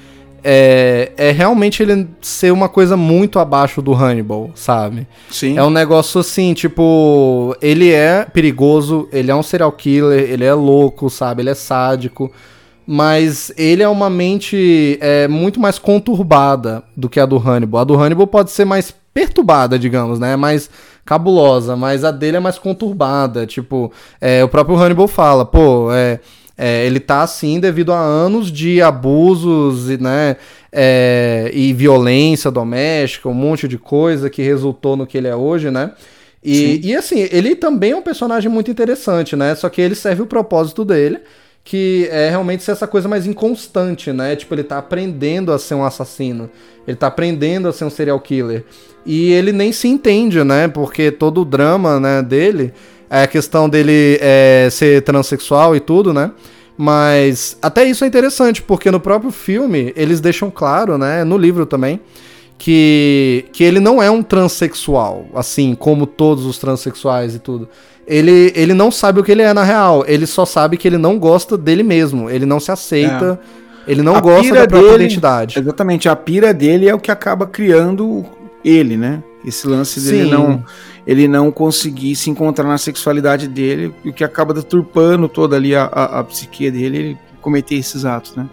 é, 0.47 1.13
é 1.17 1.31
realmente 1.31 1.83
ele 1.83 2.07
ser 2.21 2.53
uma 2.53 2.69
coisa 2.69 2.99
muito 2.99 3.39
abaixo 3.39 3.81
do 3.81 3.95
Hannibal, 3.95 4.51
sabe? 4.55 5.09
Sim. 5.31 5.57
É 5.57 5.63
um 5.65 5.71
negócio 5.71 6.21
assim, 6.21 6.53
tipo, 6.53 7.57
ele 7.63 7.91
é 7.91 8.27
perigoso, 8.27 9.09
ele 9.11 9.31
é 9.31 9.35
um 9.35 9.43
serial 9.43 9.73
killer, 9.73 10.31
ele 10.31 10.45
é 10.45 10.53
louco, 10.53 11.09
sabe? 11.09 11.41
Ele 11.41 11.51
é 11.51 11.55
sádico, 11.55 12.31
mas 12.87 13.51
ele 13.57 13.83
é 13.83 13.89
uma 13.89 14.11
mente 14.11 14.99
é, 15.01 15.27
muito 15.27 15.59
mais 15.59 15.79
conturbada 15.79 16.85
do 16.95 17.09
que 17.09 17.19
a 17.19 17.25
do 17.25 17.39
Hannibal. 17.39 17.81
A 17.81 17.85
do 17.85 17.95
Hannibal 17.95 18.27
pode 18.27 18.51
ser 18.51 18.67
mais 18.67 18.95
perturbada, 19.15 19.79
digamos, 19.79 20.19
né? 20.19 20.37
Mais 20.37 20.69
cabulosa, 21.07 21.75
mas 21.75 22.05
a 22.05 22.11
dele 22.11 22.37
é 22.37 22.41
mais 22.41 22.59
conturbada. 22.59 23.47
Tipo, 23.47 23.91
é, 24.21 24.45
o 24.45 24.49
próprio 24.49 24.77
Hannibal 24.77 25.09
fala, 25.09 25.47
pô, 25.47 25.91
é 25.91 26.21
é, 26.57 26.87
ele 26.87 27.01
tá 27.01 27.23
assim 27.23 27.59
devido 27.59 27.93
a 27.93 27.99
anos 27.99 28.51
de 28.51 28.81
abusos 28.81 29.89
né, 29.99 30.37
é, 30.73 31.51
e 31.53 31.73
violência 31.73 32.51
doméstica, 32.51 33.29
um 33.29 33.35
monte 33.35 33.67
de 33.67 33.77
coisa 33.77 34.31
que 34.31 34.43
resultou 34.43 34.97
no 34.97 35.07
que 35.07 35.19
ele 35.19 35.29
é 35.29 35.35
hoje, 35.35 35.71
né? 35.71 35.93
E, 36.45 36.91
e, 36.91 36.95
assim, 36.95 37.27
ele 37.33 37.57
também 37.57 37.93
é 37.93 37.97
um 37.97 38.03
personagem 38.03 38.51
muito 38.51 38.71
interessante, 38.71 39.35
né? 39.35 39.55
Só 39.55 39.71
que 39.71 39.81
ele 39.81 39.95
serve 39.95 40.21
o 40.21 40.27
propósito 40.27 40.85
dele, 40.85 41.21
que 41.65 42.07
é 42.11 42.29
realmente 42.29 42.63
ser 42.63 42.73
essa 42.73 42.87
coisa 42.87 43.09
mais 43.09 43.27
inconstante, 43.27 44.13
né? 44.13 44.37
Tipo, 44.37 44.55
ele 44.55 44.63
tá 44.63 44.77
aprendendo 44.77 45.51
a 45.53 45.59
ser 45.59 45.75
um 45.75 45.83
assassino, 45.83 46.51
ele 46.87 46.99
tá 46.99 47.07
aprendendo 47.07 47.67
a 47.67 47.73
ser 47.73 47.87
um 47.87 47.91
serial 47.91 48.21
killer. 48.21 48.63
E 49.07 49.33
ele 49.33 49.53
nem 49.53 49.73
se 49.73 49.89
entende, 49.89 50.45
né? 50.45 50.69
Porque 50.69 51.11
todo 51.11 51.41
o 51.41 51.45
drama 51.47 51.99
né, 51.99 52.21
dele 52.21 52.75
a 53.23 53.27
questão 53.27 53.69
dele 53.69 54.19
é, 54.21 54.69
ser 54.71 55.03
transexual 55.03 55.77
e 55.77 55.81
tudo, 55.81 56.13
né? 56.13 56.33
Mas 56.77 57.57
até 57.63 57.85
isso 57.85 58.05
é 58.05 58.09
interessante, 58.09 58.61
porque 58.61 58.91
no 58.91 58.99
próprio 58.99 59.31
filme 59.31 59.93
eles 59.97 60.21
deixam 60.21 60.51
claro, 60.51 60.99
né? 60.99 61.23
No 61.23 61.39
livro 61.39 61.65
também, 61.65 62.01
que, 62.59 63.45
que 63.53 63.63
ele 63.63 63.79
não 63.79 64.03
é 64.03 64.11
um 64.11 64.23
transexual, 64.23 65.27
assim, 65.35 65.75
como 65.75 66.07
todos 66.07 66.45
os 66.45 66.59
transexuais 66.59 67.35
e 67.35 67.39
tudo. 67.39 67.69
Ele, 68.07 68.53
ele 68.55 68.75
não 68.75 68.91
sabe 68.91 69.21
o 69.21 69.25
que 69.25 69.33
ele 69.33 69.43
é 69.43 69.55
na 69.55 69.63
real, 69.63 70.05
ele 70.07 70.27
só 70.27 70.45
sabe 70.45 70.77
que 70.77 70.87
ele 70.87 70.99
não 70.99 71.19
gosta 71.19 71.57
dele 71.57 71.83
mesmo, 71.83 72.29
ele 72.29 72.45
não 72.45 72.61
se 72.61 72.71
aceita, 72.71 73.41
é. 73.87 73.93
ele 73.93 74.03
não 74.03 74.17
a 74.17 74.21
gosta 74.21 74.55
da 74.55 74.67
própria 74.67 74.91
dele, 74.91 75.05
identidade. 75.05 75.59
Exatamente, 75.59 76.09
a 76.09 76.17
pira 76.17 76.53
dele 76.53 76.89
é 76.89 76.95
o 76.95 76.99
que 76.99 77.11
acaba 77.11 77.47
criando 77.47 78.27
ele, 78.65 78.97
né? 78.97 79.23
Esse 79.45 79.67
lance 79.67 80.01
dele 80.01 80.25
Sim. 80.25 80.31
não 80.31 80.65
ele 81.07 81.29
não 81.29 81.51
conseguir 81.51 82.17
se 82.17 82.31
encontrar 82.31 82.67
na 82.67 82.79
sexualidade 82.79 83.47
dele, 83.47 83.95
o 84.05 84.13
que 84.13 84.25
acaba 84.25 84.55
deturpando 84.55 85.29
toda 85.29 85.55
ali 85.55 85.75
a, 85.75 85.85
a, 85.85 86.21
a 86.21 86.25
psique 86.25 86.71
dele, 86.71 86.97
ele 86.97 87.19
cometer 87.43 87.75
esses 87.75 88.07
atos, 88.07 88.35
né? 88.35 88.49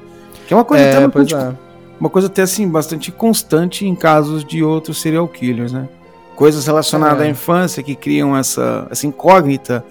Que 0.45 0.53
é 0.53 0.57
uma 0.57 0.65
coisa 0.65 0.83
é, 0.83 0.97
até 0.97 1.07
bastante, 1.07 1.33
é. 1.33 1.53
uma 1.97 2.09
coisa 2.09 2.27
até 2.27 2.41
assim 2.41 2.67
bastante 2.67 3.09
constante 3.09 3.85
em 3.85 3.95
casos 3.95 4.43
de 4.43 4.61
outros 4.61 4.99
serial 4.99 5.27
killers, 5.29 5.71
né? 5.71 5.87
Coisas 6.35 6.65
relacionadas 6.65 7.21
é. 7.21 7.27
à 7.27 7.29
infância 7.29 7.81
que 7.81 7.95
criam 7.95 8.35
essa, 8.35 8.85
essa 8.91 9.07
incógnita 9.07 9.85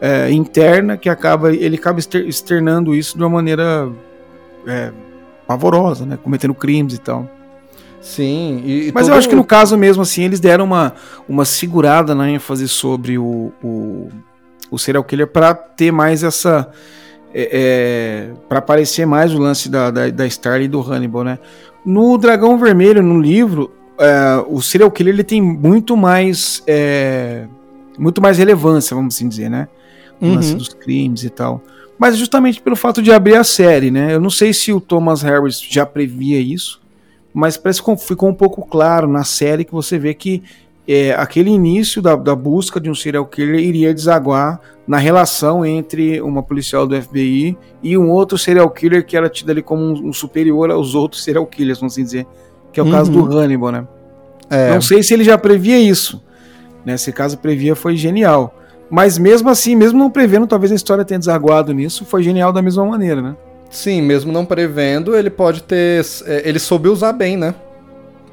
é, 0.00 0.30
interna 0.30 0.96
que 0.96 1.10
acaba 1.10 1.52
ele 1.52 1.76
acaba 1.76 1.98
externando 1.98 2.94
isso 2.94 3.18
de 3.18 3.22
uma 3.22 3.28
maneira 3.28 3.90
é, 4.66 4.92
pavorosa, 5.46 6.06
né? 6.06 6.18
Cometendo 6.22 6.54
crimes 6.54 6.94
e 6.94 6.98
tal. 6.98 7.28
Sim, 8.08 8.62
e, 8.64 8.90
mas 8.94 9.06
eu 9.06 9.14
acho 9.14 9.28
que 9.28 9.34
no 9.34 9.44
caso 9.44 9.76
mesmo 9.76 10.02
assim 10.02 10.22
eles 10.22 10.40
deram 10.40 10.64
uma, 10.64 10.94
uma 11.28 11.44
segurada 11.44 12.14
na 12.14 12.30
ênfase 12.30 12.66
sobre 12.66 13.18
o, 13.18 13.52
o, 13.62 14.08
o 14.70 14.78
serial 14.78 15.04
killer 15.04 15.26
para 15.26 15.52
ter 15.52 15.92
mais 15.92 16.24
essa 16.24 16.70
é, 17.34 17.50
é 17.52 18.30
para 18.48 18.60
aparecer 18.60 19.06
mais 19.06 19.34
o 19.34 19.38
lance 19.38 19.68
da, 19.68 19.90
da, 19.90 20.08
da 20.08 20.26
Starly 20.26 20.64
e 20.64 20.68
do 20.68 20.80
Hannibal, 20.80 21.22
né? 21.22 21.38
No 21.84 22.16
Dragão 22.16 22.56
Vermelho, 22.58 23.02
no 23.02 23.20
livro, 23.20 23.70
é, 23.98 24.42
o 24.48 24.62
serial 24.62 24.90
killer 24.90 25.12
ele 25.12 25.22
tem 25.22 25.42
muito 25.42 25.94
mais 25.94 26.62
é, 26.66 27.44
muito 27.98 28.22
mais 28.22 28.38
relevância, 28.38 28.96
vamos 28.96 29.14
assim 29.14 29.28
dizer, 29.28 29.50
né? 29.50 29.68
O 30.18 30.24
uhum. 30.24 30.34
lance 30.36 30.54
dos 30.54 30.72
crimes 30.72 31.24
e 31.24 31.30
tal. 31.30 31.62
Mas 31.98 32.16
justamente 32.16 32.58
pelo 32.62 32.74
fato 32.74 33.02
de 33.02 33.12
abrir 33.12 33.34
a 33.34 33.44
série, 33.44 33.90
né? 33.90 34.14
Eu 34.14 34.20
não 34.20 34.30
sei 34.30 34.54
se 34.54 34.72
o 34.72 34.80
Thomas 34.80 35.20
Harris 35.20 35.60
já 35.60 35.84
previa 35.84 36.40
isso, 36.40 36.80
mas 37.38 37.56
parece 37.56 37.80
que 37.80 37.96
ficou 37.98 38.28
um 38.28 38.34
pouco 38.34 38.66
claro 38.66 39.06
na 39.06 39.22
série 39.22 39.64
que 39.64 39.70
você 39.70 39.96
vê 39.96 40.12
que 40.12 40.42
é, 40.88 41.12
aquele 41.12 41.50
início 41.50 42.02
da, 42.02 42.16
da, 42.16 42.34
busca 42.34 42.80
de 42.80 42.90
um 42.90 42.96
serial 42.96 43.24
killer 43.26 43.60
iria 43.60 43.94
desaguar 43.94 44.60
na 44.88 44.96
relação 44.96 45.64
entre 45.64 46.20
uma 46.20 46.42
policial 46.42 46.84
do 46.84 47.00
FBI 47.00 47.56
e 47.80 47.96
um 47.96 48.10
outro 48.10 48.36
serial 48.36 48.68
killer 48.68 49.06
que 49.06 49.16
era 49.16 49.28
tido 49.28 49.50
ali 49.50 49.62
como 49.62 49.80
um, 49.80 50.08
um 50.08 50.12
superior 50.12 50.68
aos 50.72 50.96
outros 50.96 51.22
serial 51.22 51.46
killers, 51.46 51.78
vamos 51.78 51.92
assim 51.92 52.02
dizer, 52.02 52.26
que 52.72 52.80
é 52.80 52.82
o 52.82 52.86
uhum. 52.86 52.92
caso 52.92 53.12
do. 53.12 53.38
Hannibal, 53.38 53.70
né? 53.70 53.86
É. 54.50 54.74
Não 54.74 54.80
sei 54.80 55.04
se 55.04 55.14
ele 55.14 55.22
já 55.22 55.38
previa 55.38 55.78
isso. 55.78 56.20
Né? 56.84 56.96
Se 56.96 57.12
caso 57.12 57.38
previa, 57.38 57.76
foi 57.76 57.94
genial. 57.96 58.52
Mas 58.90 59.16
mesmo 59.16 59.48
assim, 59.48 59.76
mesmo 59.76 59.96
não 59.96 60.10
prevendo, 60.10 60.44
talvez 60.44 60.72
a 60.72 60.74
história 60.74 61.04
tenha 61.04 61.20
desaguado 61.20 61.72
nisso, 61.72 62.04
foi 62.04 62.20
genial 62.20 62.52
da 62.52 62.60
mesma 62.60 62.84
maneira, 62.84 63.22
né? 63.22 63.36
Sim, 63.70 64.02
mesmo 64.02 64.32
não 64.32 64.44
prevendo, 64.44 65.14
ele 65.14 65.30
pode 65.30 65.62
ter. 65.62 66.04
É, 66.24 66.48
ele 66.48 66.58
soube 66.58 66.88
usar 66.88 67.12
bem, 67.12 67.36
né? 67.36 67.54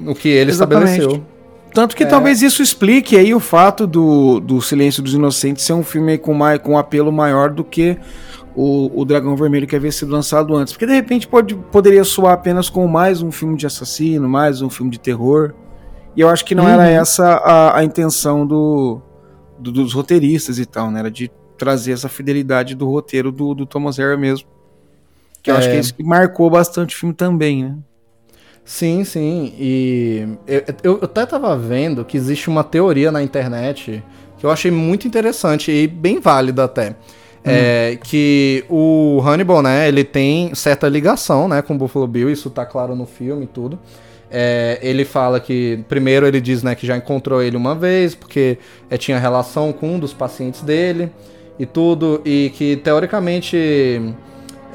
O 0.00 0.14
que 0.14 0.28
ele 0.28 0.50
Exatamente. 0.50 0.92
estabeleceu. 0.92 1.24
Tanto 1.72 1.94
que 1.94 2.04
é. 2.04 2.06
talvez 2.06 2.40
isso 2.40 2.62
explique 2.62 3.18
aí 3.18 3.34
o 3.34 3.40
fato 3.40 3.86
do, 3.86 4.40
do 4.40 4.62
Silêncio 4.62 5.02
dos 5.02 5.12
Inocentes 5.12 5.62
ser 5.62 5.74
um 5.74 5.82
filme 5.82 6.16
com, 6.16 6.32
mais, 6.32 6.58
com 6.58 6.72
um 6.72 6.78
apelo 6.78 7.12
maior 7.12 7.50
do 7.50 7.62
que 7.62 7.98
o, 8.54 9.02
o 9.02 9.04
Dragão 9.04 9.36
Vermelho 9.36 9.66
que 9.66 9.76
havia 9.76 9.92
sido 9.92 10.10
lançado 10.10 10.56
antes. 10.56 10.72
Porque 10.72 10.86
de 10.86 10.94
repente 10.94 11.28
pode, 11.28 11.54
poderia 11.54 12.02
soar 12.02 12.32
apenas 12.32 12.70
com 12.70 12.86
mais 12.88 13.20
um 13.20 13.30
filme 13.30 13.58
de 13.58 13.66
assassino, 13.66 14.26
mais 14.26 14.62
um 14.62 14.70
filme 14.70 14.90
de 14.90 14.98
terror. 14.98 15.52
E 16.16 16.22
eu 16.22 16.30
acho 16.30 16.46
que 16.46 16.54
não 16.54 16.64
uhum. 16.64 16.70
era 16.70 16.88
essa 16.88 17.26
a, 17.26 17.78
a 17.78 17.84
intenção 17.84 18.46
do, 18.46 19.02
do, 19.58 19.70
dos 19.70 19.92
roteiristas 19.92 20.58
e 20.58 20.64
tal, 20.64 20.90
né? 20.90 21.00
Era 21.00 21.10
de 21.10 21.30
trazer 21.58 21.92
essa 21.92 22.08
fidelidade 22.08 22.74
do 22.74 22.88
roteiro 22.88 23.30
do, 23.30 23.54
do 23.54 23.66
Thomas 23.66 23.98
Harris 23.98 24.18
mesmo. 24.18 24.55
Que 25.46 25.52
eu 25.52 25.54
é... 25.54 25.58
acho 25.58 25.68
que 25.68 25.76
é 25.76 25.78
isso 25.78 25.94
que 25.94 26.02
marcou 26.02 26.50
bastante 26.50 26.96
o 26.96 26.98
filme 26.98 27.14
também, 27.14 27.62
né? 27.62 27.76
Sim, 28.64 29.04
sim. 29.04 29.54
E 29.56 30.26
eu, 30.44 30.62
eu, 30.82 30.98
até 31.00 31.24
tava 31.24 31.56
vendo 31.56 32.04
que 32.04 32.16
existe 32.16 32.48
uma 32.48 32.64
teoria 32.64 33.12
na 33.12 33.22
internet 33.22 34.02
que 34.36 34.44
eu 34.44 34.50
achei 34.50 34.72
muito 34.72 35.06
interessante 35.06 35.70
e 35.70 35.86
bem 35.86 36.18
válida 36.18 36.64
até. 36.64 36.90
Hum. 36.90 36.94
É, 37.44 37.96
que 38.02 38.64
o 38.68 39.22
Hannibal, 39.24 39.62
né, 39.62 39.86
ele 39.86 40.02
tem 40.02 40.52
certa 40.52 40.88
ligação, 40.88 41.46
né, 41.46 41.62
com 41.62 41.74
o 41.76 41.78
Buffalo 41.78 42.08
Bill, 42.08 42.28
isso 42.28 42.50
tá 42.50 42.66
claro 42.66 42.96
no 42.96 43.06
filme 43.06 43.44
e 43.44 43.46
tudo. 43.46 43.78
É, 44.28 44.80
ele 44.82 45.04
fala 45.04 45.38
que, 45.38 45.84
primeiro 45.88 46.26
ele 46.26 46.40
diz, 46.40 46.64
né, 46.64 46.74
que 46.74 46.84
já 46.84 46.96
encontrou 46.96 47.40
ele 47.40 47.56
uma 47.56 47.76
vez, 47.76 48.16
porque 48.16 48.58
é, 48.90 48.98
tinha 48.98 49.16
relação 49.16 49.72
com 49.72 49.94
um 49.94 49.98
dos 50.00 50.12
pacientes 50.12 50.62
dele 50.62 51.08
e 51.56 51.64
tudo, 51.64 52.20
e 52.24 52.50
que 52.52 52.74
teoricamente 52.78 54.12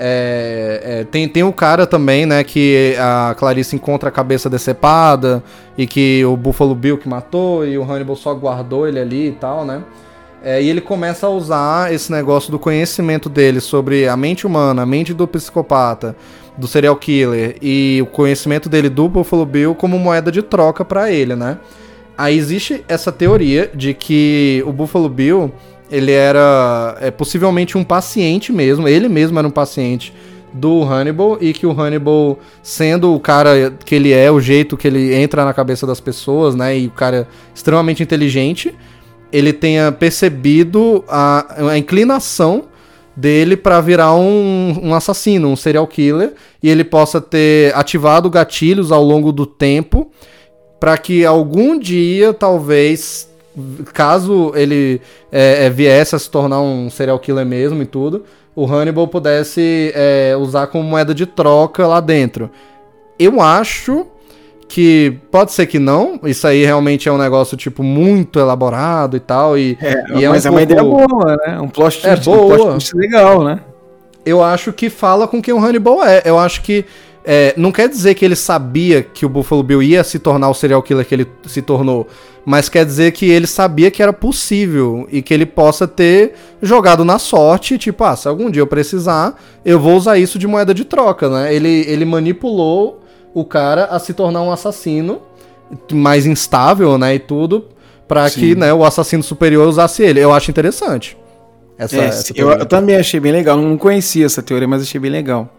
é, 0.03 0.81
é, 0.83 1.03
tem, 1.03 1.27
tem 1.29 1.43
o 1.43 1.53
cara 1.53 1.85
também, 1.85 2.25
né, 2.25 2.43
que 2.43 2.95
a 2.97 3.35
Clarice 3.37 3.75
encontra 3.75 4.09
a 4.09 4.11
cabeça 4.11 4.49
decepada 4.49 5.43
e 5.77 5.85
que 5.85 6.25
o 6.25 6.35
Buffalo 6.35 6.73
Bill 6.73 6.97
que 6.97 7.07
matou 7.07 7.63
e 7.67 7.77
o 7.77 7.83
Hannibal 7.83 8.15
só 8.15 8.33
guardou 8.33 8.87
ele 8.87 8.99
ali 8.99 9.27
e 9.27 9.31
tal, 9.33 9.63
né? 9.63 9.83
É, 10.43 10.59
e 10.59 10.67
ele 10.67 10.81
começa 10.81 11.27
a 11.27 11.29
usar 11.29 11.93
esse 11.93 12.11
negócio 12.11 12.49
do 12.49 12.57
conhecimento 12.57 13.29
dele 13.29 13.61
sobre 13.61 14.07
a 14.07 14.17
mente 14.17 14.47
humana, 14.47 14.81
a 14.81 14.85
mente 14.87 15.13
do 15.13 15.27
psicopata, 15.27 16.15
do 16.57 16.67
serial 16.67 16.95
killer 16.95 17.57
e 17.61 17.99
o 18.01 18.07
conhecimento 18.07 18.67
dele 18.67 18.89
do 18.89 19.07
Buffalo 19.07 19.45
Bill 19.45 19.75
como 19.75 19.99
moeda 19.99 20.31
de 20.31 20.41
troca 20.41 20.83
para 20.83 21.11
ele, 21.11 21.35
né? 21.35 21.59
Aí 22.17 22.35
existe 22.35 22.83
essa 22.87 23.11
teoria 23.11 23.69
de 23.71 23.93
que 23.93 24.63
o 24.65 24.73
Buffalo 24.73 25.09
Bill 25.09 25.53
ele 25.91 26.11
era 26.11 26.97
é, 27.01 27.11
possivelmente 27.11 27.77
um 27.77 27.83
paciente 27.83 28.51
mesmo, 28.53 28.87
ele 28.87 29.09
mesmo 29.09 29.37
era 29.37 29.47
um 29.47 29.51
paciente 29.51 30.13
do 30.53 30.83
Hannibal 30.83 31.37
e 31.39 31.53
que 31.53 31.65
o 31.65 31.71
Hannibal, 31.71 32.39
sendo 32.63 33.13
o 33.13 33.19
cara 33.19 33.73
que 33.85 33.95
ele 33.95 34.11
é, 34.11 34.31
o 34.31 34.39
jeito 34.39 34.77
que 34.77 34.87
ele 34.87 35.13
entra 35.13 35.45
na 35.45 35.53
cabeça 35.53 35.85
das 35.85 35.99
pessoas, 35.99 36.55
né, 36.55 36.77
e 36.77 36.87
o 36.87 36.91
cara 36.91 37.27
extremamente 37.53 38.01
inteligente, 38.01 38.73
ele 39.31 39.53
tenha 39.53 39.91
percebido 39.91 41.03
a, 41.07 41.71
a 41.71 41.77
inclinação 41.77 42.65
dele 43.15 43.55
para 43.55 43.79
virar 43.81 44.15
um, 44.15 44.79
um 44.81 44.93
assassino, 44.93 45.49
um 45.49 45.55
serial 45.55 45.87
killer, 45.87 46.33
e 46.61 46.69
ele 46.69 46.83
possa 46.83 47.21
ter 47.21 47.75
ativado 47.75 48.29
gatilhos 48.29 48.91
ao 48.91 49.03
longo 49.03 49.31
do 49.31 49.45
tempo 49.45 50.09
para 50.79 50.97
que 50.97 51.25
algum 51.25 51.77
dia 51.77 52.33
talvez 52.33 53.30
caso 53.93 54.51
ele 54.55 55.01
é, 55.31 55.65
é, 55.65 55.69
viesse 55.69 56.15
a 56.15 56.19
se 56.19 56.29
tornar 56.29 56.61
um 56.61 56.89
serial 56.89 57.19
killer 57.19 57.45
mesmo 57.45 57.81
e 57.81 57.85
tudo, 57.85 58.23
o 58.55 58.65
Hannibal 58.65 59.07
pudesse 59.07 59.91
é, 59.95 60.35
usar 60.37 60.67
como 60.67 60.83
moeda 60.83 61.13
de 61.13 61.25
troca 61.25 61.85
lá 61.87 61.99
dentro. 61.99 62.49
Eu 63.19 63.41
acho 63.41 64.07
que 64.67 65.17
pode 65.29 65.51
ser 65.51 65.65
que 65.65 65.77
não, 65.77 66.19
isso 66.23 66.47
aí 66.47 66.63
realmente 66.63 67.09
é 67.09 67.11
um 67.11 67.17
negócio 67.17 67.57
tipo 67.57 67.83
muito 67.83 68.39
elaborado 68.39 69.17
e 69.17 69.19
tal 69.19 69.57
e, 69.57 69.77
é, 69.81 70.17
e 70.17 70.23
é 70.23 70.29
mas 70.29 70.45
um 70.45 70.47
é 70.47 70.51
uma 70.51 70.61
ideia 70.61 70.81
boa, 70.81 71.37
né? 71.45 71.59
Um 71.59 71.67
plot 71.67 72.01
twist, 72.01 72.07
é 72.07 72.15
boa. 72.15 72.45
Um 72.45 72.47
plot 72.47 72.71
twist 72.71 72.95
legal, 72.95 73.43
né? 73.43 73.59
Eu 74.25 74.41
acho 74.41 74.71
que 74.71 74.89
fala 74.89 75.27
com 75.27 75.41
quem 75.41 75.53
o 75.53 75.59
Hannibal 75.59 76.03
é. 76.03 76.21
Eu 76.23 76.39
acho 76.39 76.61
que 76.61 76.85
é, 77.23 77.53
não 77.55 77.71
quer 77.71 77.87
dizer 77.87 78.15
que 78.15 78.25
ele 78.25 78.35
sabia 78.35 79.03
que 79.03 79.25
o 79.25 79.29
Buffalo 79.29 79.61
Bill 79.61 79.83
ia 79.83 80.03
se 80.03 80.17
tornar 80.17 80.49
o 80.49 80.53
serial 80.53 80.81
killer 80.81 81.05
que 81.05 81.13
ele 81.13 81.27
se 81.45 81.61
tornou, 81.61 82.07
mas 82.45 82.67
quer 82.67 82.85
dizer 82.85 83.11
que 83.11 83.29
ele 83.29 83.45
sabia 83.45 83.91
que 83.91 84.01
era 84.01 84.11
possível 84.11 85.07
e 85.11 85.21
que 85.21 85.33
ele 85.33 85.45
possa 85.45 85.87
ter 85.87 86.33
jogado 86.61 87.05
na 87.05 87.19
sorte, 87.19 87.77
tipo, 87.77 88.03
ah, 88.03 88.15
se 88.15 88.27
algum 88.27 88.49
dia 88.49 88.61
eu 88.61 88.67
precisar, 88.67 89.39
eu 89.63 89.79
vou 89.79 89.95
usar 89.95 90.17
isso 90.17 90.39
de 90.39 90.47
moeda 90.47 90.73
de 90.73 90.83
troca, 90.83 91.29
né? 91.29 91.53
Ele, 91.53 91.85
ele 91.87 92.05
manipulou 92.05 93.01
o 93.33 93.45
cara 93.45 93.85
a 93.85 93.99
se 93.99 94.13
tornar 94.13 94.41
um 94.41 94.51
assassino 94.51 95.21
mais 95.93 96.25
instável, 96.25 96.97
né, 96.97 97.15
e 97.15 97.19
tudo, 97.19 97.67
para 98.07 98.29
que, 98.29 98.55
né, 98.55 98.73
o 98.73 98.83
assassino 98.83 99.23
superior 99.23 99.67
usasse 99.67 100.03
ele. 100.03 100.19
Eu 100.19 100.33
acho 100.33 100.51
interessante. 100.51 101.17
Essa, 101.77 101.95
é, 101.95 102.05
essa 102.05 102.33
eu, 102.35 102.51
eu, 102.51 102.65
também 102.65 102.97
achei 102.97 103.19
bem 103.19 103.31
legal, 103.31 103.57
não 103.57 103.77
conhecia 103.77 104.25
essa 104.25 104.43
teoria, 104.43 104.67
mas 104.67 104.81
achei 104.81 104.99
bem 104.99 105.09
legal. 105.09 105.49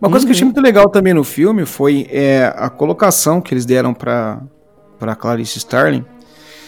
Uma 0.00 0.10
coisa 0.10 0.24
uhum. 0.24 0.26
que 0.26 0.32
eu 0.32 0.36
achei 0.36 0.42
uhum. 0.42 0.52
muito 0.52 0.60
legal 0.60 0.88
também 0.88 1.14
no 1.14 1.24
filme 1.24 1.64
foi 1.64 2.06
é, 2.10 2.52
a 2.56 2.68
colocação 2.68 3.40
que 3.40 3.54
eles 3.54 3.64
deram 3.64 3.94
para 3.94 4.40
para 4.98 5.14
Clarice 5.14 5.58
Starling. 5.58 6.04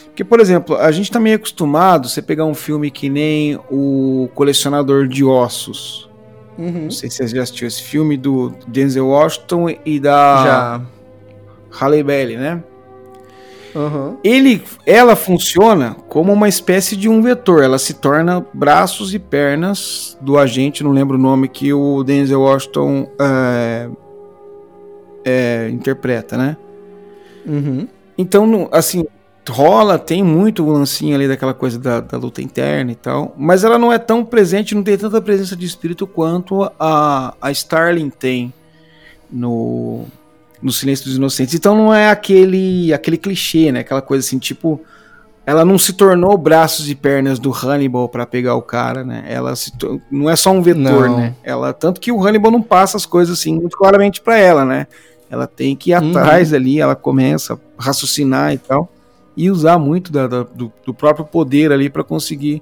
Porque, 0.07 0.25
por 0.25 0.41
exemplo, 0.41 0.77
a 0.77 0.91
gente 0.91 1.11
tá 1.11 1.21
meio 1.21 1.37
acostumado 1.37 2.09
você 2.09 2.21
pegar 2.21 2.45
um 2.45 2.55
filme 2.55 2.91
que 2.91 3.09
nem 3.09 3.59
o 3.71 4.29
Colecionador 4.35 5.07
de 5.07 5.25
Ossos. 5.25 6.11
Uhum. 6.59 6.85
Não 6.85 6.91
sei 6.91 7.09
se 7.09 7.19
você 7.19 7.37
já 7.37 7.43
assistiu 7.43 7.69
esse 7.69 7.83
filme 7.83 8.17
do 8.17 8.53
Denzel 8.67 9.07
Washington 9.07 9.69
e 9.85 10.01
da 10.01 10.45
já. 10.45 10.81
Halle 11.71 12.03
Bailey, 12.03 12.37
né? 12.37 12.63
Uhum. 13.79 14.17
Ele, 14.25 14.61
ela 14.85 15.15
funciona 15.15 15.95
como 16.09 16.33
uma 16.33 16.49
espécie 16.49 16.97
de 16.97 17.09
um 17.09 17.23
vetor. 17.23 17.63
Ela 17.63 17.79
se 17.79 17.95
torna 17.95 18.45
braços 18.53 19.15
e 19.15 19.21
pernas 19.21 20.19
do 20.21 20.37
agente, 20.37 20.83
não 20.83 20.91
lembro 20.91 21.17
o 21.17 21.21
nome 21.21 21.49
que 21.49 21.73
o 21.73 22.03
Denzel 22.03 22.41
Washington 22.41 23.09
é, 23.21 23.89
é, 25.25 25.69
interpreta, 25.71 26.37
né? 26.37 26.57
Uhum. 27.47 27.87
Então, 28.17 28.69
assim, 28.73 29.07
rola, 29.49 29.97
tem 29.97 30.25
muito 30.25 30.65
o 30.65 30.73
lancinho 30.73 31.15
ali 31.15 31.29
daquela 31.29 31.55
coisa 31.55 31.79
da, 31.79 32.01
da, 32.01 32.19
luta 32.19 32.43
interna 32.43 32.91
e 32.91 32.97
tal, 32.97 33.33
mas 33.39 33.63
ela 33.63 33.79
não 33.79 33.93
é 33.93 33.99
tão 33.99 34.25
presente, 34.25 34.75
não 34.75 34.83
tem 34.83 34.99
tanta 34.99 35.21
presença 35.21 35.55
de 35.55 35.65
espírito 35.65 36.05
quanto 36.05 36.65
a, 36.81 37.33
a 37.41 37.51
Starling 37.53 38.11
tem 38.11 38.53
no, 39.31 40.05
no 40.63 40.73
Silêncio 40.73 41.05
dos 41.05 41.17
Inocentes. 41.17 41.55
Então 41.55 41.75
não 41.75 41.95
é 41.95 42.11
aquele, 42.11 42.93
aquele 42.93 43.17
clichê, 43.17 43.71
né? 43.73 43.81
Aquela 43.81 44.03
coisa 44.03 44.27
assim, 44.27 44.39
tipo, 44.39 44.81
ela 45.47 45.65
não 45.65 45.79
se 45.79 45.93
tornou 45.93 46.37
braços 46.37 46.91
e 46.91 46.95
pernas 46.95 47.39
do 47.39 47.53
Hannibal 47.53 48.09
para 48.09 48.27
pegar 48.27 48.55
o 48.55 48.63
cara, 48.63 49.05
né? 49.05 49.25
Ela 49.29 49.57
se, 49.57 49.73
não 50.11 50.29
é 50.29 50.37
só 50.37 50.51
um 50.51 50.61
vetor, 50.61 51.09
não. 51.09 51.17
né? 51.19 51.35
Ela 51.43 51.73
tanto 51.73 52.01
que 52.01 52.13
o 52.13 52.23
Hannibal 52.23 52.53
não 52.53 52.63
passa 52.63 52.97
as 52.97 53.07
coisas 53.07 53.39
assim 53.39 53.55
muito 53.55 53.77
claramente 53.77 54.21
para 54.21 54.37
ela, 54.39 54.65
né? 54.65 54.87
Ela 55.31 55.47
tem 55.47 55.77
que 55.77 55.91
ir 55.91 56.01
uhum. 56.01 56.11
atrás 56.11 56.53
ali, 56.53 56.81
ela 56.81 56.97
começa 56.97 57.55
a 57.55 57.83
raciocinar 57.83 58.53
e 58.53 58.59
tal 58.59 58.91
e 59.39 59.53
usar 59.53 59.79
muito 59.79 60.11
da, 60.11 60.27
da, 60.27 60.43
do, 60.43 60.73
do, 60.85 60.93
próprio 60.93 61.25
poder 61.25 61.71
ali 61.71 61.89
para 61.89 62.03
conseguir 62.03 62.61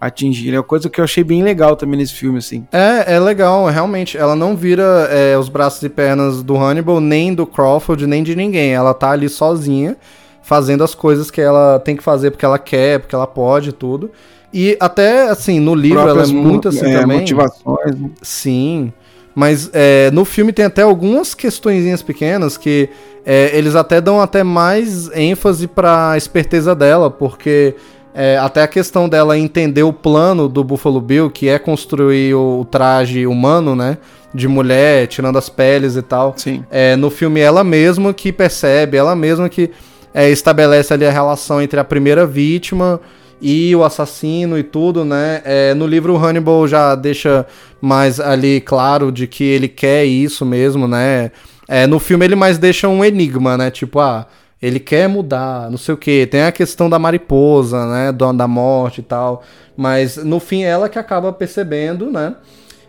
atingir. 0.00 0.54
É 0.54 0.58
uma 0.58 0.62
coisa 0.62 0.88
que 0.88 1.00
eu 1.00 1.04
achei 1.04 1.24
bem 1.24 1.42
legal 1.42 1.76
também 1.76 1.98
nesse 1.98 2.14
filme, 2.14 2.38
assim. 2.38 2.66
É, 2.72 3.14
é 3.14 3.20
legal, 3.20 3.66
realmente. 3.66 4.16
Ela 4.16 4.36
não 4.36 4.56
vira 4.56 5.08
é, 5.10 5.36
os 5.36 5.48
braços 5.48 5.82
e 5.82 5.88
pernas 5.88 6.42
do 6.42 6.56
Hannibal, 6.56 7.00
nem 7.00 7.34
do 7.34 7.46
Crawford, 7.46 8.06
nem 8.06 8.22
de 8.22 8.36
ninguém. 8.36 8.72
Ela 8.72 8.94
tá 8.94 9.10
ali 9.10 9.28
sozinha, 9.28 9.96
fazendo 10.42 10.84
as 10.84 10.94
coisas 10.94 11.30
que 11.30 11.40
ela 11.40 11.78
tem 11.78 11.96
que 11.96 12.02
fazer 12.02 12.30
porque 12.30 12.44
ela 12.44 12.58
quer, 12.58 13.00
porque 13.00 13.14
ela 13.14 13.26
pode 13.26 13.72
tudo. 13.72 14.10
E 14.52 14.76
até, 14.80 15.28
assim, 15.28 15.60
no 15.60 15.74
livro 15.74 16.02
Próprias 16.02 16.30
ela 16.30 16.38
é 16.38 16.42
muito 16.42 16.68
assim 16.68 16.90
é, 16.90 17.00
também. 17.00 17.18
Motivações. 17.20 17.98
Né? 17.98 18.10
Sim. 18.22 18.92
Mas 19.34 19.70
é, 19.72 20.10
no 20.10 20.24
filme 20.24 20.52
tem 20.52 20.64
até 20.64 20.82
algumas 20.82 21.32
questõezinhas 21.34 22.02
pequenas 22.02 22.56
que 22.56 22.88
é, 23.24 23.56
eles 23.56 23.76
até 23.76 24.00
dão 24.00 24.20
até 24.20 24.42
mais 24.42 25.10
ênfase 25.12 25.68
para 25.68 26.12
a 26.12 26.16
esperteza 26.16 26.74
dela, 26.74 27.10
porque 27.10 27.76
é, 28.20 28.36
até 28.36 28.64
a 28.64 28.66
questão 28.66 29.08
dela 29.08 29.38
entender 29.38 29.84
o 29.84 29.92
plano 29.92 30.48
do 30.48 30.64
Buffalo 30.64 31.00
Bill, 31.00 31.30
que 31.30 31.48
é 31.48 31.56
construir 31.56 32.34
o, 32.34 32.66
traje 32.68 33.24
humano, 33.28 33.76
né? 33.76 33.96
De 34.34 34.48
mulher, 34.48 35.06
tirando 35.06 35.38
as 35.38 35.48
peles 35.48 35.94
e 35.94 36.02
tal. 36.02 36.34
Sim. 36.36 36.64
É, 36.68 36.96
no 36.96 37.10
filme, 37.10 37.38
ela 37.38 37.62
mesma 37.62 38.12
que 38.12 38.32
percebe, 38.32 38.96
ela 38.96 39.14
mesma 39.14 39.48
que 39.48 39.70
é, 40.12 40.28
estabelece 40.30 40.92
ali 40.92 41.06
a 41.06 41.12
relação 41.12 41.62
entre 41.62 41.78
a 41.78 41.84
primeira 41.84 42.26
vítima 42.26 43.00
e 43.40 43.76
o 43.76 43.84
assassino 43.84 44.58
e 44.58 44.64
tudo, 44.64 45.04
né? 45.04 45.40
É, 45.44 45.72
no 45.72 45.86
livro, 45.86 46.12
o 46.12 46.16
Hannibal 46.18 46.66
já 46.66 46.96
deixa 46.96 47.46
mais 47.80 48.18
ali 48.18 48.60
claro 48.60 49.12
de 49.12 49.28
que 49.28 49.44
ele 49.44 49.68
quer 49.68 50.04
isso 50.04 50.44
mesmo, 50.44 50.88
né? 50.88 51.30
É, 51.68 51.86
no 51.86 52.00
filme 52.00 52.24
ele 52.24 52.34
mais 52.34 52.58
deixa 52.58 52.88
um 52.88 53.04
enigma, 53.04 53.56
né? 53.56 53.70
Tipo, 53.70 54.00
ah, 54.00 54.26
ele 54.60 54.80
quer 54.80 55.08
mudar, 55.08 55.70
não 55.70 55.78
sei 55.78 55.94
o 55.94 55.96
que. 55.96 56.26
Tem 56.26 56.42
a 56.42 56.52
questão 56.52 56.90
da 56.90 56.98
mariposa, 56.98 57.86
né? 57.86 58.12
Do, 58.12 58.32
da 58.32 58.48
morte 58.48 59.00
e 59.00 59.04
tal. 59.04 59.42
Mas 59.76 60.16
no 60.16 60.40
fim 60.40 60.64
ela 60.64 60.88
que 60.88 60.98
acaba 60.98 61.32
percebendo, 61.32 62.10
né? 62.10 62.34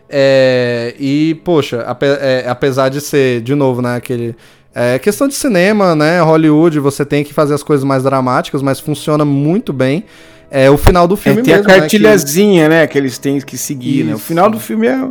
É, 0.09 0.95
e, 0.99 1.39
poxa, 1.43 1.81
ape, 1.81 2.07
é, 2.07 2.45
apesar 2.47 2.89
de 2.89 2.99
ser, 2.99 3.41
de 3.41 3.53
novo, 3.53 3.81
né? 3.81 3.95
Aquele. 3.95 4.35
É 4.73 4.97
questão 4.97 5.27
de 5.27 5.35
cinema, 5.35 5.95
né? 5.95 6.21
Hollywood, 6.21 6.79
você 6.79 7.05
tem 7.05 7.23
que 7.23 7.33
fazer 7.33 7.53
as 7.53 7.63
coisas 7.63 7.83
mais 7.83 8.03
dramáticas, 8.03 8.61
mas 8.61 8.79
funciona 8.79 9.23
muito 9.23 9.71
bem. 9.71 10.05
É 10.51 10.69
o 10.69 10.77
final 10.77 11.07
do 11.07 11.15
filme 11.15 11.41
é, 11.41 11.43
tem 11.43 11.53
mesmo, 11.55 11.69
a 11.69 11.75
cartilhazinha, 11.75 12.67
né, 12.67 12.75
que... 12.75 12.81
né, 12.81 12.87
que 12.87 12.97
eles 12.97 13.17
têm 13.19 13.39
que 13.39 13.57
seguir, 13.57 13.99
Isso. 13.99 14.07
né? 14.07 14.15
O 14.15 14.19
final 14.19 14.49
do 14.49 14.59
filme 14.59 14.87
é, 14.87 15.07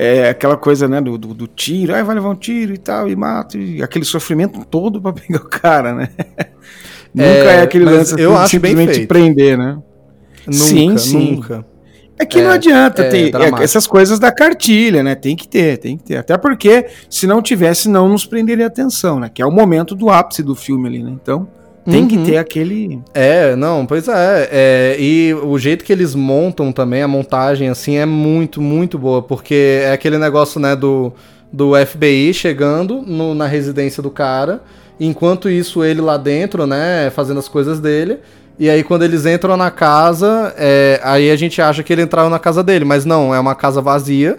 é 0.00 0.28
aquela 0.28 0.56
coisa, 0.56 0.86
né, 0.86 1.00
do, 1.00 1.18
do, 1.18 1.34
do 1.34 1.48
tiro, 1.48 1.92
aí 1.92 2.04
vai 2.04 2.14
levar 2.14 2.28
um 2.28 2.36
tiro 2.36 2.72
e 2.72 2.78
tal, 2.78 3.08
e 3.08 3.16
mata, 3.16 3.58
e 3.58 3.82
aquele 3.82 4.04
sofrimento 4.04 4.64
todo 4.64 5.02
para 5.02 5.12
pegar 5.20 5.40
o 5.40 5.48
cara, 5.48 5.92
né? 5.92 6.08
nunca 7.12 7.28
é, 7.28 7.56
é 7.56 7.60
aquele 7.62 7.84
lance 7.84 8.14
eu 8.16 8.36
acho 8.36 8.50
simplesmente 8.50 9.04
prender, 9.08 9.58
né? 9.58 9.76
Nunca, 10.46 10.52
sim, 10.52 10.96
sim. 10.96 11.34
Nunca. 11.34 11.66
É 12.16 12.24
que 12.24 12.38
é, 12.38 12.44
não 12.44 12.50
adianta 12.52 13.02
é, 13.02 13.08
ter 13.08 13.34
é, 13.34 13.62
essas 13.62 13.88
coisas 13.88 14.20
da 14.20 14.30
cartilha, 14.30 15.02
né? 15.02 15.16
Tem 15.16 15.34
que 15.34 15.48
ter, 15.48 15.78
tem 15.78 15.96
que 15.96 16.04
ter. 16.04 16.16
Até 16.16 16.38
porque, 16.38 16.86
se 17.10 17.26
não 17.26 17.42
tivesse, 17.42 17.88
não 17.88 18.08
nos 18.08 18.24
prenderia 18.24 18.66
atenção, 18.68 19.18
né? 19.18 19.28
Que 19.28 19.42
é 19.42 19.46
o 19.46 19.50
momento 19.50 19.96
do 19.96 20.10
ápice 20.10 20.44
do 20.44 20.54
filme 20.54 20.88
ali, 20.88 21.02
né? 21.02 21.10
Então, 21.10 21.48
tem 21.90 22.02
uhum. 22.02 22.08
que 22.08 22.18
ter 22.18 22.36
aquele. 22.36 23.00
É, 23.14 23.56
não, 23.56 23.86
pois 23.86 24.06
é, 24.08 24.48
é, 24.52 24.96
E 24.98 25.32
o 25.34 25.58
jeito 25.58 25.84
que 25.84 25.92
eles 25.92 26.14
montam 26.14 26.70
também, 26.70 27.02
a 27.02 27.08
montagem, 27.08 27.68
assim, 27.68 27.96
é 27.96 28.04
muito, 28.04 28.60
muito 28.60 28.98
boa. 28.98 29.22
Porque 29.22 29.80
é 29.82 29.92
aquele 29.92 30.18
negócio, 30.18 30.60
né, 30.60 30.76
do, 30.76 31.12
do 31.50 31.72
FBI 31.86 32.34
chegando 32.34 33.02
no, 33.02 33.34
na 33.34 33.46
residência 33.46 34.02
do 34.02 34.10
cara. 34.10 34.62
Enquanto 35.00 35.48
isso, 35.48 35.82
ele 35.82 36.00
lá 36.00 36.16
dentro, 36.16 36.66
né, 36.66 37.10
fazendo 37.10 37.38
as 37.38 37.48
coisas 37.48 37.80
dele. 37.80 38.18
E 38.58 38.68
aí, 38.68 38.82
quando 38.82 39.04
eles 39.04 39.24
entram 39.24 39.56
na 39.56 39.70
casa, 39.70 40.52
é, 40.58 41.00
aí 41.02 41.30
a 41.30 41.36
gente 41.36 41.62
acha 41.62 41.82
que 41.82 41.92
ele 41.92 42.02
entrou 42.02 42.28
na 42.28 42.38
casa 42.38 42.62
dele, 42.62 42.84
mas 42.84 43.04
não, 43.04 43.34
é 43.34 43.40
uma 43.40 43.54
casa 43.54 43.80
vazia. 43.80 44.36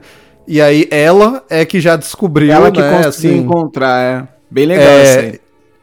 E 0.48 0.62
aí 0.62 0.88
ela 0.92 1.44
é 1.50 1.64
que 1.64 1.80
já 1.80 1.96
descobriu, 1.96 2.52
ela 2.52 2.72
que 2.72 2.82
né, 2.82 3.04
conseguiu 3.04 3.10
assim, 3.10 3.38
encontrar, 3.38 4.02
é. 4.02 4.28
Bem 4.52 4.66
legal 4.66 4.88
é, 4.88 5.40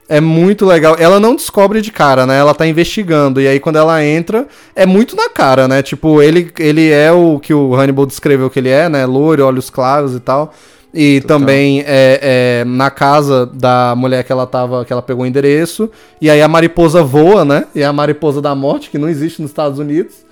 é 0.09 0.21
muito 0.21 0.65
legal. 0.65 0.97
Ela 0.99 1.19
não 1.19 1.35
descobre 1.35 1.81
de 1.81 1.91
cara, 1.91 2.27
né? 2.27 2.39
Ela 2.39 2.55
tá 2.55 2.67
investigando. 2.67 3.41
E 3.41 3.49
aí, 3.49 3.59
quando 3.59 3.77
ela 3.77 4.05
entra, 4.05 4.47
é 4.75 4.87
muito 4.87 5.17
na 5.17 5.29
cara, 5.29 5.67
né? 5.67 5.83
Tipo, 5.83 6.23
ele, 6.23 6.53
ele 6.59 6.91
é 6.91 7.11
o 7.11 7.39
que 7.41 7.53
o 7.53 7.75
Hannibal 7.75 8.07
descreveu 8.07 8.49
que 8.49 8.59
ele 8.59 8.69
é, 8.69 8.89
né? 8.89 9.05
Loiro, 9.05 9.45
olhos 9.45 9.69
claros 9.69 10.15
e 10.15 10.21
tal. 10.21 10.55
E 10.95 11.21
Total. 11.21 11.39
também 11.39 11.81
é, 11.81 12.21
é, 12.23 12.65
na 12.65 12.91
casa 12.91 13.45
da 13.47 13.95
mulher 13.97 14.25
que 14.25 14.33
ela 14.33 14.47
tava, 14.47 14.85
que 14.85 14.93
ela 14.93 15.03
pegou 15.03 15.25
o 15.25 15.27
endereço. 15.27 15.91
E 16.21 16.31
aí 16.31 16.41
a 16.41 16.49
mariposa 16.49 17.03
voa, 17.03 17.45
né? 17.45 17.65
E 17.75 17.83
é 17.83 17.85
a 17.85 17.93
mariposa 17.93 18.41
da 18.41 18.55
morte, 18.55 18.91
que 18.91 18.99
não 18.99 19.09
existe 19.09 19.43
nos 19.43 19.51
Estados 19.51 19.79
Unidos. 19.79 20.25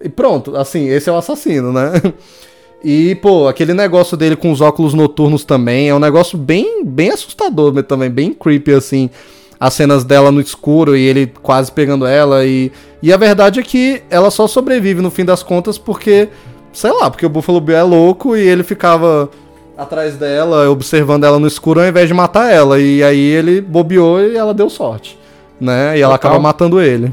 E 0.00 0.08
pronto, 0.08 0.56
assim, 0.56 0.88
esse 0.88 1.08
é 1.08 1.12
o 1.12 1.16
assassino, 1.16 1.72
né? 1.72 1.92
E, 2.84 3.14
pô, 3.16 3.46
aquele 3.46 3.72
negócio 3.72 4.16
dele 4.16 4.34
com 4.34 4.50
os 4.50 4.60
óculos 4.60 4.92
noturnos 4.92 5.44
também 5.44 5.88
é 5.88 5.94
um 5.94 6.00
negócio 6.00 6.36
bem, 6.36 6.84
bem 6.84 7.10
assustador 7.10 7.82
também, 7.84 8.10
bem 8.10 8.32
creepy, 8.32 8.72
assim. 8.72 9.08
As 9.58 9.74
cenas 9.74 10.02
dela 10.02 10.32
no 10.32 10.40
escuro 10.40 10.96
e 10.96 11.06
ele 11.06 11.32
quase 11.40 11.70
pegando 11.70 12.04
ela. 12.04 12.44
E, 12.44 12.72
e 13.00 13.12
a 13.12 13.16
verdade 13.16 13.60
é 13.60 13.62
que 13.62 14.02
ela 14.10 14.30
só 14.30 14.48
sobrevive 14.48 15.00
no 15.00 15.10
fim 15.10 15.24
das 15.24 15.42
contas 15.44 15.78
porque, 15.78 16.28
sei 16.72 16.90
lá, 16.90 17.08
porque 17.08 17.24
o 17.24 17.28
Buffalo 17.28 17.60
Bill 17.60 17.76
é 17.76 17.82
louco 17.84 18.36
e 18.36 18.40
ele 18.40 18.64
ficava 18.64 19.30
atrás 19.76 20.16
dela, 20.16 20.68
observando 20.68 21.24
ela 21.24 21.38
no 21.38 21.46
escuro 21.46 21.80
ao 21.80 21.86
invés 21.86 22.08
de 22.08 22.14
matar 22.14 22.52
ela. 22.52 22.80
E 22.80 23.04
aí 23.04 23.20
ele 23.20 23.60
bobeou 23.60 24.20
e 24.20 24.36
ela 24.36 24.52
deu 24.52 24.68
sorte, 24.68 25.16
né? 25.60 25.96
E 25.96 26.02
ela 26.02 26.16
acaba 26.16 26.40
matando 26.40 26.80
ele. 26.80 27.12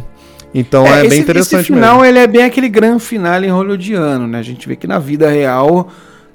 Então 0.54 0.86
é, 0.86 0.90
é 0.90 1.00
esse, 1.02 1.10
bem 1.10 1.20
interessante 1.20 1.62
esse 1.62 1.74
final, 1.74 1.98
mesmo. 1.98 2.06
ele 2.06 2.20
é 2.20 2.28
bem 2.28 2.44
aquele 2.44 2.70
grande 2.70 3.04
final 3.04 3.44
em 3.44 3.50
hollywoodiano, 3.50 4.28
né? 4.28 4.40
A 4.40 4.44
gente 4.44 4.68
vê 4.68 4.76
que 4.76 4.88
na 4.88 5.00
vida 5.00 5.30
real 5.30 5.90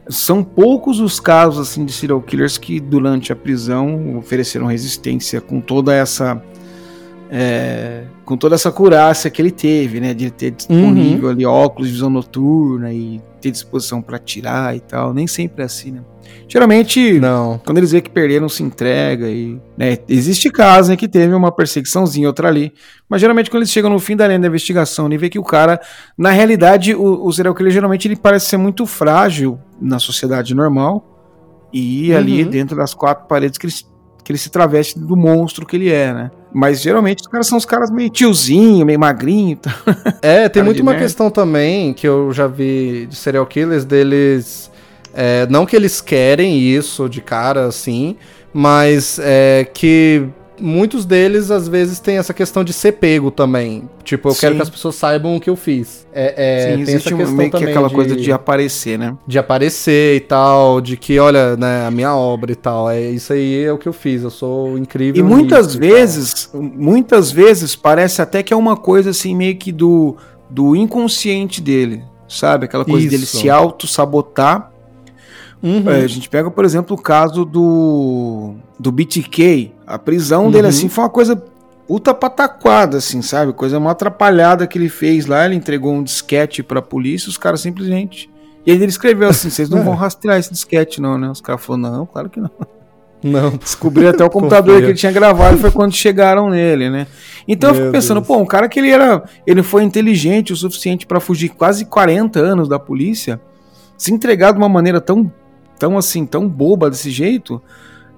são 0.09 0.45
poucos 0.45 1.01
os 1.01 1.19
casos 1.19 1.69
assim 1.69 1.85
de 1.85 1.93
serial 1.93 2.21
killers 2.21 2.59
que 2.59 2.79
durante 2.79 3.33
a 3.33 3.37
prisão 3.37 4.19
ofereceram 4.19 4.67
resistência 4.67 5.41
com 5.41 5.61
toda 5.61 5.95
essa 5.95 6.43
é, 7.31 8.05
com 8.25 8.37
toda 8.37 8.55
essa 8.55 8.71
curácia 8.71 9.31
que 9.31 9.41
ele 9.41 9.51
teve, 9.51 9.99
né, 9.99 10.15
de 10.15 10.31
ter 10.31 10.51
disponível 10.53 11.27
uhum. 11.27 11.33
ali 11.33 11.47
óculos 11.47 11.89
de 11.89 11.95
visão 11.95 12.11
noturna 12.11 12.93
e 12.93 13.21
ter 13.45 13.51
disposição 13.51 14.01
para 14.01 14.19
tirar 14.19 14.75
e 14.75 14.81
tal. 14.81 15.13
Nem 15.13 15.27
sempre 15.27 15.63
é 15.63 15.67
assim, 15.67 15.93
né? 15.93 16.01
Geralmente, 16.49 17.21
não. 17.21 17.59
quando 17.59 17.79
eles 17.79 17.93
veem 17.93 18.03
que 18.03 18.11
perderam, 18.11 18.49
se 18.49 18.63
entrega 18.63 19.29
e, 19.29 19.61
né, 19.77 19.99
existe 20.09 20.51
casos 20.51 20.91
em 20.91 20.97
que 20.97 21.07
teve 21.07 21.35
uma 21.35 21.53
perseguiçãozinha 21.53 22.27
outra 22.27 22.49
ali, 22.49 22.73
mas 23.09 23.21
geralmente 23.21 23.51
quando 23.51 23.63
eles 23.63 23.71
chegam 23.71 23.91
no 23.91 23.99
fim 23.99 24.17
da 24.17 24.27
linha 24.27 24.39
da 24.39 24.47
investigação, 24.47 25.11
e 25.13 25.19
vê 25.19 25.29
que 25.29 25.39
o 25.39 25.45
cara, 25.45 25.81
na 26.17 26.31
realidade, 26.31 26.95
o, 26.95 27.27
o 27.27 27.33
serial 27.33 27.55
killer 27.55 27.73
geralmente 27.73 28.09
ele 28.09 28.17
parece 28.17 28.47
ser 28.47 28.57
muito 28.57 28.87
frágil 28.87 29.59
na 29.81 29.99
sociedade 29.99 30.55
normal 30.55 31.69
e 31.73 32.11
uhum. 32.11 32.17
ali 32.17 32.45
dentro 32.45 32.77
das 32.77 32.95
quatro 32.95 33.27
paredes 33.27 33.59
que 33.59 33.67
ele, 33.67 33.75
que 34.25 34.33
ele 34.33 34.39
se 34.39 34.51
traveste 34.51 34.99
do 34.99 35.17
monstro 35.17 35.67
que 35.67 35.77
ele 35.77 35.91
é, 35.91 36.13
né? 36.13 36.31
Mas 36.55 36.81
geralmente 36.81 37.21
os 37.23 37.27
caras 37.27 37.49
são 37.49 37.59
os 37.59 37.65
caras 37.65 37.91
meio 37.91 38.09
tiozinho, 38.09 38.87
meio 38.87 38.99
magrinho. 38.99 39.57
Tá? 39.57 39.75
É, 40.23 40.49
tem 40.49 40.63
muito 40.63 40.81
uma 40.81 40.95
questão 40.95 41.31
também 41.31 41.93
que 41.93 42.07
eu 42.09 42.33
já 42.33 42.47
vi 42.47 43.07
de 43.07 43.17
serial 43.17 43.45
killers 43.45 43.85
deles 43.85 44.71
é, 45.15 45.47
não 45.49 45.65
que 45.65 45.77
eles 45.77 46.01
querem 46.01 46.59
isso 46.59 47.09
de 47.09 47.21
cara 47.21 47.67
assim, 47.67 48.17
mas 48.53 49.21
é 49.23 49.65
que 49.73 50.27
muitos 50.61 51.05
deles 51.05 51.51
às 51.51 51.69
vezes 51.69 51.99
tem 51.99 52.17
essa 52.17 52.33
questão 52.33 52.63
de 52.65 52.73
ser 52.73 52.93
pego 52.93 53.31
também. 53.31 53.89
Tipo, 54.03 54.29
eu 54.29 54.33
Sim. 54.35 54.41
quero 54.41 54.57
que 54.57 54.63
as 54.63 54.71
pessoas 54.71 54.95
saibam 54.95 55.37
o 55.37 55.41
que 55.41 55.51
eu 55.51 55.57
fiz. 55.57 56.07
É, 56.13 56.35
é 56.37 56.77
Sim, 56.77 56.85
tem 56.85 56.95
essa 56.95 57.11
questão 57.11 57.37
meio 57.37 57.51
também 57.51 57.51
que 57.51 57.71
aquela 57.71 57.89
de, 57.89 57.95
coisa 57.95 58.17
de 58.17 58.33
aparecer, 58.33 58.99
né? 58.99 59.17
De 59.27 59.39
aparecer 59.39 60.17
e 60.17 60.21
tal, 60.21 60.81
de 60.81 60.97
que 60.97 61.19
olha, 61.19 61.57
né, 61.57 61.87
a 61.87 61.91
minha 61.91 62.15
obra 62.15 62.53
e 62.53 62.57
tal. 62.57 62.91
É 62.91 63.01
isso 63.01 63.33
aí 63.33 63.65
é 63.65 63.73
o 63.73 63.79
que 63.79 63.89
eu 63.89 63.93
fiz. 63.93 64.23
Eu 64.23 64.31
sou 64.31 64.79
incrível. 64.79 65.25
E 65.25 65.27
muitas 65.27 65.75
vezes, 65.75 66.51
e 66.53 66.59
muitas 66.59 67.31
vezes 67.31 67.75
parece 67.75 68.23
até 68.23 68.43
que 68.43 68.53
é 68.53 68.57
uma 68.57 68.77
coisa 68.77 69.11
assim 69.11 69.35
meio 69.35 69.57
que 69.57 69.73
do 69.73 70.17
do 70.51 70.77
inconsciente 70.77 71.61
dele, 71.61 72.05
sabe? 72.29 72.67
Aquela 72.67 72.85
coisa 72.85 73.01
isso. 73.01 73.11
dele 73.11 73.27
se 73.27 73.51
auto 73.51 73.89
sabotar 73.89 74.75
Uhum. 75.65 75.91
É, 75.91 76.03
a 76.03 76.07
gente 76.07 76.29
pega, 76.29 76.51
por 76.51 76.63
exemplo, 76.63 76.95
o 76.95 77.01
caso 77.01 77.43
do, 77.43 78.53
do 78.79 78.93
BTK, 78.93 79.73
A 79.87 79.99
prisão 79.99 80.47
uhum. 80.47 80.51
dele, 80.51 80.69
assim, 80.69 80.89
foi 80.89 81.05
uma 81.05 81.11
coisa 81.11 81.43
puta 81.87 82.15
pataquada, 82.15 82.99
assim, 82.99 83.23
sabe? 83.23 83.53
Coisa 83.53 83.79
uma 83.79 83.91
atrapalhada 83.91 84.67
que 84.67 84.79
ele 84.79 84.89
fez 84.89 85.27
lá. 85.27 85.45
Ele 85.45 85.55
entregou 85.55 85.93
um 85.93 86.03
disquete 86.03 86.63
pra 86.63 86.81
polícia, 86.83 87.29
os 87.29 87.37
caras 87.37 87.61
simplesmente. 87.61 88.31
E 88.67 88.71
aí 88.71 88.77
ele 88.77 88.87
escreveu 88.87 89.29
assim: 89.29 89.51
vocês 89.51 89.69
não 89.69 89.83
vão 89.85 89.95
rastrear 89.95 90.39
esse 90.39 90.51
disquete, 90.51 91.01
não, 91.01 91.19
né? 91.19 91.31
Os 91.31 91.41
caras 91.41 91.65
falaram: 91.65 91.99
não, 91.99 92.07
claro 92.07 92.31
que 92.31 92.41
não. 92.41 92.51
Não. 93.23 93.51
Descobri 93.57 94.07
até 94.07 94.23
o 94.23 94.29
computador 94.31 94.79
que 94.81 94.87
ele 94.87 94.95
tinha 94.95 95.13
gravado 95.13 95.57
foi 95.57 95.71
quando 95.71 95.95
chegaram 95.95 96.51
nele, 96.51 96.91
né? 96.91 97.07
Então 97.49 97.71
Meu 97.71 97.81
eu 97.81 97.85
fico 97.87 97.93
pensando, 97.93 98.21
Deus. 98.21 98.27
pô, 98.27 98.37
um 98.37 98.47
cara 98.47 98.69
que 98.69 98.79
ele 98.79 98.91
era. 98.91 99.23
Ele 99.47 99.63
foi 99.63 99.83
inteligente 99.83 100.53
o 100.53 100.57
suficiente 100.57 101.07
para 101.07 101.21
fugir 101.21 101.51
quase 101.51 101.85
40 101.85 102.39
anos 102.39 102.69
da 102.69 102.79
polícia, 102.79 103.41
se 103.97 104.13
entregar 104.13 104.53
de 104.53 104.59
uma 104.59 104.69
maneira 104.69 105.01
tão, 105.01 105.31
tão 105.79 105.97
assim, 105.97 106.27
tão 106.27 106.49
boba 106.49 106.91
desse 106.91 107.11
jeito 107.11 107.63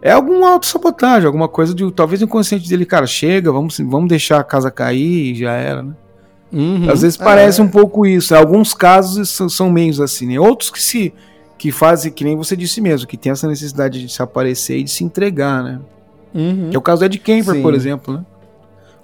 é 0.07 0.13
alguma 0.13 0.51
autossabotagem, 0.51 1.27
alguma 1.27 1.49
coisa 1.49 1.75
de 1.75 1.91
talvez 1.91 2.23
inconsciente 2.23 2.69
dele, 2.69 2.87
cara, 2.87 3.09
chega, 3.09 3.51
vamos, 3.51 3.77
vamos 3.81 4.09
deixar 4.09 4.39
a 4.39 4.45
casa 4.45 4.71
cair 4.71 5.33
e 5.33 5.35
já 5.35 5.51
era, 5.53 5.83
né? 5.83 5.95
Uhum, 6.53 6.89
Às 6.89 7.03
vezes 7.03 7.17
parece 7.17 7.61
é. 7.61 7.65
um 7.65 7.67
pouco 7.67 8.07
isso. 8.07 8.33
Alguns 8.33 8.73
casos 8.73 9.29
são, 9.31 9.49
são 9.49 9.69
meios 9.69 10.01
assim, 10.01 10.29
né? 10.29 10.39
Outros 10.39 10.71
que 10.71 10.81
se 10.81 11.13
que 11.59 11.73
fazem, 11.73 12.13
que 12.13 12.23
nem 12.23 12.37
você 12.37 12.57
disse 12.57 12.81
mesmo, 12.81 13.09
que 13.09 13.17
tem 13.17 13.33
essa 13.33 13.49
necessidade 13.49 14.01
de 14.01 14.13
se 14.13 14.23
aparecer 14.23 14.79
e 14.79 14.85
de 14.85 14.91
se 14.93 15.03
entregar, 15.03 15.65
né? 15.65 15.81
Uhum. 16.33 16.71
Que 16.71 16.77
é 16.77 16.79
o 16.79 16.83
caso 16.83 17.01
do 17.01 17.07
Ed 17.07 17.19
Kemper, 17.19 17.55
Sim. 17.57 17.63
por 17.63 17.75
exemplo, 17.75 18.15
né? 18.15 18.25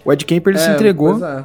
O 0.04 0.12
Ed 0.12 0.24
Kemper 0.24 0.52
ele 0.52 0.62
é, 0.62 0.64
se 0.64 0.70
entregou. 0.70 1.24
É. 1.24 1.44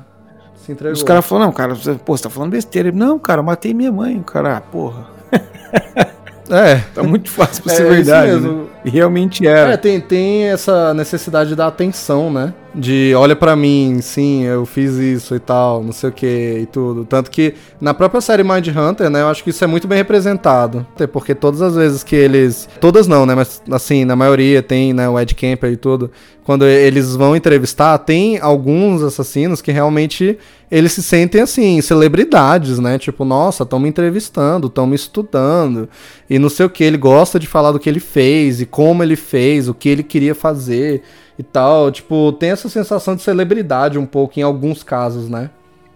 Se 0.55 0.71
entregou. 0.71 0.93
Os 0.93 1.01
caras 1.01 1.25
falaram, 1.25 1.47
não, 1.47 1.53
cara, 1.53 1.75
pô, 2.05 2.15
você 2.15 2.21
tá 2.21 2.29
falando 2.29 2.51
besteira. 2.51 2.89
Ele, 2.89 2.97
não, 2.97 3.17
cara, 3.17 3.41
matei 3.41 3.73
minha 3.73 3.91
mãe. 3.91 4.19
O 4.19 4.23
cara, 4.23 4.57
ah, 4.57 4.61
porra. 4.61 5.07
É. 6.49 6.83
Tá 6.93 7.03
muito 7.03 7.29
fácil 7.29 7.63
pra 7.63 7.73
é, 7.73 7.75
ser 7.75 7.89
verdade. 7.89 8.39
Né? 8.39 8.65
Realmente 8.85 9.45
era. 9.45 9.73
É, 9.73 9.77
tem, 9.77 9.99
tem 9.99 10.43
essa 10.45 10.93
necessidade 10.93 11.55
da 11.55 11.67
atenção, 11.67 12.31
né? 12.31 12.53
De 12.73 13.13
olha 13.15 13.35
para 13.35 13.55
mim, 13.55 13.99
sim, 14.01 14.43
eu 14.43 14.65
fiz 14.65 14.93
isso 14.95 15.35
e 15.35 15.39
tal, 15.39 15.83
não 15.83 15.91
sei 15.91 16.09
o 16.09 16.13
que 16.13 16.59
e 16.61 16.65
tudo. 16.67 17.05
Tanto 17.05 17.31
que 17.31 17.55
na 17.81 17.93
própria 17.93 18.21
série 18.21 18.43
Mind 18.43 18.67
Hunter, 18.67 19.09
né, 19.09 19.21
eu 19.21 19.27
acho 19.27 19.43
que 19.43 19.49
isso 19.49 19.63
é 19.63 19.67
muito 19.67 19.87
bem 19.87 19.97
representado. 19.97 20.85
Porque 21.11 21.33
todas 21.33 21.61
as 21.61 21.75
vezes 21.75 22.03
que 22.03 22.15
eles. 22.15 22.69
Todas 22.79 23.07
não, 23.07 23.25
né? 23.25 23.33
Mas 23.33 23.61
assim, 23.71 24.05
na 24.05 24.15
maioria 24.15 24.61
tem, 24.61 24.93
né, 24.93 25.09
o 25.09 25.19
Ed 25.19 25.33
Kemper 25.33 25.71
e 25.71 25.77
tudo. 25.77 26.11
Quando 26.43 26.65
eles 26.65 27.15
vão 27.15 27.35
entrevistar, 27.35 27.97
tem 27.97 28.39
alguns 28.39 29.01
assassinos 29.01 29.61
que 29.61 29.71
realmente 29.71 30.37
eles 30.69 30.91
se 30.91 31.01
sentem 31.01 31.41
assim, 31.41 31.79
celebridades, 31.81 32.77
né? 32.79 32.99
Tipo, 32.99 33.23
nossa, 33.23 33.63
estão 33.63 33.79
me 33.79 33.87
entrevistando, 33.87 34.67
estão 34.67 34.85
me 34.85 34.95
estudando 34.95 35.87
e 36.29 36.37
não 36.37 36.49
sei 36.49 36.65
o 36.65 36.69
que. 36.69 36.83
Ele 36.83 36.97
gosta 36.97 37.39
de 37.39 37.47
falar 37.47 37.71
do 37.71 37.79
que 37.79 37.87
ele 37.89 37.99
fez 37.99 38.59
e 38.59 38.65
como 38.65 39.01
ele 39.01 39.15
fez, 39.15 39.69
o 39.69 39.73
que 39.73 39.87
ele 39.87 40.03
queria 40.03 40.35
fazer 40.35 41.03
e 41.39 41.43
tal. 41.43 41.89
Tipo, 41.89 42.33
tem 42.33 42.51
essa 42.51 42.67
sensação 42.67 43.15
de 43.15 43.21
celebridade 43.21 43.97
um 43.97 44.05
pouco 44.05 44.39
em 44.39 44.43
alguns 44.43 44.83
casos, 44.83 45.29
né? 45.29 45.49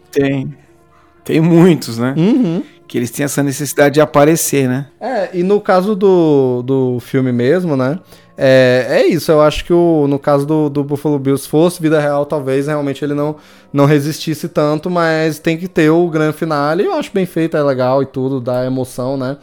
Tem. 0.09 0.55
Tem 1.23 1.39
muitos, 1.39 1.97
né? 1.97 2.15
Uhum. 2.17 2.63
Que 2.87 2.97
eles 2.97 3.11
têm 3.11 3.25
essa 3.25 3.43
necessidade 3.43 3.95
de 3.95 4.01
aparecer, 4.01 4.67
né? 4.67 4.87
É, 4.99 5.29
e 5.33 5.43
no 5.43 5.61
caso 5.61 5.95
do, 5.95 6.63
do 6.63 6.99
filme 6.99 7.31
mesmo, 7.31 7.75
né? 7.77 7.99
É, 8.37 8.87
é 8.89 9.07
isso, 9.07 9.31
eu 9.31 9.41
acho 9.41 9.65
que 9.65 9.73
o, 9.73 10.07
no 10.07 10.17
caso 10.17 10.45
do, 10.45 10.69
do 10.69 10.83
Buffalo 10.83 11.19
Bills, 11.19 11.47
fosse 11.47 11.81
vida 11.81 11.99
real, 11.99 12.25
talvez 12.25 12.67
realmente 12.67 13.03
ele 13.03 13.13
não, 13.13 13.35
não 13.71 13.85
resistisse 13.85 14.47
tanto, 14.47 14.89
mas 14.89 15.37
tem 15.37 15.57
que 15.57 15.67
ter 15.67 15.89
o 15.89 16.07
grande 16.09 16.37
finale. 16.37 16.85
Eu 16.85 16.93
acho 16.93 17.11
bem 17.13 17.25
feito, 17.25 17.57
é 17.57 17.61
legal 17.61 18.01
e 18.01 18.05
tudo, 18.05 18.39
dá 18.39 18.65
emoção, 18.65 19.17
né? 19.17 19.37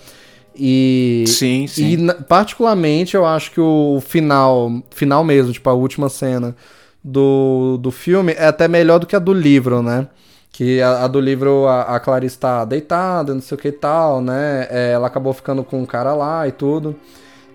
E, 0.58 1.24
sim, 1.28 1.66
sim. 1.68 2.08
E 2.08 2.14
particularmente 2.24 3.14
eu 3.14 3.24
acho 3.24 3.52
que 3.52 3.60
o 3.60 4.02
final, 4.04 4.82
final 4.90 5.22
mesmo, 5.22 5.52
tipo 5.52 5.70
a 5.70 5.74
última 5.74 6.08
cena 6.08 6.56
do, 7.02 7.78
do 7.80 7.92
filme 7.92 8.32
é 8.32 8.46
até 8.46 8.66
melhor 8.66 8.98
do 8.98 9.06
que 9.06 9.14
a 9.14 9.20
do 9.20 9.32
livro, 9.32 9.82
né? 9.82 10.08
Que 10.50 10.82
a, 10.82 11.04
a 11.04 11.06
do 11.06 11.20
livro 11.20 11.66
a, 11.66 11.82
a 11.82 12.00
Clarice 12.00 12.36
tá 12.36 12.64
deitada, 12.64 13.32
não 13.32 13.40
sei 13.40 13.56
o 13.56 13.60
que 13.60 13.68
e 13.68 13.72
tal, 13.72 14.20
né? 14.20 14.66
É, 14.68 14.92
ela 14.92 15.06
acabou 15.06 15.32
ficando 15.32 15.62
com 15.62 15.80
um 15.80 15.86
cara 15.86 16.12
lá 16.14 16.48
e 16.48 16.50
tudo. 16.52 16.96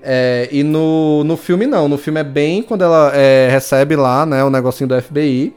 É, 0.05 0.49
e 0.51 0.63
no, 0.63 1.23
no 1.23 1.37
filme 1.37 1.65
não, 1.65 1.87
no 1.87 1.97
filme 1.97 2.19
é 2.19 2.23
bem 2.23 2.61
quando 2.61 2.83
ela 2.83 3.11
é, 3.15 3.47
recebe 3.49 3.95
lá, 3.95 4.25
né, 4.25 4.43
o 4.43 4.49
negocinho 4.49 4.89
do 4.89 5.01
FBI. 5.01 5.53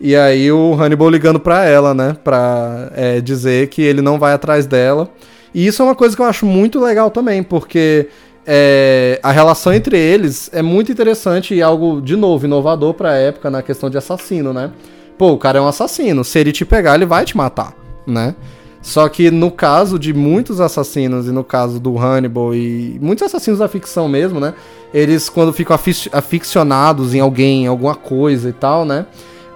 E 0.00 0.16
aí 0.16 0.50
o 0.50 0.74
Hannibal 0.74 1.10
ligando 1.10 1.38
pra 1.38 1.64
ela, 1.64 1.92
né, 1.92 2.16
pra 2.24 2.90
é, 2.96 3.20
dizer 3.20 3.68
que 3.68 3.82
ele 3.82 4.00
não 4.00 4.18
vai 4.18 4.32
atrás 4.32 4.66
dela. 4.66 5.10
E 5.54 5.66
isso 5.66 5.82
é 5.82 5.84
uma 5.84 5.94
coisa 5.94 6.16
que 6.16 6.22
eu 6.22 6.26
acho 6.26 6.46
muito 6.46 6.80
legal 6.80 7.10
também, 7.10 7.42
porque 7.42 8.08
é, 8.46 9.20
a 9.22 9.30
relação 9.30 9.72
entre 9.72 9.98
eles 9.98 10.50
é 10.52 10.62
muito 10.62 10.90
interessante 10.90 11.54
e 11.54 11.62
algo, 11.62 12.00
de 12.00 12.16
novo, 12.16 12.46
inovador 12.46 12.94
pra 12.94 13.14
época 13.16 13.50
na 13.50 13.62
questão 13.62 13.88
de 13.88 13.98
assassino, 13.98 14.52
né? 14.52 14.70
Pô, 15.16 15.32
o 15.32 15.38
cara 15.38 15.58
é 15.58 15.62
um 15.62 15.68
assassino, 15.68 16.24
se 16.24 16.38
ele 16.38 16.50
te 16.50 16.64
pegar, 16.64 16.94
ele 16.96 17.06
vai 17.06 17.24
te 17.24 17.36
matar, 17.36 17.74
né? 18.06 18.34
Só 18.84 19.08
que 19.08 19.30
no 19.30 19.50
caso 19.50 19.98
de 19.98 20.12
muitos 20.12 20.60
assassinos, 20.60 21.26
e 21.26 21.32
no 21.32 21.42
caso 21.42 21.80
do 21.80 21.98
Hannibal 21.98 22.54
e 22.54 22.98
muitos 23.00 23.24
assassinos 23.24 23.60
da 23.60 23.66
ficção 23.66 24.06
mesmo, 24.06 24.38
né? 24.38 24.52
Eles, 24.92 25.30
quando 25.30 25.54
ficam 25.54 25.74
afic 25.74 26.10
aficionados 26.12 27.14
em 27.14 27.18
alguém, 27.18 27.64
em 27.64 27.66
alguma 27.66 27.94
coisa 27.94 28.50
e 28.50 28.52
tal, 28.52 28.84
né? 28.84 29.06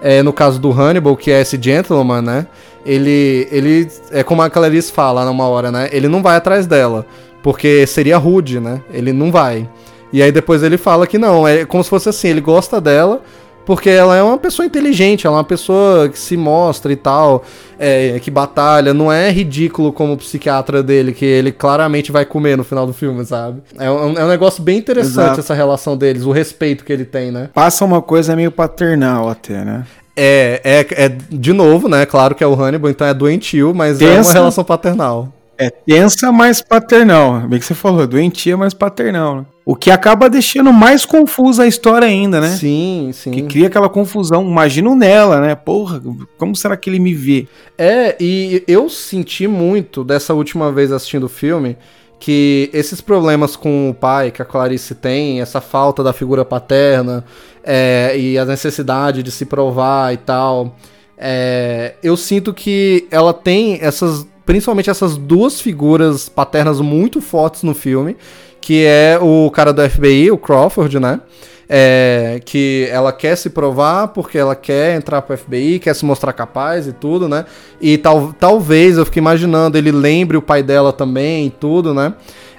É, 0.01 0.23
no 0.23 0.33
caso 0.33 0.59
do 0.59 0.71
Hannibal, 0.71 1.15
que 1.15 1.29
é 1.29 1.41
esse 1.41 1.59
gentleman, 1.61 2.23
né? 2.23 2.47
Ele, 2.83 3.47
ele 3.51 3.87
é 4.09 4.23
como 4.23 4.41
a 4.41 4.49
Clarice 4.49 4.91
fala 4.91 5.23
numa 5.23 5.47
hora, 5.47 5.71
né? 5.71 5.89
Ele 5.91 6.07
não 6.07 6.23
vai 6.23 6.35
atrás 6.35 6.65
dela, 6.65 7.05
porque 7.43 7.85
seria 7.85 8.17
rude, 8.17 8.59
né? 8.59 8.81
Ele 8.91 9.13
não 9.13 9.31
vai. 9.31 9.69
E 10.11 10.23
aí 10.23 10.31
depois 10.31 10.63
ele 10.63 10.75
fala 10.75 11.05
que 11.05 11.19
não, 11.19 11.47
é 11.47 11.65
como 11.65 11.83
se 11.83 11.89
fosse 11.91 12.09
assim, 12.09 12.29
ele 12.29 12.41
gosta 12.41 12.81
dela, 12.81 13.21
porque 13.69 13.87
ela 13.87 14.15
é 14.15 14.23
uma 14.23 14.39
pessoa 14.39 14.65
inteligente, 14.65 15.27
ela 15.27 15.35
é 15.35 15.37
uma 15.37 15.43
pessoa 15.43 16.09
que 16.09 16.17
se 16.17 16.35
mostra 16.35 16.91
e 16.91 16.95
tal, 16.95 17.43
é, 17.77 18.19
que 18.19 18.31
batalha. 18.31 18.95
Não 18.95 19.13
é 19.13 19.29
ridículo 19.29 19.93
como 19.93 20.13
o 20.13 20.17
psiquiatra 20.17 20.81
dele, 20.81 21.11
que 21.11 21.23
ele 21.23 21.51
claramente 21.51 22.11
vai 22.11 22.25
comer 22.25 22.57
no 22.57 22.63
final 22.63 22.87
do 22.87 22.93
filme, 22.93 23.23
sabe? 23.23 23.61
É 23.77 23.87
um, 23.91 24.17
é 24.17 24.25
um 24.25 24.27
negócio 24.27 24.63
bem 24.63 24.79
interessante 24.79 25.19
Exato. 25.25 25.39
essa 25.41 25.53
relação 25.53 25.95
deles, 25.95 26.23
o 26.23 26.31
respeito 26.31 26.83
que 26.83 26.91
ele 26.91 27.05
tem, 27.05 27.29
né? 27.29 27.51
Passa 27.53 27.85
uma 27.85 28.01
coisa 28.01 28.35
meio 28.35 28.49
paternal 28.49 29.29
até, 29.29 29.63
né? 29.63 29.85
É, 30.17 30.59
é, 30.63 31.05
é, 31.05 31.09
de 31.29 31.53
novo, 31.53 31.87
né? 31.87 32.07
Claro 32.07 32.33
que 32.33 32.43
é 32.43 32.47
o 32.47 32.59
Hannibal, 32.59 32.89
então 32.89 33.05
é 33.05 33.13
doentio, 33.13 33.71
mas 33.75 33.99
Pensa... 33.99 34.13
é 34.13 34.19
uma 34.19 34.33
relação 34.33 34.63
paternal. 34.63 35.31
É 35.59 35.69
tensa, 35.69 36.31
mas 36.31 36.61
paternal. 36.61 37.41
Bem 37.41 37.59
que 37.59 37.65
você 37.65 37.75
falou, 37.75 38.07
doentia, 38.07 38.55
mas 38.55 38.73
paternal. 38.73 39.35
Né? 39.35 39.45
O 39.65 39.75
que 39.75 39.91
acaba 39.91 40.29
deixando 40.29 40.71
mais 40.71 41.05
confusa 41.05 41.63
a 41.63 41.67
história 41.67 42.07
ainda, 42.07 42.39
né? 42.39 42.47
Sim, 42.47 43.11
sim. 43.13 43.29
Que 43.31 43.41
cria 43.43 43.67
aquela 43.67 43.89
confusão. 43.89 44.47
Imagino 44.47 44.95
nela, 44.95 45.41
né? 45.41 45.55
Porra, 45.55 46.01
como 46.37 46.55
será 46.55 46.77
que 46.77 46.89
ele 46.89 46.97
me 46.97 47.13
vê? 47.13 47.45
É, 47.77 48.15
e 48.21 48.63
eu 48.69 48.89
senti 48.89 49.47
muito 49.47 50.01
dessa 50.01 50.33
última 50.33 50.71
vez 50.71 50.93
assistindo 50.93 51.25
o 51.25 51.29
filme 51.29 51.77
que 52.19 52.69
esses 52.73 53.01
problemas 53.01 53.55
com 53.57 53.89
o 53.89 53.93
pai 53.93 54.31
que 54.31 54.41
a 54.41 54.45
Clarice 54.45 54.95
tem, 54.95 55.41
essa 55.41 55.59
falta 55.59 56.01
da 56.03 56.13
figura 56.13 56.43
paterna 56.45 57.23
é, 57.63 58.17
e 58.17 58.37
a 58.37 58.45
necessidade 58.45 59.21
de 59.21 59.31
se 59.31 59.45
provar 59.45 60.13
e 60.13 60.17
tal, 60.17 60.75
é, 61.17 61.95
eu 62.01 62.15
sinto 62.15 62.53
que 62.53 63.07
ela 63.11 63.33
tem 63.33 63.77
essas 63.81 64.25
principalmente 64.49 64.89
essas 64.89 65.15
duas 65.15 65.61
figuras 65.61 66.27
paternas 66.27 66.81
muito 66.81 67.21
fortes 67.21 67.61
no 67.61 67.75
filme, 67.75 68.17
que 68.59 68.83
é 68.83 69.19
o 69.21 69.47
cara 69.51 69.71
do 69.71 69.87
FBI, 69.87 70.31
o 70.31 70.39
Crawford, 70.39 70.99
né? 70.99 71.21
É, 71.69 72.41
que 72.43 72.87
ela 72.89 73.13
quer 73.13 73.35
se 73.35 73.51
provar 73.51 74.07
porque 74.07 74.39
ela 74.39 74.55
quer 74.55 74.95
entrar 74.95 75.21
pro 75.21 75.37
FBI, 75.37 75.77
quer 75.77 75.93
se 75.93 76.03
mostrar 76.03 76.33
capaz 76.33 76.87
e 76.87 76.93
tudo, 76.93 77.29
né? 77.29 77.45
E 77.79 77.95
tal, 77.99 78.33
talvez, 78.39 78.97
eu 78.97 79.05
fiquei 79.05 79.21
imaginando, 79.21 79.77
ele 79.77 79.91
lembre 79.91 80.35
o 80.35 80.41
pai 80.41 80.63
dela 80.63 80.91
também 80.91 81.45
e 81.45 81.51
tudo, 81.51 81.93
né? 81.93 82.15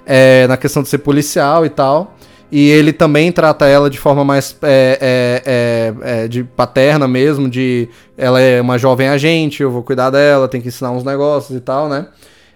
É, 0.07 0.47
na 0.47 0.57
questão 0.57 0.85
de 0.85 0.89
ser 0.89 0.99
policial 0.99 1.67
e 1.67 1.71
tal. 1.71 2.15
E 2.53 2.69
ele 2.69 2.93
também 2.93 3.31
trata 3.31 3.67
ela 3.67 3.89
de 3.89 3.99
forma 3.99 4.25
mais 4.25 4.57
é, 4.63 4.99
é, 5.01 5.43
é, 5.47 6.25
é, 6.25 6.29
de 6.29 6.43
paterna 6.43 7.07
mesmo, 7.07 7.49
de 7.49 7.89
ela 8.19 8.41
é 8.41 8.61
uma 8.61 8.77
jovem 8.77 9.09
agente, 9.09 9.63
eu 9.63 9.71
vou 9.71 9.83
cuidar 9.83 10.11
dela, 10.11 10.49
tem 10.49 10.61
que 10.61 10.69
ensinar 10.69 10.91
uns 10.91 11.05
negócios 11.05 11.57
e 11.57 11.61
tal, 11.61 11.89
né? 11.89 12.09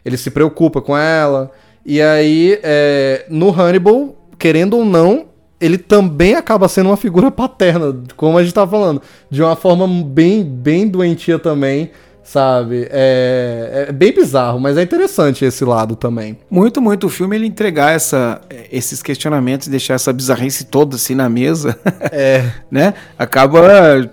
Ele 0.05 0.17
se 0.17 0.31
preocupa 0.31 0.81
com 0.81 0.97
ela. 0.97 1.51
E 1.87 2.03
aí, 2.03 2.59
é, 2.63 3.25
no 3.29 3.51
Hannibal, 3.51 4.17
querendo 4.37 4.77
ou 4.77 4.85
não, 4.85 5.27
ele 5.61 5.79
também 5.79 6.35
acaba 6.35 6.67
sendo 6.67 6.91
uma 6.91 6.97
figura 6.97 7.31
paterna, 7.33 7.97
como 8.17 8.37
a 8.37 8.43
gente 8.43 8.55
tá 8.55 8.67
falando, 8.67 9.01
de 9.31 9.43
uma 9.43 9.55
forma 9.55 9.87
bem, 9.87 10.43
bem 10.43 10.89
doentia 10.89 11.39
também 11.39 11.91
sabe? 12.25 12.89
É, 12.91 13.87
é, 13.89 13.93
bem 13.93 14.13
bizarro, 14.13 14.59
mas 14.59 14.79
é 14.79 14.83
interessante 14.83 15.45
esse 15.45 15.65
lado 15.65 15.95
também. 15.95 16.39
Muito, 16.51 16.81
muito. 16.81 17.07
O 17.07 17.11
filme 17.11 17.37
ele 17.37 17.47
entregar 17.47 17.93
essa, 17.93 18.41
esses 18.73 19.03
questionamentos, 19.03 19.69
deixar 19.69 19.95
essa 19.95 20.13
bizarrice 20.13 20.65
toda 20.65 20.97
assim 20.97 21.15
na 21.15 21.29
mesa, 21.29 21.79
é. 22.11 22.51
né? 22.71 22.95
Acaba 23.19 23.61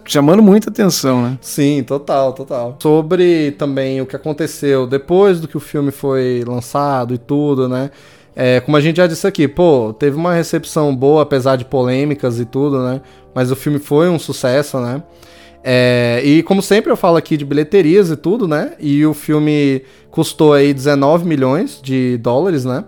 chamando 0.06 0.44
muita 0.44 0.70
atenção, 0.70 1.24
né? 1.24 1.38
Sim, 1.42 1.84
total, 1.84 2.34
total. 2.34 2.78
Sobre 2.80 3.52
também 3.52 4.02
o 4.02 4.06
que 4.06 4.16
aconteceu 4.16 4.86
depois 4.86 5.40
do 5.40 5.48
que 5.48 5.56
o 5.56 5.62
filme 5.62 5.90
foi 5.90 6.44
lançado 6.46 7.14
e 7.14 7.18
tudo, 7.18 7.70
né? 7.70 7.90
É, 8.36 8.60
como 8.60 8.78
a 8.78 8.82
gente 8.82 8.98
já 8.98 9.08
disse 9.08 9.26
aqui, 9.28 9.48
pô, 9.48 9.94
teve 9.98 10.16
uma 10.16 10.34
recepção 10.34 10.96
boa, 10.96 11.24
apesar 11.24 11.56
de 11.56 11.66
polêmicas 11.66 12.40
e 12.40 12.46
tudo, 12.46 12.80
né? 12.84 13.02
Mas 13.34 13.52
o 13.52 13.56
filme 13.56 13.80
foi 13.80 14.10
um 14.10 14.20
sucesso, 14.20 14.80
né? 14.80 15.02
É, 15.64 16.22
e 16.24 16.42
como 16.44 16.62
sempre 16.62 16.92
eu 16.92 16.98
falo 16.98 17.18
aqui 17.18 17.38
de 17.38 17.46
bilheterias 17.46 18.10
e 18.10 18.16
tudo, 18.16 18.48
né? 18.48 18.74
E 18.80 19.06
o 19.06 19.14
filme 19.14 19.84
custou 20.10 20.54
aí 20.54 20.74
19 20.74 21.28
milhões 21.28 21.80
de 21.82 22.18
dólares, 22.18 22.66
né? 22.66 22.84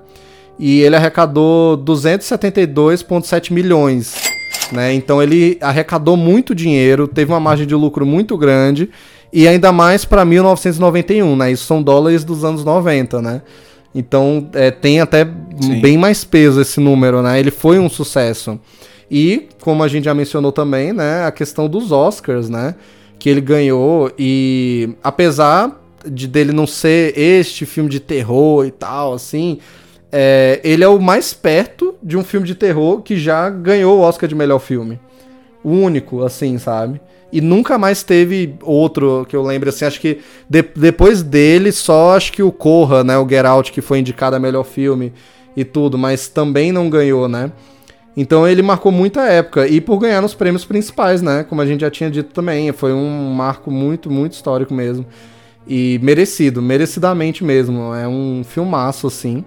E 0.58 0.82
ele 0.82 0.96
arrecadou 0.96 1.78
272,7 1.78 3.52
milhões, 3.52 4.16
né? 4.72 4.94
Então 4.94 5.22
ele 5.22 5.58
arrecadou 5.62 6.18
muito 6.18 6.56
dinheiro, 6.56 7.08
teve 7.08 7.32
uma 7.32 7.40
margem 7.40 7.68
de 7.68 7.76
lucro 7.76 8.06
muito 8.06 8.38
grande 8.38 8.90
e 9.32 9.48
ainda 9.48 9.72
mais 9.72 10.06
para 10.06 10.26
1991, 10.26 11.36
né? 11.36 11.52
Isso 11.52 11.66
são 11.66 11.82
dólares 11.82 12.24
dos 12.24 12.44
anos 12.44 12.64
90, 12.64 13.22
né? 13.22 13.42
Então 13.94 14.50
é, 14.54 14.72
tem 14.72 15.00
até 15.00 15.26
Sim. 15.60 15.80
bem 15.80 15.98
mais 15.98 16.24
peso 16.24 16.62
esse 16.62 16.80
número, 16.80 17.22
né? 17.22 17.40
Ele 17.40 17.52
foi 17.52 17.78
um 17.78 17.90
sucesso. 17.90 18.60
E, 19.10 19.48
como 19.62 19.84
a 19.84 19.88
gente 19.88 20.06
já 20.06 20.14
mencionou 20.14 20.52
também, 20.52 20.94
né, 20.94 21.26
a 21.26 21.32
questão 21.32 21.68
dos 21.68 21.92
Oscars, 21.92 22.50
né? 22.50 22.76
Que 23.20 23.30
ele 23.30 23.42
ganhou 23.42 24.12
e 24.18 24.96
apesar 25.04 25.80
de 26.06 26.28
dele 26.28 26.52
não 26.52 26.68
ser 26.68 27.18
este 27.18 27.66
filme 27.66 27.90
de 27.90 28.00
terror 28.00 28.66
e 28.66 28.72
tal, 28.72 29.14
assim, 29.14 29.60
é, 30.12 30.60
ele 30.64 30.84
é 30.84 30.88
o 30.88 31.00
mais 31.00 31.34
perto 31.34 31.96
de 32.04 32.18
um 32.18 32.24
filme 32.24 32.46
de 32.46 32.56
terror 32.56 33.02
que 33.02 33.18
já 33.18 33.50
ganhou 33.50 33.98
o 33.98 34.02
Oscar 34.02 34.28
de 34.28 34.36
melhor 34.36 34.60
filme. 34.60 35.00
O 35.64 35.70
único, 35.70 36.24
assim, 36.24 36.58
sabe? 36.58 37.00
E 37.32 37.42
nunca 37.42 37.80
mais 37.80 38.04
teve 38.04 38.56
outro 38.62 39.26
que 39.28 39.36
eu 39.36 39.42
lembro, 39.42 39.70
assim, 39.70 39.86
acho 39.86 40.00
que 40.00 40.20
de, 40.48 40.62
depois 40.62 41.24
dele, 41.24 41.72
só 41.72 42.16
acho 42.16 42.32
que 42.32 42.44
o 42.44 42.52
Corra, 42.52 43.04
né, 43.04 43.18
o 43.18 43.28
Get 43.28 43.46
Out, 43.46 43.72
que 43.72 43.82
foi 43.82 44.00
indicado 44.00 44.36
a 44.36 44.40
melhor 44.40 44.64
filme 44.64 45.12
e 45.58 45.66
tudo, 45.66 45.98
mas 45.98 46.28
também 46.28 46.72
não 46.72 46.92
ganhou, 46.92 47.28
né? 47.28 47.52
Então 48.16 48.48
ele 48.48 48.62
marcou 48.62 48.92
muita 48.92 49.22
época. 49.24 49.68
E 49.68 49.82
por 49.82 49.98
ganhar 49.98 50.22
nos 50.22 50.36
prêmios 50.36 50.66
principais, 50.66 51.22
né? 51.22 51.44
Como 51.44 51.62
a 51.62 51.66
gente 51.66 51.82
já 51.82 51.90
tinha 51.90 52.10
dito 52.10 52.34
também. 52.34 52.72
Foi 52.72 52.94
um 52.94 53.34
marco 53.34 53.72
muito, 53.72 54.10
muito 54.12 54.34
histórico 54.34 54.74
mesmo. 54.74 55.06
E 55.68 56.00
merecido, 56.04 56.62
merecidamente 56.62 57.44
mesmo. 57.44 57.94
É 57.94 58.08
um 58.08 58.44
filmaço, 58.44 59.08
assim. 59.08 59.44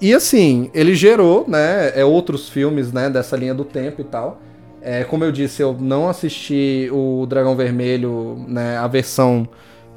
E 0.00 0.12
assim, 0.14 0.70
ele 0.74 0.94
gerou, 0.94 1.44
né? 1.48 1.92
É 1.94 2.04
outros 2.04 2.48
filmes, 2.48 2.92
né? 2.92 3.10
Dessa 3.10 3.36
linha 3.36 3.54
do 3.54 3.64
tempo 3.64 4.00
e 4.00 4.04
tal. 4.04 4.40
É, 4.80 5.04
como 5.04 5.22
eu 5.24 5.30
disse, 5.30 5.62
eu 5.62 5.76
não 5.78 6.08
assisti 6.08 6.88
o 6.92 7.24
Dragão 7.26 7.54
Vermelho, 7.54 8.44
né? 8.48 8.76
A 8.78 8.88
versão 8.88 9.48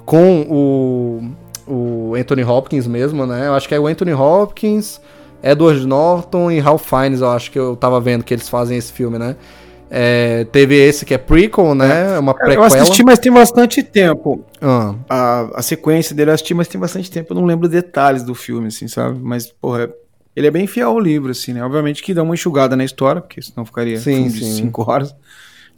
com 0.06 0.42
o, 0.48 1.22
o 1.68 2.16
Anthony 2.16 2.44
Hopkins 2.44 2.86
mesmo, 2.86 3.26
né? 3.26 3.48
Eu 3.48 3.56
acho 3.56 3.68
que 3.68 3.74
é 3.74 3.80
o 3.80 3.88
Anthony 3.88 4.14
Hopkins 4.14 5.02
Edward 5.46 5.86
Norton 5.86 6.50
e 6.50 6.60
Ralph 6.60 6.84
Fiennes, 6.90 7.22
eu 7.22 7.30
acho 7.30 7.52
que 7.52 7.60
eu 7.60 7.76
tava 7.76 8.02
vendo 8.02 8.24
que 8.24 8.34
eles 8.34 8.50
fazem 8.50 8.78
esse 8.78 8.92
filme, 8.92 9.20
né? 9.20 9.36
É, 9.90 10.44
teve 10.46 10.76
esse 10.76 11.06
que 11.06 11.14
é 11.14 11.18
prequel, 11.18 11.76
né? 11.76 12.16
É. 12.16 12.20
Uma 12.20 12.34
prequela. 12.34 12.56
Eu 12.56 12.64
assisti, 12.64 13.04
mas 13.04 13.20
tem 13.20 13.32
bastante 13.32 13.84
tempo. 13.84 14.44
Ah. 14.60 14.96
A, 15.08 15.60
a 15.60 15.62
sequência 15.62 16.16
dele 16.16 16.32
eu 16.32 16.34
assisti, 16.34 16.56
mas 16.56 16.68
tem 16.68 16.82
bastante 16.82 17.12
tempo. 17.12 17.32
Eu 17.32 17.36
não 17.36 17.46
lembro 17.46 17.70
detalhes 17.70 18.24
do 18.24 18.34
filme, 18.34 18.68
assim, 18.68 18.88
sabe? 18.88 19.20
Mas, 19.22 19.46
porra, 19.62 19.90
ele 20.36 20.48
é 20.48 20.52
bem 20.52 20.66
fiel 20.66 20.90
ao 20.90 21.00
livro, 21.00 21.30
assim, 21.30 21.54
né? 21.54 21.64
Obviamente 21.64 22.02
que 22.02 22.14
dá 22.14 22.24
uma 22.24 22.34
enxugada 22.34 22.76
na 22.76 22.84
história, 22.84 23.22
porque 23.22 23.42
senão 23.42 23.64
ficaria 23.64 24.00
sim, 24.00 24.28
sim. 24.30 24.52
cinco 24.52 24.90
horas. 24.90 25.16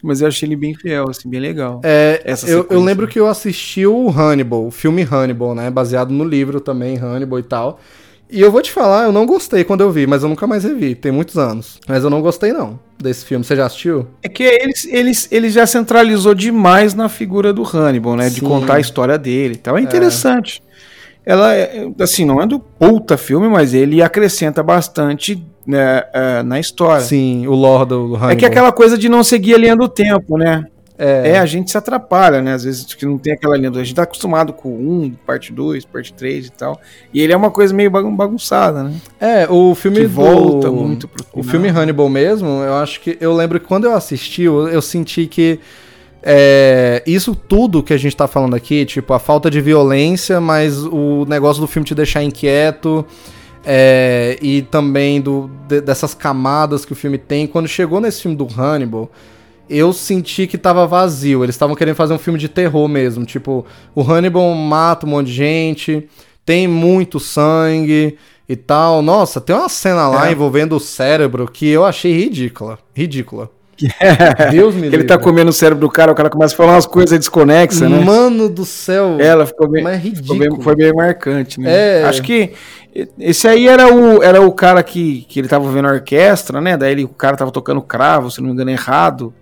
Mas 0.01 0.21
eu 0.21 0.27
achei 0.27 0.47
ele 0.47 0.55
bem 0.55 0.73
fiel, 0.73 1.09
assim, 1.09 1.29
bem 1.29 1.41
legal. 1.41 1.81
É, 1.83 2.21
eu, 2.47 2.65
eu, 2.69 2.81
lembro 2.81 3.07
que 3.07 3.19
eu 3.19 3.27
assisti 3.27 3.85
o 3.85 4.09
Hannibal, 4.09 4.65
o 4.65 4.71
filme 4.71 5.01
Hannibal, 5.03 5.53
né? 5.53 5.69
Baseado 5.69 6.11
no 6.11 6.23
livro 6.23 6.61
também, 6.61 6.97
Hannibal 6.97 7.39
e 7.39 7.43
tal. 7.43 7.79
E 8.29 8.41
eu 8.41 8.51
vou 8.51 8.61
te 8.61 8.71
falar, 8.71 9.05
eu 9.05 9.11
não 9.11 9.25
gostei 9.25 9.63
quando 9.63 9.81
eu 9.81 9.91
vi, 9.91 10.05
mas 10.05 10.21
eu 10.21 10.29
nunca 10.29 10.45
mais 10.45 10.63
revi, 10.63 10.95
tem 10.95 11.11
muitos 11.11 11.37
anos. 11.37 11.79
Mas 11.87 12.03
eu 12.03 12.09
não 12.09 12.21
gostei 12.21 12.51
não 12.51 12.79
desse 12.99 13.25
filme. 13.25 13.45
Você 13.45 13.55
já 13.55 13.65
assistiu? 13.65 14.07
É 14.21 14.27
que 14.27 14.43
eles, 14.43 14.85
eles, 14.85 15.27
ele 15.31 15.49
já 15.49 15.65
centralizou 15.65 16.33
demais 16.33 16.93
na 16.93 17.07
figura 17.07 17.53
do 17.53 17.63
Hannibal, 17.63 18.15
né? 18.15 18.29
Sim. 18.29 18.35
De 18.35 18.41
contar 18.41 18.75
a 18.75 18.79
história 18.79 19.17
dele 19.17 19.53
e 19.53 19.57
tal. 19.57 19.77
É 19.77 19.81
interessante. 19.81 20.61
É. 21.25 21.31
Ela, 21.31 21.53
é, 21.53 21.89
assim, 21.99 22.25
não 22.25 22.41
é 22.41 22.47
do 22.47 22.57
puta 22.57 23.17
filme, 23.17 23.47
mas 23.49 23.73
ele 23.73 24.01
acrescenta 24.01 24.63
bastante 24.63 25.45
né, 25.65 26.03
é, 26.13 26.43
na 26.43 26.59
história. 26.59 27.01
Sim, 27.01 27.45
o 27.47 27.53
lore 27.53 27.89
do 27.89 28.15
Hannibal. 28.15 28.29
É 28.31 28.35
que 28.35 28.45
é 28.45 28.47
aquela 28.47 28.71
coisa 28.71 28.97
de 28.97 29.09
não 29.09 29.23
seguir 29.23 29.55
a 29.55 29.57
linha 29.57 29.75
do 29.75 29.89
tempo, 29.89 30.37
né? 30.37 30.63
É. 30.97 31.31
é. 31.31 31.39
a 31.39 31.45
gente 31.45 31.69
se 31.69 31.77
atrapalha, 31.77 32.41
né? 32.41 32.53
Às 32.53 32.63
vezes 32.63 32.93
que 32.93 33.05
não 33.05 33.17
tem 33.17 33.33
aquela 33.33 33.55
linha 33.55 33.69
do. 33.69 33.79
A 33.79 33.83
gente 33.83 33.95
tá 33.95 34.03
acostumado 34.03 34.51
com 34.51 34.69
um, 34.69 35.13
parte 35.25 35.53
2, 35.53 35.85
parte 35.85 36.13
3 36.13 36.47
e 36.47 36.51
tal. 36.51 36.79
E 37.13 37.21
ele 37.21 37.31
é 37.31 37.37
uma 37.37 37.51
coisa 37.51 37.73
meio 37.73 37.91
bagunçada, 37.91 38.83
né? 38.83 38.95
É, 39.19 39.47
o 39.49 39.75
filme. 39.75 39.97
Que 39.99 40.05
volta 40.07 40.71
muito 40.71 41.07
pro 41.07 41.23
final. 41.23 41.39
O 41.39 41.43
filme 41.43 41.67
Hannibal 41.69 42.09
mesmo, 42.09 42.47
eu 42.47 42.73
acho 42.75 42.99
que. 43.01 43.17
Eu 43.21 43.33
lembro 43.35 43.59
que 43.59 43.67
quando 43.67 43.85
eu 43.85 43.93
assisti, 43.93 44.43
eu, 44.43 44.67
eu 44.67 44.81
senti 44.81 45.27
que. 45.27 45.59
É, 46.23 47.03
isso 47.05 47.35
tudo 47.35 47.83
que 47.83 47.93
a 47.93 47.97
gente 47.97 48.15
tá 48.17 48.27
falando 48.27 48.55
aqui, 48.55 48.83
tipo, 48.85 49.13
a 49.13 49.19
falta 49.19 49.51
de 49.51 49.61
violência, 49.61 50.41
mas 50.41 50.83
o 50.83 51.25
negócio 51.25 51.61
do 51.61 51.67
filme 51.67 51.85
te 51.85 51.93
deixar 51.93 52.23
inquieto. 52.23 53.05
É, 53.69 54.37
e 54.41 54.61
também 54.61 55.19
do, 55.19 55.49
de, 55.67 55.81
dessas 55.81 56.13
camadas 56.13 56.85
que 56.85 56.93
o 56.93 56.95
filme 56.95 57.17
tem. 57.17 57.45
Quando 57.45 57.67
chegou 57.67 57.99
nesse 57.99 58.21
filme 58.21 58.35
do 58.37 58.47
Hannibal, 58.47 59.11
eu 59.69 59.93
senti 59.93 60.47
que 60.47 60.57
tava 60.57 60.85
vazio. 60.87 61.43
Eles 61.43 61.55
estavam 61.55 61.75
querendo 61.75 61.95
fazer 61.95 62.13
um 62.13 62.19
filme 62.19 62.39
de 62.39 62.49
terror 62.49 62.87
mesmo. 62.87 63.25
Tipo, 63.25 63.65
o 63.93 64.01
Hannibal 64.01 64.53
mata 64.53 65.05
um 65.05 65.09
monte 65.09 65.27
de 65.27 65.33
gente, 65.33 66.07
tem 66.45 66.67
muito 66.67 67.19
sangue 67.19 68.17
e 68.47 68.55
tal. 68.55 69.01
Nossa, 69.01 69.41
tem 69.41 69.55
uma 69.55 69.69
cena 69.69 70.07
lá 70.07 70.29
é. 70.29 70.31
envolvendo 70.31 70.75
o 70.75 70.79
cérebro 70.79 71.49
que 71.51 71.67
eu 71.67 71.85
achei 71.85 72.11
ridícula. 72.13 72.79
Ridícula. 72.93 73.49
Deus 74.51 74.73
me 74.73 74.81
livre. 74.81 74.97
Ele 74.97 75.03
tá 75.03 75.17
comendo 75.17 75.49
o 75.49 75.53
cérebro 75.53 75.87
do 75.87 75.91
cara, 75.91 76.11
o 76.11 76.15
cara 76.15 76.29
começa 76.29 76.53
a 76.53 76.57
falar 76.57 76.73
umas 76.73 76.87
coisas 76.87 77.17
desconexas, 77.17 77.87
né? 77.87 77.99
Mano 77.99 78.49
do 78.49 78.65
céu. 78.65 79.17
Ela 79.19 79.45
ficou 79.45 79.67
bem, 79.67 79.83
mas 79.83 80.01
ficou 80.01 80.35
bem, 80.35 80.49
foi 80.61 80.75
bem 80.75 80.93
marcante, 80.93 81.59
né? 81.59 81.99
É. 81.99 82.03
Acho 82.03 82.23
que 82.23 82.53
esse 83.19 83.47
aí 83.47 83.67
era 83.67 83.93
o, 83.93 84.23
era 84.23 84.41
o 84.41 84.51
cara 84.51 84.81
que, 84.81 85.25
que 85.29 85.39
ele 85.39 85.47
tava 85.47 85.69
vendo 85.71 85.87
a 85.87 85.91
orquestra, 85.91 86.59
né? 86.59 86.75
Daí 86.75 86.93
ele, 86.93 87.03
o 87.03 87.09
cara 87.09 87.37
tava 87.37 87.51
tocando 87.51 87.81
cravo, 87.81 88.31
se 88.31 88.39
não 88.39 88.47
me 88.47 88.53
engano, 88.53 88.71
errado. 88.71 89.33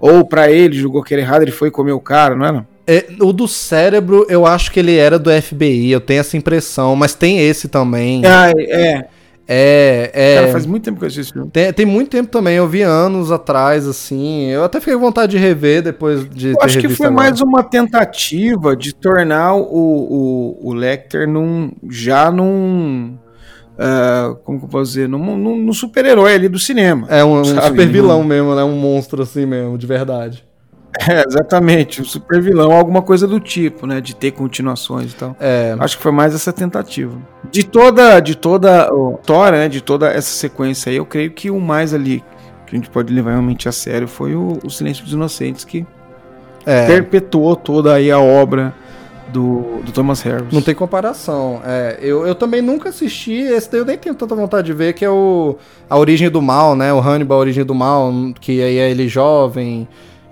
Ou 0.00 0.24
para 0.24 0.50
ele, 0.50 0.78
julgou 0.78 1.02
que 1.02 1.14
era 1.14 1.22
errado, 1.22 1.42
ele 1.42 1.50
foi 1.50 1.70
comer 1.70 1.92
o 1.92 2.00
cara, 2.00 2.34
não 2.34 2.46
era? 2.46 2.66
É, 2.86 3.04
o 3.20 3.32
do 3.32 3.46
cérebro, 3.46 4.26
eu 4.28 4.46
acho 4.46 4.72
que 4.72 4.80
ele 4.80 4.96
era 4.96 5.18
do 5.18 5.30
FBI, 5.30 5.90
eu 5.90 6.00
tenho 6.00 6.20
essa 6.20 6.36
impressão, 6.36 6.96
mas 6.96 7.14
tem 7.14 7.38
esse 7.38 7.68
também. 7.68 8.22
Ah, 8.24 8.50
é. 8.56 9.08
É, 9.50 10.10
é. 10.12 10.34
Cara, 10.36 10.52
faz 10.52 10.66
muito 10.66 10.84
tempo 10.84 10.98
que 10.98 11.04
eu 11.04 11.06
assisti 11.06 11.22
esse 11.22 11.32
filme. 11.32 11.50
Tem, 11.50 11.72
tem 11.72 11.86
muito 11.86 12.10
tempo 12.10 12.30
também, 12.30 12.56
eu 12.56 12.68
vi 12.68 12.82
anos 12.82 13.32
atrás, 13.32 13.86
assim. 13.86 14.50
Eu 14.50 14.62
até 14.62 14.78
fiquei 14.78 14.92
com 14.92 15.00
vontade 15.00 15.32
de 15.32 15.38
rever 15.38 15.82
depois 15.82 16.28
de. 16.28 16.50
Eu 16.50 16.58
acho 16.60 16.78
que 16.78 16.90
foi 16.90 17.06
agora. 17.06 17.24
mais 17.24 17.40
uma 17.40 17.62
tentativa 17.62 18.76
de 18.76 18.94
tornar 18.94 19.54
o, 19.54 19.62
o, 19.62 20.68
o 20.68 20.74
Lecter 20.74 21.26
num, 21.26 21.72
já 21.88 22.30
num 22.30 23.16
Uh, 23.78 24.34
como 24.42 24.58
que 24.58 24.64
eu 24.64 24.68
posso 24.68 24.90
dizer? 24.90 25.08
Num, 25.08 25.36
num, 25.36 25.56
num 25.56 25.72
super-herói 25.72 26.34
ali 26.34 26.48
do 26.48 26.58
cinema. 26.58 27.06
É 27.08 27.24
um, 27.24 27.40
um 27.40 27.44
super 27.44 27.86
vilão 27.86 28.24
mesmo, 28.24 28.54
né? 28.54 28.64
Um 28.64 28.76
monstro 28.76 29.22
assim 29.22 29.46
mesmo, 29.46 29.78
de 29.78 29.86
verdade. 29.86 30.44
É, 31.06 31.24
exatamente, 31.24 32.00
um 32.02 32.04
super 32.04 32.40
vilão, 32.40 32.72
alguma 32.72 33.02
coisa 33.02 33.26
do 33.26 33.38
tipo, 33.38 33.86
né? 33.86 34.00
De 34.00 34.16
ter 34.16 34.32
continuações 34.32 35.12
e 35.12 35.14
tal. 35.14 35.36
É. 35.38 35.76
Acho 35.78 35.96
que 35.96 36.02
foi 36.02 36.10
mais 36.10 36.34
essa 36.34 36.52
tentativa. 36.52 37.16
De 37.52 37.62
toda, 37.62 38.18
de 38.18 38.34
toda 38.34 38.88
a 38.88 39.14
história, 39.20 39.58
né? 39.58 39.68
De 39.68 39.80
toda 39.80 40.08
essa 40.08 40.30
sequência 40.30 40.90
aí, 40.90 40.96
eu 40.96 41.06
creio 41.06 41.30
que 41.30 41.50
o 41.50 41.60
mais 41.60 41.94
ali 41.94 42.24
que 42.66 42.74
a 42.74 42.78
gente 42.78 42.90
pode 42.90 43.12
levar 43.14 43.30
realmente 43.30 43.68
a 43.68 43.72
sério 43.72 44.08
foi 44.08 44.34
o, 44.34 44.58
o 44.64 44.70
Silêncio 44.70 45.04
dos 45.04 45.12
Inocentes, 45.12 45.64
que 45.64 45.86
é. 46.66 46.86
perpetuou 46.86 47.56
toda 47.56 47.94
aí 47.94 48.10
a 48.10 48.18
obra 48.18 48.74
do, 49.32 49.80
do 49.84 49.92
Thomas 49.92 50.20
Harris. 50.22 50.52
Não 50.52 50.62
tem 50.62 50.74
comparação. 50.74 51.60
É, 51.64 51.98
eu, 52.00 52.26
eu 52.26 52.34
também 52.34 52.62
nunca 52.62 52.88
assisti, 52.88 53.32
esse 53.32 53.70
daí 53.70 53.80
eu 53.80 53.84
nem 53.84 53.98
tenho 53.98 54.14
tanta 54.14 54.34
vontade 54.34 54.66
de 54.66 54.72
ver, 54.72 54.92
que 54.92 55.04
é 55.04 55.10
o 55.10 55.56
A 55.88 55.98
Origem 55.98 56.30
do 56.30 56.40
Mal, 56.40 56.74
né? 56.74 56.92
O 56.92 57.00
Hannibal, 57.00 57.38
A 57.38 57.40
Origem 57.40 57.64
do 57.64 57.74
Mal, 57.74 58.12
que 58.40 58.62
aí 58.62 58.78
é 58.78 58.90
ele 58.90 59.08
jovem 59.08 59.86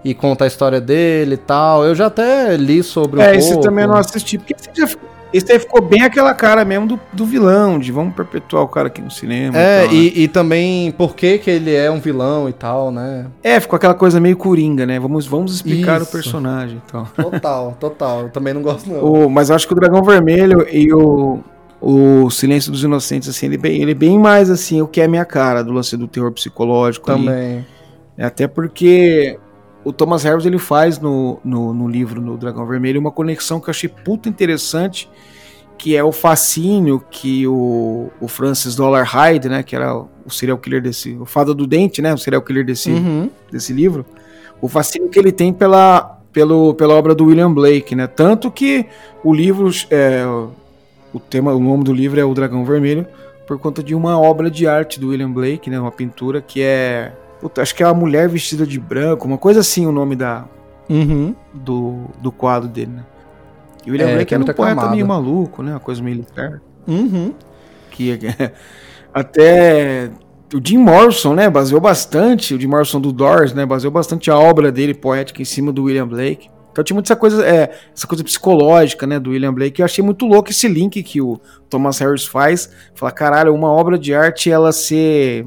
e 0.05 0.15
conta 0.15 0.45
a 0.45 0.47
história 0.47 0.81
dele 0.81 1.35
e 1.35 1.39
tal. 1.39 1.85
Eu 1.85 1.95
já 1.95 2.07
até 2.07 2.57
li 2.57 2.83
sobre 2.83 3.21
o 3.21 3.23
É, 3.23 3.37
esse 3.37 3.61
também 3.61 3.85
eu 3.85 3.89
não 3.89 3.97
assisti, 3.97 4.39
porque 4.39 4.55
você 4.57 4.71
já 4.75 4.87
ficou 4.87 5.16
esse 5.33 5.53
aí 5.53 5.59
ficou 5.59 5.83
bem 5.83 6.03
aquela 6.03 6.33
cara 6.35 6.65
mesmo 6.65 6.87
do, 6.87 7.01
do 7.13 7.25
vilão, 7.25 7.79
de 7.79 7.91
vamos 7.91 8.15
perpetuar 8.15 8.63
o 8.63 8.69
cara 8.69 8.87
aqui 8.89 9.03
no 9.03 9.11
cinema. 9.11 9.57
É, 9.59 9.85
e, 9.85 9.87
tal, 9.87 9.95
e, 9.95 10.05
né? 10.05 10.13
e, 10.15 10.29
também 10.29 10.93
por 10.93 11.15
que, 11.15 11.39
que 11.39 11.51
ele 11.51 11.75
é 11.75 11.91
um 11.91 12.01
vilão 12.01 12.49
e 12.49 12.53
tal, 12.53 12.91
né? 12.91 13.27
É, 13.43 13.59
ficou 13.59 13.77
aquela 13.77 13.95
coisa 13.95 14.21
meio 14.21 14.37
coringa, 14.37 14.87
né? 14.87 14.99
Vamos, 14.99 15.27
vamos 15.27 15.55
explicar 15.55 16.01
Isso. 16.01 16.09
o 16.09 16.13
personagem 16.13 16.79
e 16.79 16.91
tal. 16.91 17.07
Total, 17.07 17.77
total. 17.81 18.21
Eu 18.23 18.31
também 18.31 18.55
não 18.55 18.63
gosto, 18.63 18.89
não. 18.89 19.03
O, 19.03 19.31
mas 19.31 19.51
eu 19.51 19.57
acho 19.57 19.67
que 19.67 19.73
o 19.73 19.77
Dragão 19.77 20.03
Vermelho 20.03 20.67
e 20.71 20.93
o, 20.93 21.41
o 21.81 22.31
Silêncio 22.31 22.71
dos 22.71 22.83
Inocentes, 22.85 23.29
assim, 23.29 23.47
ele, 23.47 23.59
bem, 23.59 23.83
ele 23.83 23.91
é 23.91 23.95
bem 23.95 24.19
mais 24.19 24.49
assim, 24.49 24.81
o 24.81 24.87
que 24.87 25.01
é 25.01 25.05
a 25.05 25.09
minha 25.09 25.25
cara, 25.25 25.63
do 25.63 25.73
lance 25.73 25.97
do 25.97 26.07
terror 26.07 26.33
psicológico. 26.33 27.07
Também. 27.07 27.67
É, 28.17 28.25
até 28.25 28.47
porque 28.47 29.39
o 29.87 29.93
Thomas 29.93 30.25
Harris 30.25 30.45
ele 30.45 30.59
faz 30.59 30.99
no, 30.99 31.39
no, 31.45 31.73
no, 31.73 31.87
livro, 31.87 32.21
no 32.21 32.37
Dragão 32.37 32.67
Vermelho, 32.67 32.99
uma 32.99 33.13
conexão 33.13 33.61
que 33.61 33.69
eu 33.69 33.71
achei 33.71 33.89
puta 33.89 34.29
interessante 34.29 35.09
que 35.79 35.97
é 35.97 36.03
o 36.03 36.11
fascínio 36.11 37.01
que 37.09 37.47
o, 37.47 38.11
o 38.21 38.27
Francis 38.27 38.75
Dollar 38.75 39.05
Hyde, 39.05 39.49
né, 39.49 39.63
que 39.63 39.77
era 39.77 39.95
o 39.95 40.31
serial 40.31 40.59
killer 40.59 40.83
desse, 40.83 41.13
o 41.21 41.25
fada 41.25 41.55
do 41.55 41.69
dente, 41.69 42.03
né, 42.03 42.13
o 42.13 42.19
serial 42.19 42.43
killer 42.43 42.65
desse, 42.65 42.91
Uhum. 42.91 43.31
desse 43.53 43.73
livro, 43.73 44.05
o 44.61 44.67
fascínio 44.67 45.09
que 45.09 45.19
ele 45.19 45.31
tem 45.31 45.53
pela, 45.53 46.19
pelo, 46.33 46.75
pela 46.75 46.95
obra 46.95 47.15
do 47.15 47.27
William 47.27 47.53
Blake, 47.53 47.95
né, 47.95 48.09
tanto 48.09 48.51
que 48.51 48.87
o 49.23 49.33
livro, 49.33 49.71
é, 49.91 50.25
o 51.15 51.21
tema, 51.21 51.53
o 51.53 51.61
nome 51.61 51.85
do 51.85 51.93
livro 51.93 52.19
é 52.19 52.25
O 52.25 52.35
Dragão 52.35 52.65
Vermelho, 52.65 53.07
por 53.47 53.57
conta 53.57 53.85
de 53.85 53.95
uma 53.95 54.19
obra 54.19 54.51
de 54.51 54.67
arte 54.67 54.99
do 54.99 55.11
William 55.11 55.31
Blake, 55.31 55.71
né, 55.71 55.79
uma 55.79 55.93
pintura 55.93 56.41
que 56.41 56.61
é, 56.61 57.13
puta, 57.41 57.63
acho 57.63 57.75
que 57.75 57.83
é 57.83 57.87
a 57.87 57.95
mulher 57.95 58.29
vestida 58.29 58.67
de 58.67 58.79
branco, 58.81 59.27
uma 59.27 59.39
coisa 59.39 59.61
assim 59.61 59.87
o 59.87 59.93
nome 59.93 60.17
da, 60.17 60.45
Uhum. 60.89 61.35
do, 61.53 62.05
do 62.23 62.31
quadro 62.33 62.69
dele, 62.69 62.93
né. 62.97 63.05
E 63.85 63.91
o 63.91 63.93
William 63.93 64.09
É, 64.09 64.15
Blake 64.15 64.33
é 64.33 64.37
era 64.37 64.43
um 64.43 64.47
muito 64.47 64.57
poeta 64.57 64.73
aclamado. 64.73 64.95
meio 64.95 65.07
maluco, 65.07 65.63
né, 65.63 65.73
uma 65.73 65.81
coisa 65.81 66.03
militar 66.03 66.61
Uhum. 66.87 67.33
que 67.91 68.19
até 69.13 70.11
o 70.55 70.61
Jim 70.65 70.79
Morrison, 70.79 71.35
né, 71.35 71.51
baseou 71.51 71.81
bastante, 71.81 72.55
o 72.55 72.61
Jim 72.61 72.67
Morrison 72.69 73.01
do 73.01 73.13
Doors, 73.13 73.53
né, 73.53 73.67
baseou 73.67 73.91
bastante 73.91 74.31
a 74.31 74.39
obra 74.39 74.71
dele 74.71 74.95
poética 74.95 75.43
em 75.43 75.45
cima 75.45 75.73
do 75.73 75.85
William 75.85 76.07
Blake. 76.07 76.49
Então 76.71 76.85
tinha 76.85 76.95
muita 76.95 77.11
essa 77.13 77.17
coisa, 77.19 77.45
é, 77.47 77.71
essa 77.95 78.07
coisa 78.07 78.23
psicológica, 78.23 79.07
né, 79.07 79.19
do 79.19 79.31
William 79.31 79.53
Blake. 79.53 79.81
Eu 79.81 79.85
achei 79.87 80.05
muito 80.05 80.27
louco 80.27 80.51
esse 80.51 80.69
link 80.69 81.03
que 81.03 81.21
o 81.23 81.41
Thomas 81.71 81.99
Harris 81.99 82.27
faz, 82.27 82.71
falar, 82.95 83.13
caralho, 83.13 83.55
uma 83.55 83.69
obra 83.69 83.99
de 83.99 84.15
arte 84.15 84.51
ela 84.51 84.71
ser 84.73 85.47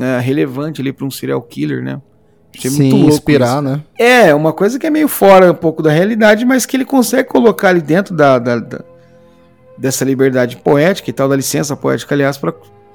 é, 0.00 0.18
relevante 0.20 0.80
ali 0.80 0.92
para 0.92 1.06
um 1.06 1.10
serial 1.10 1.40
killer, 1.42 1.82
né? 1.82 2.00
Achei 2.56 2.70
Sim, 2.70 2.90
louco 2.90 3.08
inspirar, 3.08 3.54
isso. 3.54 3.62
né? 3.62 3.80
É, 3.98 4.34
uma 4.34 4.52
coisa 4.52 4.78
que 4.78 4.86
é 4.86 4.90
meio 4.90 5.08
fora 5.08 5.50
um 5.50 5.54
pouco 5.56 5.82
da 5.82 5.90
realidade, 5.90 6.44
mas 6.44 6.64
que 6.64 6.76
ele 6.76 6.84
consegue 6.84 7.28
colocar 7.28 7.70
ali 7.70 7.80
dentro 7.80 8.14
da, 8.14 8.38
da- 8.38 8.58
da- 8.60 8.84
dessa 9.76 10.04
liberdade 10.04 10.56
poética 10.58 11.10
e 11.10 11.12
tal, 11.12 11.28
da 11.28 11.34
licença 11.34 11.74
poética, 11.76 12.14
aliás, 12.14 12.38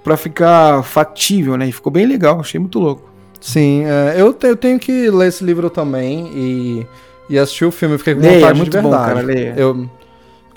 pra 0.04 0.16
ficar 0.16 0.82
factível, 0.84 1.58
né? 1.58 1.68
E 1.68 1.72
ficou 1.74 1.92
bem 1.92 2.06
legal, 2.06 2.40
achei 2.40 2.60
muito 2.60 2.80
louco. 2.80 3.10
Sim, 3.42 3.84
é, 3.86 4.16
eu, 4.18 4.34
te- 4.34 4.48
eu 4.48 4.56
tenho 4.56 4.80
que 4.80 5.10
ler 5.10 5.28
esse 5.28 5.44
livro 5.44 5.70
também 5.70 6.30
e, 6.34 6.88
e 7.30 7.38
assistir 7.38 7.66
o 7.66 7.72
filme. 7.72 7.96
Eu 7.96 8.00
fiquei 8.00 8.16
com 8.16 8.22
Leia, 8.22 8.36
vontade 8.36 8.52
é 8.52 8.58
muito 8.58 8.72
de 8.72 8.78
bom, 8.82 8.90
verdade. 8.90 9.14
cara, 9.14 9.22
leia. 9.26 9.54
Eu, 9.58 9.90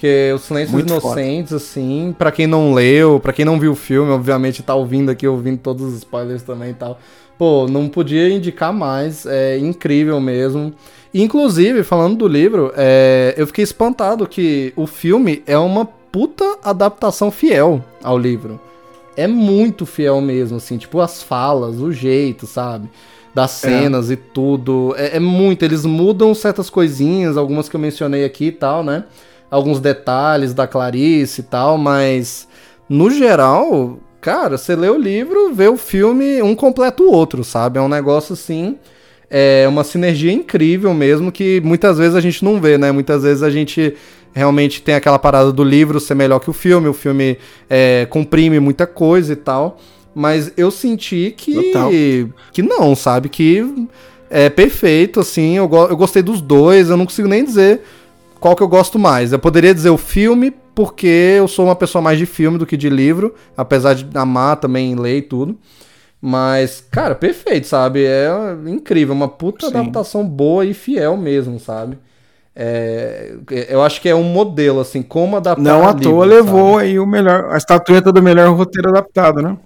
porque 0.02 0.32
os 0.34 0.42
Silêncios 0.42 0.72
Muito 0.72 0.88
Inocentes, 0.90 1.52
assim, 1.52 2.12
pra 2.18 2.32
quem 2.32 2.44
não 2.44 2.74
leu, 2.74 3.20
pra 3.20 3.32
quem 3.32 3.44
não 3.44 3.60
viu 3.60 3.70
o 3.70 3.76
filme, 3.76 4.10
obviamente 4.10 4.60
tá 4.60 4.74
ouvindo 4.74 5.12
aqui, 5.12 5.28
ouvindo 5.28 5.58
todos 5.58 5.86
os 5.86 5.94
spoilers 5.98 6.42
também 6.42 6.70
e 6.70 6.74
tal. 6.74 6.98
Pô, 7.38 7.68
não 7.68 7.88
podia 7.88 8.28
indicar 8.28 8.72
mais, 8.72 9.24
é 9.26 9.56
incrível 9.58 10.20
mesmo. 10.20 10.74
Inclusive, 11.14 11.84
falando 11.84 12.16
do 12.16 12.26
livro, 12.26 12.72
é, 12.76 13.32
eu 13.36 13.46
fiquei 13.46 13.62
espantado 13.62 14.26
que 14.26 14.72
o 14.74 14.88
filme 14.88 15.40
é 15.46 15.56
uma 15.56 15.84
puta 15.84 16.58
adaptação 16.64 17.30
fiel 17.30 17.80
ao 18.02 18.18
livro. 18.18 18.60
É 19.16 19.28
muito 19.28 19.86
fiel 19.86 20.20
mesmo, 20.20 20.56
assim, 20.56 20.78
tipo 20.78 20.98
as 20.98 21.22
falas, 21.22 21.78
o 21.78 21.92
jeito, 21.92 22.44
sabe? 22.44 22.90
Das 23.32 23.52
cenas 23.52 24.10
e 24.10 24.16
tudo. 24.16 24.96
É, 24.98 25.18
é 25.18 25.20
muito, 25.20 25.64
eles 25.64 25.84
mudam 25.84 26.34
certas 26.34 26.68
coisinhas, 26.68 27.36
algumas 27.36 27.68
que 27.68 27.76
eu 27.76 27.80
mencionei 27.80 28.24
aqui 28.24 28.46
e 28.46 28.52
tal, 28.52 28.82
né? 28.82 29.04
Alguns 29.52 29.78
detalhes 29.80 30.54
da 30.54 30.66
Clarice 30.66 31.42
e 31.42 31.44
tal, 31.44 31.76
mas 31.76 32.48
no 32.88 33.10
geral, 33.10 33.98
cara, 34.20 34.56
você 34.56 34.74
lê 34.74 34.88
o 34.88 34.96
livro, 34.98 35.52
vê 35.54 35.68
o 35.68 35.76
filme, 35.76 36.40
um 36.42 36.54
completa 36.54 37.02
o 37.02 37.12
outro, 37.12 37.44
sabe? 37.44 37.78
É 37.78 37.82
um 37.82 37.88
negócio 37.88 38.32
assim. 38.32 38.78
É 39.30 39.66
uma 39.68 39.84
sinergia 39.84 40.32
incrível 40.32 40.92
mesmo 40.92 41.30
que 41.30 41.60
muitas 41.64 41.98
vezes 41.98 42.14
a 42.16 42.20
gente 42.20 42.42
não 42.44 42.60
vê, 42.60 42.76
né? 42.78 42.90
Muitas 42.92 43.22
vezes 43.22 43.42
a 43.42 43.50
gente 43.50 43.94
realmente 44.32 44.80
tem 44.82 44.94
aquela 44.94 45.18
parada 45.18 45.52
do 45.52 45.62
livro 45.64 46.00
ser 46.00 46.14
melhor 46.14 46.38
que 46.38 46.48
o 46.50 46.52
filme, 46.54 46.88
o 46.88 46.92
filme 46.94 47.36
é, 47.68 48.06
comprime 48.10 48.58
muita 48.58 48.86
coisa 48.86 49.32
e 49.32 49.36
tal. 49.36 49.78
Mas 50.14 50.52
eu 50.56 50.70
senti 50.70 51.32
que. 51.36 51.54
Total. 51.54 51.90
que 52.52 52.62
não, 52.62 52.94
sabe? 52.94 53.28
Que 53.30 53.86
é 54.30 54.50
perfeito, 54.50 55.20
assim. 55.20 55.56
Eu, 55.56 55.66
go- 55.68 55.86
eu 55.88 55.96
gostei 55.96 56.22
dos 56.22 56.40
dois, 56.42 56.90
eu 56.90 56.96
não 56.96 57.06
consigo 57.06 57.28
nem 57.28 57.44
dizer 57.44 57.80
qual 58.42 58.56
que 58.56 58.62
eu 58.62 58.68
gosto 58.68 58.98
mais. 58.98 59.32
Eu 59.32 59.38
poderia 59.38 59.72
dizer 59.72 59.90
o 59.90 59.96
filme, 59.96 60.52
porque 60.74 61.36
eu 61.38 61.46
sou 61.46 61.64
uma 61.64 61.76
pessoa 61.76 62.02
mais 62.02 62.18
de 62.18 62.26
filme 62.26 62.58
do 62.58 62.66
que 62.66 62.76
de 62.76 62.90
livro, 62.90 63.34
apesar 63.56 63.94
de 63.94 64.06
amar 64.18 64.56
também 64.56 64.96
ler 64.96 65.18
e 65.18 65.22
tudo. 65.22 65.56
Mas, 66.20 66.84
cara, 66.90 67.14
perfeito, 67.14 67.68
sabe? 67.68 68.04
É 68.04 68.28
incrível, 68.66 69.14
uma 69.14 69.28
puta 69.28 69.68
Sim. 69.68 69.76
adaptação 69.76 70.26
boa 70.26 70.66
e 70.66 70.74
fiel 70.74 71.16
mesmo, 71.16 71.60
sabe? 71.60 71.96
É, 72.54 73.34
eu 73.68 73.80
acho 73.80 74.00
que 74.00 74.08
é 74.08 74.14
um 74.14 74.24
modelo, 74.24 74.80
assim, 74.80 75.02
como 75.02 75.36
adaptar 75.36 75.62
Não 75.62 75.88
à 75.88 75.92
livro, 75.92 76.10
toa 76.10 76.26
levou 76.26 76.78
aí 76.78 76.98
o 76.98 77.06
melhor, 77.06 77.48
a 77.50 77.56
estatueta 77.56 78.12
do 78.12 78.22
melhor 78.22 78.52
roteiro 78.54 78.88
adaptado, 78.88 79.40
né? 79.40 79.56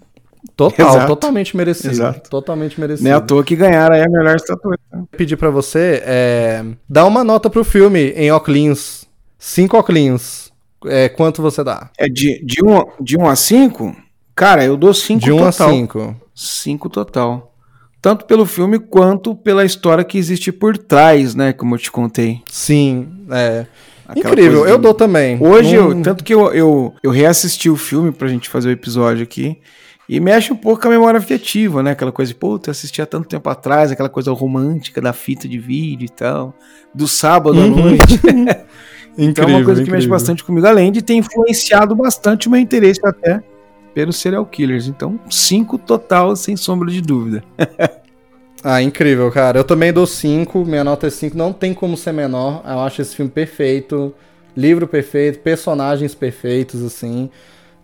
Total, 0.55 0.89
Exato. 0.91 1.07
totalmente 1.07 1.57
merecido. 1.57 1.93
Exato. 1.93 2.31
Totalmente 2.31 2.79
merecido. 2.81 3.05
Nem 3.05 3.13
à 3.13 3.21
toa 3.21 3.43
que 3.45 3.57
ganharam 3.57 3.95
aí 3.95 4.03
a 4.03 4.09
melhor 4.09 4.37
estatueta. 4.37 4.83
pedir 5.17 5.37
pra 5.37 5.51
você 5.51 6.03
é, 6.05 6.65
dar 6.89 7.05
uma 7.07 7.25
nota 7.25 7.49
pro 7.51 7.65
filme 7.65 8.11
em 8.17 8.31
óculos. 8.31 9.05
Cinco 9.39 9.77
óculos. 9.77 10.53
É, 10.87 11.09
quanto 11.09 11.43
você 11.43 11.65
dá? 11.65 11.91
É 11.99 12.07
de, 12.09 12.43
de, 12.45 12.65
um, 12.65 12.85
de 13.03 13.19
1 13.19 13.29
a 13.29 13.35
5? 13.37 13.97
Cara, 14.35 14.65
eu 14.65 14.77
dou 14.77 14.93
5 14.95 15.21
De 15.21 15.33
1 15.33 15.37
um 15.37 15.45
a 15.47 15.53
total. 15.53 15.71
5. 15.71 16.17
5 16.35 16.89
total. 16.91 17.53
Tanto 18.01 18.25
pelo 18.27 18.47
filme 18.47 18.79
quanto 18.79 19.35
pela 19.35 19.65
história 19.65 20.05
que 20.05 20.17
existe 20.19 20.53
por 20.53 20.79
trás, 20.79 21.35
né? 21.35 21.53
Como 21.53 21.75
eu 21.75 21.79
te 21.79 21.91
contei. 21.91 22.41
Sim, 22.47 23.09
é. 23.31 23.67
Aquela 24.07 24.29
Incrível, 24.35 24.67
eu 24.67 24.77
de- 24.77 24.83
dou 24.83 24.95
também. 24.95 25.37
Hoje, 25.41 25.77
Não- 25.77 25.91
eu, 25.91 26.03
tanto 26.03 26.23
que 26.23 26.33
eu, 26.33 26.53
eu, 26.55 26.95
eu 27.03 27.11
reassisti 27.11 27.69
o 27.69 27.77
filme 27.77 28.13
pra 28.13 28.29
gente 28.29 28.49
fazer 28.49 28.69
o 28.69 28.73
episódio 28.73 29.25
aqui. 29.25 29.59
E 30.09 30.21
mexe 30.21 30.53
um 30.53 30.57
pouco 30.57 30.83
com 30.83 30.89
a 30.89 30.91
memória 30.93 31.19
afetiva, 31.19 31.83
né? 31.83 31.91
Aquela 31.91 32.13
coisa 32.13 32.33
de, 32.33 32.39
pô, 32.39 32.61
eu 32.65 32.71
assisti 32.71 33.03
há 33.03 33.07
tanto 33.07 33.29
tempo 33.29 33.49
atrás, 33.49 33.91
aquela 33.91 34.09
coisa 34.09 34.31
romântica 34.33 35.01
da 35.01 35.13
fita 35.13 35.49
de 35.49 35.59
vídeo 35.59 36.07
e 36.07 36.09
tal. 36.09 36.55
Do 36.95 37.09
sábado 37.09 37.59
à 37.61 37.65
Uhum. 37.65 37.71
noite. 37.77 38.15
Incrível, 38.15 38.57
Então 39.19 39.45
é 39.45 39.49
uma 39.49 39.65
coisa 39.65 39.83
que 39.83 39.91
mexe 39.91 40.05
incrível. 40.07 40.11
bastante 40.11 40.45
comigo, 40.45 40.67
além 40.67 40.93
de 40.93 41.03
ter 41.03 41.15
influenciado 41.15 41.95
bastante 41.97 42.47
o 42.49 42.51
meu 42.51 42.61
interesse 42.61 43.01
até 43.05 43.43
pelos 43.95 44.17
serial 44.17 44.45
killers. 44.47 44.87
Então, 44.87 45.19
cinco 45.31 45.77
total, 45.79 46.37
sem 46.37 46.57
sombra 46.57 46.91
de 46.91 47.01
dúvida. 47.01 47.43
Ah, 48.69 48.83
incrível, 48.83 49.31
cara. 49.31 49.61
Eu 49.61 49.65
também 49.65 49.93
dou 49.93 50.07
5, 50.09 50.65
minha 50.65 50.83
nota 50.83 51.07
é 51.07 51.11
5, 51.11 51.37
não 51.37 51.53
tem 51.53 51.73
como 51.73 51.97
ser 51.97 52.11
menor. 52.11 52.63
Eu 52.67 52.81
acho 52.81 53.01
esse 53.01 53.15
filme 53.15 53.31
perfeito, 53.31 54.13
livro 54.57 54.89
perfeito, 54.89 55.39
personagens 55.39 56.17
perfeitos, 56.17 56.83
assim. 56.83 57.31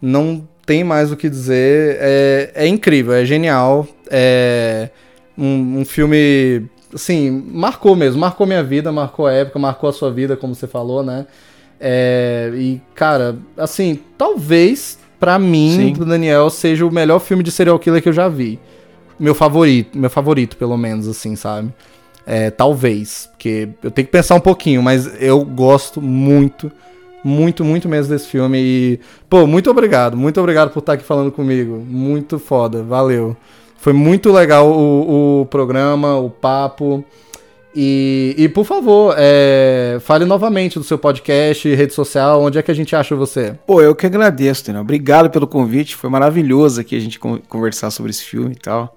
Não 0.00 0.48
tem 0.64 0.84
mais 0.84 1.10
o 1.12 1.16
que 1.16 1.28
dizer. 1.28 1.96
É, 2.00 2.52
é 2.54 2.66
incrível, 2.66 3.12
é 3.14 3.24
genial. 3.24 3.86
É 4.10 4.90
um, 5.36 5.80
um 5.80 5.84
filme, 5.84 6.66
assim, 6.94 7.30
marcou 7.30 7.96
mesmo. 7.96 8.20
Marcou 8.20 8.46
minha 8.46 8.62
vida, 8.62 8.92
marcou 8.92 9.26
a 9.26 9.32
época, 9.32 9.58
marcou 9.58 9.90
a 9.90 9.92
sua 9.92 10.10
vida, 10.10 10.36
como 10.36 10.54
você 10.54 10.66
falou, 10.66 11.02
né? 11.02 11.26
É, 11.80 12.50
e, 12.54 12.80
cara, 12.94 13.36
assim, 13.56 13.98
talvez 14.16 14.98
pra 15.18 15.38
mim, 15.38 15.94
Sim. 15.96 16.04
Daniel, 16.04 16.50
seja 16.50 16.86
o 16.86 16.92
melhor 16.92 17.18
filme 17.18 17.42
de 17.42 17.50
serial 17.50 17.78
killer 17.78 18.02
que 18.02 18.08
eu 18.08 18.12
já 18.12 18.28
vi 18.28 18.58
meu 19.22 19.36
favorito, 19.36 19.96
meu 19.96 20.10
favorito, 20.10 20.56
pelo 20.56 20.76
menos, 20.76 21.06
assim, 21.06 21.36
sabe? 21.36 21.72
É, 22.26 22.50
talvez, 22.50 23.28
porque 23.30 23.68
eu 23.80 23.90
tenho 23.90 24.06
que 24.06 24.12
pensar 24.12 24.34
um 24.34 24.40
pouquinho, 24.40 24.82
mas 24.82 25.22
eu 25.22 25.44
gosto 25.44 26.02
muito, 26.02 26.70
muito, 27.24 27.64
muito 27.64 27.88
mesmo 27.88 28.12
desse 28.12 28.28
filme. 28.28 28.58
E, 28.60 29.00
pô, 29.28 29.46
muito 29.46 29.70
obrigado, 29.70 30.16
muito 30.16 30.40
obrigado 30.40 30.70
por 30.70 30.80
estar 30.80 30.94
aqui 30.94 31.04
falando 31.04 31.30
comigo. 31.32 31.84
Muito 31.86 32.38
foda, 32.38 32.82
valeu. 32.82 33.36
Foi 33.78 33.92
muito 33.92 34.30
legal 34.32 34.70
o, 34.70 35.40
o 35.40 35.46
programa, 35.46 36.16
o 36.16 36.30
papo. 36.30 37.04
E, 37.74 38.34
e 38.36 38.48
por 38.50 38.64
favor, 38.64 39.14
é, 39.16 39.96
fale 40.02 40.26
novamente 40.26 40.78
do 40.78 40.84
seu 40.84 40.98
podcast, 40.98 41.74
rede 41.74 41.94
social, 41.94 42.42
onde 42.42 42.58
é 42.58 42.62
que 42.62 42.70
a 42.70 42.74
gente 42.74 42.94
acha 42.94 43.16
você? 43.16 43.54
Pô, 43.66 43.80
eu 43.80 43.94
que 43.94 44.04
agradeço, 44.04 44.66
Daniel. 44.66 44.82
Obrigado 44.82 45.30
pelo 45.30 45.46
convite. 45.46 45.96
Foi 45.96 46.10
maravilhoso 46.10 46.80
aqui 46.80 46.94
a 46.94 47.00
gente 47.00 47.18
con- 47.18 47.40
conversar 47.48 47.90
sobre 47.90 48.10
esse 48.10 48.22
filme 48.24 48.52
e 48.52 48.58
tal. 48.58 48.94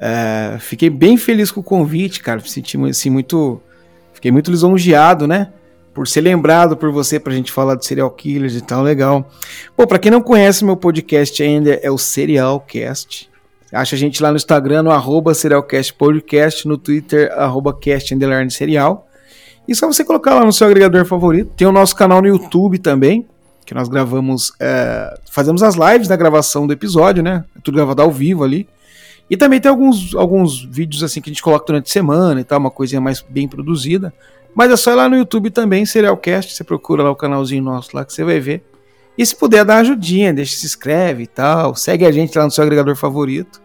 É, 0.00 0.56
fiquei 0.58 0.90
bem 0.90 1.16
feliz 1.16 1.50
com 1.52 1.60
o 1.60 1.62
convite, 1.62 2.22
cara. 2.22 2.40
Senti 2.40 2.78
assim, 2.88 3.10
muito. 3.10 3.60
Fiquei 4.14 4.32
muito 4.32 4.50
lisonjeado, 4.50 5.26
né? 5.28 5.52
Por 5.94 6.08
ser 6.08 6.22
lembrado 6.22 6.76
por 6.76 6.90
você 6.90 7.20
pra 7.20 7.34
gente 7.34 7.52
falar 7.52 7.74
de 7.74 7.84
serial 7.84 8.10
killers 8.10 8.54
e 8.54 8.62
tal, 8.62 8.82
legal. 8.82 9.28
Pô, 9.76 9.86
pra 9.86 9.98
quem 9.98 10.10
não 10.10 10.22
conhece 10.22 10.64
meu 10.64 10.76
podcast 10.76 11.42
ainda, 11.42 11.74
é 11.82 11.90
o 11.90 11.98
Serialcast. 11.98 13.30
Acha 13.72 13.96
a 13.96 13.98
gente 13.98 14.22
lá 14.22 14.30
no 14.30 14.36
Instagram, 14.36 14.82
no 14.82 14.90
arroba 14.90 15.32
Serialcast 15.32 15.94
Podcast, 15.94 16.68
no 16.68 16.76
Twitter, 16.76 17.32
arroba 17.32 17.78
serial. 18.50 19.06
E 19.66 19.74
só 19.74 19.86
você 19.86 20.04
colocar 20.04 20.34
lá 20.34 20.44
no 20.44 20.52
seu 20.52 20.66
agregador 20.66 21.06
favorito. 21.06 21.52
Tem 21.56 21.66
o 21.66 21.72
nosso 21.72 21.96
canal 21.96 22.20
no 22.20 22.28
YouTube 22.28 22.78
também, 22.78 23.26
que 23.64 23.72
nós 23.72 23.88
gravamos, 23.88 24.52
é, 24.60 25.18
fazemos 25.30 25.62
as 25.62 25.74
lives 25.74 26.08
da 26.08 26.16
gravação 26.16 26.66
do 26.66 26.72
episódio, 26.72 27.22
né? 27.22 27.44
É 27.56 27.60
tudo 27.62 27.76
gravado 27.76 28.02
ao 28.02 28.10
vivo 28.10 28.44
ali. 28.44 28.68
E 29.30 29.36
também 29.38 29.58
tem 29.58 29.70
alguns, 29.70 30.14
alguns 30.14 30.62
vídeos 30.62 31.02
assim 31.02 31.22
que 31.22 31.30
a 31.30 31.32
gente 31.32 31.42
coloca 31.42 31.64
durante 31.64 31.86
a 31.86 31.92
semana 31.92 32.40
e 32.40 32.44
tal, 32.44 32.58
uma 32.58 32.70
coisinha 32.70 33.00
mais 33.00 33.22
bem 33.22 33.48
produzida. 33.48 34.12
Mas 34.54 34.70
é 34.70 34.76
só 34.76 34.92
ir 34.92 34.96
lá 34.96 35.08
no 35.08 35.16
YouTube 35.16 35.50
também, 35.50 35.86
Serialcast, 35.86 36.54
você 36.54 36.64
procura 36.64 37.02
lá 37.02 37.10
o 37.10 37.16
canalzinho 37.16 37.62
nosso 37.62 37.90
lá 37.94 38.04
que 38.04 38.12
você 38.12 38.22
vai 38.22 38.38
ver. 38.38 38.62
E 39.16 39.24
se 39.24 39.36
puder 39.36 39.64
dar 39.64 39.74
uma 39.74 39.80
ajudinha, 39.80 40.32
deixa 40.32 40.56
se 40.56 40.66
inscreve 40.66 41.22
e 41.22 41.26
tal, 41.26 41.74
segue 41.74 42.04
a 42.04 42.12
gente 42.12 42.36
lá 42.36 42.44
no 42.44 42.50
seu 42.50 42.62
agregador 42.62 42.96
favorito 42.96 43.61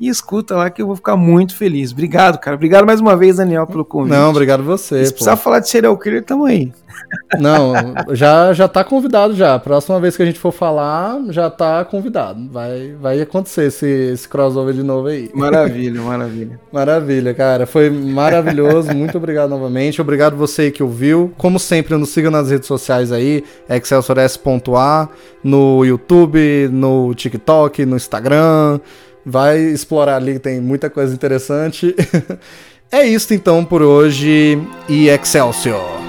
e 0.00 0.08
escuta 0.08 0.56
lá 0.56 0.70
que 0.70 0.80
eu 0.80 0.86
vou 0.86 0.96
ficar 0.96 1.16
muito 1.16 1.54
feliz. 1.54 1.92
Obrigado, 1.92 2.38
cara. 2.38 2.56
Obrigado 2.56 2.86
mais 2.86 3.00
uma 3.00 3.14
vez, 3.16 3.36
Daniel, 3.36 3.66
pelo 3.66 3.84
convite. 3.84 4.12
Não, 4.12 4.30
obrigado 4.30 4.62
você. 4.62 5.04
Se 5.04 5.12
precisar 5.12 5.36
falar 5.36 5.60
de 5.60 5.68
serial 5.68 5.96
killer, 5.98 6.24
tamo 6.24 6.46
aí. 6.46 6.72
Não, 7.38 7.72
já, 8.12 8.52
já 8.52 8.68
tá 8.68 8.82
convidado 8.84 9.34
já. 9.34 9.58
Próxima 9.58 10.00
vez 10.00 10.16
que 10.16 10.22
a 10.22 10.26
gente 10.26 10.38
for 10.38 10.52
falar, 10.52 11.18
já 11.30 11.48
tá 11.50 11.84
convidado. 11.84 12.48
Vai, 12.50 12.94
vai 13.00 13.20
acontecer 13.20 13.66
esse, 13.66 13.86
esse 13.86 14.28
crossover 14.28 14.74
de 14.74 14.82
novo 14.82 15.08
aí. 15.08 15.30
Maravilha, 15.34 16.00
maravilha. 16.00 16.60
Maravilha, 16.72 17.34
cara. 17.34 17.66
Foi 17.66 17.90
maravilhoso. 17.90 18.94
Muito 18.94 19.16
obrigado 19.18 19.50
novamente. 19.50 20.00
Obrigado 20.00 20.36
você 20.36 20.70
que 20.70 20.82
ouviu. 20.82 21.32
Como 21.36 21.58
sempre, 21.58 21.96
nos 21.96 22.10
siga 22.10 22.30
nas 22.30 22.50
redes 22.50 22.66
sociais 22.66 23.12
aí, 23.12 23.44
excelsors.a, 23.68 25.08
no 25.42 25.84
YouTube, 25.84 26.68
no 26.72 27.14
TikTok, 27.14 27.84
no 27.84 27.96
Instagram. 27.96 28.80
Vai 29.24 29.58
explorar 29.58 30.16
ali, 30.16 30.38
tem 30.38 30.60
muita 30.60 30.88
coisa 30.88 31.14
interessante. 31.14 31.94
é 32.90 33.06
isso 33.06 33.34
então 33.34 33.64
por 33.64 33.82
hoje 33.82 34.58
e 34.88 35.08
Excelsior! 35.08 36.00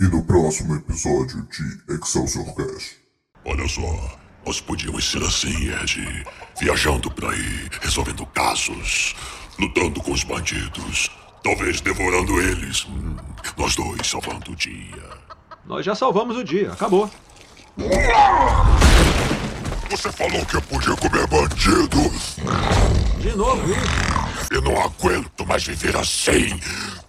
E 0.00 0.04
no 0.04 0.22
próximo 0.24 0.76
episódio 0.76 1.46
de 1.50 1.94
Excelsior 1.94 2.54
Cast. 2.54 2.96
Olha 3.44 3.68
só, 3.68 4.18
nós 4.46 4.60
podíamos 4.60 5.10
ser 5.10 5.22
assim, 5.22 5.70
Ed. 5.82 6.24
Viajando 6.60 7.10
por 7.10 7.30
aí, 7.32 7.68
resolvendo 7.80 8.26
casos, 8.26 9.14
lutando 9.58 10.02
com 10.02 10.12
os 10.12 10.22
bandidos, 10.22 11.10
Talvez 11.44 11.82
devorando 11.82 12.40
eles. 12.40 12.86
Nós 13.58 13.76
dois 13.76 14.08
salvando 14.08 14.50
o 14.50 14.56
dia. 14.56 15.10
Nós 15.66 15.84
já 15.84 15.94
salvamos 15.94 16.38
o 16.38 16.42
dia, 16.42 16.72
acabou. 16.72 17.10
Você 19.90 20.10
falou 20.10 20.44
que 20.46 20.56
eu 20.56 20.62
podia 20.62 20.96
comer 20.96 21.26
bandidos! 21.26 22.36
De 23.18 23.36
novo? 23.36 23.62
Eu 24.50 24.62
não 24.62 24.80
aguento 24.82 25.46
mais 25.46 25.64
viver 25.64 25.94
assim! 25.96 26.58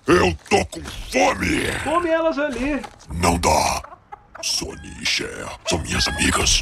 Eu 0.05 0.37
tô 0.49 0.65
com 0.65 0.83
fome! 1.11 1.71
Come 1.83 2.09
elas 2.09 2.37
ali! 2.37 2.81
Não 3.13 3.37
dá! 3.37 3.81
Sony 4.41 4.97
e 5.01 5.05
Cher 5.05 5.47
são 5.65 5.79
minhas 5.79 6.07
amigas. 6.09 6.61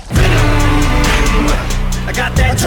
I 2.06 2.12
got 2.12 2.36
that 2.36 2.60